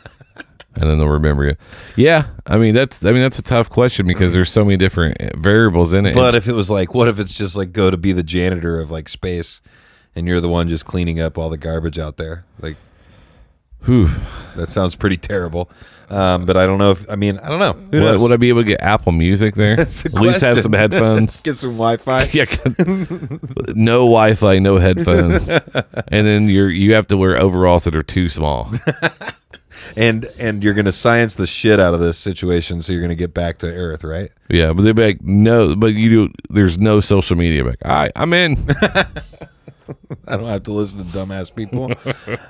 And 0.76 0.90
then 0.90 0.98
they'll 0.98 1.06
remember 1.08 1.44
you. 1.46 1.54
Yeah, 1.94 2.26
I 2.46 2.58
mean 2.58 2.74
that's 2.74 3.04
I 3.04 3.12
mean 3.12 3.22
that's 3.22 3.38
a 3.38 3.44
tough 3.44 3.70
question 3.70 4.06
because 4.08 4.32
there's 4.32 4.50
so 4.50 4.64
many 4.64 4.76
different 4.76 5.16
variables 5.36 5.92
in 5.92 6.04
it. 6.04 6.14
But 6.16 6.34
if 6.34 6.48
it 6.48 6.52
was 6.52 6.68
like, 6.68 6.92
what 6.94 7.06
if 7.06 7.20
it's 7.20 7.32
just 7.32 7.54
like 7.56 7.70
go 7.70 7.92
to 7.92 7.96
be 7.96 8.10
the 8.10 8.24
janitor 8.24 8.80
of 8.80 8.90
like 8.90 9.08
space, 9.08 9.62
and 10.16 10.26
you're 10.26 10.40
the 10.40 10.48
one 10.48 10.68
just 10.68 10.84
cleaning 10.84 11.20
up 11.20 11.36
all 11.38 11.48
the 11.50 11.58
garbage 11.58 11.98
out 11.98 12.16
there? 12.16 12.44
Like 12.60 12.76
Whew. 13.84 14.08
that 14.56 14.70
sounds 14.70 14.94
pretty 14.94 15.16
terrible. 15.18 15.70
Um, 16.10 16.44
but 16.44 16.56
I 16.56 16.66
don't 16.66 16.78
know 16.78 16.90
if 16.90 17.08
I 17.10 17.16
mean 17.16 17.38
I 17.38 17.48
don't 17.48 17.58
know. 17.60 17.72
Who 17.72 18.00
Would, 18.02 18.12
knows? 18.12 18.20
would 18.22 18.32
I 18.32 18.36
be 18.36 18.48
able 18.50 18.60
to 18.60 18.66
get 18.66 18.80
Apple 18.80 19.12
Music 19.12 19.54
there? 19.56 19.72
At 19.80 20.12
least 20.14 20.40
have 20.42 20.60
some 20.60 20.72
headphones. 20.72 21.40
Get 21.42 21.56
some 21.56 21.72
Wi-Fi. 21.72 22.24
yeah, 22.32 22.44
no 23.74 24.00
Wi-Fi, 24.04 24.58
no 24.58 24.78
headphones, 24.78 25.48
and 25.48 26.26
then 26.26 26.48
you're 26.48 26.70
you 26.70 26.92
have 26.94 27.08
to 27.08 27.16
wear 27.16 27.38
overalls 27.38 27.84
that 27.84 27.94
are 27.96 28.02
too 28.02 28.28
small. 28.28 28.70
and 29.96 30.26
and 30.38 30.62
you're 30.62 30.74
gonna 30.74 30.92
science 30.92 31.34
the 31.36 31.46
shit 31.46 31.80
out 31.80 31.94
of 31.94 32.00
this 32.00 32.18
situation, 32.18 32.82
so 32.82 32.92
you're 32.92 33.02
gonna 33.02 33.14
get 33.14 33.32
back 33.34 33.58
to 33.58 33.66
Earth, 33.66 34.04
right? 34.04 34.30
Yeah, 34.50 34.72
but 34.74 34.82
they'd 34.84 34.92
be 34.96 35.04
like, 35.06 35.22
no, 35.22 35.74
but 35.74 35.88
you 35.94 36.10
do. 36.28 36.32
There's 36.50 36.78
no 36.78 37.00
social 37.00 37.36
media. 37.36 37.64
Like, 37.64 37.78
all 37.84 37.90
right, 37.92 38.12
I'm 38.14 38.32
in. 38.34 38.66
I 40.28 40.36
don't 40.36 40.48
have 40.48 40.62
to 40.64 40.72
listen 40.72 41.04
to 41.04 41.18
dumbass 41.18 41.54
people. 41.54 41.92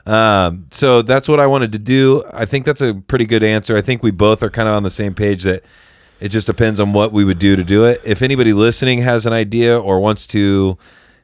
um, 0.07 0.67
so 0.71 1.03
that's 1.03 1.29
what 1.29 1.41
I 1.41 1.47
wanted 1.47 1.73
to 1.73 1.79
do. 1.79 2.23
I 2.33 2.45
think 2.45 2.65
that's 2.65 2.81
a 2.81 2.95
pretty 2.95 3.27
good 3.27 3.43
answer. 3.43 3.77
I 3.77 3.81
think 3.81 4.03
we 4.03 4.11
both 4.11 4.43
are 4.43 4.51
kind 4.51 4.69
of 4.69 4.75
on 4.75 4.83
the 4.83 4.91
same 4.91 5.15
page 5.15 5.43
that 5.45 5.63
it 6.21 6.29
just 6.29 6.47
depends 6.47 6.79
on 6.81 6.93
what 6.93 7.13
we 7.13 7.25
would 7.25 7.39
do 7.39 7.57
to 7.57 7.65
do 7.65 7.85
it. 7.85 8.01
If 8.05 8.23
anybody 8.23 8.53
listening 8.53 9.01
has 9.01 9.27
an 9.27 9.33
idea 9.33 9.79
or 9.79 10.01
wants 10.01 10.27
to 10.29 10.79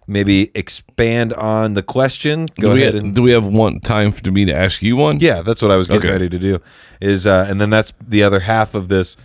maybe 0.06 0.50
expand 0.54 1.32
on 1.34 1.74
the 1.74 1.82
question, 1.82 2.46
go 2.60 2.70
do 2.70 2.74
we, 2.74 2.82
ahead 2.82 2.96
and 2.96 3.14
do 3.14 3.22
we 3.22 3.30
have 3.30 3.46
one 3.46 3.78
time 3.80 4.10
for 4.10 4.28
me 4.30 4.44
to 4.44 4.52
ask 4.52 4.82
you 4.82 4.96
one? 4.96 5.20
yeah, 5.20 5.42
that's 5.42 5.62
what 5.62 5.70
I 5.70 5.76
was 5.76 5.86
getting 5.88 6.02
Okay. 6.02 6.10
ready 6.12 6.28
to 6.28 6.38
do. 6.38 6.60
Is 7.00 7.26
uh, 7.26 7.46
and 7.48 7.60
then 7.60 7.70
that's 7.70 7.92
the 8.06 8.22
other 8.24 8.40
half 8.40 8.74
of 8.74 8.88
this 8.88 9.16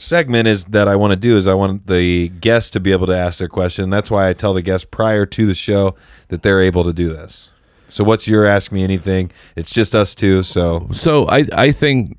segment 0.00 0.48
is 0.48 0.64
that 0.66 0.88
I 0.88 0.96
want 0.96 1.12
to 1.12 1.18
do 1.18 1.36
is 1.36 1.46
I 1.46 1.54
want 1.54 1.86
the 1.86 2.28
guests 2.28 2.70
to 2.70 2.80
be 2.80 2.92
able 2.92 3.06
to 3.06 3.16
ask 3.16 3.38
their 3.38 3.48
question. 3.48 3.90
That's 3.90 4.10
why 4.10 4.28
I 4.28 4.32
tell 4.32 4.54
the 4.54 4.62
guests 4.62 4.86
prior 4.90 5.26
to 5.26 5.46
the 5.46 5.54
show 5.54 5.94
that 6.28 6.42
they're 6.42 6.60
able 6.60 6.84
to 6.84 6.92
do 6.92 7.10
this. 7.10 7.50
So 7.88 8.04
what's 8.04 8.28
your 8.28 8.46
ask 8.46 8.72
me 8.72 8.84
anything? 8.84 9.32
It's 9.56 9.72
just 9.72 9.94
us 9.94 10.14
two, 10.14 10.42
so 10.42 10.88
So 10.92 11.28
I 11.28 11.46
I 11.52 11.72
think 11.72 12.16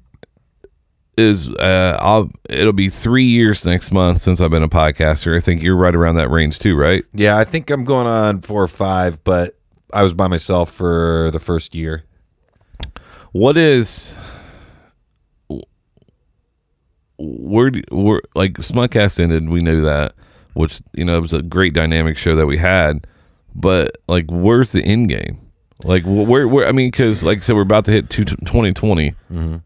is 1.18 1.48
uh 1.48 1.98
I'll 2.00 2.30
it'll 2.50 2.74
be 2.74 2.90
three 2.90 3.26
years 3.26 3.66
next 3.66 3.92
month 3.92 4.22
since 4.22 4.42
I've 4.42 4.52
been 4.52 4.64
a 4.64 4.70
podcaster. 4.70 5.36
I 5.36 5.40
think 5.40 5.62
you're 5.62 5.76
right 5.76 5.96
around 5.96 6.16
that 6.16 6.30
range 6.30 6.60
too, 6.60 6.76
right? 6.76 7.04
yeah, 7.14 7.38
I 7.38 7.44
think 7.44 7.70
I'm 7.70 7.84
going 7.84 8.08
on 8.08 8.42
four 8.42 8.62
or 8.62 8.68
five, 8.68 9.24
but 9.24 9.58
I 9.94 10.04
was 10.04 10.14
by 10.14 10.28
myself 10.28 10.72
for 10.72 11.30
the 11.32 11.40
first 11.40 11.76
year. 11.76 12.04
What 13.32 13.58
is 13.58 14.14
where 17.22 17.70
do, 17.72 17.82
where 17.92 18.22
like 18.36 18.54
Smugcast 18.54 19.20
ended? 19.20 19.50
We 19.50 19.60
knew 19.60 19.82
that, 19.82 20.14
which 20.54 20.82
you 20.94 21.06
know 21.06 21.18
it 21.18 21.22
was 21.22 21.34
a 21.34 21.42
great 21.42 21.74
dynamic 21.74 22.18
show 22.18 22.36
that 22.36 22.46
we 22.48 22.58
had. 22.58 23.08
But 23.54 23.98
like, 24.08 24.26
where's 24.30 24.72
the 24.72 24.82
end 24.84 25.10
game? 25.10 25.40
Like, 25.84 26.04
where 26.06 26.48
where 26.48 26.68
I 26.68 26.72
mean, 26.72 26.90
because 26.92 27.24
like 27.24 27.40
I 27.40 27.42
said, 27.42 27.56
we're 27.56 27.62
about 27.64 27.86
to 27.86 27.92
hit 27.92 28.10
two, 28.10 28.24
2020. 28.26 29.14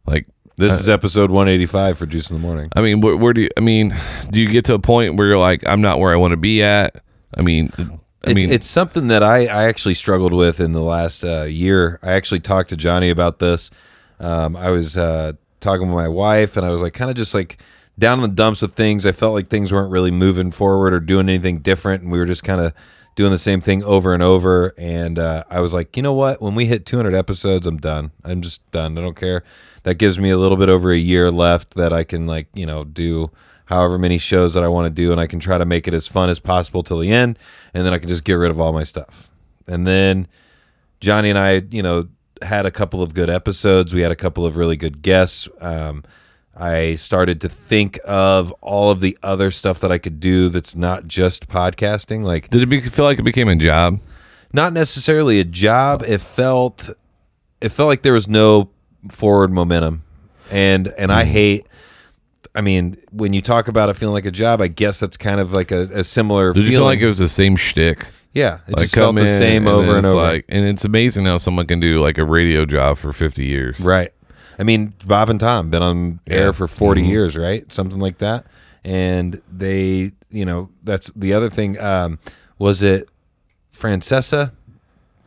Like, 0.08 0.28
This 0.58 0.72
Uh, 0.72 0.76
is 0.76 0.90
episode 0.90 1.30
185 1.30 1.98
for 1.98 2.06
Juice 2.06 2.30
in 2.30 2.38
the 2.38 2.42
Morning. 2.42 2.70
I 2.76 2.82
mean, 2.82 3.02
where, 3.02 3.16
where 3.18 3.34
do 3.34 3.42
you? 3.42 3.50
I 3.58 3.60
mean, 3.60 3.96
do 4.32 4.40
you 4.40 4.48
get 4.48 4.66
to 4.66 4.74
a 4.74 4.80
point 4.80 5.18
where 5.18 5.28
you're 5.28 5.38
like, 5.38 5.64
I'm 5.68 5.82
not 5.82 6.00
where 6.00 6.14
I 6.14 6.16
want 6.16 6.32
to 6.32 6.38
be 6.38 6.64
at? 6.64 7.04
I 7.38 7.42
mean, 7.42 7.70
I 7.78 8.32
it's, 8.32 8.42
mean, 8.42 8.52
it's 8.52 8.66
something 8.68 9.08
that 9.10 9.22
I, 9.24 9.46
I 9.46 9.66
actually 9.66 9.94
struggled 9.94 10.34
with 10.34 10.60
in 10.62 10.72
the 10.72 10.82
last 10.82 11.24
uh, 11.26 11.44
year. 11.44 12.00
I 12.02 12.14
actually 12.14 12.40
talked 12.40 12.70
to 12.70 12.78
Johnny 12.78 13.10
about 13.10 13.40
this. 13.40 13.70
Um, 14.20 14.56
I 14.56 14.70
was 14.72 14.96
uh, 14.96 15.34
talking 15.66 15.88
with 15.88 15.96
my 15.96 16.08
wife, 16.08 16.56
and 16.56 16.66
I 16.66 16.70
was 16.70 16.82
like 16.82 16.94
kind 16.94 17.10
of 17.10 17.18
just 17.18 17.34
like 17.34 17.58
down 17.98 18.20
in 18.20 18.30
the 18.30 18.36
dumps 18.36 18.62
with 18.62 18.76
things. 18.76 19.06
I 19.06 19.12
felt 19.12 19.34
like 19.34 19.50
things 19.50 19.74
weren't 19.74 19.92
really 19.92 20.12
moving 20.12 20.52
forward 20.52 20.94
or 20.94 21.00
doing 21.00 21.28
anything 21.28 21.58
different, 21.58 22.04
and 22.04 22.12
we 22.12 22.20
were 22.20 22.26
just 22.26 22.44
kind 22.44 22.62
of 22.62 22.74
doing 23.16 23.32
the 23.32 23.38
same 23.38 23.62
thing 23.62 23.84
over 23.84 24.14
and 24.14 24.22
over. 24.22 24.74
And 24.78 25.18
uh, 25.18 25.44
I 25.50 25.62
was 25.62 25.74
like, 25.74 25.98
you 25.98 26.04
know 26.04 26.14
what? 26.14 26.42
When 26.42 26.54
we 26.54 26.66
hit 26.66 26.86
200 26.86 27.16
episodes, 27.16 27.66
I'm 27.66 27.78
done. 27.78 28.12
I'm 28.24 28.42
just 28.42 28.70
done. 28.72 28.98
I 28.98 29.02
don't 29.02 29.16
care. 29.16 29.44
That 29.84 29.96
gives 29.96 30.20
me 30.20 30.30
a 30.30 30.38
little 30.38 30.58
bit 30.58 30.70
over 30.70 30.92
a 30.92 30.98
year 30.98 31.32
left 31.32 31.74
that 31.76 31.92
I 31.92 32.04
can 32.04 32.28
like 32.28 32.48
you 32.54 32.66
know 32.66 32.84
do 32.84 33.32
however 33.66 33.98
many 33.98 34.20
shows 34.20 34.54
that 34.54 34.64
I 34.64 34.68
want 34.68 34.86
to 34.86 34.94
do, 34.94 35.12
and 35.12 35.20
I 35.20 35.26
can 35.26 35.40
try 35.40 35.58
to 35.58 35.66
make 35.66 35.88
it 35.88 35.96
as 35.96 36.08
fun 36.08 36.30
as 36.30 36.40
possible 36.40 36.84
till 36.84 37.00
the 37.00 37.12
end, 37.12 37.40
and 37.74 37.86
then 37.86 37.94
I 37.94 37.98
can 37.98 38.10
just 38.10 38.24
get 38.24 38.36
rid 38.36 38.52
of 38.52 38.60
all 38.60 38.72
my 38.72 38.84
stuff. 38.84 39.32
And 39.68 39.88
then 39.88 40.28
Johnny 41.00 41.32
and 41.32 41.40
I, 41.40 41.64
you 41.72 41.82
know, 41.82 42.08
had 42.42 42.66
a 42.66 42.72
couple 42.72 43.02
of 43.02 43.14
good 43.14 43.30
episodes. 43.30 43.94
We 43.94 44.02
had 44.02 44.12
a 44.12 44.16
couple 44.16 44.46
of 44.46 44.58
really 44.58 44.78
good 44.78 45.02
guests. 45.02 45.48
Um, 45.62 46.04
I 46.56 46.96
started 46.96 47.42
to 47.42 47.50
think 47.50 48.00
of 48.06 48.52
all 48.62 48.90
of 48.90 49.02
the 49.02 49.18
other 49.22 49.52
stuff 49.52 49.80
that 49.82 49.92
I 49.92 49.98
could 49.98 50.20
do 50.20 50.48
that's 50.50 50.76
not 50.76 51.06
just 51.06 51.48
podcasting. 51.48 52.24
Like, 52.24 52.50
Did 52.50 52.62
it 52.62 52.68
be, 52.68 52.80
feel 52.82 53.06
like 53.06 53.20
it 53.20 53.24
became 53.24 53.50
a 53.50 53.56
job? 53.56 54.00
not 54.54 54.72
necessarily 54.72 55.40
a 55.42 55.44
job. 55.44 56.02
It 56.04 56.22
felt, 56.22 56.90
it 57.60 57.70
felt 57.70 57.90
like 57.90 58.04
there 58.04 58.14
was 58.14 58.28
no 58.28 58.70
forward 59.12 59.52
momentum, 59.52 60.04
and 60.50 60.88
and. 60.98 61.12
I 61.12 61.26
hate. 61.26 61.68
I 62.58 62.62
mean, 62.62 62.96
when 63.12 63.34
you 63.34 63.42
talk 63.42 63.68
about 63.68 63.90
it 63.90 63.98
feeling 63.98 64.14
like 64.14 64.26
a 64.26 64.32
job, 64.32 64.62
I 64.62 64.70
guess 64.70 65.02
that's 65.02 65.18
kind 65.18 65.42
of 65.42 65.52
like 65.52 65.72
a, 65.72 65.90
a 65.94 66.04
similar. 66.06 66.54
Did 66.54 66.64
you 66.64 66.72
feel 66.72 66.86
like 66.86 67.00
it 67.00 67.08
was 67.08 67.18
the 67.20 67.28
same 67.28 67.58
shtick? 67.58 68.08
Yeah, 68.36 68.56
it 68.68 68.74
Like 68.74 68.78
just 68.84 68.94
felt 68.96 69.16
the 69.16 69.26
same 69.26 69.66
over 69.66 69.88
then 69.88 69.96
and 70.00 70.06
over. 70.08 70.16
Like, 70.22 70.46
and 70.50 70.66
it's 70.66 70.84
amazing 70.86 71.26
how 71.26 71.38
someone 71.38 71.66
can 71.68 71.80
do 71.80 72.02
like 72.02 72.18
a 72.18 72.26
radio 72.26 72.66
job 72.66 72.98
for 72.98 73.12
50 73.14 73.46
years. 73.46 73.80
Right. 73.80 74.12
I 74.60 74.64
mean, 74.64 74.94
Bob 75.06 75.30
and 75.30 75.40
Tom 75.40 75.70
been 75.70 75.82
on 75.82 76.20
Yeah. 76.28 76.36
air 76.36 76.54
for 76.54 76.68
40 76.68 77.02
Mhm. 77.04 77.08
years, 77.10 77.38
right? 77.38 77.72
Something 77.72 78.00
like 78.00 78.18
that. 78.20 78.46
And 78.84 79.42
they, 79.52 80.12
you 80.30 80.46
know, 80.46 80.70
that's 80.84 81.12
the 81.16 81.34
other 81.34 81.50
thing. 81.50 81.80
Um, 81.80 82.20
was 82.60 82.84
it 82.84 83.08
Francesa, 83.74 84.52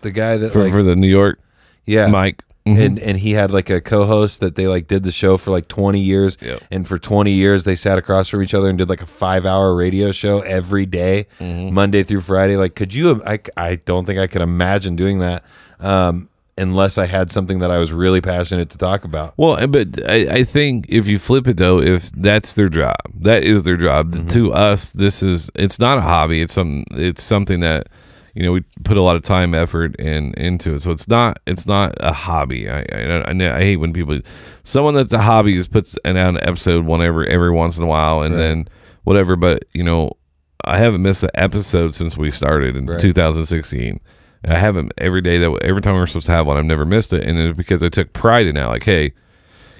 the 0.02 0.10
guy 0.10 0.36
that 0.36 0.52
For, 0.52 0.64
like, 0.64 0.72
for 0.72 0.82
the 0.82 0.94
New 0.96 1.08
York 1.08 1.38
yeah, 1.86 2.06
Mike. 2.08 2.42
Mhm. 2.76 2.84
and 2.86 2.98
and 2.98 3.18
he 3.18 3.32
had 3.32 3.50
like 3.50 3.70
a 3.70 3.80
co-host 3.80 4.40
that 4.40 4.54
they 4.54 4.66
like 4.68 4.86
did 4.86 5.02
the 5.02 5.12
show 5.12 5.36
for 5.36 5.50
like 5.50 5.68
20 5.68 5.98
years 6.00 6.36
Yep. 6.40 6.62
and 6.70 6.86
for 6.88 6.98
20 6.98 7.30
years 7.32 7.64
they 7.64 7.74
sat 7.76 7.98
across 7.98 8.28
from 8.28 8.42
each 8.42 8.54
other 8.54 8.68
and 8.68 8.78
did 8.78 8.88
like 8.88 9.02
a 9.02 9.06
five 9.06 9.46
hour 9.46 9.74
radio 9.74 10.12
show 10.12 10.40
every 10.40 10.86
day, 10.86 11.26
Mm-hmm. 11.40 11.74
monday 11.74 12.02
through 12.02 12.20
friday 12.22 12.56
like 12.56 12.74
could 12.74 12.92
you 12.94 13.22
I, 13.26 13.38
I 13.56 13.76
don't 13.76 14.04
think 14.06 14.18
i 14.18 14.26
could 14.26 14.42
imagine 14.42 14.96
doing 14.96 15.18
that 15.20 15.44
um 15.80 16.28
unless 16.56 16.98
i 16.98 17.06
had 17.06 17.30
something 17.30 17.60
that 17.60 17.70
i 17.70 17.78
was 17.78 17.92
really 17.92 18.20
passionate 18.20 18.68
to 18.70 18.78
talk 18.78 19.04
about 19.04 19.32
Well, 19.36 19.64
but 19.68 19.88
I, 20.10 20.16
I 20.40 20.44
think 20.44 20.86
if 20.88 21.06
you 21.06 21.18
flip 21.18 21.46
it 21.46 21.56
though, 21.56 21.80
if 21.80 22.10
that's 22.12 22.54
their 22.54 22.68
job, 22.68 22.96
that 23.20 23.44
is 23.44 23.62
their 23.62 23.76
job. 23.76 24.12
Mm-hmm. 24.12 24.26
To 24.28 24.52
us, 24.52 24.90
this 24.90 25.22
is 25.22 25.50
it's 25.54 25.78
not 25.78 25.98
a 25.98 26.00
hobby. 26.00 26.42
It's 26.42 26.52
some 26.54 26.84
it's 26.90 27.22
something 27.22 27.60
that 27.60 27.86
you 28.38 28.44
know 28.44 28.52
we 28.52 28.60
put 28.84 28.96
a 28.96 29.02
lot 29.02 29.16
of 29.16 29.22
time, 29.22 29.52
effort, 29.52 29.96
and 29.98 30.32
into 30.36 30.72
it. 30.74 30.82
So 30.82 30.92
it's 30.92 31.08
not 31.08 31.40
it's 31.48 31.66
not 31.66 31.94
a 31.98 32.12
hobby. 32.12 32.70
I 32.70 32.82
I, 32.92 33.22
I, 33.32 33.56
I 33.56 33.58
hate 33.58 33.76
when 33.78 33.92
people 33.92 34.20
someone 34.62 34.94
that's 34.94 35.12
a 35.12 35.20
hobby 35.20 35.56
is 35.56 35.66
puts 35.66 35.96
an 36.04 36.16
an 36.16 36.38
episode 36.42 36.84
one 36.86 37.02
every 37.02 37.28
every 37.28 37.50
once 37.50 37.76
in 37.76 37.82
a 37.82 37.86
while 37.86 38.22
and 38.22 38.34
Right. 38.34 38.40
then 38.40 38.68
whatever. 39.02 39.34
But 39.34 39.64
you 39.74 39.82
know, 39.82 40.12
I 40.64 40.78
haven't 40.78 41.02
missed 41.02 41.24
an 41.24 41.30
episode 41.34 41.96
since 41.96 42.16
we 42.16 42.30
started 42.30 42.76
in 42.76 42.86
Right. 42.86 43.00
2016. 43.00 43.98
I 44.44 44.54
haven't 44.54 44.92
every 44.98 45.20
day 45.20 45.38
that 45.38 45.58
every 45.64 45.82
time 45.82 45.94
we're 45.94 46.06
supposed 46.06 46.26
to 46.26 46.32
have 46.32 46.46
one, 46.46 46.56
I've 46.56 46.64
never 46.64 46.84
missed 46.84 47.12
it, 47.12 47.24
and 47.24 47.36
it's 47.40 47.58
because 47.58 47.82
I 47.82 47.88
took 47.88 48.12
pride 48.12 48.46
in 48.46 48.54
that. 48.54 48.66
Like, 48.68 48.84
hey, 48.84 49.12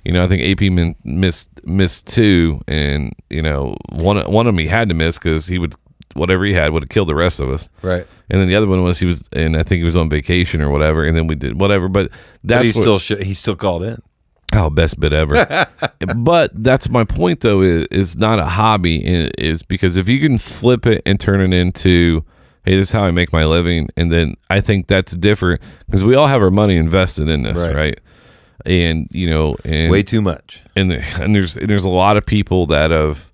you 0.04 0.10
know, 0.10 0.24
I 0.24 0.26
think 0.26 0.42
AP 0.42 0.68
min- 0.72 0.96
missed 1.04 1.48
missed 1.64 2.08
two, 2.08 2.60
and 2.66 3.12
you 3.30 3.40
know, 3.40 3.76
one 3.92 4.16
one 4.28 4.48
of 4.48 4.54
them 4.54 4.58
he 4.58 4.66
had 4.66 4.88
to 4.88 4.94
miss 4.96 5.16
because 5.16 5.46
he 5.46 5.58
would 5.60 5.76
whatever 6.18 6.44
he 6.44 6.52
had 6.52 6.72
would 6.72 6.82
have 6.82 6.88
killed 6.90 7.08
the 7.08 7.14
rest 7.14 7.40
of 7.40 7.48
us. 7.50 7.68
right 7.82 8.06
And 8.30 8.40
then 8.40 8.48
the 8.48 8.54
other 8.56 8.66
one 8.66 8.82
was 8.82 8.98
he 8.98 9.06
was, 9.06 9.22
and 9.32 9.56
I 9.56 9.62
think 9.62 9.78
he 9.78 9.84
was 9.84 9.96
on 9.96 10.08
vacation 10.10 10.60
or 10.60 10.70
whatever. 10.70 11.04
And 11.04 11.16
then 11.16 11.26
we 11.26 11.34
did 11.34 11.58
whatever. 11.60 11.88
But 11.88 12.10
that's 12.44 12.58
but 12.60 12.66
he 12.66 12.72
what- 12.72 12.82
still 12.82 12.98
sh- 12.98 13.24
he 13.24 13.34
still 13.34 13.56
called 13.56 13.82
in 13.82 14.02
Oh, 14.54 14.70
best 14.70 14.98
bit 14.98 15.12
ever. 15.12 15.66
but 16.16 16.50
that's 16.64 16.88
my 16.88 17.04
point, 17.04 17.40
though. 17.40 17.60
Is 17.60 17.86
is 17.90 18.16
not 18.16 18.38
a 18.38 18.46
hobby. 18.46 19.02
Is 19.38 19.62
because 19.62 19.96
if 19.98 20.08
you 20.08 20.20
can 20.20 20.38
flip 20.38 20.86
it 20.86 21.02
and 21.04 21.20
turn 21.20 21.40
it 21.42 21.52
into, 21.54 22.24
hey, 22.64 22.76
this 22.76 22.86
is 22.86 22.92
how 22.92 23.02
I 23.04 23.10
make 23.10 23.30
my 23.30 23.44
living, 23.44 23.90
and 23.96 24.10
then 24.10 24.36
I 24.48 24.62
think 24.62 24.86
that's 24.86 25.12
different 25.14 25.60
because 25.86 26.02
we 26.02 26.14
all 26.14 26.26
have 26.28 26.40
our 26.40 26.50
money 26.50 26.76
invested 26.76 27.28
in 27.28 27.42
this, 27.42 27.58
Right. 27.58 27.74
right? 27.76 28.00
And 28.64 29.06
you 29.12 29.28
know, 29.28 29.54
and 29.66 29.90
way 29.90 30.02
too 30.02 30.22
much 30.22 30.62
and 30.74 30.92
and 30.92 31.34
there's 31.34 31.56
and 31.56 31.68
there's 31.68 31.84
a 31.84 31.90
lot 31.90 32.16
of 32.16 32.24
people 32.24 32.64
that 32.66 32.90
have, 32.90 33.30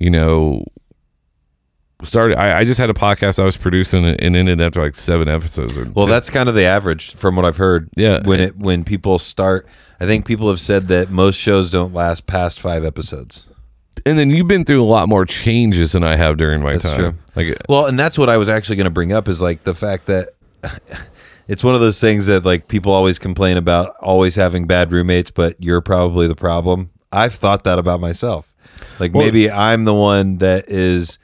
you 0.00 0.10
know, 0.10 0.64
started. 2.04 2.38
I, 2.38 2.60
I 2.60 2.64
just 2.64 2.78
had 2.78 2.90
a 2.90 2.94
podcast 2.94 3.38
I 3.38 3.44
was 3.44 3.56
producing 3.56 4.04
and 4.04 4.36
ended 4.36 4.60
after 4.60 4.82
like 4.82 4.96
seven 4.96 5.28
episodes. 5.28 5.76
Or, 5.76 5.84
well 5.94 6.06
that's 6.06 6.28
kind 6.30 6.48
of 6.48 6.54
the 6.54 6.64
average 6.64 7.14
from 7.14 7.36
what 7.36 7.44
i've 7.44 7.56
heard 7.56 7.88
Yeah. 7.96 8.20
when 8.26 8.40
it 8.40 8.56
when 8.56 8.84
people 8.84 9.18
start 9.18 9.66
i 9.98 10.04
think 10.06 10.26
people 10.26 10.48
have 10.50 10.60
said 10.60 10.88
that 10.88 11.10
most 11.10 11.36
shows 11.36 11.70
don't 11.70 11.94
last 11.94 12.26
past 12.26 12.60
five 12.60 12.84
episodes 12.84 13.48
and 14.04 14.18
then 14.18 14.30
you've 14.30 14.46
been 14.46 14.64
through 14.64 14.82
a 14.82 14.86
lot 14.86 15.08
more 15.08 15.24
changes 15.24 15.92
than 15.92 16.04
I 16.04 16.16
have 16.16 16.36
during 16.36 16.62
my 16.62 16.74
That's 16.74 16.84
time. 16.94 16.98
true. 16.98 17.14
Like 17.34 17.48
uh, 17.56 17.62
Well, 17.68 17.86
and 17.86 17.98
that's 17.98 18.16
what 18.18 18.28
I 18.28 18.36
was 18.36 18.48
actually 18.48 18.76
going 18.76 18.84
to 18.84 18.90
bring 18.90 19.10
up 19.12 19.26
is 19.26 19.40
like 19.40 19.64
the 19.64 19.74
fact 19.74 20.06
that 20.06 20.28
it's 21.48 21.64
one 21.64 21.74
of 21.74 21.80
those 21.80 21.98
things 21.98 22.26
that 22.26 22.44
like 22.44 22.68
people 22.68 22.92
always 22.92 23.18
complain 23.18 23.56
about 23.56 23.96
always 24.00 24.34
having 24.36 24.66
bad 24.66 24.92
roommates, 24.92 25.30
but 25.30 25.56
you're 25.58 25.80
probably 25.80 26.28
the 26.28 26.36
problem. 26.36 26.90
I've 27.10 27.34
thought 27.34 27.64
that 27.64 27.78
about 27.78 27.98
myself. 28.00 28.52
Like 29.00 29.14
Well- 29.14 29.24
maybe 29.24 29.50
I'm 29.50 29.84
the 29.86 29.94
one 29.94 30.38
that 30.38 30.68
is 30.68 31.18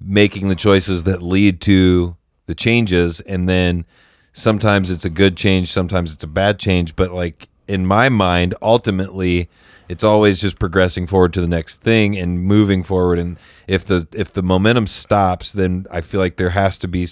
making 0.00 0.48
the 0.48 0.54
choices 0.54 1.04
that 1.04 1.22
lead 1.22 1.60
to 1.62 2.16
the 2.46 2.54
changes. 2.54 3.20
And 3.20 3.48
then 3.48 3.84
sometimes 4.32 4.90
it's 4.90 5.04
a 5.04 5.10
good 5.10 5.36
change, 5.36 5.72
sometimes 5.72 6.12
it's 6.14 6.24
a 6.24 6.28
bad 6.28 6.58
change, 6.58 6.96
but 6.96 7.12
like 7.12 7.48
in 7.68 7.86
my 7.86 8.08
mind 8.08 8.54
ultimately 8.62 9.48
it's 9.88 10.02
always 10.04 10.40
just 10.40 10.58
progressing 10.58 11.06
forward 11.06 11.32
to 11.32 11.40
the 11.40 11.48
next 11.48 11.80
thing 11.82 12.16
and 12.16 12.40
moving 12.42 12.82
forward. 12.82 13.18
And 13.18 13.38
if 13.68 13.84
the 13.84 14.06
if 14.12 14.32
the 14.32 14.42
momentum 14.42 14.86
stops 14.86 15.52
then 15.52 15.86
i 15.90 16.00
feel 16.00 16.20
like 16.20 16.36
there 16.36 16.50
has 16.50 16.78
to 16.78 16.88
be 16.88 17.06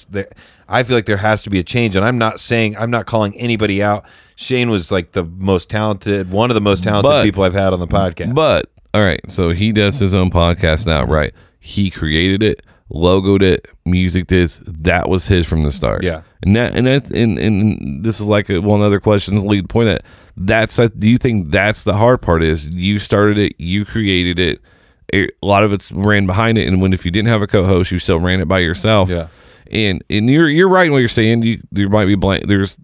i 0.68 0.82
feel 0.82 0.96
like 0.96 1.06
there 1.06 1.16
has 1.18 1.42
to 1.42 1.50
be 1.50 1.58
a 1.58 1.64
change. 1.64 1.94
And 1.94 2.04
i'm 2.04 2.18
not 2.18 2.40
saying 2.40 2.76
i'm 2.76 2.90
not 2.90 3.06
calling 3.06 3.36
anybody 3.36 3.82
out. 3.82 4.04
Shane 4.36 4.70
was 4.70 4.90
like 4.92 5.12
the 5.12 5.24
most 5.24 5.68
talented 5.68 6.30
one 6.30 6.50
of 6.50 6.54
the 6.54 6.60
most 6.60 6.82
talented 6.84 7.10
But- 7.10 7.24
people 7.24 7.42
i've 7.42 7.54
had 7.54 7.72
on 7.72 7.80
the 7.80 7.86
podcast. 7.88 8.34
But 8.34 8.70
all 8.94 9.02
right, 9.02 9.20
so 9.30 9.50
he 9.50 9.70
does 9.72 9.98
his 9.98 10.14
own 10.14 10.30
podcast 10.30 10.86
now, 10.86 11.04
right? 11.04 11.34
He 11.60 11.90
created 11.90 12.42
it, 12.42 12.64
logoed 12.92 13.42
it, 13.42 13.68
music 13.84 14.28
this. 14.28 14.60
That 14.66 15.08
was 15.08 15.26
his 15.28 15.46
from 15.46 15.62
the 15.64 15.72
start. 15.72 16.02
Yeah. 16.04 16.22
and 16.42 16.56
that 16.56 16.74
and 16.74 16.86
that 16.86 17.10
and, 17.10 17.38
and 17.38 18.04
this 18.04 18.20
is 18.20 18.26
like 18.26 18.48
a, 18.50 18.60
one 18.60 18.80
other 18.82 19.00
question's 19.00 19.44
lead 19.44 19.68
point. 19.68 19.88
That 19.88 20.04
that's 20.36 20.78
like, 20.78 20.98
do 20.98 21.08
you 21.08 21.18
think 21.18 21.50
that's 21.50 21.84
the 21.84 21.94
hard 21.94 22.22
part? 22.22 22.42
Is 22.42 22.68
you 22.68 22.98
started 22.98 23.38
it, 23.38 23.54
you 23.58 23.84
created 23.84 24.38
it. 24.38 24.60
it 25.08 25.30
a 25.42 25.46
lot 25.46 25.64
of 25.64 25.72
it's 25.72 25.90
ran 25.92 26.26
behind 26.26 26.58
it, 26.58 26.66
and 26.68 26.80
when 26.80 26.92
if 26.92 27.04
you 27.04 27.10
didn't 27.10 27.28
have 27.28 27.42
a 27.42 27.46
co-host, 27.46 27.90
you 27.90 27.98
still 27.98 28.20
ran 28.20 28.40
it 28.40 28.48
by 28.48 28.60
yourself. 28.60 29.08
Yeah. 29.10 29.28
and 29.70 30.02
and 30.08 30.30
you're 30.30 30.48
you're 30.48 30.68
right 30.68 30.86
in 30.86 30.92
what 30.92 30.98
you're 31.00 31.08
saying. 31.08 31.42
You 31.42 31.60
there 31.72 31.88
might 31.88 32.06
be 32.06 32.14
blank. 32.14 32.46
There's 32.46 32.76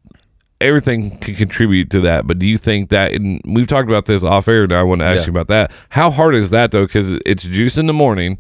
everything 0.61 1.19
can 1.19 1.35
contribute 1.35 1.91
to 1.91 2.01
that. 2.01 2.27
But 2.27 2.39
do 2.39 2.47
you 2.47 2.57
think 2.59 2.91
that? 2.91 3.13
And 3.13 3.41
we've 3.45 3.67
talked 3.67 3.89
about 3.89 4.07
this 4.07 4.23
off 4.25 4.49
air. 4.49 4.67
Now 4.67 4.81
I 4.81 4.83
want 4.83 5.01
to 5.01 5.05
ask 5.07 5.21
Yeah. 5.21 5.27
you 5.27 5.31
about 5.33 5.49
that. 5.49 5.71
How 5.91 6.11
hard 6.11 6.35
is 6.35 6.51
that 6.51 6.71
though? 6.73 6.87
Because 6.87 7.13
it's 7.27 7.43
juice 7.45 7.77
in 7.77 7.87
the 7.87 7.93
morning, 7.93 8.39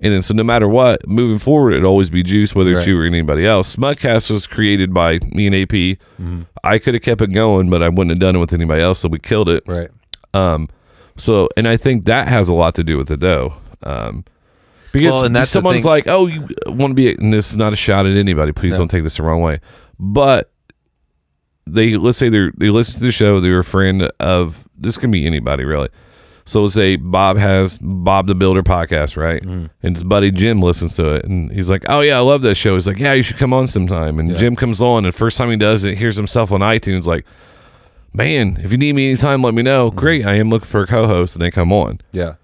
and 0.00 0.12
then 0.14 0.22
so 0.22 0.32
no 0.34 0.42
matter 0.42 0.66
what, 0.68 1.06
moving 1.06 1.38
forward, 1.38 1.72
it'll 1.74 1.90
always 1.90 2.10
be 2.10 2.22
juice, 2.22 2.54
whether 2.54 2.70
it's 2.70 2.78
Right. 2.78 2.88
you 2.88 3.00
or 3.00 3.04
anybody 3.04 3.46
else. 3.46 3.74
Smugcast 3.76 4.30
was 4.30 4.46
created 4.46 4.94
by 4.94 5.18
me 5.32 5.46
and 5.46 5.54
AP. 5.54 5.68
Mm-hmm. 6.20 6.42
I 6.64 6.78
could 6.78 6.94
have 6.94 7.02
kept 7.02 7.20
it 7.20 7.32
going, 7.32 7.68
but 7.70 7.82
I 7.82 7.88
wouldn't 7.88 8.10
have 8.10 8.18
done 8.18 8.36
it 8.36 8.38
with 8.38 8.52
anybody 8.52 8.80
else, 8.82 8.98
so 9.00 9.08
we 9.08 9.18
killed 9.18 9.48
it. 9.48 9.62
right 9.66 9.88
Um, 10.34 10.68
so 11.16 11.48
and 11.56 11.68
I 11.68 11.76
think 11.76 12.04
that 12.06 12.28
has 12.28 12.48
a 12.48 12.54
lot 12.54 12.74
to 12.76 12.84
do 12.84 12.96
with 12.96 13.08
the 13.08 13.16
dough. 13.16 13.54
Um, 13.82 14.24
because 14.92 15.10
Well, 15.12 15.24
and 15.24 15.36
that's 15.36 15.50
someone's 15.50 15.84
like, 15.84 16.08
"Oh, 16.08 16.26
you 16.26 16.48
want 16.66 16.90
to 16.90 16.94
be," 16.94 17.12
and 17.14 17.32
this 17.32 17.50
is 17.50 17.56
not 17.56 17.72
a 17.72 17.76
shot 17.76 18.06
at 18.06 18.16
anybody. 18.16 18.52
Please 18.52 18.72
No. 18.72 18.78
don't 18.80 18.88
take 18.88 19.02
this 19.04 19.16
the 19.18 19.22
wrong 19.22 19.40
way. 19.40 19.60
But 20.00 20.50
they 21.66 21.96
let's 21.96 22.18
say 22.18 22.28
they're, 22.28 22.52
they 22.56 22.70
listen 22.70 22.98
to 22.98 23.04
the 23.06 23.12
show. 23.12 23.40
They're 23.40 23.58
a 23.60 23.64
friend 23.64 24.10
of 24.18 24.64
this 24.76 24.96
can 24.96 25.10
be 25.10 25.26
anybody 25.26 25.64
really. 25.64 25.88
So 26.50 26.62
let's 26.62 26.74
say 26.74 26.96
Bob 26.96 27.36
has 27.38 27.78
Bob 27.80 28.26
the 28.26 28.34
Builder 28.34 28.64
podcast, 28.64 29.16
right? 29.16 29.40
Mm-hmm. 29.40 29.66
And 29.84 29.94
his 29.96 30.02
buddy 30.02 30.32
Jim 30.32 30.60
listens 30.60 30.96
to 30.96 31.14
it, 31.14 31.24
and 31.24 31.52
he's 31.52 31.70
like, 31.70 31.84
"Oh 31.88 32.00
yeah, 32.00 32.16
I 32.16 32.20
love 32.22 32.42
that 32.42 32.56
show." 32.56 32.74
He's 32.74 32.88
like, 32.88 32.98
"Yeah, 32.98 33.12
you 33.12 33.22
should 33.22 33.36
come 33.36 33.52
on 33.52 33.68
sometime." 33.68 34.18
And 34.18 34.30
Yeah. 34.30 34.36
Jim 34.36 34.56
comes 34.56 34.82
on, 34.82 35.04
and 35.04 35.14
first 35.14 35.38
time 35.38 35.50
he 35.50 35.56
does 35.56 35.84
it, 35.84 35.96
hears 35.96 36.16
himself 36.16 36.50
on 36.50 36.58
iTunes, 36.60 37.04
like, 37.04 37.24
"Man, 38.12 38.58
if 38.64 38.72
you 38.72 38.78
need 38.78 38.94
me 38.94 39.10
anytime, 39.10 39.42
let 39.42 39.54
me 39.54 39.62
know." 39.62 39.90
Mm-hmm. 39.90 39.98
Great, 39.98 40.26
I 40.26 40.34
am 40.34 40.50
looking 40.50 40.66
for 40.66 40.82
a 40.82 40.86
co-host, 40.88 41.36
and 41.36 41.42
they 41.42 41.52
come 41.52 41.72
on. 41.72 42.00
yeah 42.10 42.34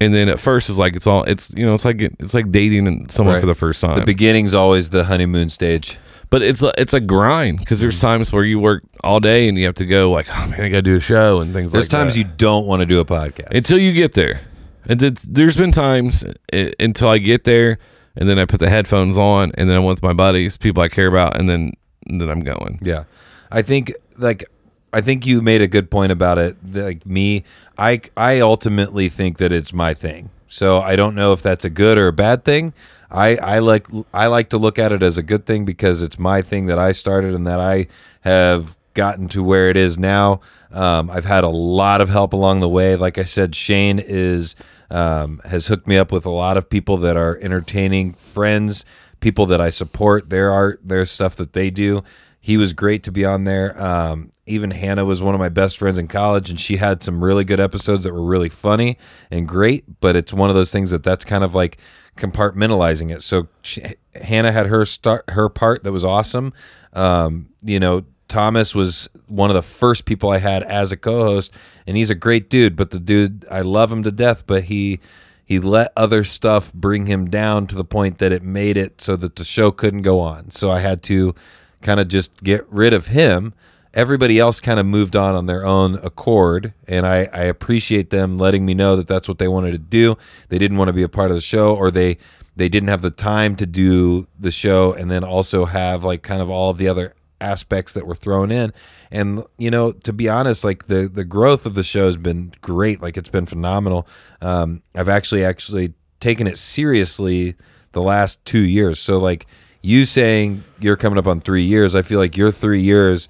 And 0.00 0.14
then 0.14 0.28
at 0.28 0.38
first, 0.38 0.68
it's 0.70 0.78
like 0.78 0.94
it's 0.94 1.08
all 1.08 1.24
it's 1.24 1.50
you 1.56 1.66
know 1.66 1.74
it's 1.74 1.84
like 1.84 2.00
it's 2.00 2.34
like 2.34 2.52
dating 2.52 3.08
someone 3.10 3.34
Right. 3.34 3.40
for 3.40 3.46
the 3.46 3.54
first 3.56 3.80
time. 3.80 3.96
the 3.96 4.04
beginning's 4.04 4.54
always 4.54 4.90
the 4.90 5.04
honeymoon 5.06 5.50
stage 5.50 5.98
but 6.30 6.42
it's 6.42 6.62
a, 6.62 6.72
it's 6.78 6.94
a 6.94 7.00
grind 7.00 7.58
because 7.58 7.80
there's 7.80 8.00
times 8.00 8.32
where 8.32 8.44
you 8.44 8.58
work 8.58 8.84
all 9.02 9.20
day 9.20 9.48
and 9.48 9.58
you 9.58 9.66
have 9.66 9.74
to 9.76 9.86
go 9.86 10.10
like, 10.10 10.28
oh 10.30 10.46
man, 10.46 10.60
I 10.60 10.68
gotta 10.68 10.82
do 10.82 10.96
a 10.96 11.00
show 11.00 11.40
and 11.40 11.52
things. 11.52 11.66
Like 11.66 11.72
that. 11.72 11.90
There's 11.90 11.92
like 11.92 12.00
times 12.00 12.14
that. 12.14 12.20
you 12.20 12.24
don't 12.24 12.66
want 12.66 12.80
to 12.80 12.86
do 12.86 13.00
a 13.00 13.04
podcast. 13.04 13.54
until 13.54 13.78
you 13.78 13.92
get 13.92 14.14
there. 14.14 14.40
And 14.86 14.98
th- 15.00 15.20
there's 15.22 15.56
been 15.56 15.72
times 15.72 16.24
uh, 16.24 16.70
until 16.78 17.08
I 17.08 17.18
get 17.18 17.44
there, 17.44 17.78
and 18.16 18.28
then 18.28 18.38
I 18.38 18.44
put 18.44 18.60
the 18.60 18.70
headphones 18.70 19.18
on, 19.18 19.52
and 19.56 19.68
then 19.68 19.76
I'm 19.76 19.84
with 19.84 20.02
my 20.02 20.12
buddies, 20.12 20.56
people 20.56 20.82
I 20.82 20.88
care 20.88 21.06
about, 21.06 21.38
and 21.38 21.48
then 21.48 21.72
then 22.06 22.30
I'm 22.30 22.40
going. 22.40 22.78
Yeah, 22.82 23.04
I 23.50 23.62
think 23.62 23.92
like 24.16 24.44
I 24.92 25.00
think 25.00 25.26
you 25.26 25.42
made 25.42 25.62
a 25.62 25.68
good 25.68 25.90
point 25.90 26.12
about 26.12 26.38
it. 26.38 26.56
Like 26.72 27.04
me, 27.06 27.44
I 27.76 28.00
I 28.16 28.40
ultimately 28.40 29.08
think 29.08 29.38
that 29.38 29.52
it's 29.52 29.72
my 29.72 29.94
thing. 29.94 30.30
So 30.48 30.80
I 30.80 30.96
don't 30.96 31.14
know 31.14 31.32
if 31.32 31.42
that's 31.42 31.64
a 31.64 31.70
good 31.70 31.96
or 31.96 32.08
a 32.08 32.12
bad 32.12 32.44
thing. 32.44 32.72
I 33.10 33.36
I 33.36 33.58
like 33.58 33.86
I 34.14 34.26
like 34.26 34.50
to 34.50 34.58
look 34.58 34.78
at 34.78 34.92
it 34.92 35.02
as 35.02 35.18
a 35.18 35.22
good 35.22 35.46
thing 35.46 35.64
because 35.64 36.02
it's 36.02 36.18
my 36.18 36.42
thing 36.42 36.66
that 36.66 36.78
I 36.78 36.92
started 36.92 37.34
and 37.34 37.46
that 37.46 37.60
I 37.60 37.86
have 38.22 38.76
gotten 38.94 39.28
to 39.28 39.42
where 39.42 39.70
it 39.70 39.76
is 39.76 39.98
now. 39.98 40.40
Um, 40.70 41.10
I've 41.10 41.24
had 41.24 41.44
a 41.44 41.48
lot 41.48 42.00
of 42.00 42.08
help 42.08 42.32
along 42.32 42.60
the 42.60 42.68
way. 42.68 42.96
Like 42.96 43.18
I 43.18 43.24
said, 43.24 43.54
Shane 43.54 43.98
is 43.98 44.56
um, 44.90 45.40
has 45.44 45.66
hooked 45.68 45.86
me 45.86 45.96
up 45.96 46.12
with 46.12 46.26
a 46.26 46.30
lot 46.30 46.56
of 46.56 46.68
people 46.68 46.96
that 46.98 47.16
are 47.16 47.38
entertaining 47.40 48.14
friends, 48.14 48.84
people 49.20 49.46
that 49.46 49.60
I 49.60 49.70
support. 49.70 50.30
Their 50.30 50.50
art, 50.50 50.80
their 50.84 51.06
stuff 51.06 51.36
that 51.36 51.52
they 51.52 51.70
do. 51.70 52.02
He 52.42 52.56
was 52.56 52.72
great 52.72 53.02
to 53.02 53.12
be 53.12 53.24
on 53.24 53.44
there. 53.44 53.80
Um, 53.80 54.30
even 54.46 54.70
Hannah 54.70 55.04
was 55.04 55.20
one 55.20 55.34
of 55.34 55.38
my 55.38 55.50
best 55.50 55.76
friends 55.76 55.98
in 55.98 56.08
college, 56.08 56.48
and 56.48 56.58
she 56.58 56.78
had 56.78 57.02
some 57.02 57.22
really 57.22 57.44
good 57.44 57.60
episodes 57.60 58.04
that 58.04 58.14
were 58.14 58.24
really 58.24 58.48
funny 58.48 58.96
and 59.30 59.46
great. 59.46 60.00
But 60.00 60.16
it's 60.16 60.32
one 60.32 60.48
of 60.48 60.56
those 60.56 60.72
things 60.72 60.90
that 60.90 61.02
that's 61.02 61.24
kind 61.24 61.44
of 61.44 61.54
like 61.54 61.76
compartmentalizing 62.16 63.14
it. 63.14 63.22
So 63.22 63.48
she, 63.60 63.82
Hannah 64.14 64.52
had 64.52 64.66
her 64.66 64.86
start 64.86 65.28
her 65.30 65.50
part 65.50 65.84
that 65.84 65.92
was 65.92 66.02
awesome. 66.02 66.54
Um, 66.94 67.50
you 67.62 67.78
know, 67.78 68.04
Thomas 68.26 68.74
was 68.74 69.08
one 69.26 69.50
of 69.50 69.54
the 69.54 69.62
first 69.62 70.06
people 70.06 70.30
I 70.30 70.38
had 70.38 70.62
as 70.62 70.92
a 70.92 70.96
co-host, 70.96 71.52
and 71.86 71.96
he's 71.96 72.10
a 72.10 72.14
great 72.14 72.48
dude. 72.48 72.74
But 72.74 72.90
the 72.90 73.00
dude, 73.00 73.44
I 73.50 73.60
love 73.60 73.92
him 73.92 74.02
to 74.04 74.10
death, 74.10 74.46
but 74.46 74.64
he 74.64 74.98
he 75.44 75.58
let 75.58 75.92
other 75.96 76.22
stuff 76.22 76.72
bring 76.72 77.06
him 77.06 77.28
down 77.28 77.66
to 77.66 77.74
the 77.74 77.84
point 77.84 78.18
that 78.18 78.30
it 78.30 78.42
made 78.42 78.76
it 78.76 79.00
so 79.00 79.16
that 79.16 79.34
the 79.34 79.44
show 79.44 79.72
couldn't 79.72 80.02
go 80.02 80.20
on. 80.20 80.52
So 80.52 80.70
I 80.70 80.78
had 80.78 81.02
to 81.04 81.34
kind 81.82 82.00
of 82.00 82.08
just 82.08 82.42
get 82.42 82.66
rid 82.70 82.92
of 82.92 83.08
him. 83.08 83.54
Everybody 83.92 84.38
else 84.38 84.60
kind 84.60 84.78
of 84.78 84.86
moved 84.86 85.16
on 85.16 85.34
on 85.34 85.46
their 85.46 85.66
own 85.66 85.96
accord, 85.96 86.74
and 86.86 87.06
I, 87.06 87.28
I 87.32 87.42
appreciate 87.42 88.10
them 88.10 88.38
letting 88.38 88.64
me 88.64 88.72
know 88.72 88.94
that 88.94 89.08
that's 89.08 89.26
what 89.26 89.38
they 89.38 89.48
wanted 89.48 89.72
to 89.72 89.78
do. 89.78 90.16
They 90.48 90.58
didn't 90.58 90.76
want 90.76 90.88
to 90.88 90.92
be 90.92 91.02
a 91.02 91.08
part 91.08 91.30
of 91.30 91.34
the 91.34 91.40
show, 91.40 91.74
or 91.74 91.90
they 91.90 92.18
they 92.54 92.68
didn't 92.68 92.88
have 92.88 93.02
the 93.02 93.10
time 93.10 93.56
to 93.56 93.66
do 93.66 94.28
the 94.38 94.52
show, 94.52 94.92
and 94.92 95.10
then 95.10 95.24
also 95.24 95.64
have 95.64 96.04
like 96.04 96.22
kind 96.22 96.40
of 96.40 96.48
all 96.48 96.70
of 96.70 96.78
the 96.78 96.86
other 96.86 97.14
aspects 97.40 97.94
that 97.94 98.06
were 98.06 98.14
thrown 98.14 98.52
in. 98.52 98.72
And 99.10 99.42
you 99.58 99.70
know, 99.70 99.92
to 99.92 100.12
be 100.12 100.28
honest, 100.28 100.62
like 100.62 100.86
the 100.86 101.10
the 101.12 101.24
growth 101.24 101.66
of 101.66 101.74
the 101.74 101.82
show 101.82 102.06
has 102.06 102.16
been 102.16 102.52
great. 102.60 103.02
Like 103.02 103.16
it's 103.16 103.28
been 103.28 103.46
phenomenal. 103.46 104.06
Um, 104.40 104.82
I've 104.94 105.08
actually 105.08 105.44
actually 105.44 105.94
taken 106.20 106.46
it 106.46 106.58
seriously 106.58 107.56
the 107.92 108.02
last 108.02 108.44
two 108.44 108.62
years. 108.62 108.98
So 108.98 109.18
like 109.18 109.46
you 109.82 110.04
saying 110.04 110.64
you're 110.78 110.96
coming 110.96 111.18
up 111.18 111.26
on 111.26 111.40
three 111.40 111.62
years, 111.64 111.94
I 111.94 112.02
feel 112.02 112.18
like 112.18 112.36
your 112.36 112.50
three 112.50 112.80
years 112.80 113.28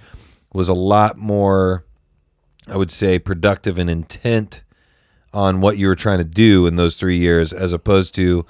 was 0.53 0.69
a 0.69 0.75
lot 0.75 1.17
more, 1.17 1.85
I 2.67 2.77
would 2.77 2.91
say, 2.91 3.19
productive 3.19 3.79
and 3.79 3.89
intent 3.89 4.63
on 5.33 5.61
what 5.61 5.79
you 5.79 5.87
were 5.87 5.97
trying 5.97 6.19
to 6.19 6.25
do 6.25 6.67
in 6.67 6.77
those 6.77 6.97
three 6.97 7.17
years, 7.17 7.53
as 7.53 7.73
opposed 7.73 8.15
to 8.17 8.45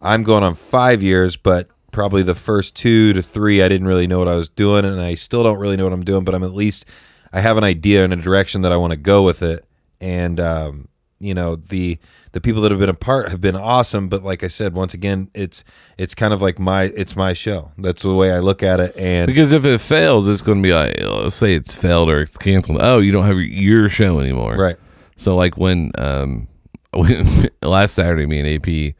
I'm 0.00 0.22
going 0.22 0.44
on 0.44 0.54
five 0.54 1.02
years, 1.02 1.36
but 1.36 1.68
probably 1.90 2.22
the 2.22 2.34
first 2.34 2.76
two 2.76 3.12
to 3.12 3.22
three, 3.22 3.62
I 3.62 3.68
didn't 3.68 3.88
really 3.88 4.06
know 4.06 4.18
what 4.18 4.28
I 4.28 4.36
was 4.36 4.48
doing, 4.48 4.84
and 4.84 5.00
I 5.00 5.14
still 5.14 5.42
don't 5.42 5.58
really 5.58 5.76
know 5.76 5.84
what 5.84 5.92
I'm 5.92 6.04
doing, 6.04 6.24
but 6.24 6.34
I'm 6.34 6.44
at 6.44 6.54
least 6.54 6.84
I 7.32 7.40
have 7.40 7.56
an 7.56 7.64
idea 7.64 8.04
and 8.04 8.12
a 8.12 8.16
direction 8.16 8.62
that 8.62 8.72
I 8.72 8.76
want 8.76 8.92
to 8.92 8.96
go 8.96 9.24
with 9.24 9.42
it, 9.42 9.64
and 10.00 10.40
um, 10.40 10.88
you 11.18 11.34
know 11.34 11.56
the 11.56 11.98
the 12.32 12.40
people 12.40 12.62
that 12.62 12.70
have 12.70 12.80
been 12.80 12.88
a 12.88 12.94
part 12.94 13.28
have 13.30 13.40
been 13.40 13.56
awesome, 13.56 14.08
but 14.08 14.22
like 14.22 14.44
I 14.44 14.48
said, 14.48 14.74
once 14.74 14.94
again, 14.94 15.30
it's 15.34 15.64
it's 15.98 16.14
kind 16.14 16.32
of 16.32 16.40
like 16.40 16.58
my 16.58 16.84
it's 16.84 17.16
my 17.16 17.32
show. 17.32 17.72
That's 17.78 18.02
the 18.02 18.14
way 18.14 18.32
I 18.32 18.38
look 18.38 18.62
at 18.62 18.80
it, 18.80 18.96
and 18.96 19.26
Because 19.26 19.52
if 19.52 19.64
it 19.64 19.78
fails, 19.78 20.28
it's 20.28 20.42
going 20.42 20.58
to 20.58 20.62
be 20.62 20.72
like, 20.72 20.96
let's 21.00 21.34
say 21.34 21.54
it's 21.54 21.74
failed 21.74 22.08
or 22.08 22.20
it's 22.22 22.36
canceled. 22.36 22.78
Oh, 22.80 22.98
you 23.00 23.12
don't 23.12 23.26
have 23.26 23.38
your, 23.38 23.88
show 23.88 24.20
anymore. 24.20 24.54
right, 24.54 24.76
So 25.16 25.34
like 25.36 25.56
when 25.56 25.90
um 25.98 26.48
when, 26.92 27.48
last 27.62 27.94
Saturday, 27.94 28.26
me 28.26 28.40
and 28.40 28.48
AP 28.68 28.94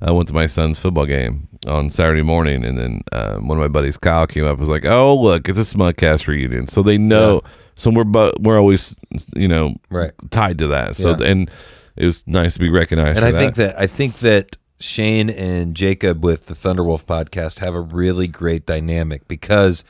I 0.00 0.12
went 0.12 0.28
to 0.28 0.34
my 0.34 0.46
son's 0.46 0.78
football 0.78 1.06
game 1.06 1.48
on 1.66 1.90
Saturday 1.90 2.22
morning, 2.22 2.64
and 2.64 2.78
then 2.78 3.00
um, 3.12 3.48
one 3.48 3.58
of 3.58 3.62
my 3.62 3.68
buddies, 3.68 3.96
Kyle, 3.96 4.28
came 4.28 4.44
up 4.44 4.50
and 4.50 4.60
was 4.60 4.68
like, 4.68 4.84
"Oh, 4.84 5.16
look, 5.16 5.48
it's 5.48 5.58
a 5.58 5.62
Smugcast 5.62 6.28
reunion." 6.28 6.68
So 6.68 6.82
they 6.82 6.98
know. 6.98 7.42
So 7.74 7.90
we're 7.90 8.04
but 8.04 8.40
we're 8.40 8.58
always 8.58 8.94
you 9.34 9.48
know 9.48 9.74
right. 9.90 10.12
tied 10.30 10.58
to 10.58 10.68
that. 10.68 10.96
So 10.96 11.10
Yeah. 11.18 11.26
and 11.26 11.50
it 11.98 12.06
was 12.06 12.26
nice 12.26 12.54
to 12.54 12.60
be 12.60 12.70
recognized. 12.70 13.16
And 13.16 13.26
I 13.26 13.32
think 13.32 13.56
that 13.56 13.78
I 13.78 13.86
think 13.86 14.18
that 14.18 14.56
Shane 14.78 15.28
and 15.28 15.74
Jacob 15.74 16.24
with 16.24 16.46
the 16.46 16.54
Thunderwolf 16.54 17.04
podcast 17.04 17.58
have 17.58 17.74
a 17.74 17.80
really 17.80 18.28
great 18.28 18.64
dynamic 18.64 19.26
because 19.26 19.84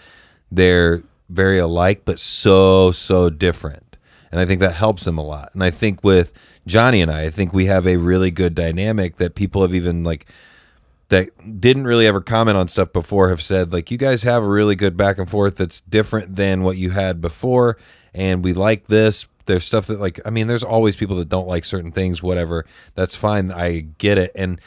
they're 0.50 1.02
very 1.28 1.58
alike 1.58 2.02
but 2.06 2.18
so 2.18 2.92
so 2.92 3.28
different. 3.28 3.96
And 4.32 4.40
I 4.40 4.46
think 4.46 4.60
that 4.60 4.74
helps 4.74 5.04
them 5.04 5.18
a 5.18 5.24
lot. 5.24 5.50
And 5.52 5.62
I 5.62 5.70
think 5.70 6.02
with 6.02 6.32
Johnny 6.66 7.02
and 7.02 7.10
I, 7.10 7.24
I 7.24 7.30
think 7.30 7.52
we 7.52 7.66
have 7.66 7.86
a 7.86 7.96
really 7.98 8.30
good 8.30 8.54
dynamic 8.54 9.16
that 9.16 9.34
people 9.34 9.60
have 9.62 9.74
even 9.74 10.02
like 10.02 10.26
that 11.08 11.60
didn't 11.60 11.84
really 11.84 12.06
ever 12.06 12.20
comment 12.22 12.56
on 12.56 12.68
stuff 12.68 12.92
before 12.92 13.28
have 13.30 13.42
said 13.42 13.72
like 13.72 13.90
you 13.90 13.96
guys 13.96 14.22
have 14.22 14.42
a 14.42 14.48
really 14.48 14.76
good 14.76 14.96
back 14.96 15.16
and 15.16 15.28
forth 15.28 15.56
that's 15.56 15.80
different 15.80 16.36
than 16.36 16.62
what 16.62 16.76
you 16.76 16.90
had 16.90 17.22
before 17.22 17.78
and 18.12 18.44
we 18.44 18.52
like 18.52 18.86
this 18.88 19.26
there's 19.48 19.64
stuff 19.64 19.88
that 19.88 19.98
like 19.98 20.20
i 20.24 20.30
mean 20.30 20.46
there's 20.46 20.62
always 20.62 20.94
people 20.94 21.16
that 21.16 21.28
don't 21.28 21.48
like 21.48 21.64
certain 21.64 21.90
things 21.90 22.22
whatever. 22.22 22.64
That's 22.94 23.16
fine. 23.16 23.50
I 23.50 23.80
get 23.98 24.16
it. 24.16 24.30
And 24.36 24.60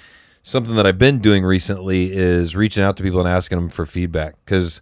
something 0.43 0.75
that 0.75 0.86
i've 0.86 0.97
been 0.97 1.19
doing 1.19 1.45
recently 1.45 2.11
is 2.11 2.55
reaching 2.55 2.84
out 2.84 2.97
to 2.97 3.03
people 3.03 3.19
and 3.19 3.29
asking 3.29 3.59
them 3.59 3.69
for 3.69 3.86
feedback 3.86 4.36
because 4.43 4.82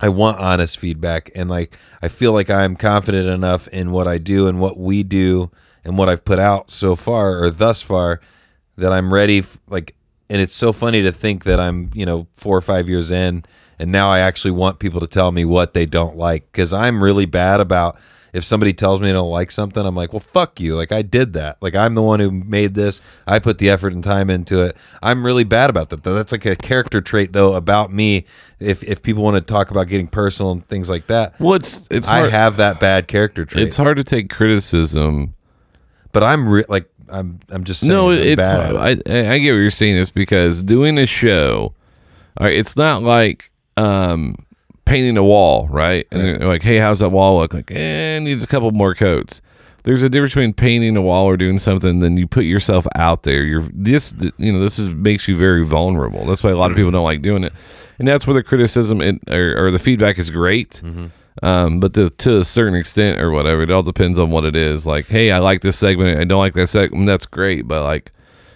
I 0.00 0.08
want 0.08 0.38
honest 0.38 0.78
feedback. 0.78 1.30
And 1.34 1.48
like 1.48 1.78
I 2.02 2.08
feel 2.08 2.32
like 2.32 2.50
I'm 2.50 2.76
confident 2.76 3.28
enough 3.28 3.68
in 3.68 3.90
what 3.90 4.08
I 4.08 4.18
do 4.18 4.46
and 4.46 4.60
what 4.60 4.78
we 4.78 5.02
do 5.02 5.50
and 5.84 5.96
what 5.96 6.08
I've 6.08 6.24
put 6.24 6.38
out 6.38 6.70
so 6.70 6.96
far 6.96 7.42
or 7.42 7.50
thus 7.50 7.80
far 7.80 8.20
that 8.76 8.92
I'm 8.92 9.12
ready 9.12 9.38
f- 9.38 9.60
like 9.68 9.94
and 10.28 10.40
it's 10.40 10.54
so 10.54 10.72
funny 10.72 11.02
to 11.02 11.12
think 11.12 11.44
that 11.44 11.60
I'm, 11.60 11.90
you 11.94 12.06
know, 12.06 12.26
4 12.34 12.56
or 12.56 12.60
5 12.60 12.88
years 12.88 13.10
in 13.10 13.44
and 13.78 13.92
now 13.92 14.10
I 14.10 14.20
actually 14.20 14.52
want 14.52 14.78
people 14.78 15.00
to 15.00 15.06
tell 15.06 15.30
me 15.32 15.44
what 15.44 15.74
they 15.74 15.86
don't 15.86 16.16
like 16.16 16.50
cuz 16.52 16.72
I'm 16.72 17.02
really 17.02 17.26
bad 17.26 17.60
about 17.60 17.98
if 18.34 18.44
somebody 18.44 18.72
tells 18.72 19.00
me 19.00 19.06
they 19.06 19.12
don't 19.12 19.30
like 19.30 19.50
something, 19.52 19.86
I'm 19.86 19.94
like, 19.94 20.12
well, 20.12 20.18
fuck 20.20 20.58
you. 20.58 20.74
Like, 20.74 20.90
I 20.90 21.02
did 21.02 21.34
that. 21.34 21.56
Like, 21.62 21.76
I'm 21.76 21.94
the 21.94 22.02
one 22.02 22.18
who 22.18 22.32
made 22.32 22.74
this. 22.74 23.00
I 23.28 23.38
put 23.38 23.58
the 23.58 23.70
effort 23.70 23.92
and 23.92 24.02
time 24.02 24.28
into 24.28 24.60
it. 24.60 24.76
I'm 25.02 25.24
really 25.24 25.44
bad 25.44 25.70
about 25.70 25.88
that. 25.90 26.02
That's 26.02 26.32
like 26.32 26.44
a 26.44 26.56
character 26.56 27.00
trait, 27.00 27.32
though, 27.32 27.54
about 27.54 27.92
me. 27.92 28.26
If, 28.58 28.82
if 28.82 29.02
people 29.02 29.22
want 29.22 29.36
to 29.36 29.40
talk 29.40 29.70
about 29.70 29.86
getting 29.88 30.08
personal 30.08 30.50
and 30.50 30.66
things 30.68 30.90
like 30.90 31.06
that, 31.06 31.38
well, 31.38 31.54
it's 31.54 31.86
it's 31.90 32.08
I 32.08 32.18
hard, 32.20 32.30
have 32.32 32.56
that 32.56 32.80
bad 32.80 33.06
character 33.06 33.44
trait. 33.44 33.66
it's 33.66 33.76
hard 33.76 33.96
to 33.98 34.04
take 34.04 34.28
criticism. 34.30 35.34
but 36.12 36.24
I'm 36.24 36.48
re- 36.48 36.64
like, 36.68 36.90
I'm, 37.08 37.38
I'm 37.50 37.62
just 37.64 37.80
saying 37.80 37.92
No, 37.92 38.10
it's. 38.10 38.42
I, 38.42 38.70
I 38.72 38.90
I 38.90 39.38
get 39.38 39.52
what 39.52 39.58
you're 39.58 39.70
saying. 39.70 39.96
Is 39.96 40.10
because 40.10 40.60
doing 40.62 40.98
a 40.98 41.06
show, 41.06 41.72
all 42.38 42.46
right, 42.46 42.56
it's 42.58 42.76
not 42.76 43.02
like 43.02 43.52
um 43.76 44.36
painting 44.84 45.16
a 45.16 45.24
wall, 45.24 45.66
right? 45.68 46.06
And 46.10 46.22
they're 46.22 46.48
like, 46.48 46.62
hey, 46.62 46.78
how's 46.78 46.98
that 46.98 47.10
wall 47.10 47.38
look? 47.38 47.54
Like, 47.54 47.70
eh, 47.70 48.16
it 48.16 48.20
needs 48.20 48.44
a 48.44 48.46
couple 48.46 48.70
more 48.72 48.94
coats. 48.94 49.40
There's 49.84 50.02
a 50.02 50.08
difference 50.08 50.32
between 50.32 50.54
painting 50.54 50.96
a 50.96 51.02
wall 51.02 51.26
or 51.26 51.36
doing 51.36 51.58
something. 51.58 51.98
Then 51.98 52.16
you 52.16 52.26
put 52.26 52.44
yourself 52.44 52.86
out 52.94 53.22
there. 53.24 53.42
You're 53.42 53.68
this, 53.72 54.14
you 54.38 54.52
know, 54.52 54.60
this 54.60 54.78
is 54.78 54.94
makes 54.94 55.28
you 55.28 55.36
very 55.36 55.64
vulnerable. 55.64 56.24
That's 56.24 56.42
why 56.42 56.50
a 56.50 56.56
lot 56.56 56.70
of 56.70 56.76
people 56.76 56.90
don't 56.90 57.04
like 57.04 57.20
doing 57.20 57.44
it, 57.44 57.52
and 57.98 58.08
that's 58.08 58.26
where 58.26 58.34
the 58.34 58.42
criticism 58.42 59.02
and, 59.02 59.20
or, 59.30 59.66
or 59.66 59.70
the 59.70 59.78
feedback 59.78 60.18
is 60.18 60.30
great. 60.30 60.80
Um, 61.42 61.80
but 61.80 61.92
to, 61.94 62.10
to 62.10 62.38
a 62.38 62.44
certain 62.44 62.76
extent 62.76 63.20
or 63.20 63.30
whatever, 63.30 63.62
it 63.62 63.70
all 63.70 63.82
depends 63.82 64.18
on 64.18 64.30
what 64.30 64.44
it 64.44 64.54
is. 64.56 64.86
Like, 64.86 65.06
hey, 65.08 65.32
I 65.32 65.38
like 65.38 65.60
this 65.62 65.76
segment. 65.76 66.18
I 66.18 66.24
don't 66.24 66.38
like 66.38 66.54
that 66.54 66.68
segment. 66.68 67.06
That's 67.06 67.26
great, 67.26 67.68
but 67.68 67.82
like, 67.82 68.12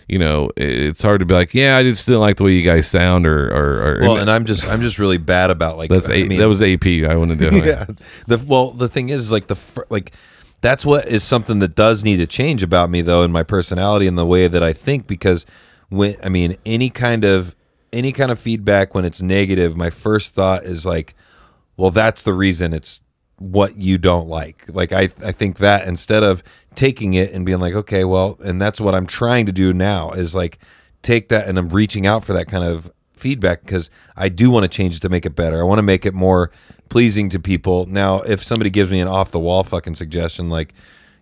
you 0.08 0.18
know, 0.18 0.50
it's 0.56 1.02
hard 1.02 1.20
to 1.20 1.26
be 1.26 1.34
like, 1.34 1.52
yeah, 1.52 1.76
I 1.76 1.82
just 1.82 2.06
didn't 2.06 2.22
like 2.22 2.38
the 2.38 2.44
way 2.44 2.52
you 2.52 2.62
guys 2.62 2.86
sound, 2.86 3.26
or 3.26 3.48
or, 3.48 3.98
or 3.98 4.00
Well, 4.00 4.16
and 4.16 4.30
I'm 4.30 4.46
just, 4.46 4.66
I'm 4.66 4.80
just 4.80 4.98
really 4.98 5.18
bad 5.18 5.50
about 5.50 5.76
like, 5.76 5.90
that's 5.90 6.08
I 6.08 6.14
a, 6.14 6.24
mean, 6.24 6.38
that 6.38 6.48
was 6.48 6.62
AP. 6.62 6.86
I 6.86 7.14
want 7.14 7.38
to 7.38 7.50
yeah. 7.64 7.84
The 8.26 8.42
well, 8.46 8.70
the 8.70 8.88
thing 8.88 9.10
is, 9.10 9.30
like 9.30 9.48
the 9.48 9.84
like 9.90 10.12
that's 10.60 10.84
what 10.84 11.06
is 11.06 11.22
something 11.22 11.58
that 11.60 11.74
does 11.74 12.02
need 12.02 12.16
to 12.16 12.26
change 12.26 12.62
about 12.62 12.90
me 12.90 13.02
though 13.02 13.22
in 13.22 13.30
my 13.30 13.42
personality 13.42 14.06
and 14.06 14.18
the 14.18 14.26
way 14.26 14.48
that 14.48 14.62
I 14.62 14.72
think 14.72 15.06
because 15.06 15.46
when 15.88 16.16
I 16.22 16.28
mean 16.28 16.56
any 16.66 16.90
kind 16.90 17.24
of 17.24 17.54
any 17.92 18.12
kind 18.12 18.30
of 18.30 18.38
feedback 18.38 18.94
when 18.94 19.04
it's 19.04 19.22
negative, 19.22 19.76
my 19.76 19.90
first 19.90 20.34
thought 20.34 20.64
is 20.64 20.84
like, 20.84 21.14
well, 21.76 21.90
that's 21.90 22.22
the 22.22 22.32
reason 22.32 22.72
it's 22.72 23.00
what 23.38 23.76
you 23.76 23.98
don't 23.98 24.28
like. 24.28 24.64
Like 24.68 24.92
I 24.92 25.10
I 25.22 25.32
think 25.32 25.58
that 25.58 25.86
instead 25.86 26.22
of 26.22 26.42
taking 26.78 27.14
it 27.14 27.32
and 27.32 27.44
being 27.44 27.58
like, 27.58 27.74
okay, 27.74 28.04
well, 28.04 28.38
and 28.44 28.62
that's 28.62 28.80
what 28.80 28.94
I'm 28.94 29.04
trying 29.04 29.46
to 29.46 29.52
do 29.52 29.72
now 29.72 30.12
is 30.12 30.32
like 30.32 30.60
take 31.02 31.28
that 31.28 31.48
and 31.48 31.58
I'm 31.58 31.70
reaching 31.70 32.06
out 32.06 32.22
for 32.22 32.32
that 32.34 32.46
kind 32.46 32.62
of 32.62 32.92
feedback 33.14 33.62
because 33.62 33.90
I 34.16 34.28
do 34.28 34.48
want 34.48 34.62
to 34.62 34.68
change 34.68 34.94
it 34.94 35.00
to 35.00 35.08
make 35.08 35.26
it 35.26 35.34
better. 35.34 35.58
I 35.58 35.64
want 35.64 35.80
to 35.80 35.82
make 35.82 36.06
it 36.06 36.14
more 36.14 36.52
pleasing 36.88 37.30
to 37.30 37.40
people. 37.40 37.86
Now, 37.86 38.20
if 38.20 38.44
somebody 38.44 38.70
gives 38.70 38.92
me 38.92 39.00
an 39.00 39.08
off 39.08 39.32
the 39.32 39.40
wall 39.40 39.64
fucking 39.64 39.96
suggestion 39.96 40.50
like 40.50 40.72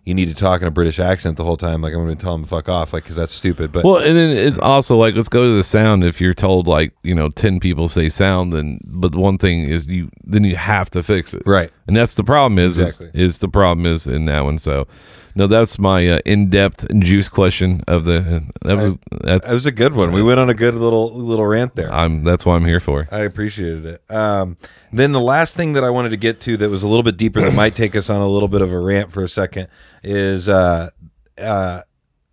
you 0.05 0.13
need 0.13 0.27
to 0.27 0.35
talk 0.35 0.61
in 0.61 0.67
a 0.67 0.71
British 0.71 0.99
accent 0.99 1.37
the 1.37 1.43
whole 1.43 1.57
time, 1.57 1.81
like 1.81 1.91
I'm 1.91 2.03
going 2.03 2.15
to 2.15 2.23
tell 2.23 2.33
them 2.33 2.43
to 2.43 2.49
fuck 2.49 2.69
off, 2.69 2.93
like 2.93 3.03
because 3.03 3.15
that's 3.15 3.33
stupid. 3.33 3.71
But 3.71 3.83
Well, 3.83 3.97
and 3.97 4.15
then 4.15 4.37
it's 4.37 4.59
also 4.59 4.95
like 4.95 5.15
let's 5.15 5.27
go 5.27 5.43
to 5.43 5.55
the 5.55 5.63
sound. 5.63 6.03
If 6.03 6.21
you're 6.21 6.35
told 6.35 6.67
like 6.67 6.93
you 7.01 7.15
know 7.15 7.29
ten 7.29 7.59
people 7.59 7.89
say 7.89 8.09
sound, 8.09 8.53
then 8.53 8.79
but 8.85 9.15
one 9.15 9.39
thing 9.39 9.67
is 9.67 9.87
you 9.87 10.11
then 10.23 10.43
you 10.43 10.55
have 10.55 10.91
to 10.91 11.01
fix 11.01 11.33
it, 11.33 11.41
Right. 11.47 11.71
And 11.87 11.95
that's 11.95 12.13
the 12.13 12.23
problem 12.23 12.59
is 12.59 12.79
Exactly. 12.79 13.07
is, 13.13 13.33
is 13.35 13.39
the 13.39 13.47
problem 13.47 13.85
is 13.85 14.05
in 14.05 14.25
that 14.25 14.41
one. 14.41 14.57
So 14.59 14.87
no, 15.35 15.45
that's 15.45 15.77
my 15.77 16.07
uh, 16.09 16.19
in 16.25 16.49
depth 16.49 16.87
juice 16.99 17.29
question 17.29 17.83
of 17.87 18.05
the 18.05 18.43
that 18.63 18.75
was 18.75 18.97
that's 19.21 19.45
that 19.45 19.53
was 19.53 19.65
a 19.67 19.71
good 19.71 19.93
one. 19.95 20.11
We 20.11 20.23
went 20.23 20.39
on 20.39 20.49
a 20.49 20.53
good 20.55 20.73
little 20.73 21.13
little 21.13 21.45
rant 21.45 21.75
there. 21.75 21.93
I'm 21.93 22.23
that's 22.23 22.45
what 22.45 22.55
I'm 22.55 22.65
here 22.65 22.79
for. 22.79 23.07
I 23.11 23.19
appreciated 23.19 23.85
it. 23.85 24.11
Um, 24.11 24.57
then 24.91 25.11
the 25.11 25.21
last 25.21 25.55
thing 25.55 25.73
that 25.73 25.83
I 25.83 25.91
wanted 25.91 26.09
to 26.09 26.17
get 26.17 26.41
to 26.41 26.57
that 26.57 26.69
was 26.69 26.81
a 26.81 26.87
little 26.87 27.03
bit 27.03 27.17
deeper 27.17 27.39
that 27.41 27.53
might 27.53 27.75
take 27.75 27.95
us 27.95 28.09
on 28.09 28.19
a 28.19 28.27
little 28.27 28.47
bit 28.47 28.61
of 28.61 28.71
a 28.71 28.79
rant 28.79 29.11
for 29.11 29.23
a 29.23 29.29
second 29.29 29.67
is 30.03 30.49
uh, 30.49 30.89
uh, 31.37 31.81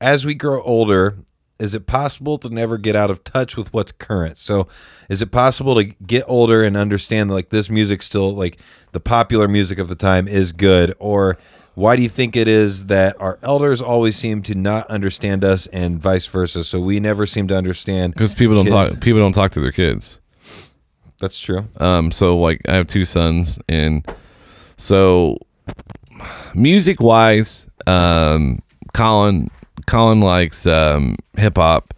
as 0.01 0.25
we 0.25 0.35
grow 0.35 0.63
older, 0.63 1.19
is 1.59 1.75
it 1.75 1.87
possible 1.87 2.37
to 2.39 2.49
never 2.51 2.79
get 2.79 2.97
out 2.97 3.11
of 3.11 3.23
touch 3.25 3.57
with 3.57 3.73
what's 3.73 3.93
current? 3.93 4.39
So, 4.39 4.67
is 5.09 5.23
it 5.23 5.31
possible 5.31 5.75
to 5.77 5.85
get 5.85 6.25
older 6.27 6.65
and 6.65 6.77
understand 6.77 7.31
like 7.31 7.51
this 7.51 7.71
music 7.71 8.03
still 8.03 8.35
like 8.35 8.59
the 8.93 9.01
popular 9.01 9.49
music 9.49 9.79
of 9.79 9.89
the 9.89 9.95
time 9.95 10.27
is 10.27 10.53
good, 10.53 10.95
or 10.99 11.39
why 11.75 11.97
do 11.97 12.03
you 12.03 12.09
think 12.09 12.37
it 12.37 12.47
is 12.49 12.87
that 12.87 13.21
our 13.21 13.39
elders 13.43 13.81
always 13.81 14.17
seem 14.17 14.43
to 14.43 14.55
not 14.55 14.87
understand 14.89 15.45
us 15.45 15.67
and 15.69 16.01
vice 16.01 16.27
versa? 16.27 16.63
So 16.65 16.81
we 16.81 17.01
never 17.01 17.27
seem 17.27 17.49
to 17.49 17.57
understand 17.57 18.15
Because 18.15 18.33
people 18.33 18.55
don't 18.55 18.67
kids. 18.67 18.93
talk 18.93 19.01
people 19.01 19.21
don't 19.21 19.33
talk 19.33 19.53
to 19.53 19.61
their 19.61 19.73
kids. 19.73 20.19
That's 21.19 21.41
true. 21.41 21.65
Um, 21.79 22.11
so 22.11 22.39
like 22.39 22.61
I 22.69 22.75
have 22.75 22.87
two 22.87 23.05
sons, 23.05 23.59
and 23.69 24.05
so 24.77 25.39
music 26.55 27.01
wise, 27.01 27.67
um, 27.87 28.61
Colin 28.93 29.49
Colin 29.87 30.21
likes 30.21 30.67
um, 30.67 31.17
hip 31.37 31.57
hop. 31.57 31.95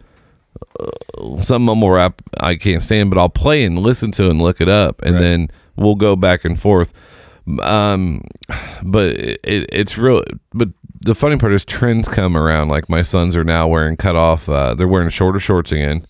Uh, 0.79 1.41
some 1.41 1.65
mumble 1.65 1.89
rap 1.91 2.21
I 2.39 2.55
can't 2.55 2.81
stand, 2.81 3.09
but 3.09 3.17
I'll 3.19 3.29
play 3.29 3.63
and 3.63 3.79
listen 3.79 4.11
to 4.13 4.29
and 4.29 4.41
look 4.41 4.61
it 4.61 4.69
up, 4.69 5.01
and 5.01 5.15
Right. 5.15 5.21
then 5.21 5.51
we'll 5.75 5.95
go 5.95 6.15
back 6.15 6.45
and 6.45 6.59
forth. 6.59 6.93
Um, 7.61 8.23
but 8.83 9.11
it, 9.11 9.39
it's 9.43 9.97
real. 9.97 10.23
But 10.53 10.69
the 10.99 11.15
funny 11.15 11.37
part 11.37 11.53
is 11.53 11.63
trends 11.63 12.07
come 12.07 12.35
around. 12.35 12.69
Like 12.69 12.89
my 12.89 13.01
sons 13.01 13.35
are 13.37 13.43
now 13.43 13.67
wearing 13.67 13.95
cut 13.97 14.15
off. 14.15 14.49
Uh, 14.49 14.73
they're 14.75 14.87
wearing 14.87 15.09
shorter 15.09 15.39
shorts 15.39 15.71
again, 15.71 16.05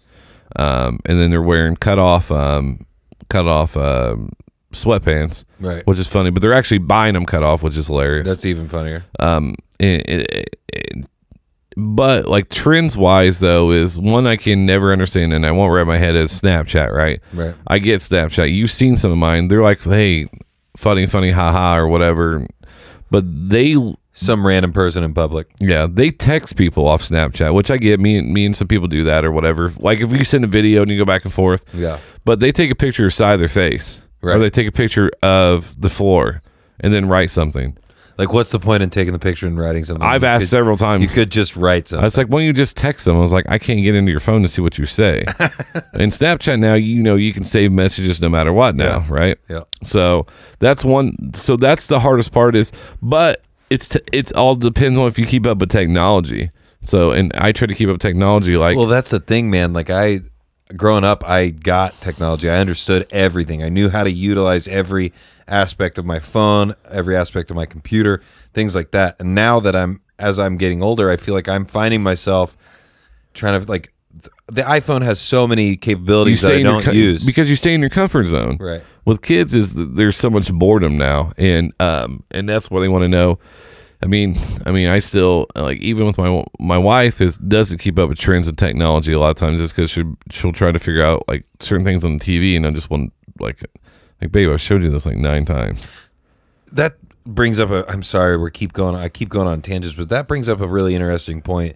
um, 0.55 0.99
and 1.05 1.19
then 1.19 1.29
they're 1.29 1.41
wearing 1.41 1.75
cut 1.75 1.99
off, 1.99 2.31
um, 2.31 2.85
cut 3.29 3.47
off 3.47 3.77
um, 3.77 4.31
sweatpants, 4.73 5.43
Right. 5.59 5.85
which 5.85 5.99
is 5.99 6.07
funny. 6.07 6.31
But 6.31 6.41
they're 6.41 6.53
actually 6.53 6.79
buying 6.79 7.13
them 7.13 7.25
cut 7.25 7.43
off, 7.43 7.61
which 7.63 7.77
is 7.77 7.87
hilarious. 7.87 8.27
That's 8.27 8.45
even 8.45 8.67
funnier. 8.67 9.05
Um, 9.19 9.55
it, 9.79 10.09
it, 10.09 11.09
but 11.79 12.25
like 12.27 12.49
trends 12.49 12.97
wise 12.97 13.39
though 13.39 13.71
is 13.71 13.99
one 13.99 14.25
I 14.25 14.35
can 14.35 14.65
never 14.65 14.91
understand, 14.91 15.31
and 15.31 15.45
I 15.45 15.51
won't 15.51 15.71
wrap 15.71 15.85
my 15.87 15.97
head 15.97 16.15
is 16.15 16.31
Snapchat. 16.41 16.91
Right? 16.91 17.21
Right. 17.33 17.53
I 17.67 17.77
get 17.79 18.01
Snapchat. 18.01 18.53
You've 18.53 18.71
seen 18.71 18.97
some 18.97 19.11
of 19.11 19.17
mine. 19.17 19.47
They're 19.47 19.61
like, 19.63 19.81
hey, 19.83 20.27
funny, 20.75 21.05
funny, 21.05 21.31
haha, 21.31 21.77
or 21.77 21.87
whatever. 21.87 22.47
But 23.11 23.23
they, 23.49 23.75
Some 24.13 24.45
random 24.45 24.73
person 24.73 25.03
in 25.03 25.13
public. 25.13 25.47
yeah, 25.59 25.87
they 25.89 26.09
text 26.11 26.55
people 26.57 26.87
off 26.87 27.03
Snapchat, 27.07 27.53
which 27.53 27.69
I 27.71 27.77
get. 27.77 27.99
Me 27.99 28.17
and 28.17 28.33
me 28.33 28.45
and 28.45 28.55
some 28.57 28.67
people 28.67 28.87
do 28.87 29.03
that 29.05 29.23
or 29.23 29.31
whatever. 29.31 29.71
Like 29.77 29.99
if 29.99 30.11
you 30.11 30.25
send 30.25 30.43
a 30.43 30.47
video 30.47 30.81
and 30.81 30.89
you 30.91 30.97
go 30.97 31.05
back 31.05 31.23
and 31.23 31.33
forth, 31.33 31.63
Yeah. 31.73 31.99
but 32.25 32.39
they 32.39 32.51
take 32.51 32.71
a 32.71 32.75
picture 32.75 33.05
of 33.05 33.13
side 33.13 33.33
of 33.35 33.39
their 33.39 33.47
face, 33.47 34.01
Right. 34.21 34.35
or 34.35 34.39
they 34.39 34.49
take 34.49 34.67
a 34.67 34.71
picture 34.71 35.11
of 35.21 35.79
the 35.79 35.89
floor 35.89 36.41
and 36.79 36.91
then 36.93 37.07
write 37.07 37.29
something. 37.31 37.77
Like, 38.17 38.33
what's 38.33 38.51
the 38.51 38.59
point 38.59 38.81
in 38.83 38.89
taking 38.89 39.13
the 39.13 39.19
picture 39.19 39.45
and 39.47 39.59
writing 39.59 39.83
something? 39.83 40.05
I've 40.05 40.23
You 40.23 40.27
asked 40.29 40.43
could- 40.43 40.49
several 40.49 40.75
times. 40.77 41.03
You 41.03 41.09
could 41.09 41.29
just 41.31 41.55
write 41.55 41.83
I 41.85 41.87
something. 41.89 42.03
was 42.03 42.17
like, 42.17 42.27
why 42.27 42.39
don't 42.39 42.45
you 42.47 42.53
just 42.53 42.75
text 42.75 43.05
them? 43.05 43.15
I 43.15 43.19
was 43.19 43.31
like, 43.31 43.45
I 43.47 43.57
can't 43.59 43.81
get 43.83 43.93
into 43.95 44.09
your 44.11 44.19
phone 44.19 44.41
to 44.41 44.47
see 44.47 44.61
what 44.61 44.77
you 44.77 44.85
say. 44.85 45.19
In 45.93 46.09
Snapchat 46.11 46.59
now, 46.59 46.73
you 46.73 47.01
know, 47.01 47.15
you 47.15 47.31
can 47.33 47.43
save 47.45 47.71
messages 47.71 48.19
no 48.21 48.29
matter 48.29 48.51
what 48.51 48.75
now, 48.75 49.01
Yeah. 49.01 49.05
right? 49.09 49.37
yeah. 49.49 49.61
So 49.83 50.25
that's 50.59 50.83
one. 50.83 51.15
So 51.35 51.57
that's 51.57 51.87
the 51.87 51.99
hardest 51.99 52.31
part 52.31 52.55
is, 52.55 52.71
but 53.01 53.43
it's 53.69 53.89
t- 53.89 53.99
it's 54.11 54.31
all 54.31 54.55
depends 54.55 54.97
on 54.97 55.07
if 55.07 55.19
you 55.19 55.25
keep 55.25 55.45
up 55.45 55.57
with 55.59 55.69
technology. 55.69 56.49
So 56.81 57.11
and 57.11 57.31
I 57.35 57.51
try 57.51 57.67
to 57.67 57.75
keep 57.75 57.89
up 57.89 57.93
with 57.93 58.01
technology 58.01 58.55
like 58.57 58.77
Well, 58.77 58.85
that's 58.87 59.09
the 59.11 59.19
thing, 59.19 59.49
man. 59.49 59.73
Like, 59.73 59.89
I, 59.89 60.21
growing 60.75 61.03
up, 61.03 61.23
I 61.27 61.49
got 61.49 61.93
technology. 62.01 62.49
I 62.49 62.59
understood 62.59 63.07
everything. 63.11 63.63
I 63.63 63.69
knew 63.69 63.89
how 63.89 64.03
to 64.03 64.11
utilize 64.11 64.67
every 64.67 65.13
aspect 65.47 65.97
of 65.97 66.05
my 66.05 66.19
phone, 66.19 66.75
every 66.91 67.15
aspect 67.15 67.49
of 67.49 67.55
my 67.55 67.65
computer, 67.65 68.21
things 68.53 68.75
like 68.75 68.91
that. 68.91 69.15
And 69.19 69.33
now 69.33 69.59
that 69.61 69.75
I'm, 69.75 70.01
as 70.19 70.39
I'm 70.39 70.57
getting 70.57 70.83
older, 70.83 71.09
I 71.09 71.17
feel 71.17 71.33
like 71.33 71.47
I'm 71.47 71.65
finding 71.65 72.03
myself 72.03 72.57
trying 73.33 73.59
to, 73.61 73.67
like, 73.67 73.93
the 74.47 74.61
iPhone 74.61 75.03
has 75.03 75.19
so 75.19 75.45
many 75.45 75.75
capabilities 75.75 76.41
that 76.41 76.53
I 76.53 76.63
don't 76.63 76.85
use. 76.93 77.25
because 77.25 77.49
you 77.49 77.55
stay 77.55 77.73
in 77.73 77.81
your 77.81 77.89
comfort 77.89 78.27
zone. 78.27 78.57
Right. 78.59 78.81
With 79.05 79.21
kids, 79.21 79.53
is 79.53 79.73
there's 79.73 80.17
so 80.17 80.29
much 80.29 80.51
boredom 80.51 80.97
now, 80.97 81.33
and 81.37 81.73
um 81.79 82.23
and 82.31 82.47
that's 82.47 82.71
what 82.71 82.79
they 82.79 82.87
want 82.87 83.03
to 83.03 83.07
know. 83.07 83.39
I 84.01 84.05
mean, 84.05 84.37
I 84.65 84.71
mean, 84.71 84.89
I 84.89 84.99
still 84.99 85.47
like 85.55 85.79
even 85.79 86.05
with 86.05 86.17
my 86.17 86.43
my 86.59 86.77
wife 86.77 87.19
is 87.19 87.37
doesn't 87.37 87.79
keep 87.79 87.97
up 87.97 88.09
with 88.09 88.19
trends 88.19 88.47
and 88.47 88.57
technology 88.57 89.11
a 89.13 89.19
lot 89.19 89.31
of 89.31 89.37
times 89.37 89.59
just 89.59 89.75
because 89.75 89.89
she 89.89 90.03
she'll 90.29 90.53
try 90.53 90.71
to 90.71 90.79
figure 90.79 91.01
out 91.03 91.23
like 91.27 91.45
certain 91.59 91.83
things 91.85 92.05
on 92.05 92.17
the 92.17 92.23
TV, 92.23 92.55
and 92.55 92.65
I 92.67 92.71
just 92.71 92.89
want 92.89 93.11
like 93.39 93.63
like 94.21 94.31
babe, 94.31 94.49
I 94.51 94.57
showed 94.57 94.83
you 94.83 94.89
this 94.91 95.05
like 95.05 95.17
nine 95.17 95.45
times. 95.45 95.87
that 96.71 96.97
brings 97.25 97.59
up 97.59 97.69
a 97.71 97.83
i'm 97.89 98.01
sorry 98.03 98.37
we 98.37 98.49
keep 98.49 98.71
going 98.71 98.95
i 98.95 99.09
keep 99.09 99.27
going 99.27 99.49
on 99.49 99.61
tangents 99.61 99.97
but 99.97 100.07
that 100.07 100.29
brings 100.29 100.47
up 100.47 100.61
a 100.61 100.67
really 100.67 100.95
interesting 100.95 101.41
point 101.41 101.75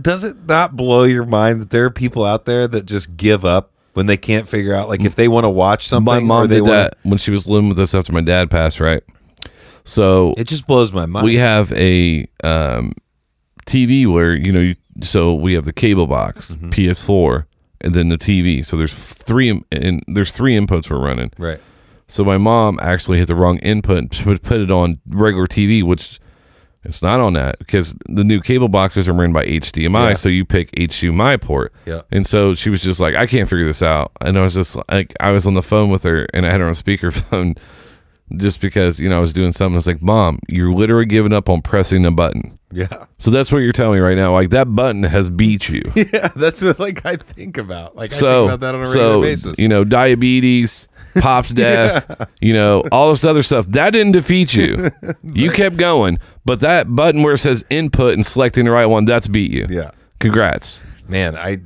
does 0.00 0.22
it 0.22 0.36
not 0.46 0.76
blow 0.76 1.02
your 1.02 1.24
mind 1.24 1.60
that 1.60 1.70
there 1.70 1.84
are 1.86 1.90
people 1.90 2.24
out 2.24 2.44
there 2.44 2.68
that 2.68 2.86
just 2.86 3.16
give 3.16 3.44
up 3.44 3.72
when 3.94 4.06
they 4.06 4.16
can't 4.16 4.46
figure 4.46 4.74
out 4.74 4.88
like 4.88 5.04
if 5.04 5.16
they 5.16 5.26
want 5.26 5.42
to 5.44 5.50
watch 5.50 5.88
something 5.88 6.04
My 6.14 6.20
mom 6.20 6.46
did 6.46 6.60
wanna- 6.62 6.72
that 6.74 6.98
when 7.02 7.18
she 7.18 7.32
was 7.32 7.48
living 7.48 7.68
with 7.68 7.80
us 7.80 7.92
after 7.92 8.12
my 8.12 8.20
dad 8.20 8.48
passed, 8.48 8.78
right? 8.78 9.02
So 9.84 10.34
it 10.36 10.46
just 10.46 10.66
blows 10.66 10.92
my 10.92 11.06
mind 11.06 11.24
we 11.24 11.36
have 11.36 11.72
a 11.72 12.26
um, 12.44 12.92
TV 13.66 14.10
where 14.10 14.34
you 14.34 14.52
know, 14.52 14.60
you, 14.60 14.76
so 15.02 15.34
we 15.34 15.54
have 15.54 15.64
the 15.64 15.72
cable 15.72 16.06
box, 16.06 16.50
Mm-hmm. 16.52 16.70
PS4, 16.70 17.44
and 17.80 17.94
then 17.94 18.08
the 18.08 18.18
TV. 18.18 18.64
So 18.64 18.76
there's 18.76 18.92
three 18.94 19.62
and 19.72 20.02
there's 20.06 20.32
three 20.32 20.54
inputs 20.56 20.90
we're 20.90 20.98
running. 21.04 21.32
right 21.38 21.60
So 22.08 22.24
my 22.24 22.38
mom 22.38 22.78
actually 22.82 23.18
hit 23.18 23.26
the 23.28 23.34
wrong 23.34 23.58
input 23.58 23.98
and 23.98 24.10
put 24.10 24.42
put 24.42 24.60
it 24.60 24.70
on 24.70 25.00
regular 25.08 25.46
TV, 25.46 25.82
which 25.82 26.20
it's 26.82 27.02
not 27.02 27.20
on 27.20 27.34
that 27.34 27.58
because 27.58 27.94
the 28.08 28.24
new 28.24 28.40
cable 28.40 28.68
boxes 28.68 29.06
are 29.06 29.12
run 29.12 29.32
by 29.34 29.44
HDMI. 29.44 30.10
Yeah. 30.10 30.14
So 30.16 30.28
you 30.30 30.44
pick 30.46 30.72
HDMI 30.72 31.38
port. 31.40 31.74
Yeah. 31.84 32.02
And 32.10 32.26
so 32.26 32.54
she 32.54 32.70
was 32.70 32.82
just 32.82 33.00
like, 33.00 33.14
I 33.14 33.26
can't 33.26 33.48
figure 33.50 33.66
this 33.66 33.82
out. 33.82 34.12
And 34.22 34.38
I 34.38 34.42
was 34.42 34.54
just 34.54 34.76
like, 34.88 35.14
I 35.20 35.30
was 35.30 35.46
on 35.46 35.52
the 35.54 35.62
phone 35.62 35.90
with 35.90 36.02
her 36.04 36.26
and 36.32 36.46
I 36.46 36.50
had 36.50 36.60
her 36.60 36.66
on 36.66 36.72
speakerphone 36.72 37.58
just 38.36 38.60
because, 38.60 38.98
you 38.98 39.08
know, 39.08 39.16
I 39.16 39.20
was 39.20 39.32
doing 39.32 39.52
something. 39.52 39.74
I 39.74 39.78
was 39.78 39.86
like, 39.86 40.02
Mom, 40.02 40.38
you're 40.48 40.72
literally 40.72 41.06
giving 41.06 41.32
up 41.32 41.48
on 41.48 41.62
pressing 41.62 42.04
a 42.06 42.10
button. 42.10 42.58
yeah 42.72 43.06
So 43.18 43.30
that's 43.30 43.50
what 43.50 43.58
you're 43.58 43.72
telling 43.72 43.94
me 43.94 44.00
right 44.00 44.16
now. 44.16 44.32
Like 44.32 44.50
that 44.50 44.74
button 44.74 45.02
has 45.02 45.28
beat 45.30 45.68
you. 45.68 45.82
yeah 45.96 46.28
that's 46.36 46.62
what 46.62 46.78
like 46.78 47.04
i 47.04 47.16
think 47.16 47.58
about 47.58 47.96
like 47.96 48.12
i 48.12 48.16
so, 48.16 48.48
think 48.48 48.50
about 48.54 48.60
that 48.60 48.74
on 48.74 48.82
a 48.82 48.84
regular 48.84 49.20
basis 49.22 49.58
you 49.58 49.68
know, 49.68 49.82
diabetes, 49.84 50.88
pop's 51.20 51.50
death, 51.54 52.28
you 52.40 52.52
know, 52.52 52.84
all 52.92 53.10
this 53.10 53.24
other 53.24 53.42
stuff. 53.42 53.66
That 53.66 53.90
didn't 53.90 54.12
defeat 54.12 54.54
you. 54.54 54.90
you 55.24 55.50
kept 55.50 55.76
going, 55.76 56.18
but 56.44 56.60
that 56.60 56.94
button 56.94 57.22
where 57.22 57.34
it 57.34 57.38
says 57.38 57.64
input 57.70 58.14
and 58.14 58.24
selecting 58.26 58.64
the 58.64 58.70
right 58.70 58.86
one, 58.86 59.04
that's 59.04 59.26
beat 59.28 59.50
you. 59.50 59.66
yeah 59.68 59.90
Congrats. 60.20 60.80
man 61.08 61.34
i 61.34 61.58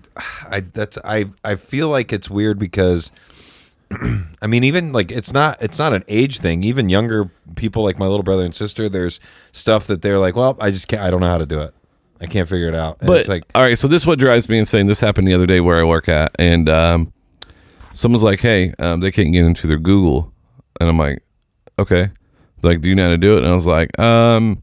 i 0.49 0.61
that's 0.61 0.97
i 1.05 1.27
i 1.45 1.55
feel 1.57 1.89
like 1.91 2.13
it's 2.13 2.31
weird 2.31 2.59
because 2.59 3.11
i 4.43 4.47
mean 4.47 4.65
even 4.65 4.93
like 4.93 5.13
it's 5.13 5.33
not 5.33 5.61
it's 5.63 5.79
not 5.79 5.93
an 5.93 6.03
age 6.09 6.39
thing 6.39 6.65
even 6.65 6.89
younger 6.89 7.31
people 7.57 7.83
like 7.83 7.99
my 7.99 8.07
little 8.07 8.23
brother 8.23 8.45
and 8.45 8.55
sister 8.55 8.89
there's 8.89 9.21
stuff 9.53 9.87
that 9.87 10.03
they're 10.03 10.19
like 10.19 10.35
well 10.35 10.57
i 10.61 10.71
just 10.71 10.89
can't 10.89 11.03
i 11.03 11.11
don't 11.11 11.21
know 11.21 11.29
how 11.29 11.39
to 11.39 11.47
do 11.47 11.61
it 11.61 11.73
i 12.21 12.27
can't 12.27 12.49
figure 12.49 12.69
it 12.69 12.75
out 12.75 12.97
and 13.01 13.07
But 13.07 13.21
it's 13.21 13.29
like 13.29 13.45
all 13.55 13.63
right, 13.63 13.77
so 13.79 13.87
this 13.87 14.03
is 14.03 14.07
what 14.07 14.19
drives 14.19 14.49
me 14.49 14.59
insane. 14.59 14.87
This 14.87 15.01
happened 15.01 15.29
the 15.29 15.35
other 15.35 15.47
day 15.47 15.61
where 15.61 15.79
I 15.79 15.85
work 15.85 16.09
at, 16.09 16.35
and 16.39 16.69
um, 16.69 17.13
someone's 17.93 18.23
like, 18.23 18.41
"Hey, 18.41 18.73
um, 18.79 19.01
they 19.01 19.11
can't 19.13 19.33
get 19.33 19.45
into 19.45 19.67
their 19.67 19.79
Google," 19.79 20.33
and 20.81 20.89
I'm 20.89 20.99
like, 20.99 21.23
"Okay." 21.79 22.11
Like, 22.63 22.81
do 22.81 22.89
you 22.89 22.95
know 22.95 23.05
how 23.05 23.11
to 23.11 23.19
do 23.19 23.35
it? 23.37 23.43
And 23.43 23.49
I 23.49 23.53
was 23.53 23.67
like, 23.67 23.99
um, 23.99 24.63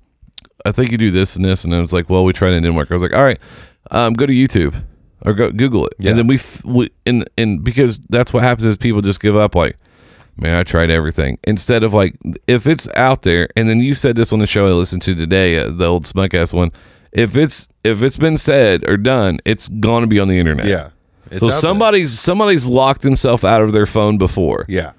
I 0.65 0.71
think 0.71 0.91
you 0.91 0.97
do 0.97 1.11
this 1.11 1.35
and 1.35 1.45
this, 1.45 1.63
and 1.63 1.71
then 1.71 1.79
it 1.79 1.83
was 1.83 1.93
like, 1.93 2.09
well, 2.09 2.23
we 2.23 2.33
tried 2.33 2.53
it, 2.53 2.57
it 2.57 2.61
didn't 2.61 2.75
work. 2.75 2.89
I 2.89 2.95
was 2.95 3.03
like, 3.03 3.13
all 3.13 3.23
right, 3.23 3.39
um, 3.91 4.13
go 4.13 4.25
to 4.25 4.33
YouTube 4.33 4.81
or 5.23 5.33
go 5.33 5.51
Google 5.51 5.85
it, 5.87 5.93
Yeah. 5.99 6.11
and 6.11 6.19
then 6.19 6.27
we, 6.27 6.35
f- 6.35 6.63
we 6.65 6.89
and 7.05 7.29
and 7.37 7.63
because 7.63 7.99
that's 8.09 8.33
what 8.33 8.43
happens 8.43 8.65
is 8.65 8.77
people 8.77 9.01
just 9.01 9.19
give 9.19 9.35
up. 9.35 9.55
Like, 9.55 9.77
man, 10.37 10.57
I 10.57 10.63
tried 10.63 10.89
everything 10.89 11.37
instead 11.43 11.83
of 11.83 11.93
like 11.93 12.15
if 12.47 12.65
it's 12.67 12.87
out 12.95 13.21
there, 13.23 13.47
and 13.55 13.69
then 13.69 13.79
you 13.79 13.93
said 13.93 14.15
this 14.15 14.31
on 14.33 14.39
the 14.39 14.47
show 14.47 14.67
I 14.67 14.71
listened 14.71 15.01
to 15.03 15.15
today, 15.15 15.57
uh, 15.57 15.69
the 15.71 15.85
old 15.85 16.05
Smugcast 16.05 16.53
one. 16.53 16.71
If 17.11 17.35
it's 17.35 17.67
if 17.83 18.01
it's 18.01 18.17
been 18.17 18.37
said 18.37 18.87
or 18.87 18.95
done, 18.97 19.39
it's 19.45 19.67
gonna 19.67 20.07
be 20.07 20.19
on 20.19 20.27
the 20.29 20.39
internet. 20.39 20.65
yeah 20.65 20.89
It's 21.29 21.41
so 21.41 21.49
somebody's 21.49 22.17
somebody's 22.19 22.65
locked 22.65 23.01
themselves 23.01 23.43
out 23.43 23.61
of 23.61 23.73
their 23.73 23.85
phone 23.85 24.17
before. 24.17 24.65
Yeah. 24.69 24.93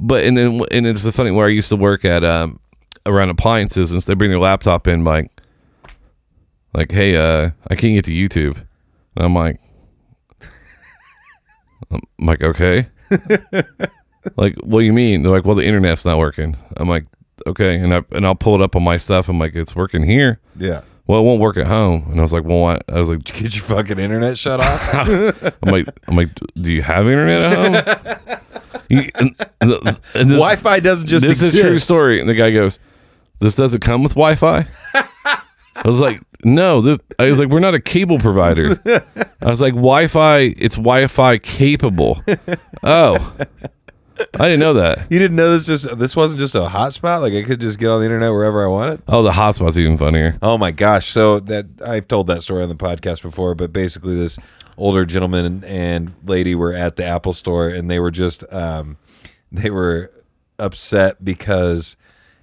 But 0.00 0.24
and 0.24 0.36
then 0.36 0.62
and 0.70 0.86
it's 0.86 1.02
the 1.02 1.12
funny 1.12 1.30
where 1.30 1.46
I 1.46 1.50
used 1.50 1.68
to 1.68 1.76
work 1.76 2.04
at 2.06 2.24
um 2.24 2.58
around 3.06 3.28
appliances 3.30 3.92
and 3.92 4.00
they 4.02 4.14
bring 4.14 4.30
their 4.30 4.38
laptop 4.40 4.88
in 4.88 5.04
like 5.04 5.30
like 6.74 6.90
hey 6.92 7.16
uh 7.16 7.50
I 7.68 7.74
can't 7.74 7.94
get 7.94 8.04
to 8.06 8.10
YouTube 8.12 8.64
and 9.16 9.24
I'm 9.26 9.34
like 9.34 9.60
I'm 11.90 12.00
like 12.26 12.42
okay 12.42 12.86
like 14.36 14.54
what 14.62 14.80
do 14.80 14.84
you 14.84 14.92
mean 14.92 15.22
they're 15.22 15.32
like 15.32 15.44
well 15.44 15.56
the 15.56 15.64
internet's 15.64 16.04
not 16.04 16.18
working 16.18 16.56
I'm 16.76 16.88
like 16.88 17.06
okay 17.46 17.76
and 17.76 17.94
I 17.94 18.02
and 18.12 18.24
I'll 18.26 18.34
pull 18.34 18.54
it 18.54 18.60
up 18.62 18.76
on 18.76 18.82
my 18.84 18.98
stuff 18.98 19.28
I'm 19.28 19.38
like 19.38 19.54
it's 19.54 19.74
working 19.74 20.02
here 20.04 20.40
Yeah. 20.56 20.82
well 21.06 21.20
it 21.20 21.24
won't 21.24 21.40
work 21.40 21.56
at 21.56 21.66
home 21.66 22.06
and 22.10 22.18
I 22.20 22.22
was 22.22 22.32
like 22.32 22.44
well 22.44 22.60
what 22.60 22.84
I 22.88 22.98
was 22.98 23.08
like 23.08 23.24
Did 23.24 23.36
you 23.36 23.42
Get 23.44 23.56
your 23.56 23.64
fucking 23.64 23.98
internet 23.98 24.36
shut 24.38 24.60
off. 24.60 24.94
I'm 24.94 25.70
like 25.72 25.88
I'm 26.06 26.16
like 26.16 26.28
do 26.54 26.70
you 26.70 26.82
have 26.82 27.06
internet 27.06 27.42
at 27.52 27.58
home 27.58 28.40
you, 28.88 29.08
and, 29.16 29.36
and, 29.60 29.70
the- 29.70 30.00
and 30.16 30.30
this- 30.30 30.38
Wi-Fi 30.38 30.80
doesn't 30.80 31.06
just 31.08 31.22
this 31.22 31.30
exist. 31.32 31.54
is 31.54 31.60
a 31.60 31.68
true 31.68 31.78
story. 31.78 32.18
And 32.20 32.28
the 32.28 32.34
guy 32.34 32.50
goes, 32.50 32.80
"This 33.38 33.54
doesn't 33.54 33.80
come 33.80 34.02
with 34.02 34.12
Wi-Fi." 34.14 34.66
I 34.94 35.82
was 35.84 36.00
like, 36.00 36.20
"No." 36.44 36.80
This, 36.80 36.98
I 37.18 37.26
was 37.30 37.38
like, 37.38 37.48
"We're 37.48 37.60
not 37.60 37.74
a 37.74 37.80
cable 37.80 38.18
provider." 38.18 38.80
I 39.42 39.50
was 39.50 39.60
like, 39.60 39.74
"Wi-Fi. 39.74 40.54
It's 40.56 40.76
Wi-Fi 40.76 41.38
capable." 41.38 42.22
oh, 42.82 43.34
I 44.38 44.44
didn't 44.44 44.60
know 44.60 44.74
that. 44.74 45.10
You 45.10 45.18
didn't 45.18 45.36
know 45.36 45.50
this 45.50 45.64
just 45.64 45.98
this 45.98 46.14
wasn't 46.14 46.40
just 46.40 46.54
a 46.54 46.66
hotspot. 46.66 47.22
Like 47.22 47.32
I 47.32 47.42
could 47.42 47.60
just 47.60 47.78
get 47.78 47.88
on 47.88 48.00
the 48.00 48.06
internet 48.06 48.32
wherever 48.32 48.64
I 48.64 48.68
wanted. 48.68 49.02
Oh, 49.08 49.22
the 49.22 49.32
hotspot's 49.32 49.78
even 49.78 49.98
funnier. 49.98 50.38
Oh 50.42 50.58
my 50.58 50.70
gosh! 50.70 51.10
So 51.10 51.40
that 51.40 51.66
I've 51.84 52.08
told 52.08 52.26
that 52.26 52.42
story 52.42 52.62
on 52.62 52.68
the 52.68 52.74
podcast 52.74 53.22
before, 53.22 53.54
but 53.54 53.72
basically, 53.72 54.16
this 54.16 54.38
older 54.76 55.04
gentleman 55.04 55.44
and, 55.44 55.64
and 55.64 56.14
lady 56.24 56.54
were 56.54 56.72
at 56.72 56.96
the 56.96 57.04
Apple 57.04 57.32
store, 57.32 57.68
and 57.68 57.90
they 57.90 57.98
were 57.98 58.10
just 58.10 58.50
um, 58.52 58.98
they 59.52 59.70
were 59.70 60.12
upset 60.58 61.24
because 61.24 61.96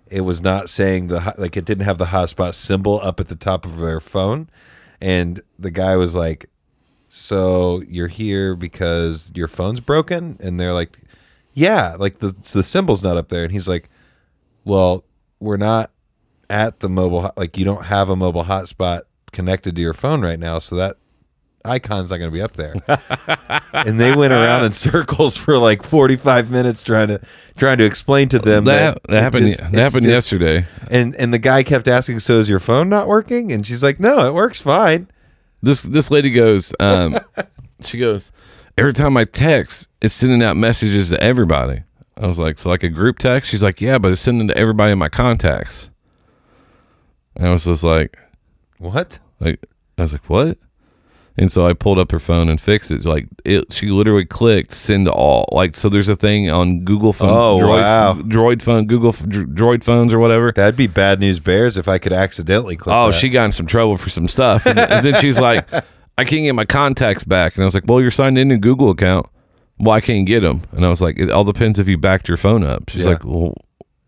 it 0.10 0.22
was 0.22 0.42
not 0.42 0.70
saying 0.70 1.08
the 1.08 1.34
like 1.38 1.58
it 1.58 1.66
didn't 1.66 1.86
have 1.86 1.98
the 1.98 2.06
hotspot 2.06 2.54
symbol 2.54 3.00
up 3.02 3.20
at 3.20 3.28
the 3.28 3.36
top 3.36 3.66
of 3.66 3.78
their 3.80 4.00
phone, 4.00 4.50
and 5.02 5.42
the 5.58 5.72
guy 5.72 5.96
was 5.96 6.16
like, 6.16 6.50
"So 7.08 7.82
you're 7.88 8.08
here 8.08 8.56
because 8.56 9.32
your 9.36 9.48
phone's 9.48 9.80
broken?" 9.80 10.38
And 10.42 10.60
they're 10.60 10.74
like, 10.74 10.98
"Yeah, 11.54 11.96
like 11.98 12.20
the 12.20 12.36
the 12.54 12.64
symbol's 12.64 13.04
not 13.04 13.18
up 13.18 13.30
there," 13.30 13.44
and 13.44 13.52
he's 13.52 13.68
like, 13.68 13.90
"Well, 14.64 15.04
we're 15.40 15.58
not." 15.58 15.92
at 16.50 16.80
the 16.80 16.90
mobile 16.90 17.32
like 17.36 17.58
you 17.58 17.66
don't 17.66 17.86
have 17.86 18.10
a 18.10 18.16
mobile 18.16 18.46
hotspot 18.46 19.02
connected 19.32 19.76
to 19.76 19.82
your 19.82 19.94
phone 19.94 20.22
right 20.22 20.40
now 20.40 20.60
so 20.60 20.76
that 20.76 20.98
icon's 21.68 22.10
not 22.12 22.18
going 22.18 22.30
to 22.32 22.34
be 22.34 22.42
up 22.42 22.54
there 22.54 22.74
and 23.74 24.00
they 24.00 24.16
went 24.16 24.34
around 24.34 24.64
in 24.66 24.72
circles 24.72 25.36
for 25.38 25.58
like 25.58 25.84
45 25.84 26.50
minutes 26.52 26.82
trying 26.84 27.08
to 27.10 27.20
trying 27.56 27.78
to 27.78 27.86
explain 27.86 28.30
to 28.30 28.40
them 28.40 28.66
That, 28.66 28.96
that, 28.96 29.04
that 29.12 29.24
happened. 29.24 29.48
just- 29.48 29.60
that 29.60 29.74
happened 29.74 30.04
just- 30.04 30.32
yesterday. 30.32 30.66
and 30.90 31.14
and 31.16 31.34
the 31.34 31.40
guy 31.40 31.64
kept 31.64 31.88
asking 31.88 32.20
so 32.20 32.40
is 32.40 32.50
your 32.50 32.60
phone 32.60 32.90
not 32.90 33.08
working 33.08 33.52
and 33.52 33.66
she's 33.68 33.84
like 33.84 34.00
no 34.00 34.28
it 34.28 34.34
works 34.34 34.60
fine 34.62 35.08
This 35.62 35.82
this 35.82 36.12
lady 36.12 36.30
goes. 36.32 36.72
Um, 36.80 37.18
she 37.82 37.98
goes. 37.98 38.32
Every 38.78 38.94
time 38.94 39.18
I 39.18 39.26
text, 39.26 39.88
it's 40.02 40.14
sending 40.14 40.44
out 40.44 40.56
messages 40.56 41.10
to 41.10 41.20
everybody. 41.20 41.82
I 42.16 42.28
was 42.28 42.38
like, 42.38 42.60
so 42.60 42.70
like 42.70 42.84
a 42.84 42.90
group 42.90 43.18
text. 43.18 43.50
She's 43.50 43.64
like, 43.64 43.82
yeah, 43.82 43.98
but 43.98 44.12
it's 44.12 44.22
sending 44.22 44.48
to 44.50 44.56
everybody 44.58 44.92
in 44.92 45.00
my 45.00 45.10
contacts. 45.10 45.90
And 47.36 47.48
I 47.48 47.52
was 47.52 47.66
just 47.66 47.84
like, 47.84 48.20
what 48.78 49.18
Like 49.40 49.60
I 49.98 50.04
was 50.04 50.12
like, 50.14 50.30
what? 50.30 50.60
And 51.40 51.52
so 51.52 51.68
I 51.68 51.74
pulled 51.74 52.00
up 52.00 52.12
her 52.12 52.20
phone 52.20 52.50
and 52.50 52.60
fixed 52.60 52.90
it. 52.90 53.06
Like 53.06 53.28
it, 53.46 53.72
she 53.72 53.88
literally 53.88 54.26
clicked 54.26 54.74
send 54.74 55.06
to 55.06 55.12
all. 55.12 55.48
Like 55.52 55.78
so, 55.78 55.88
there's 55.88 56.10
a 56.10 56.16
thing 56.16 56.50
on 56.50 56.80
Google 56.84 57.14
phone, 57.14 57.30
Oh, 57.30 57.60
Droid, 57.62 57.82
wow. 57.82 58.14
Droid 58.16 58.62
phone, 58.64 58.88
Google 58.88 59.14
Droid 59.14 59.84
phones 59.84 60.14
or 60.14 60.20
whatever. 60.20 60.52
that'd 60.52 60.76
be 60.76 60.88
bad 60.88 61.20
news 61.20 61.40
bears 61.40 61.78
if 61.78 61.88
i 61.88 62.00
could 62.00 62.12
accidentally 62.14 62.76
click 62.76 62.96
Oh, 62.96 63.12
that. 63.12 63.14
she 63.20 63.30
got 63.30 63.46
in 63.46 63.52
some 63.52 63.68
trouble 63.68 63.98
for 63.98 64.10
some 64.10 64.28
stuff. 64.28 64.66
And, 64.66 64.80
and 64.80 65.06
then 65.06 65.22
she's 65.22 65.40
like, 65.40 65.72
I 66.18 66.24
can't 66.24 66.42
get 66.44 66.54
my 66.56 66.66
contacts 66.66 67.24
back. 67.24 67.54
And 67.56 67.64
I 67.64 67.66
was 67.66 67.76
like, 67.76 67.84
well, 67.86 68.02
you're 68.02 68.10
signed 68.10 68.40
in 68.40 68.50
a 68.50 68.58
Google 68.58 68.90
account. 68.90 69.28
Well, 69.80 69.94
I 69.96 70.02
can't 70.02 70.26
get 70.26 70.40
them. 70.40 70.64
And 70.72 70.84
I 70.84 70.90
was 70.90 71.02
like, 71.02 71.20
it 71.20 71.30
all 71.30 71.44
depends 71.44 71.78
if 71.78 71.88
you 71.88 72.00
backed 72.00 72.28
your 72.28 72.38
phone 72.38 72.64
up. 72.64 72.90
She's 72.90 73.06
Yeah. 73.06 73.12
like, 73.12 73.24
well, 73.24 73.54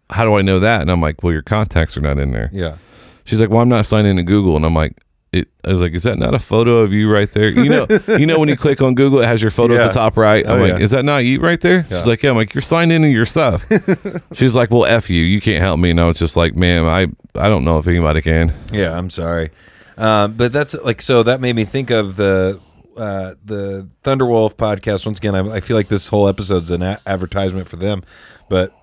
how 0.10 0.26
do 0.26 0.34
I 0.34 0.42
know 0.42 0.60
that? 0.62 0.82
And 0.82 0.90
I'm 0.90 1.00
like, 1.02 1.22
well, 1.22 1.32
your 1.32 1.44
contacts 1.44 1.96
are 1.96 2.02
not 2.02 2.18
in 2.18 2.32
there. 2.32 2.50
yeah 2.52 2.78
She's 3.26 3.40
like, 3.40 3.52
well, 3.52 3.60
I'm 3.62 3.70
not 3.70 3.86
signed 3.86 4.08
into 4.08 4.24
Google. 4.24 4.56
And 4.56 4.66
I'm 4.66 4.74
like, 4.74 4.98
it, 5.32 5.48
I 5.64 5.70
was 5.72 5.80
like, 5.82 5.94
is 5.94 6.04
that 6.04 6.18
not 6.18 6.34
a 6.34 6.40
photo 6.40 6.78
of 6.80 6.92
you 6.92 7.12
right 7.12 7.32
there? 7.32 7.50
You 7.50 7.70
know, 7.70 7.88
you 8.18 8.26
know 8.26 8.40
when 8.40 8.50
you 8.50 8.58
click 8.58 8.82
on 8.82 8.96
Google, 8.96 9.20
it 9.22 9.26
has 9.26 9.42
your 9.42 9.52
photo 9.52 9.76
at 9.76 9.88
the 9.88 9.94
top 9.94 10.18
right. 10.18 10.46
I'm 10.48 10.60
Oh, 10.60 10.62
like, 10.64 10.80
yeah. 10.80 10.84
is 10.84 10.92
that 10.92 11.06
not 11.06 11.18
you 11.20 11.40
right 11.40 11.60
there? 11.62 11.86
Yeah. 11.90 12.00
She's 12.00 12.08
like, 12.08 12.24
yeah. 12.24 12.32
I'm 12.32 12.36
like, 12.36 12.54
you're 12.54 12.62
signed 12.62 12.92
into 12.92 13.10
your 13.10 13.26
stuff. 13.28 13.64
She's 14.34 14.56
like, 14.56 14.72
well, 14.72 14.86
f 14.86 15.10
you. 15.10 15.22
You 15.22 15.40
can't 15.40 15.62
help 15.62 15.80
me. 15.80 15.92
And 15.92 16.00
I 16.00 16.06
was 16.06 16.18
just 16.18 16.36
like, 16.36 16.56
ma'am, 16.56 16.88
I 16.88 17.08
I 17.40 17.48
don't 17.50 17.64
know 17.64 17.78
if 17.78 17.88
anybody 17.88 18.22
can. 18.22 18.54
Yeah, 18.74 18.98
I'm 18.98 19.10
sorry, 19.12 19.52
um, 19.98 20.34
but 20.34 20.52
that's 20.52 20.74
like 20.84 21.02
so 21.02 21.22
that 21.24 21.40
made 21.42 21.56
me 21.56 21.64
think 21.66 21.92
of 21.92 22.16
the 22.16 22.60
uh, 22.98 23.36
the 23.46 23.88
Thunderwolf 24.04 24.56
podcast. 24.56 25.06
Once 25.06 25.20
again, 25.20 25.36
I, 25.36 25.58
I 25.58 25.60
feel 25.60 25.78
like 25.78 25.88
this 25.90 26.08
whole 26.08 26.28
episode's 26.28 26.72
an 26.72 26.82
a- 26.82 27.00
advertisement 27.06 27.68
for 27.70 27.76
them, 27.76 28.04
but 28.50 28.74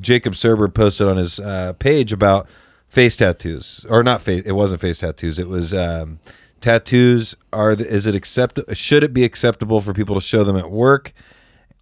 Jacob 0.00 0.34
Serber 0.34 0.72
posted 0.72 1.08
on 1.08 1.16
his 1.16 1.40
uh, 1.40 1.72
page 1.80 2.12
about 2.12 2.48
face 2.88 3.16
tattoos, 3.16 3.84
or 3.88 4.02
not 4.02 4.22
face. 4.22 4.44
It 4.44 4.52
wasn't 4.52 4.80
face 4.80 4.98
tattoos. 4.98 5.38
It 5.38 5.48
was 5.48 5.72
um, 5.74 6.18
tattoos. 6.60 7.34
Are 7.52 7.74
the, 7.74 7.86
is 7.86 8.06
it 8.06 8.14
accept? 8.14 8.60
Should 8.74 9.04
it 9.04 9.12
be 9.12 9.24
acceptable 9.24 9.80
for 9.80 9.92
people 9.92 10.14
to 10.14 10.20
show 10.20 10.44
them 10.44 10.56
at 10.56 10.70
work? 10.70 11.12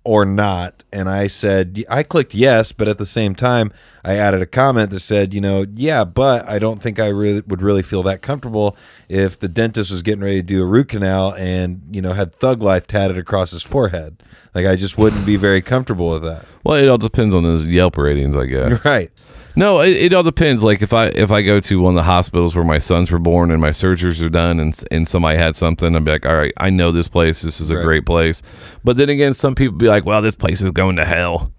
or 0.05 0.27
not 0.27 0.85
and 0.93 1.09
i 1.09 1.27
said 1.27 1.83
i 1.89 2.03
clicked 2.03 2.35
yes 2.35 2.73
but 2.73 2.87
at 2.87 2.99
the 2.99 3.07
same 3.07 3.35
time 3.35 3.73
i 4.05 4.15
added 4.15 4.43
a 4.43 4.47
comment 4.47 4.91
that 4.91 5.01
said 5.01 5.33
you 5.33 5.41
know 5.41 5.65
yeah 5.75 6.05
but 6.05 6.47
i 6.47 6.59
don't 6.59 6.83
think 6.83 7.01
i 7.01 7.07
really 7.07 7.41
would 7.47 7.63
really 7.63 7.83
feel 7.83 8.03
that 8.03 8.21
comfortable 8.21 8.77
if 9.09 9.39
the 9.39 9.49
dentist 9.49 9.91
was 9.91 10.03
getting 10.03 10.23
ready 10.23 10.37
to 10.37 10.43
do 10.43 10.63
a 10.63 10.67
root 10.67 10.89
canal 10.89 11.35
and 11.35 11.83
you 11.91 12.03
know 12.03 12.13
had 12.13 12.35
thug 12.35 12.63
life 12.63 12.87
tatted 12.87 13.17
across 13.17 13.51
his 13.51 13.63
forehead 13.63 14.23
like 14.55 14.67
i 14.67 14.77
just 14.77 14.99
wouldn't 14.99 15.25
be 15.25 15.37
very 15.37 15.63
comfortable 15.63 16.11
with 16.11 16.23
that 16.23 16.45
Well, 16.65 16.77
it 16.77 16.89
all 16.89 16.99
depends 16.99 17.35
on 17.35 17.43
those 17.43 17.67
Yelp 17.67 17.97
ratings, 17.97 18.37
I 18.37 18.47
guess. 18.47 18.85
right 18.87 19.11
No, 19.57 19.81
it, 19.81 19.97
it 19.97 20.13
all 20.15 20.23
depends. 20.23 20.63
Like 20.65 20.83
if 20.83 20.93
I 20.93 21.07
if 21.07 21.31
I 21.31 21.43
go 21.43 21.61
to 21.61 21.81
one 21.81 21.93
of 21.95 21.97
the 21.97 22.03
hospitals 22.03 22.57
where 22.57 22.65
my 22.65 22.79
sons 22.79 23.11
were 23.11 23.19
born 23.19 23.51
and 23.51 23.61
my 23.61 23.71
surgeries 23.71 24.21
are 24.25 24.29
done, 24.29 24.59
and 24.61 24.83
and 24.91 25.07
somebody 25.07 25.39
had 25.39 25.55
something, 25.57 25.95
I'd 25.95 26.05
be 26.05 26.11
like, 26.11 26.27
all 26.27 26.37
right, 26.37 26.53
I 26.57 26.71
know 26.71 26.91
this 26.93 27.09
place. 27.09 27.43
This 27.43 27.61
is 27.61 27.71
a 27.71 27.77
Right. 27.77 27.85
great 27.85 28.07
place. 28.07 28.43
But 28.83 28.97
then 28.97 29.09
again, 29.09 29.33
some 29.33 29.55
people 29.55 29.77
be 29.79 29.87
like, 29.87 30.05
well, 30.05 30.23
this 30.23 30.35
place 30.35 30.61
is 30.63 30.71
going 30.73 30.97
to 30.97 31.05
hell. 31.05 31.53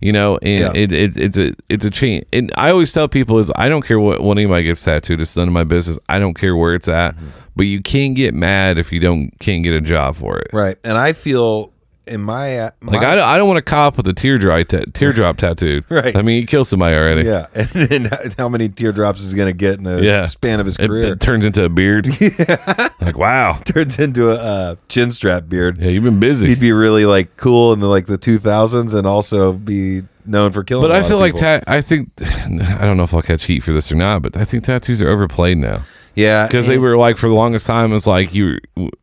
You 0.00 0.12
know, 0.12 0.36
and 0.42 0.60
Yeah. 0.60 0.72
it, 0.82 0.92
it 0.92 1.16
it's 1.16 1.38
a 1.38 1.54
it's 1.68 1.84
a 1.84 1.90
change. 1.90 2.26
And 2.32 2.52
I 2.56 2.70
always 2.70 2.92
tell 2.92 3.08
people 3.08 3.38
is 3.38 3.50
I 3.56 3.68
don't 3.68 3.82
care 3.82 3.98
what 3.98 4.22
when 4.22 4.38
anybody 4.38 4.64
gets 4.64 4.82
tattooed. 4.84 5.20
It's 5.20 5.36
none 5.36 5.48
of 5.48 5.54
my 5.54 5.64
business. 5.64 5.98
I 6.08 6.18
don't 6.18 6.34
care 6.34 6.54
where 6.54 6.74
it's 6.74 6.86
at. 6.88 7.16
Mm-hmm. 7.16 7.26
But 7.56 7.64
you 7.64 7.80
can't 7.80 8.14
get 8.14 8.34
mad 8.34 8.76
if 8.78 8.92
you 8.92 9.00
don't 9.00 9.32
can't 9.40 9.62
get 9.64 9.72
a 9.72 9.80
job 9.80 10.14
for 10.16 10.38
it. 10.38 10.48
right 10.52 10.76
and 10.84 10.98
i 10.98 11.14
feel 11.14 11.72
in 12.06 12.20
my, 12.22 12.58
uh, 12.58 12.70
my 12.80 12.92
Like 12.92 13.02
I, 13.06 13.14
don't- 13.14 13.24
I 13.28 13.36
don't 13.36 13.48
want 13.48 13.58
to 13.58 13.62
cop 13.62 13.96
with 13.96 14.06
a 14.08 14.12
teardrop 14.12 14.68
ta- 14.68 14.84
teardrop 14.94 15.36
tattoo. 15.38 15.82
Right. 15.90 16.14
I 16.16 16.22
mean, 16.22 16.40
he 16.40 16.46
killed 16.46 16.68
somebody 16.68 16.96
already. 16.96 17.22
yeah 17.22 17.46
and, 17.54 18.12
and 18.12 18.34
how 18.38 18.48
many 18.48 18.68
teardrops 18.68 19.22
is 19.22 19.32
he 19.32 19.36
going 19.36 19.48
to 19.48 19.56
get 19.56 19.74
in 19.78 19.84
the 19.84 20.02
Yeah. 20.02 20.24
span 20.24 20.60
of 20.60 20.66
his 20.66 20.76
It, 20.78 20.86
career 20.88 21.12
it 21.12 21.20
turns 21.20 21.44
into 21.44 21.64
a 21.64 21.68
beard. 21.68 22.06
yeah. 22.20 22.88
Like 23.00 23.16
wow. 23.18 23.58
turns 23.64 23.98
into 23.98 24.30
a 24.30 24.34
uh, 24.34 24.76
chin 24.88 25.12
strap 25.12 25.48
beard 25.48 25.78
Yeah, 25.78 25.88
you've 25.90 26.04
been 26.04 26.20
busy. 26.20 26.48
he'd 26.48 26.60
be 26.60 26.72
really 26.72 27.06
like 27.06 27.36
cool 27.36 27.72
in 27.72 27.80
the 27.80 27.88
like 27.88 28.06
the 28.06 28.18
2000s 28.18 28.94
and 28.94 29.06
also 29.06 29.52
be 29.52 30.02
known 30.24 30.50
for 30.52 30.64
killing 30.64 30.88
but 30.88 30.92
I 30.96 31.06
feel 31.08 31.18
like 31.18 31.34
tat. 31.36 31.62
I 31.68 31.80
think 31.80 32.10
I 32.20 32.80
don't 32.84 32.96
know 32.96 33.04
if 33.04 33.14
I'll 33.14 33.22
catch 33.22 33.44
heat 33.44 33.62
for 33.62 33.72
this 33.72 33.90
or 33.92 33.94
not, 33.96 34.22
but 34.22 34.36
I 34.36 34.44
think 34.44 34.64
tattoos 34.64 35.00
are 35.00 35.08
overplayed 35.08 35.58
now 35.58 35.82
yeah 36.16 36.46
because 36.46 36.66
they 36.66 36.78
were 36.78 36.96
like 36.96 37.16
for 37.18 37.28
the 37.28 37.34
longest 37.34 37.66
time 37.66 37.92
it's 37.92 38.06
like 38.06 38.34
you 38.34 38.58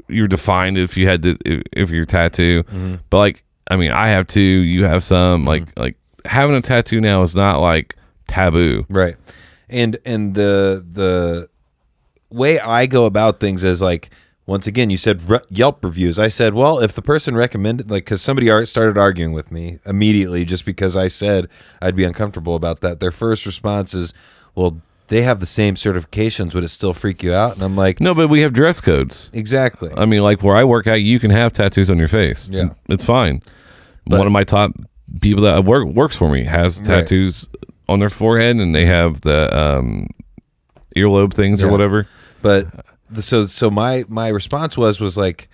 you're 0.09 0.27
defined 0.27 0.77
if 0.77 0.97
you 0.97 1.07
had 1.07 1.21
the 1.21 1.37
if, 1.45 1.61
if 1.71 1.89
your 1.89 2.05
tattoo, 2.05 2.63
Mm-hmm. 2.63 2.95
but 3.09 3.17
like 3.19 3.43
I 3.71 3.77
mean 3.77 3.91
I 3.91 4.09
have 4.09 4.27
two, 4.27 4.41
you 4.41 4.83
have 4.83 5.03
some. 5.03 5.45
Like 5.45 5.63
like 5.79 5.95
having 6.25 6.55
a 6.55 6.61
tattoo 6.61 6.99
now 6.99 7.21
is 7.21 7.35
not 7.35 7.61
like 7.61 7.95
taboo. 8.27 8.85
right 8.89 9.15
and 9.69 9.97
and 10.05 10.35
the 10.35 10.85
the 10.91 11.49
way 12.29 12.59
i 12.59 12.85
go 12.85 13.05
about 13.05 13.39
things 13.39 13.63
is 13.63 13.81
like 13.81 14.09
once 14.45 14.65
again 14.67 14.89
you 14.89 14.97
said 14.97 15.21
re- 15.29 15.39
yelp 15.49 15.83
reviews 15.83 16.17
i 16.19 16.27
said 16.27 16.53
well 16.53 16.79
if 16.79 16.93
the 16.93 17.01
person 17.01 17.35
recommended 17.35 17.89
like 17.91 18.03
because 18.05 18.21
somebody 18.21 18.49
ar- 18.49 18.65
started 18.65 18.97
arguing 18.97 19.31
with 19.33 19.51
me 19.51 19.79
immediately 19.85 20.43
just 20.45 20.65
because 20.65 20.95
i 20.95 21.07
said 21.07 21.47
i'd 21.81 21.95
be 21.95 22.03
uncomfortable 22.03 22.55
about 22.55 22.81
that 22.81 22.99
their 22.99 23.11
first 23.11 23.45
response 23.45 23.93
is 23.93 24.13
well 24.55 24.81
they 25.07 25.21
have 25.21 25.39
the 25.39 25.45
same 25.45 25.75
certifications 25.75 26.53
would 26.55 26.63
it 26.63 26.69
still 26.69 26.93
freak 26.93 27.21
you 27.23 27.33
out 27.33 27.53
and 27.55 27.61
i'm 27.63 27.75
like 27.75 27.99
No, 27.99 28.13
but 28.15 28.27
we 28.29 28.41
have 28.41 28.53
dress 28.53 28.81
codes. 28.81 29.29
exactly 29.33 29.91
I 29.95 30.05
mean, 30.05 30.21
like 30.23 30.41
where 30.43 30.55
I 30.55 30.63
work 30.63 30.87
at, 30.87 31.01
you 31.01 31.19
can 31.19 31.31
have 31.31 31.53
tattoos 31.53 31.89
on 31.91 31.97
your 31.97 32.07
face. 32.07 32.49
Yeah. 32.49 32.69
it's 32.89 33.03
fine. 33.03 33.41
But- 34.05 34.17
One 34.19 34.27
of 34.27 34.33
my 34.33 34.43
top 34.43 34.71
people 35.21 35.43
that 35.43 35.63
work 35.65 35.85
works 35.87 36.15
for 36.15 36.29
me 36.29 36.43
has 36.45 36.79
tattoos 36.81 37.47
on 37.87 37.99
their 37.99 38.09
forehead, 38.09 38.55
and 38.55 38.73
they 38.73 38.85
have 38.85 39.21
the 39.21 39.55
um, 39.55 40.07
earlobe 40.95 41.33
things 41.33 41.61
or 41.61 41.69
whatever. 41.69 42.07
but 42.41 42.67
the, 43.09 43.21
so 43.21 43.45
so 43.45 43.69
my 43.69 44.03
my 44.07 44.27
response 44.29 44.77
was 44.77 44.99
was 44.99 45.17
like 45.17 45.49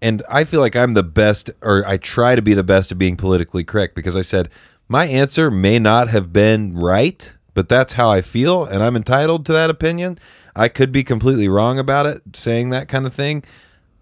and 0.00 0.22
I 0.28 0.44
feel 0.44 0.60
like 0.60 0.74
I'm 0.76 0.94
the 0.94 1.02
best, 1.04 1.50
or 1.62 1.84
I 1.86 1.96
try 1.96 2.34
to 2.34 2.42
be 2.42 2.54
the 2.54 2.64
best 2.64 2.90
at 2.90 2.98
being 2.98 3.16
politically 3.16 3.62
correct 3.64 3.94
because 3.94 4.16
I 4.16 4.22
said 4.22 4.48
my 4.88 5.06
answer 5.06 5.50
may 5.50 5.78
not 5.78 6.08
have 6.08 6.32
been 6.32 6.72
right, 6.76 7.32
but 7.54 7.68
that's 7.68 7.94
how 7.94 8.10
I 8.10 8.20
feel, 8.20 8.64
and 8.64 8.82
I'm 8.82 8.96
entitled 8.96 9.46
to 9.46 9.52
that 9.52 9.70
opinion. 9.70 10.18
I 10.54 10.68
could 10.68 10.92
be 10.92 11.04
completely 11.04 11.48
wrong 11.48 11.78
about 11.78 12.06
it, 12.06 12.22
saying 12.34 12.70
that 12.70 12.88
kind 12.88 13.06
of 13.06 13.14
thing, 13.14 13.44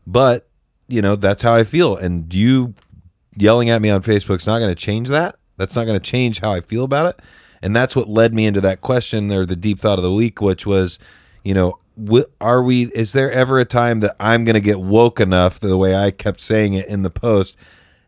but 0.06 0.48
you 0.88 1.02
know 1.02 1.16
that's 1.16 1.42
how 1.42 1.54
I 1.54 1.64
feel, 1.64 1.96
and 1.96 2.32
you 2.32 2.74
yelling 3.36 3.70
at 3.70 3.82
me 3.82 3.90
on 3.90 4.02
Facebook's 4.02 4.46
not 4.46 4.58
going 4.58 4.70
to 4.70 4.80
change 4.80 5.08
that. 5.08 5.36
That's 5.56 5.76
not 5.76 5.84
going 5.84 5.98
to 5.98 6.04
change 6.04 6.40
how 6.40 6.52
I 6.52 6.60
feel 6.60 6.84
about 6.84 7.06
it, 7.06 7.20
and 7.62 7.74
that's 7.74 7.94
what 7.94 8.08
led 8.08 8.34
me 8.34 8.46
into 8.46 8.60
that 8.62 8.80
question 8.80 9.32
or 9.32 9.46
the 9.46 9.56
deep 9.56 9.80
thought 9.80 9.98
of 9.98 10.04
the 10.04 10.12
week, 10.12 10.40
which 10.40 10.66
was, 10.66 10.98
you 11.44 11.54
know, 11.54 11.78
are 12.40 12.62
we? 12.62 12.84
Is 12.94 13.12
there 13.12 13.30
ever 13.30 13.58
a 13.58 13.64
time 13.64 14.00
that 14.00 14.16
I'm 14.18 14.44
going 14.44 14.54
to 14.54 14.60
get 14.60 14.80
woke 14.80 15.20
enough 15.20 15.60
the 15.60 15.76
way 15.76 15.94
I 15.94 16.10
kept 16.10 16.40
saying 16.40 16.74
it 16.74 16.86
in 16.86 17.02
the 17.02 17.10
post? 17.10 17.56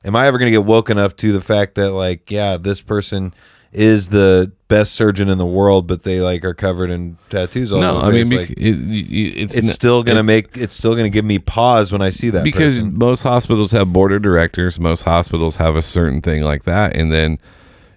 Am 0.04 0.16
I 0.16 0.26
ever 0.26 0.38
going 0.38 0.50
to 0.50 0.58
get 0.58 0.64
woke 0.64 0.90
enough 0.90 1.14
to 1.16 1.32
the 1.32 1.40
fact 1.40 1.74
that 1.76 1.92
like, 1.92 2.30
yeah, 2.30 2.56
this 2.56 2.80
person 2.80 3.34
is 3.72 4.08
the 4.08 4.52
best 4.72 4.94
surgeon 4.94 5.28
in 5.28 5.38
the 5.38 5.46
world, 5.46 5.86
but 5.86 6.02
they 6.02 6.20
like 6.20 6.44
are 6.44 6.54
covered 6.54 6.90
in 6.90 7.18
tattoos 7.30 7.70
all 7.72 7.80
no, 7.80 7.96
over 7.98 8.06
I 8.06 8.10
mean, 8.10 8.30
like, 8.30 8.50
it, 8.50 8.58
it- 8.58 9.36
it's 9.42 9.56
it's 9.56 9.68
n- 9.68 9.72
still 9.74 10.02
gonna 10.02 10.20
it's- 10.20 10.26
make 10.26 10.56
it's 10.56 10.74
still 10.74 10.94
gonna 10.96 11.08
give 11.10 11.24
me 11.24 11.38
pause 11.38 11.92
when 11.92 12.02
I 12.02 12.10
see 12.10 12.30
that 12.30 12.44
because 12.44 12.74
person. 12.76 12.96
most 12.98 13.22
hospitals 13.22 13.72
have 13.72 13.92
board 13.92 14.12
of 14.12 14.22
directors. 14.22 14.78
Most 14.80 15.02
hospitals 15.02 15.56
have 15.56 15.76
a 15.76 15.82
certain 15.82 16.20
thing 16.22 16.42
like 16.42 16.64
that, 16.64 16.96
and 16.96 17.12
then 17.12 17.38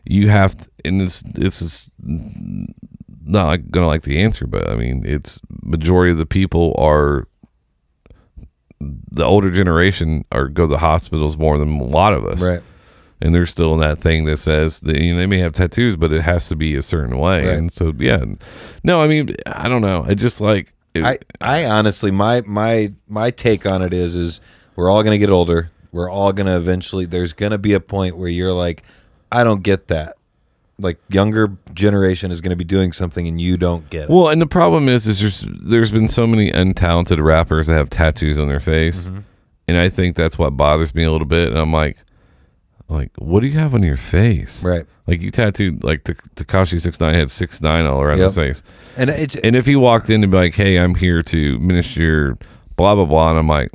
you 0.04 0.30
have, 0.30 0.56
to, 0.58 0.68
and 0.84 1.02
this 1.02 1.22
this 1.34 1.62
is 1.62 1.90
not 3.28 3.72
gonna 3.72 3.88
like 3.88 4.04
the 4.04 4.22
answer, 4.22 4.46
but 4.46 4.70
I 4.70 4.76
mean, 4.76 5.04
it's 5.06 5.40
majority 5.64 6.12
of 6.12 6.18
the 6.20 6.26
people 6.28 6.76
are 6.78 7.28
the 9.12 9.24
older 9.24 9.50
generation 9.52 10.26
are 10.32 10.48
go 10.48 10.64
to 10.64 10.68
the 10.68 10.78
hospitals 10.78 11.38
more 11.38 11.58
than 11.58 11.70
a 11.80 11.84
lot 11.84 12.14
of 12.14 12.26
us, 12.26 12.42
Right. 12.42 12.62
And 13.22 13.34
they're 13.34 13.46
still 13.46 13.74
in 13.74 13.80
that 13.80 14.00
thing 14.00 14.26
that 14.26 14.38
says 14.38 14.80
that 14.82 15.00
you 15.00 15.14
know, 15.14 15.20
they 15.20 15.26
may 15.26 15.40
have 15.40 15.54
tattoos, 15.54 15.96
but 15.96 16.12
it 16.12 16.22
has 16.22 16.48
to 16.50 16.56
be 16.56 16.76
a 16.76 16.82
certain 16.82 17.18
way, 17.18 17.46
Right. 17.46 17.58
and 17.58 17.72
so 17.72 17.94
yeah, 17.98 18.24
no, 18.84 19.02
I 19.02 19.08
mean, 19.08 19.36
I 19.46 19.68
don't 19.70 19.82
know, 19.82 20.04
I 20.08 20.14
just 20.14 20.42
like. 20.42 20.74
It, 20.94 21.04
I, 21.04 21.18
I 21.42 21.66
honestly 21.66 22.10
my 22.12 22.42
my 22.42 22.94
my 23.08 23.30
take 23.32 23.66
on 23.66 23.82
it 23.82 23.94
is 23.94 24.16
is 24.16 24.40
we're 24.78 24.90
all 24.90 25.04
gonna 25.04 25.18
get 25.18 25.30
older. 25.30 25.70
We're 25.92 26.10
all 26.10 26.32
gonna 26.34 26.56
eventually 26.58 27.06
there's 27.06 27.34
gonna 27.34 27.58
be 27.58 27.74
a 27.74 27.80
point 27.82 28.18
where 28.18 28.30
you're 28.30 28.54
like, 28.54 28.82
I 29.32 29.44
don't 29.44 29.62
get 29.62 29.88
that. 29.90 30.16
Like 30.78 30.98
younger 31.10 31.52
generation 31.74 32.32
is 32.32 32.40
gonna 32.42 32.56
be 32.58 32.64
doing 32.66 32.92
something 32.94 33.28
and 33.28 33.40
you 33.42 33.58
don't 33.58 33.90
get 33.90 34.04
it. 34.04 34.10
Well, 34.10 34.30
and 34.30 34.42
the 34.42 34.46
problem 34.48 34.88
is, 34.90 35.06
is 35.08 35.20
there's 35.20 35.46
there's 35.64 35.92
been 35.92 36.08
so 36.08 36.26
many 36.28 36.52
untalented 36.52 37.22
rappers 37.22 37.68
that 37.68 37.74
have 37.76 37.90
tattoos 37.90 38.38
on 38.40 38.48
their 38.48 38.60
face, 38.62 39.08
Mm-hmm. 39.08 39.20
and 39.68 39.78
I 39.78 39.90
think 39.90 40.16
that's 40.16 40.38
what 40.38 40.52
bothers 40.58 40.96
me 40.96 41.04
a 41.04 41.12
little 41.12 41.28
bit. 41.28 41.50
And 41.50 41.58
I'm 41.58 41.72
like, 41.74 41.98
like, 42.88 43.12
what 43.18 43.40
do 43.42 43.48
you 43.48 43.58
have 43.60 43.74
on 43.74 43.84
your 43.84 43.98
face? 43.98 44.64
Right. 44.64 44.86
Like 45.08 45.22
you 45.22 45.30
tattooed 45.32 45.84
like 45.84 46.04
the 46.06 46.16
Tekashi 46.36 46.80
Six 46.82 47.00
Nine 47.00 47.14
had 47.14 47.30
six 47.32 47.62
nine 47.62 47.86
all 47.86 48.02
around 48.02 48.18
Yep. 48.20 48.26
his 48.26 48.36
face, 48.36 48.64
And 48.98 49.10
it's 49.10 49.36
and 49.38 49.56
if 49.56 49.66
he 49.66 49.76
walked 49.76 50.10
in 50.10 50.24
and 50.24 50.32
be 50.32 50.38
like, 50.38 50.56
"Hey, 50.56 50.78
I'm 50.78 50.96
here 50.96 51.22
to 51.24 51.60
minister," 51.60 52.38
blah 52.76 52.96
blah 52.96 53.06
blah, 53.06 53.30
and 53.32 53.40
I'm 53.40 53.48
like. 53.48 53.72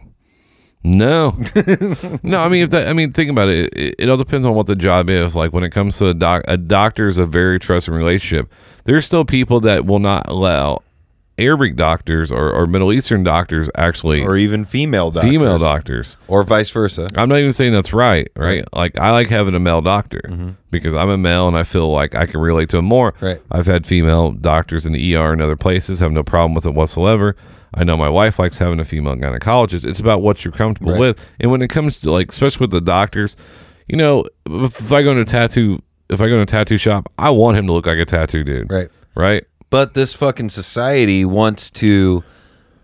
No, 0.83 1.37
no. 2.23 2.41
I 2.41 2.49
mean, 2.49 2.63
if 2.65 2.71
that, 2.71 2.89
I 2.89 2.95
mean, 2.95 3.13
think 3.13 3.31
about 3.31 3.51
it. 3.51 3.71
It, 3.77 3.97
it 3.99 4.09
all 4.09 4.17
depends 4.17 4.47
on 4.47 4.55
what 4.55 4.65
the 4.67 4.75
job 4.75 5.11
is. 5.11 5.37
Like 5.37 5.53
when 5.53 5.63
it 5.63 5.69
comes 5.69 5.99
to 5.99 6.07
a 6.07 6.15
doc, 6.15 6.43
a 6.49 6.57
doctor 6.57 7.07
is 7.07 7.19
a 7.19 7.27
very 7.27 7.61
trusting 7.61 7.93
relationship. 7.93 8.51
There's 8.85 9.05
still 9.05 9.27
people 9.27 9.61
that 9.61 9.85
will 9.85 9.99
not 9.99 10.27
allow 10.27 10.81
Arabic 11.41 11.77
doctors 11.77 12.31
or, 12.31 12.53
or 12.53 12.67
Middle 12.67 12.93
Eastern 12.93 13.25
doctors 13.25 13.69
actually 13.75 14.23
or 14.23 14.37
even 14.37 14.65
female 14.65 15.11
doctors. 15.11 15.31
female 15.31 15.59
doctors. 15.59 16.17
Or 16.29 16.43
vice 16.43 16.71
versa. 16.71 17.11
I'm 17.17 17.29
not 17.29 17.39
even 17.39 17.53
saying 17.53 17.73
that's 17.73 17.93
right, 17.93 18.31
right? 18.37 18.65
Like 18.75 18.99
I 18.99 19.11
like 19.11 19.29
having 19.29 19.55
a 19.55 19.59
male 19.61 19.81
doctor 19.81 20.21
because 20.71 20.95
I'm 20.95 21.09
a 21.11 21.19
male 21.19 21.49
and 21.49 21.57
I 21.57 21.63
feel 21.63 21.91
like 21.91 22.15
I 22.15 22.27
can 22.27 22.41
relate 22.41 22.69
to 22.71 22.79
him 22.79 22.85
more. 22.85 23.13
Mm-hmm. 23.13 23.25
Right. 23.25 23.41
I've 23.51 23.67
had 23.67 23.87
female 23.87 24.33
doctors 24.33 24.85
in 24.87 24.93
the 24.93 25.15
ER 25.17 25.33
and 25.33 25.41
other 25.43 25.57
places, 25.57 25.99
have 25.99 26.13
no 26.13 26.23
problem 26.23 26.55
with 26.55 26.67
it 26.67 26.75
whatsoever. 26.75 27.37
I 27.73 27.85
know 27.85 27.97
my 27.97 28.09
wife 28.09 28.39
likes 28.39 28.59
having 28.59 28.81
a 28.81 28.85
female 28.85 29.15
gynecologist. 29.15 29.85
It's 29.85 30.01
about 30.01 30.23
what 30.23 30.45
you're 30.45 30.51
comfortable 30.53 30.93
Right. 30.93 31.01
with. 31.01 31.21
And 31.39 31.51
when 31.53 31.63
it 31.63 31.69
comes 31.69 31.99
to 32.01 32.11
like, 32.11 32.33
especially 32.33 32.65
with 32.65 32.73
the 32.73 32.81
doctors, 32.81 33.37
you 33.87 33.97
know, 33.97 34.25
if, 34.47 34.81
if 34.81 34.91
I 34.93 35.03
go 35.03 35.11
into 35.11 35.23
a 35.23 35.25
tattoo, 35.25 35.81
if 36.09 36.21
I 36.21 36.27
go 36.29 36.35
to 36.37 36.43
a 36.43 36.47
tattoo 36.47 36.79
shop, 36.79 37.13
I 37.17 37.31
want 37.31 37.57
him 37.57 37.67
to 37.69 37.73
look 37.73 37.87
like 37.87 37.99
a 37.99 38.05
tattoo 38.05 38.43
dude. 38.43 38.71
Right. 38.71 38.89
Right. 39.15 39.45
But 39.71 39.95
this 39.95 40.15
fucking 40.15 40.51
society 40.51 41.25
wants 41.25 41.71
to 41.71 42.25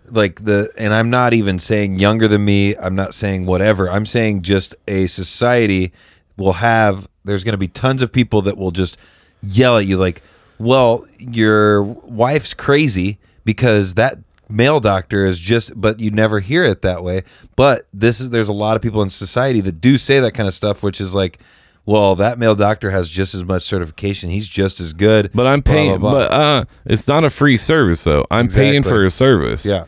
like 0.09 0.45
the 0.45 0.71
and 0.77 0.93
I'm 0.93 1.09
not 1.09 1.33
even 1.33 1.59
saying 1.59 1.99
younger 1.99 2.27
than 2.27 2.45
me, 2.45 2.75
I'm 2.77 2.95
not 2.95 3.13
saying 3.13 3.45
whatever. 3.45 3.89
I'm 3.89 4.05
saying 4.05 4.43
just 4.43 4.73
a 4.87 5.07
society 5.07 5.91
will 6.37 6.53
have 6.53 7.07
there's 7.25 7.43
going 7.43 7.53
to 7.53 7.57
be 7.57 7.67
tons 7.67 8.01
of 8.01 8.11
people 8.11 8.41
that 8.43 8.57
will 8.57 8.71
just 8.71 8.97
yell 9.43 9.77
at 9.77 9.85
you 9.85 9.97
like, 9.97 10.21
"Well, 10.57 11.05
your 11.19 11.83
wife's 11.83 12.53
crazy 12.53 13.19
because 13.43 13.95
that 13.95 14.19
male 14.49 14.79
doctor 14.79 15.25
is 15.25 15.39
just 15.39 15.79
but 15.79 15.99
you 15.99 16.11
never 16.11 16.39
hear 16.39 16.63
it 16.63 16.81
that 16.81 17.03
way. 17.03 17.23
But 17.55 17.87
this 17.93 18.19
is 18.19 18.29
there's 18.29 18.49
a 18.49 18.53
lot 18.53 18.75
of 18.75 18.81
people 18.81 19.01
in 19.01 19.09
society 19.09 19.61
that 19.61 19.81
do 19.81 19.97
say 19.97 20.19
that 20.19 20.33
kind 20.33 20.47
of 20.47 20.53
stuff 20.53 20.83
which 20.83 21.01
is 21.01 21.13
like 21.13 21.39
well, 21.87 22.15
that 22.17 22.37
male 22.37 22.53
doctor 22.53 22.91
has 22.91 23.09
just 23.09 23.33
as 23.33 23.45
much 23.45 23.63
certification. 23.63 24.29
He's 24.29 24.47
just 24.47 24.81
as 24.81 24.91
good. 24.91 25.31
But 25.33 25.47
I'm 25.47 25.61
blah, 25.61 25.71
blah, 25.71 25.81
paying, 25.81 25.99
blah. 25.99 26.11
but 26.11 26.31
uh, 26.31 26.65
it's 26.85 27.07
not 27.07 27.23
a 27.23 27.29
free 27.29 27.57
service 27.57 28.03
though. 28.03 28.27
I'm 28.29 28.49
paying 28.49 28.83
for 28.83 29.05
a 29.05 29.09
service. 29.09 29.65
Yeah. 29.65 29.85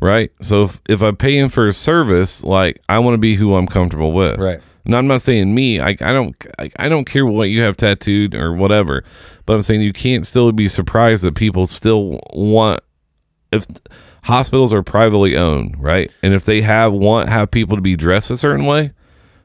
Right. 0.00 0.32
So 0.40 0.64
if, 0.64 0.80
if 0.88 1.02
I'm 1.02 1.16
paying 1.16 1.50
for 1.50 1.68
a 1.68 1.72
service, 1.72 2.42
like 2.42 2.80
I 2.88 2.98
want 2.98 3.14
to 3.14 3.18
be 3.18 3.36
who 3.36 3.54
I'm 3.54 3.66
comfortable 3.66 4.12
with. 4.12 4.40
Right. 4.40 4.60
And 4.86 4.96
I'm 4.96 5.06
not 5.06 5.20
saying 5.20 5.54
me. 5.54 5.78
I, 5.78 5.90
I 5.90 6.12
don't. 6.12 6.34
I, 6.58 6.70
I 6.78 6.88
don't 6.88 7.04
care 7.04 7.26
what 7.26 7.50
you 7.50 7.60
have 7.60 7.76
tattooed 7.76 8.34
or 8.34 8.54
whatever. 8.54 9.04
But 9.44 9.52
I'm 9.52 9.62
saying 9.62 9.82
you 9.82 9.92
can't 9.92 10.26
still 10.26 10.50
be 10.52 10.68
surprised 10.68 11.22
that 11.22 11.34
people 11.34 11.66
still 11.66 12.18
want 12.32 12.80
if 13.52 13.66
hospitals 14.24 14.72
are 14.72 14.82
privately 14.82 15.36
owned, 15.36 15.76
right? 15.78 16.10
And 16.22 16.32
if 16.32 16.46
they 16.46 16.62
have 16.62 16.94
want 16.94 17.28
have 17.28 17.50
people 17.50 17.76
to 17.76 17.82
be 17.82 17.94
dressed 17.94 18.30
a 18.30 18.38
certain 18.38 18.64
way, 18.64 18.92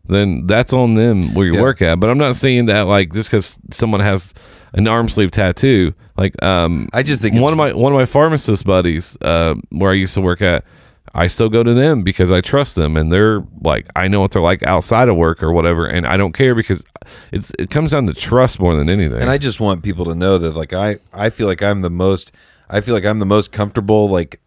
then 0.10 0.48
that's 0.48 0.74
on 0.74 0.94
them 0.96 1.34
where 1.34 1.46
you 1.46 1.56
Yeah. 1.56 1.62
work 1.62 1.82
at. 1.82 2.00
But 2.00 2.10
I'm 2.10 2.18
not 2.18 2.36
saying 2.36 2.66
that 2.68 2.82
like 2.88 3.14
just 3.14 3.30
because 3.30 3.58
someone 3.72 4.02
has 4.02 4.34
an 4.74 4.88
arm 4.88 5.10
sleeve 5.10 5.32
tattoo, 5.32 5.94
like 6.18 6.42
um, 6.44 6.88
I 6.94 7.04
just 7.04 7.22
think 7.22 7.40
one 7.40 7.54
of 7.54 7.58
my 7.58 7.74
one 7.74 7.92
of 7.94 7.98
my 7.98 8.06
pharmacist 8.06 8.66
buddies, 8.66 9.18
uh, 9.22 9.56
where 9.70 9.92
I 9.92 9.96
used 9.96 10.14
to 10.16 10.22
work 10.22 10.42
at, 10.42 10.64
I 11.16 11.28
still 11.28 11.50
go 11.50 11.64
to 11.64 11.74
them 11.74 12.04
because 12.04 12.32
I 12.32 12.42
trust 12.42 12.76
them, 12.76 12.98
and 12.98 13.12
they're 13.12 13.44
like 13.62 13.88
I 13.96 14.08
know 14.08 14.20
what 14.22 14.32
they're 14.32 14.42
like 14.42 14.64
outside 14.64 15.10
of 15.10 15.16
work 15.16 15.42
or 15.42 15.52
whatever, 15.52 15.86
and 15.88 16.06
I 16.06 16.18
don't 16.18 16.34
care 16.34 16.54
because 16.54 16.84
it's 17.32 17.52
it 17.58 17.70
comes 17.70 17.92
down 17.92 18.06
to 18.08 18.14
trust 18.14 18.60
more 18.60 18.76
than 18.76 18.90
anything. 18.90 19.20
And 19.22 19.30
I 19.30 19.38
just 19.38 19.60
want 19.60 19.84
people 19.84 20.06
to 20.06 20.16
know 20.16 20.38
that 20.38 20.52
like 20.56 20.74
I 20.74 20.98
I 21.14 21.30
feel 21.30 21.48
like 21.48 21.64
I'm 21.64 21.82
the 21.82 21.90
most 21.90 22.32
I 22.70 22.82
feel 22.82 22.94
like 22.94 23.06
I'm 23.06 23.20
the 23.20 23.26
most 23.26 23.52
comfortable 23.52 24.10
like 24.10 24.40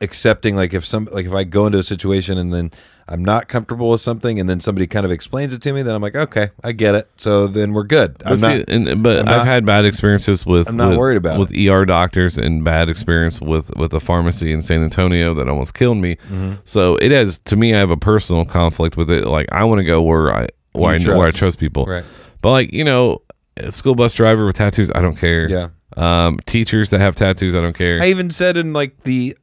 accepting 0.00 0.56
like 0.56 0.72
if 0.72 0.84
some 0.86 1.08
like 1.12 1.26
if 1.26 1.32
I 1.32 1.44
go 1.44 1.66
into 1.66 1.78
a 1.78 1.82
situation 1.82 2.38
and 2.38 2.52
then 2.52 2.70
I'm 3.08 3.24
not 3.24 3.48
comfortable 3.48 3.90
with 3.90 4.00
something 4.00 4.38
and 4.38 4.48
then 4.50 4.60
somebody 4.60 4.86
kind 4.86 5.06
of 5.06 5.10
explains 5.12 5.52
it 5.52 5.62
to 5.62 5.72
me 5.72 5.82
then 5.82 5.94
I'm 5.94 6.02
like 6.02 6.14
okay 6.14 6.50
I 6.62 6.72
get 6.72 6.94
it 6.94 7.08
so 7.16 7.46
then 7.46 7.72
we're 7.72 7.84
good 7.84 8.20
I'm 8.24 8.38
But 8.38 8.38
see, 8.40 8.58
not 8.58 8.68
and, 8.68 9.02
but 9.02 9.18
I'm 9.20 9.28
I've 9.28 9.36
not- 9.38 9.46
had 9.46 9.64
bad 9.66 9.84
experiences 9.84 10.44
with. 10.44 10.68
I'm 10.68 10.76
not 10.76 10.90
with- 10.90 10.98
worried 10.98 11.16
about 11.16 11.38
with 11.38 11.52
ER 11.56 11.84
doctors 11.84 12.36
and 12.38 12.62
bad 12.64 12.88
experience 12.88 13.40
with 13.40 13.74
with 13.76 13.92
a 13.94 14.00
pharmacy 14.00 14.52
in 14.52 14.62
San 14.62 14.82
Antonio 14.82 15.34
that 15.34 15.48
almost 15.48 15.74
killed 15.74 15.98
me. 15.98 16.16
Mm-hmm. 16.16 16.54
So 16.64 16.96
it 16.96 17.10
has 17.10 17.38
to 17.40 17.56
me. 17.56 17.74
I 17.74 17.78
have 17.78 17.90
a 17.90 17.96
personal 17.96 18.44
conflict 18.44 18.96
with 18.96 19.10
it. 19.10 19.26
Like 19.26 19.46
I 19.52 19.64
want 19.64 19.78
to 19.78 19.84
go 19.84 20.02
where 20.02 20.34
I 20.34 20.48
where 20.72 20.94
I 20.94 20.98
know 20.98 21.16
where 21.16 21.26
I 21.26 21.30
trust. 21.30 21.38
trust 21.38 21.58
people. 21.58 21.86
Right. 21.86 22.04
But 22.42 22.50
like 22.50 22.72
you 22.72 22.84
know, 22.84 23.22
a 23.56 23.70
school 23.70 23.94
bus 23.94 24.12
driver 24.12 24.44
with 24.46 24.56
tattoos, 24.56 24.90
I 24.94 25.00
don't 25.00 25.16
care. 25.16 25.48
Yeah. 25.48 25.68
Um, 25.96 26.38
teachers 26.46 26.90
that 26.90 27.00
have 27.00 27.14
tattoos, 27.16 27.56
I 27.56 27.60
don't 27.60 27.72
care. 27.76 28.00
I 28.00 28.08
even 28.08 28.30
said 28.30 28.56
in 28.56 28.72
like 28.72 29.02
the 29.04 29.36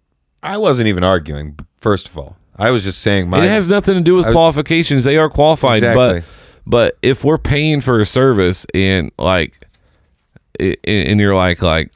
I 0.44 0.58
wasn't 0.58 0.88
even 0.88 1.04
arguing 1.04 1.58
first 1.82 2.08
of 2.08 2.18
all 2.18 2.38
I 2.57 2.72
was 2.72 2.84
just 2.84 2.99
saying 3.02 3.30
my 3.30 3.44
it 3.44 3.49
has 3.49 3.68
nothing 3.68 3.95
to 3.95 4.02
do 4.02 4.15
with 4.15 4.26
was- 4.26 4.34
qualifications. 4.34 5.03
They 5.03 5.18
are 5.18 5.30
qualified, 5.30 5.77
Exactly. 5.77 6.22
but 6.22 6.23
but 6.65 6.98
if 7.02 7.23
we're 7.23 7.38
paying 7.38 7.82
for 7.82 7.99
a 7.99 8.06
service 8.06 8.65
and 8.73 9.11
like, 9.19 9.68
and 10.60 11.19
you're 11.19 11.36
like 11.36 11.61
like, 11.61 11.91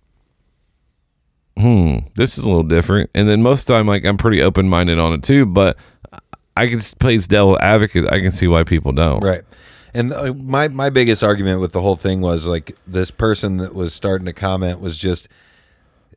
hmm, 1.57 1.98
this 2.15 2.38
is 2.38 2.44
a 2.44 2.48
little 2.48 2.64
different. 2.64 3.10
And 3.15 3.27
then 3.27 3.41
most 3.41 3.61
of 3.61 3.68
the 3.68 3.73
time, 3.73 3.88
like 3.88 4.06
I'm 4.06 4.18
pretty 4.18 4.41
open 4.41 4.69
minded 4.69 4.99
on 4.99 5.14
it 5.14 5.23
too. 5.23 5.45
But 5.45 5.77
I 6.56 6.68
can 6.68 6.81
play 6.99 7.18
devil 7.18 7.57
advocate. 7.61 8.11
I 8.11 8.19
can 8.19 8.31
see 8.31 8.48
why 8.48 8.64
people 8.64 8.91
don't. 8.91 9.22
Right. 9.22 9.41
And 9.94 10.14
uh, 10.14 10.34
my 10.34 10.68
my 10.68 10.90
biggest 10.90 11.23
argument 11.23 11.61
with 11.61 11.72
the 11.72 11.81
whole 11.81 11.95
thing 11.95 12.22
was 12.22 12.45
like 12.45 12.76
this 12.86 13.11
person 13.11 13.57
that 13.57 13.73
was 13.73 13.94
starting 13.94 14.26
to 14.26 14.34
comment 14.34 14.80
was 14.80 14.98
just 14.98 15.27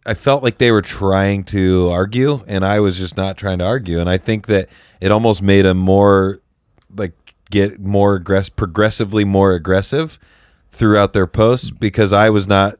I 0.05 0.15
felt 0.15 0.43
like 0.43 0.59
they 0.59 0.73
were 0.73 0.83
trying 0.83 1.45
to 1.45 1.89
argue 1.91 2.43
and 2.49 2.65
I 2.65 2.81
was 2.81 2.99
just 2.99 3.16
not 3.16 3.37
trying 3.37 3.59
to 3.59 3.65
argue 3.65 4.01
and 4.01 4.09
I 4.11 4.19
think 4.19 4.47
that 4.49 4.69
it 5.01 5.12
almost 5.12 5.43
made 5.43 5.62
them 5.62 5.79
more 5.79 6.41
like 6.95 7.12
get 7.51 7.79
more 7.79 8.16
aggressive 8.16 8.57
progressively 8.57 9.24
more 9.24 9.53
aggressive 9.53 10.19
throughout 10.70 11.12
their 11.12 11.27
posts 11.27 11.70
because 11.70 12.12
I 12.12 12.31
was 12.31 12.49
not 12.49 12.74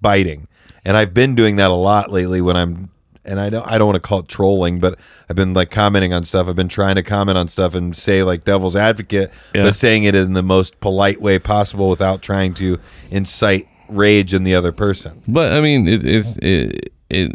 biting. 0.00 0.48
And 0.84 0.96
I've 0.96 1.14
been 1.14 1.34
doing 1.34 1.56
that 1.56 1.70
a 1.70 1.74
lot 1.74 2.10
lately 2.12 2.40
when 2.40 2.56
I'm 2.56 2.90
and 3.24 3.40
I 3.40 3.50
don't 3.50 3.66
I 3.66 3.78
don't 3.78 3.86
want 3.88 3.96
to 3.96 4.06
call 4.08 4.20
it 4.20 4.28
trolling, 4.28 4.78
but 4.78 4.98
I've 5.28 5.34
been 5.36 5.54
like 5.54 5.70
commenting 5.70 6.12
on 6.12 6.22
stuff. 6.24 6.46
I've 6.46 6.54
been 6.56 6.68
trying 6.68 6.94
to 6.96 7.02
comment 7.02 7.36
on 7.38 7.48
stuff 7.48 7.74
and 7.74 7.96
say 7.96 8.22
like 8.22 8.44
devil's 8.44 8.76
advocate, 8.76 9.32
Yeah. 9.54 9.62
but 9.62 9.74
saying 9.74 10.04
it 10.04 10.14
in 10.14 10.34
the 10.34 10.42
most 10.44 10.78
polite 10.80 11.20
way 11.20 11.38
possible 11.38 11.88
without 11.88 12.22
trying 12.22 12.54
to 12.54 12.78
incite 13.10 13.66
rage 13.88 14.34
in 14.34 14.44
the 14.44 14.54
other 14.54 14.72
person. 14.72 15.22
But 15.28 15.52
I 15.52 15.60
mean, 15.60 15.86
it, 15.88 16.04
it's 16.04 16.36
it, 16.38 16.92
it, 17.08 17.30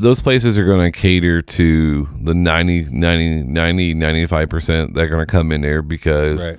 those 0.00 0.20
places 0.20 0.58
are 0.58 0.64
going 0.66 0.90
to 0.90 0.98
cater 0.98 1.40
to 1.42 2.08
the 2.22 2.34
90, 2.34 2.86
90, 2.90 3.42
90 3.44 3.94
95% 3.94 4.94
that 4.94 5.00
are 5.00 5.08
going 5.08 5.20
to 5.24 5.30
come 5.30 5.52
in 5.52 5.60
there 5.60 5.82
because 5.82 6.40
Right. 6.40 6.58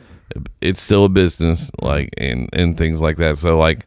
it's 0.61 0.81
still 0.81 1.05
a 1.05 1.09
business, 1.09 1.69
like 1.81 2.09
and 2.17 2.49
and 2.53 2.77
things 2.77 3.01
like 3.01 3.17
that. 3.17 3.37
So 3.37 3.57
like 3.57 3.85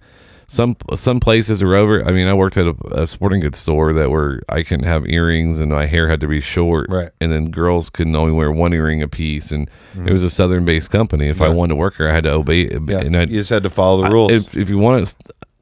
some 0.52 0.74
some 0.96 1.20
places 1.20 1.62
are 1.62 1.74
over. 1.76 2.04
I 2.06 2.10
mean, 2.10 2.26
I 2.26 2.34
worked 2.34 2.56
at 2.56 2.66
a, 2.66 3.02
a 3.02 3.06
sporting 3.06 3.40
goods 3.40 3.58
store 3.58 3.92
that 3.92 4.10
where 4.10 4.42
I 4.48 4.64
couldn't 4.64 4.84
have 4.84 5.06
earrings 5.08 5.60
and 5.60 5.70
my 5.70 5.86
hair 5.86 6.08
had 6.10 6.18
to 6.20 6.26
be 6.26 6.40
short, 6.40 6.86
Right. 6.90 7.08
And 7.20 7.30
then 7.32 7.52
girls 7.52 7.88
couldn't 7.88 8.16
only 8.16 8.32
wear 8.32 8.50
one 8.50 8.72
earring 8.74 9.00
a 9.00 9.06
piece, 9.06 9.52
and 9.52 9.70
it 10.04 10.10
was 10.10 10.24
a 10.24 10.30
southern 10.30 10.64
based 10.64 10.90
company. 10.90 11.28
If 11.28 11.40
I 11.40 11.46
Mm-hmm. 11.46 11.56
Wanted 11.56 11.68
to 11.74 11.76
work 11.76 11.98
there, 11.98 12.10
I 12.10 12.14
had 12.14 12.24
to 12.24 12.32
obey. 12.32 12.62
it. 12.62 12.82
Yeah, 12.88 12.98
and 12.98 13.16
I, 13.16 13.20
you 13.22 13.26
just 13.38 13.50
had 13.50 13.62
to 13.62 13.70
follow 13.70 14.02
the 14.02 14.10
rules. 14.10 14.32
if, 14.32 14.56
if 14.56 14.68
you 14.68 14.78
want 14.78 15.06
to, 15.06 15.16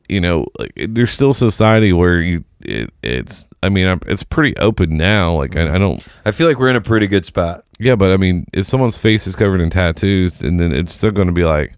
you 0.08 0.20
know, 0.20 0.46
like 0.58 0.72
there's 0.88 1.12
still 1.12 1.34
society 1.34 1.92
where 1.92 2.18
you 2.20 2.44
it, 2.60 2.90
it's. 3.02 3.46
I 3.62 3.68
mean, 3.68 3.86
I'm, 3.88 4.00
it's 4.06 4.22
pretty 4.22 4.56
open 4.56 4.96
now. 4.96 5.34
Like 5.34 5.54
I, 5.54 5.74
I 5.74 5.78
don't. 5.78 6.02
I 6.24 6.30
feel 6.30 6.46
like 6.46 6.58
we're 6.58 6.70
in 6.70 6.76
a 6.76 6.80
pretty 6.80 7.08
good 7.08 7.26
spot. 7.26 7.64
Yeah, 7.78 7.94
but 7.96 8.10
I 8.10 8.16
mean, 8.16 8.46
if 8.54 8.64
someone's 8.66 8.96
face 8.98 9.26
is 9.26 9.36
covered 9.36 9.60
in 9.60 9.68
tattoos, 9.68 10.40
and 10.40 10.58
then 10.58 10.72
it's 10.72 10.94
still 10.94 11.10
going 11.10 11.26
to 11.26 11.32
be 11.34 11.44
like. 11.44 11.74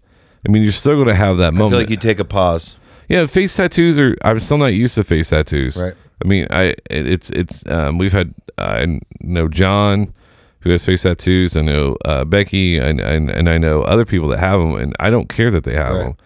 I 0.47 0.49
mean, 0.49 0.63
you're 0.63 0.71
still 0.71 0.95
going 0.95 1.07
to 1.07 1.13
have 1.13 1.37
that 1.37 1.49
I 1.53 1.57
moment. 1.57 1.69
feel 1.73 1.79
like 1.81 1.89
you 1.91 1.97
take 1.97 2.17
a 2.19 2.25
pause. 2.25 2.75
Yeah, 3.11 3.25
face 3.25 3.55
tattoos 3.55 3.99
are. 3.99 4.15
I'm 4.23 4.39
still 4.39 4.57
not 4.57 4.73
used 4.73 4.95
to 4.95 5.03
face 5.03 5.29
tattoos. 5.29 5.77
Right. 5.77 5.93
I 6.23 6.27
mean, 6.27 6.47
I 6.49 6.75
it's 6.89 7.29
it's. 7.31 7.63
Um, 7.67 7.97
we've 7.97 8.13
had 8.13 8.33
I 8.57 8.99
know 9.21 9.47
John, 9.47 10.13
who 10.61 10.69
has 10.71 10.85
face 10.85 11.03
tattoos. 11.03 11.57
I 11.57 11.61
know 11.61 11.97
uh, 12.05 12.23
Becky, 12.25 12.77
and, 12.77 12.99
and 12.99 13.29
and 13.29 13.49
I 13.49 13.57
know 13.57 13.81
other 13.83 14.05
people 14.05 14.27
that 14.29 14.39
have 14.39 14.59
them, 14.59 14.75
and 14.75 14.95
I 14.99 15.09
don't 15.09 15.29
care 15.29 15.51
that 15.51 15.63
they 15.63 15.73
have 15.75 15.93
Right. 15.95 16.03
them. 16.03 16.17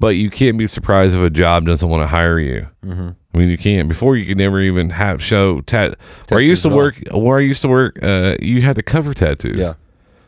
But 0.00 0.08
you 0.14 0.30
can't 0.30 0.56
be 0.56 0.68
surprised 0.68 1.16
if 1.16 1.20
a 1.22 1.30
job 1.30 1.66
doesn't 1.66 1.88
want 1.88 2.02
to 2.04 2.06
hire 2.06 2.38
you. 2.38 2.68
Mm-hmm. 2.84 3.08
I 3.34 3.38
mean, 3.38 3.48
you 3.50 3.58
can't. 3.58 3.88
Before 3.88 4.16
you 4.16 4.26
could 4.26 4.38
never 4.38 4.60
even 4.60 4.90
have 4.90 5.20
show 5.22 5.60
tat. 5.62 5.96
Where 6.28 6.38
I 6.38 6.42
used 6.44 6.62
to 6.62 6.68
work, 6.68 7.02
where 7.12 7.38
I 7.38 7.42
used 7.42 7.62
to 7.62 7.68
work, 7.68 7.98
uh, 8.02 8.36
you 8.40 8.62
had 8.62 8.76
to 8.76 8.82
cover 8.82 9.12
tattoos 9.12 9.56
Yeah. 9.58 9.72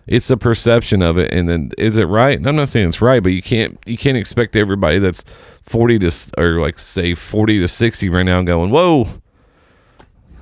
it's 0.09 0.29
a 0.31 0.37
perception 0.37 1.03
of 1.03 1.19
it 1.19 1.33
and 1.33 1.49
then 1.49 1.71
is 1.79 1.97
it 1.99 2.05
right 2.07 2.37
And 2.37 2.49
i'm 2.49 2.57
not 2.57 2.69
saying 2.69 2.89
it's 2.89 3.01
right 3.01 3.23
but 3.23 3.31
you 3.33 3.43
can't 3.43 3.79
you 3.87 3.97
can't 3.99 4.17
expect 4.17 4.57
everybody 4.57 4.99
that's 4.99 5.23
40 5.63 5.99
to 6.01 6.11
or 6.39 6.61
like 6.61 6.79
say 6.79 7.15
40 7.15 7.61
to 7.61 7.69
60 7.69 8.09
right 8.09 8.23
now 8.25 8.43
going 8.43 8.71
whoa 8.71 9.07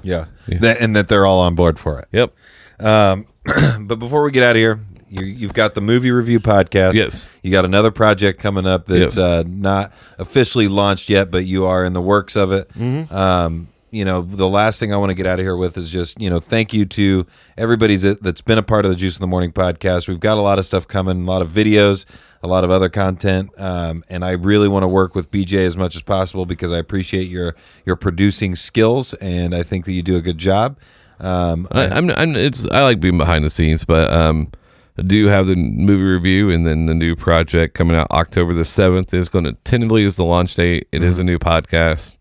Yeah. 0.02 0.26
Yeah. 0.46 0.58
That, 0.60 0.80
and 0.80 0.96
that 0.96 1.08
they're 1.08 1.26
all 1.26 1.40
on 1.40 1.54
board 1.54 1.78
for 1.78 1.98
it. 2.00 2.06
yep 2.12 2.32
Um, 2.80 3.26
but 3.86 3.96
before 3.96 4.22
we 4.22 4.30
get 4.30 4.42
out 4.42 4.52
of 4.56 4.60
here, 4.60 4.78
you, 5.10 5.24
you've 5.24 5.54
got 5.54 5.74
the 5.74 5.80
movie 5.80 6.10
review 6.10 6.38
podcast. 6.38 6.94
Yes. 6.94 7.28
You 7.42 7.50
got 7.50 7.64
another 7.64 7.90
project 7.90 8.40
coming 8.40 8.66
up 8.66 8.86
that's 8.86 9.16
Yes. 9.16 9.18
uh, 9.18 9.42
not 9.46 9.92
officially 10.18 10.68
launched 10.68 11.08
yet, 11.10 11.30
but 11.30 11.44
you 11.46 11.64
are 11.66 11.84
in 11.84 11.92
the 11.94 12.00
works 12.02 12.36
of 12.36 12.52
it. 12.52 12.68
Mm-hmm. 12.74 13.12
Um, 13.14 13.68
you 13.90 14.04
know, 14.04 14.22
the 14.22 14.48
last 14.48 14.78
thing 14.78 14.92
I 14.92 14.96
want 14.96 15.10
to 15.10 15.14
get 15.14 15.26
out 15.26 15.38
of 15.38 15.44
here 15.44 15.56
with 15.56 15.76
is 15.76 15.90
just, 15.90 16.20
you 16.20 16.28
know, 16.30 16.40
thank 16.40 16.72
you 16.72 16.84
to 16.86 17.26
everybody 17.56 17.96
that- 17.96 18.22
that's 18.22 18.40
been 18.40 18.58
a 18.58 18.62
part 18.62 18.84
of 18.84 18.90
the 18.90 18.96
Juice 18.96 19.16
in 19.16 19.20
the 19.20 19.26
Morning 19.26 19.52
podcast. 19.52 20.08
We've 20.08 20.20
got 20.20 20.36
a 20.38 20.40
lot 20.42 20.58
of 20.58 20.64
stuff 20.66 20.86
coming, 20.86 21.22
a 21.22 21.26
lot 21.26 21.42
of 21.42 21.48
videos, 21.50 22.04
a 22.42 22.48
lot 22.48 22.64
of 22.64 22.70
other 22.70 22.88
content. 22.88 23.50
Um, 23.58 24.04
and 24.08 24.24
I 24.24 24.32
really 24.32 24.68
want 24.68 24.82
to 24.82 24.88
work 24.88 25.14
with 25.14 25.30
BJ 25.30 25.64
as 25.64 25.76
much 25.76 25.96
as 25.96 26.02
possible 26.02 26.46
because 26.46 26.70
I 26.72 26.78
appreciate 26.78 27.28
your, 27.28 27.54
your 27.86 27.96
producing 27.96 28.54
skills 28.56 29.14
and 29.14 29.54
I 29.54 29.62
think 29.62 29.84
that 29.86 29.92
you 29.92 30.02
do 30.02 30.16
a 30.16 30.20
good 30.22 30.38
job. 30.38 30.78
Um, 31.20 31.66
I, 31.72 31.88
I'm, 31.88 32.10
I'm 32.10 32.36
it's 32.36 32.64
i 32.70 32.82
like 32.84 33.00
being 33.00 33.18
behind 33.18 33.44
the 33.44 33.50
scenes 33.50 33.84
but 33.84 34.12
um 34.12 34.52
I 34.96 35.02
do 35.02 35.26
have 35.26 35.48
the 35.48 35.56
movie 35.56 36.02
review 36.04 36.48
and 36.50 36.64
then 36.64 36.86
the 36.86 36.94
new 36.94 37.16
project 37.16 37.74
coming 37.74 37.96
out 37.96 38.08
October 38.12 38.54
the 38.54 38.62
7th 38.62 39.12
is 39.12 39.28
going 39.28 39.44
to 39.44 39.54
tentatively 39.64 40.04
is 40.04 40.14
the 40.14 40.24
launch 40.24 40.54
date 40.54 40.86
It 40.92 41.02
is 41.02 41.18
a 41.18 41.24
new 41.24 41.38
podcast 41.40 42.17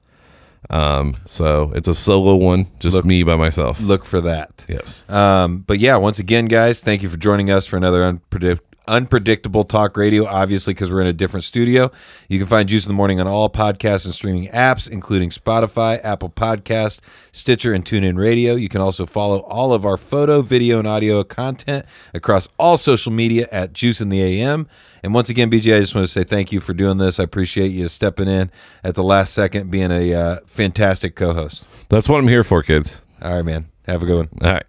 um 0.69 1.15
so 1.26 1.72
it's 1.76 1.88
a 1.88 1.94
solo 1.94 2.35
one 2.35 2.68
just 2.80 2.95
Look- 2.95 3.06
me 3.06 3.23
by 3.23 3.35
myself 3.35 3.80
look 3.80 4.03
for 4.06 4.19
that. 4.22 4.65
yes 4.68 5.03
Um, 5.10 5.64
but 5.68 5.80
yeah, 5.80 5.95
once 5.98 6.19
again, 6.19 6.45
guys, 6.45 6.81
thank 6.84 7.02
you 7.03 7.10
for 7.10 7.18
joining 7.18 7.49
us 7.49 7.65
for 7.65 7.77
another 7.77 8.02
unpredict- 8.11 8.60
unpredictable 8.88 9.64
talk 9.64 9.98
radio. 9.98 10.26
Obviously, 10.26 10.74
because 10.74 10.92
we're 10.92 11.02
in 11.02 11.08
a 11.08 11.14
different 11.14 11.44
studio. 11.44 11.92
You 12.30 12.40
can 12.40 12.48
find 12.48 12.68
Juice 12.70 12.86
in 12.86 12.90
the 12.90 12.96
Morning 12.96 13.20
on 13.20 13.28
all 13.28 13.50
podcasts 13.50 14.06
and 14.06 14.14
streaming 14.14 14.48
apps, 14.50 14.90
including 14.90 15.30
Spotify, 15.30 16.00
Apple 16.04 16.30
Podcast, 16.30 17.00
Stitcher, 17.32 17.74
and 17.74 17.84
TuneIn 17.86 18.18
Radio. 18.18 18.56
You 18.56 18.70
can 18.70 18.82
also 18.82 19.06
follow 19.06 19.40
all 19.42 19.74
of 19.74 19.86
our 19.86 19.98
photo, 19.98 20.42
video, 20.42 20.80
and 20.80 20.88
audio 20.88 21.24
content 21.24 21.86
across 22.14 22.50
all 22.58 22.78
social 22.78 23.12
media 23.12 23.48
at 23.52 23.74
Juice 23.74 24.02
in 24.02 24.10
the 24.10 24.22
AM. 24.22 24.68
And 25.04 25.14
once 25.14 25.30
again, 25.30 25.50
BJ, 25.52 25.78
I 25.78 25.80
just 25.80 25.94
want 25.96 26.06
to 26.06 26.12
say 26.12 26.24
thank 26.24 26.52
you 26.52 26.60
for 26.60 26.74
doing 26.74 26.98
this. 26.98 27.20
I 27.20 27.24
appreciate 27.24 27.68
you 27.68 27.88
stepping 27.88 28.28
in 28.28 28.52
at 28.84 28.96
the 28.96 29.04
last 29.04 29.34
second, 29.34 29.70
being 29.72 29.92
a 29.92 30.14
uh, 30.14 30.40
fantastic 30.46 31.16
co-host. 31.16 31.64
that's 31.90 32.10
what 32.10 32.18
i'm 32.20 32.28
here 32.28 32.44
for 32.44 32.62
kids 32.64 33.00
All 33.22 33.34
right, 33.36 33.46
man. 33.46 33.66
Have 33.86 34.04
a 34.04 34.06
good 34.06 34.18
one. 34.18 34.30
all 34.42 34.52
right 34.52 34.66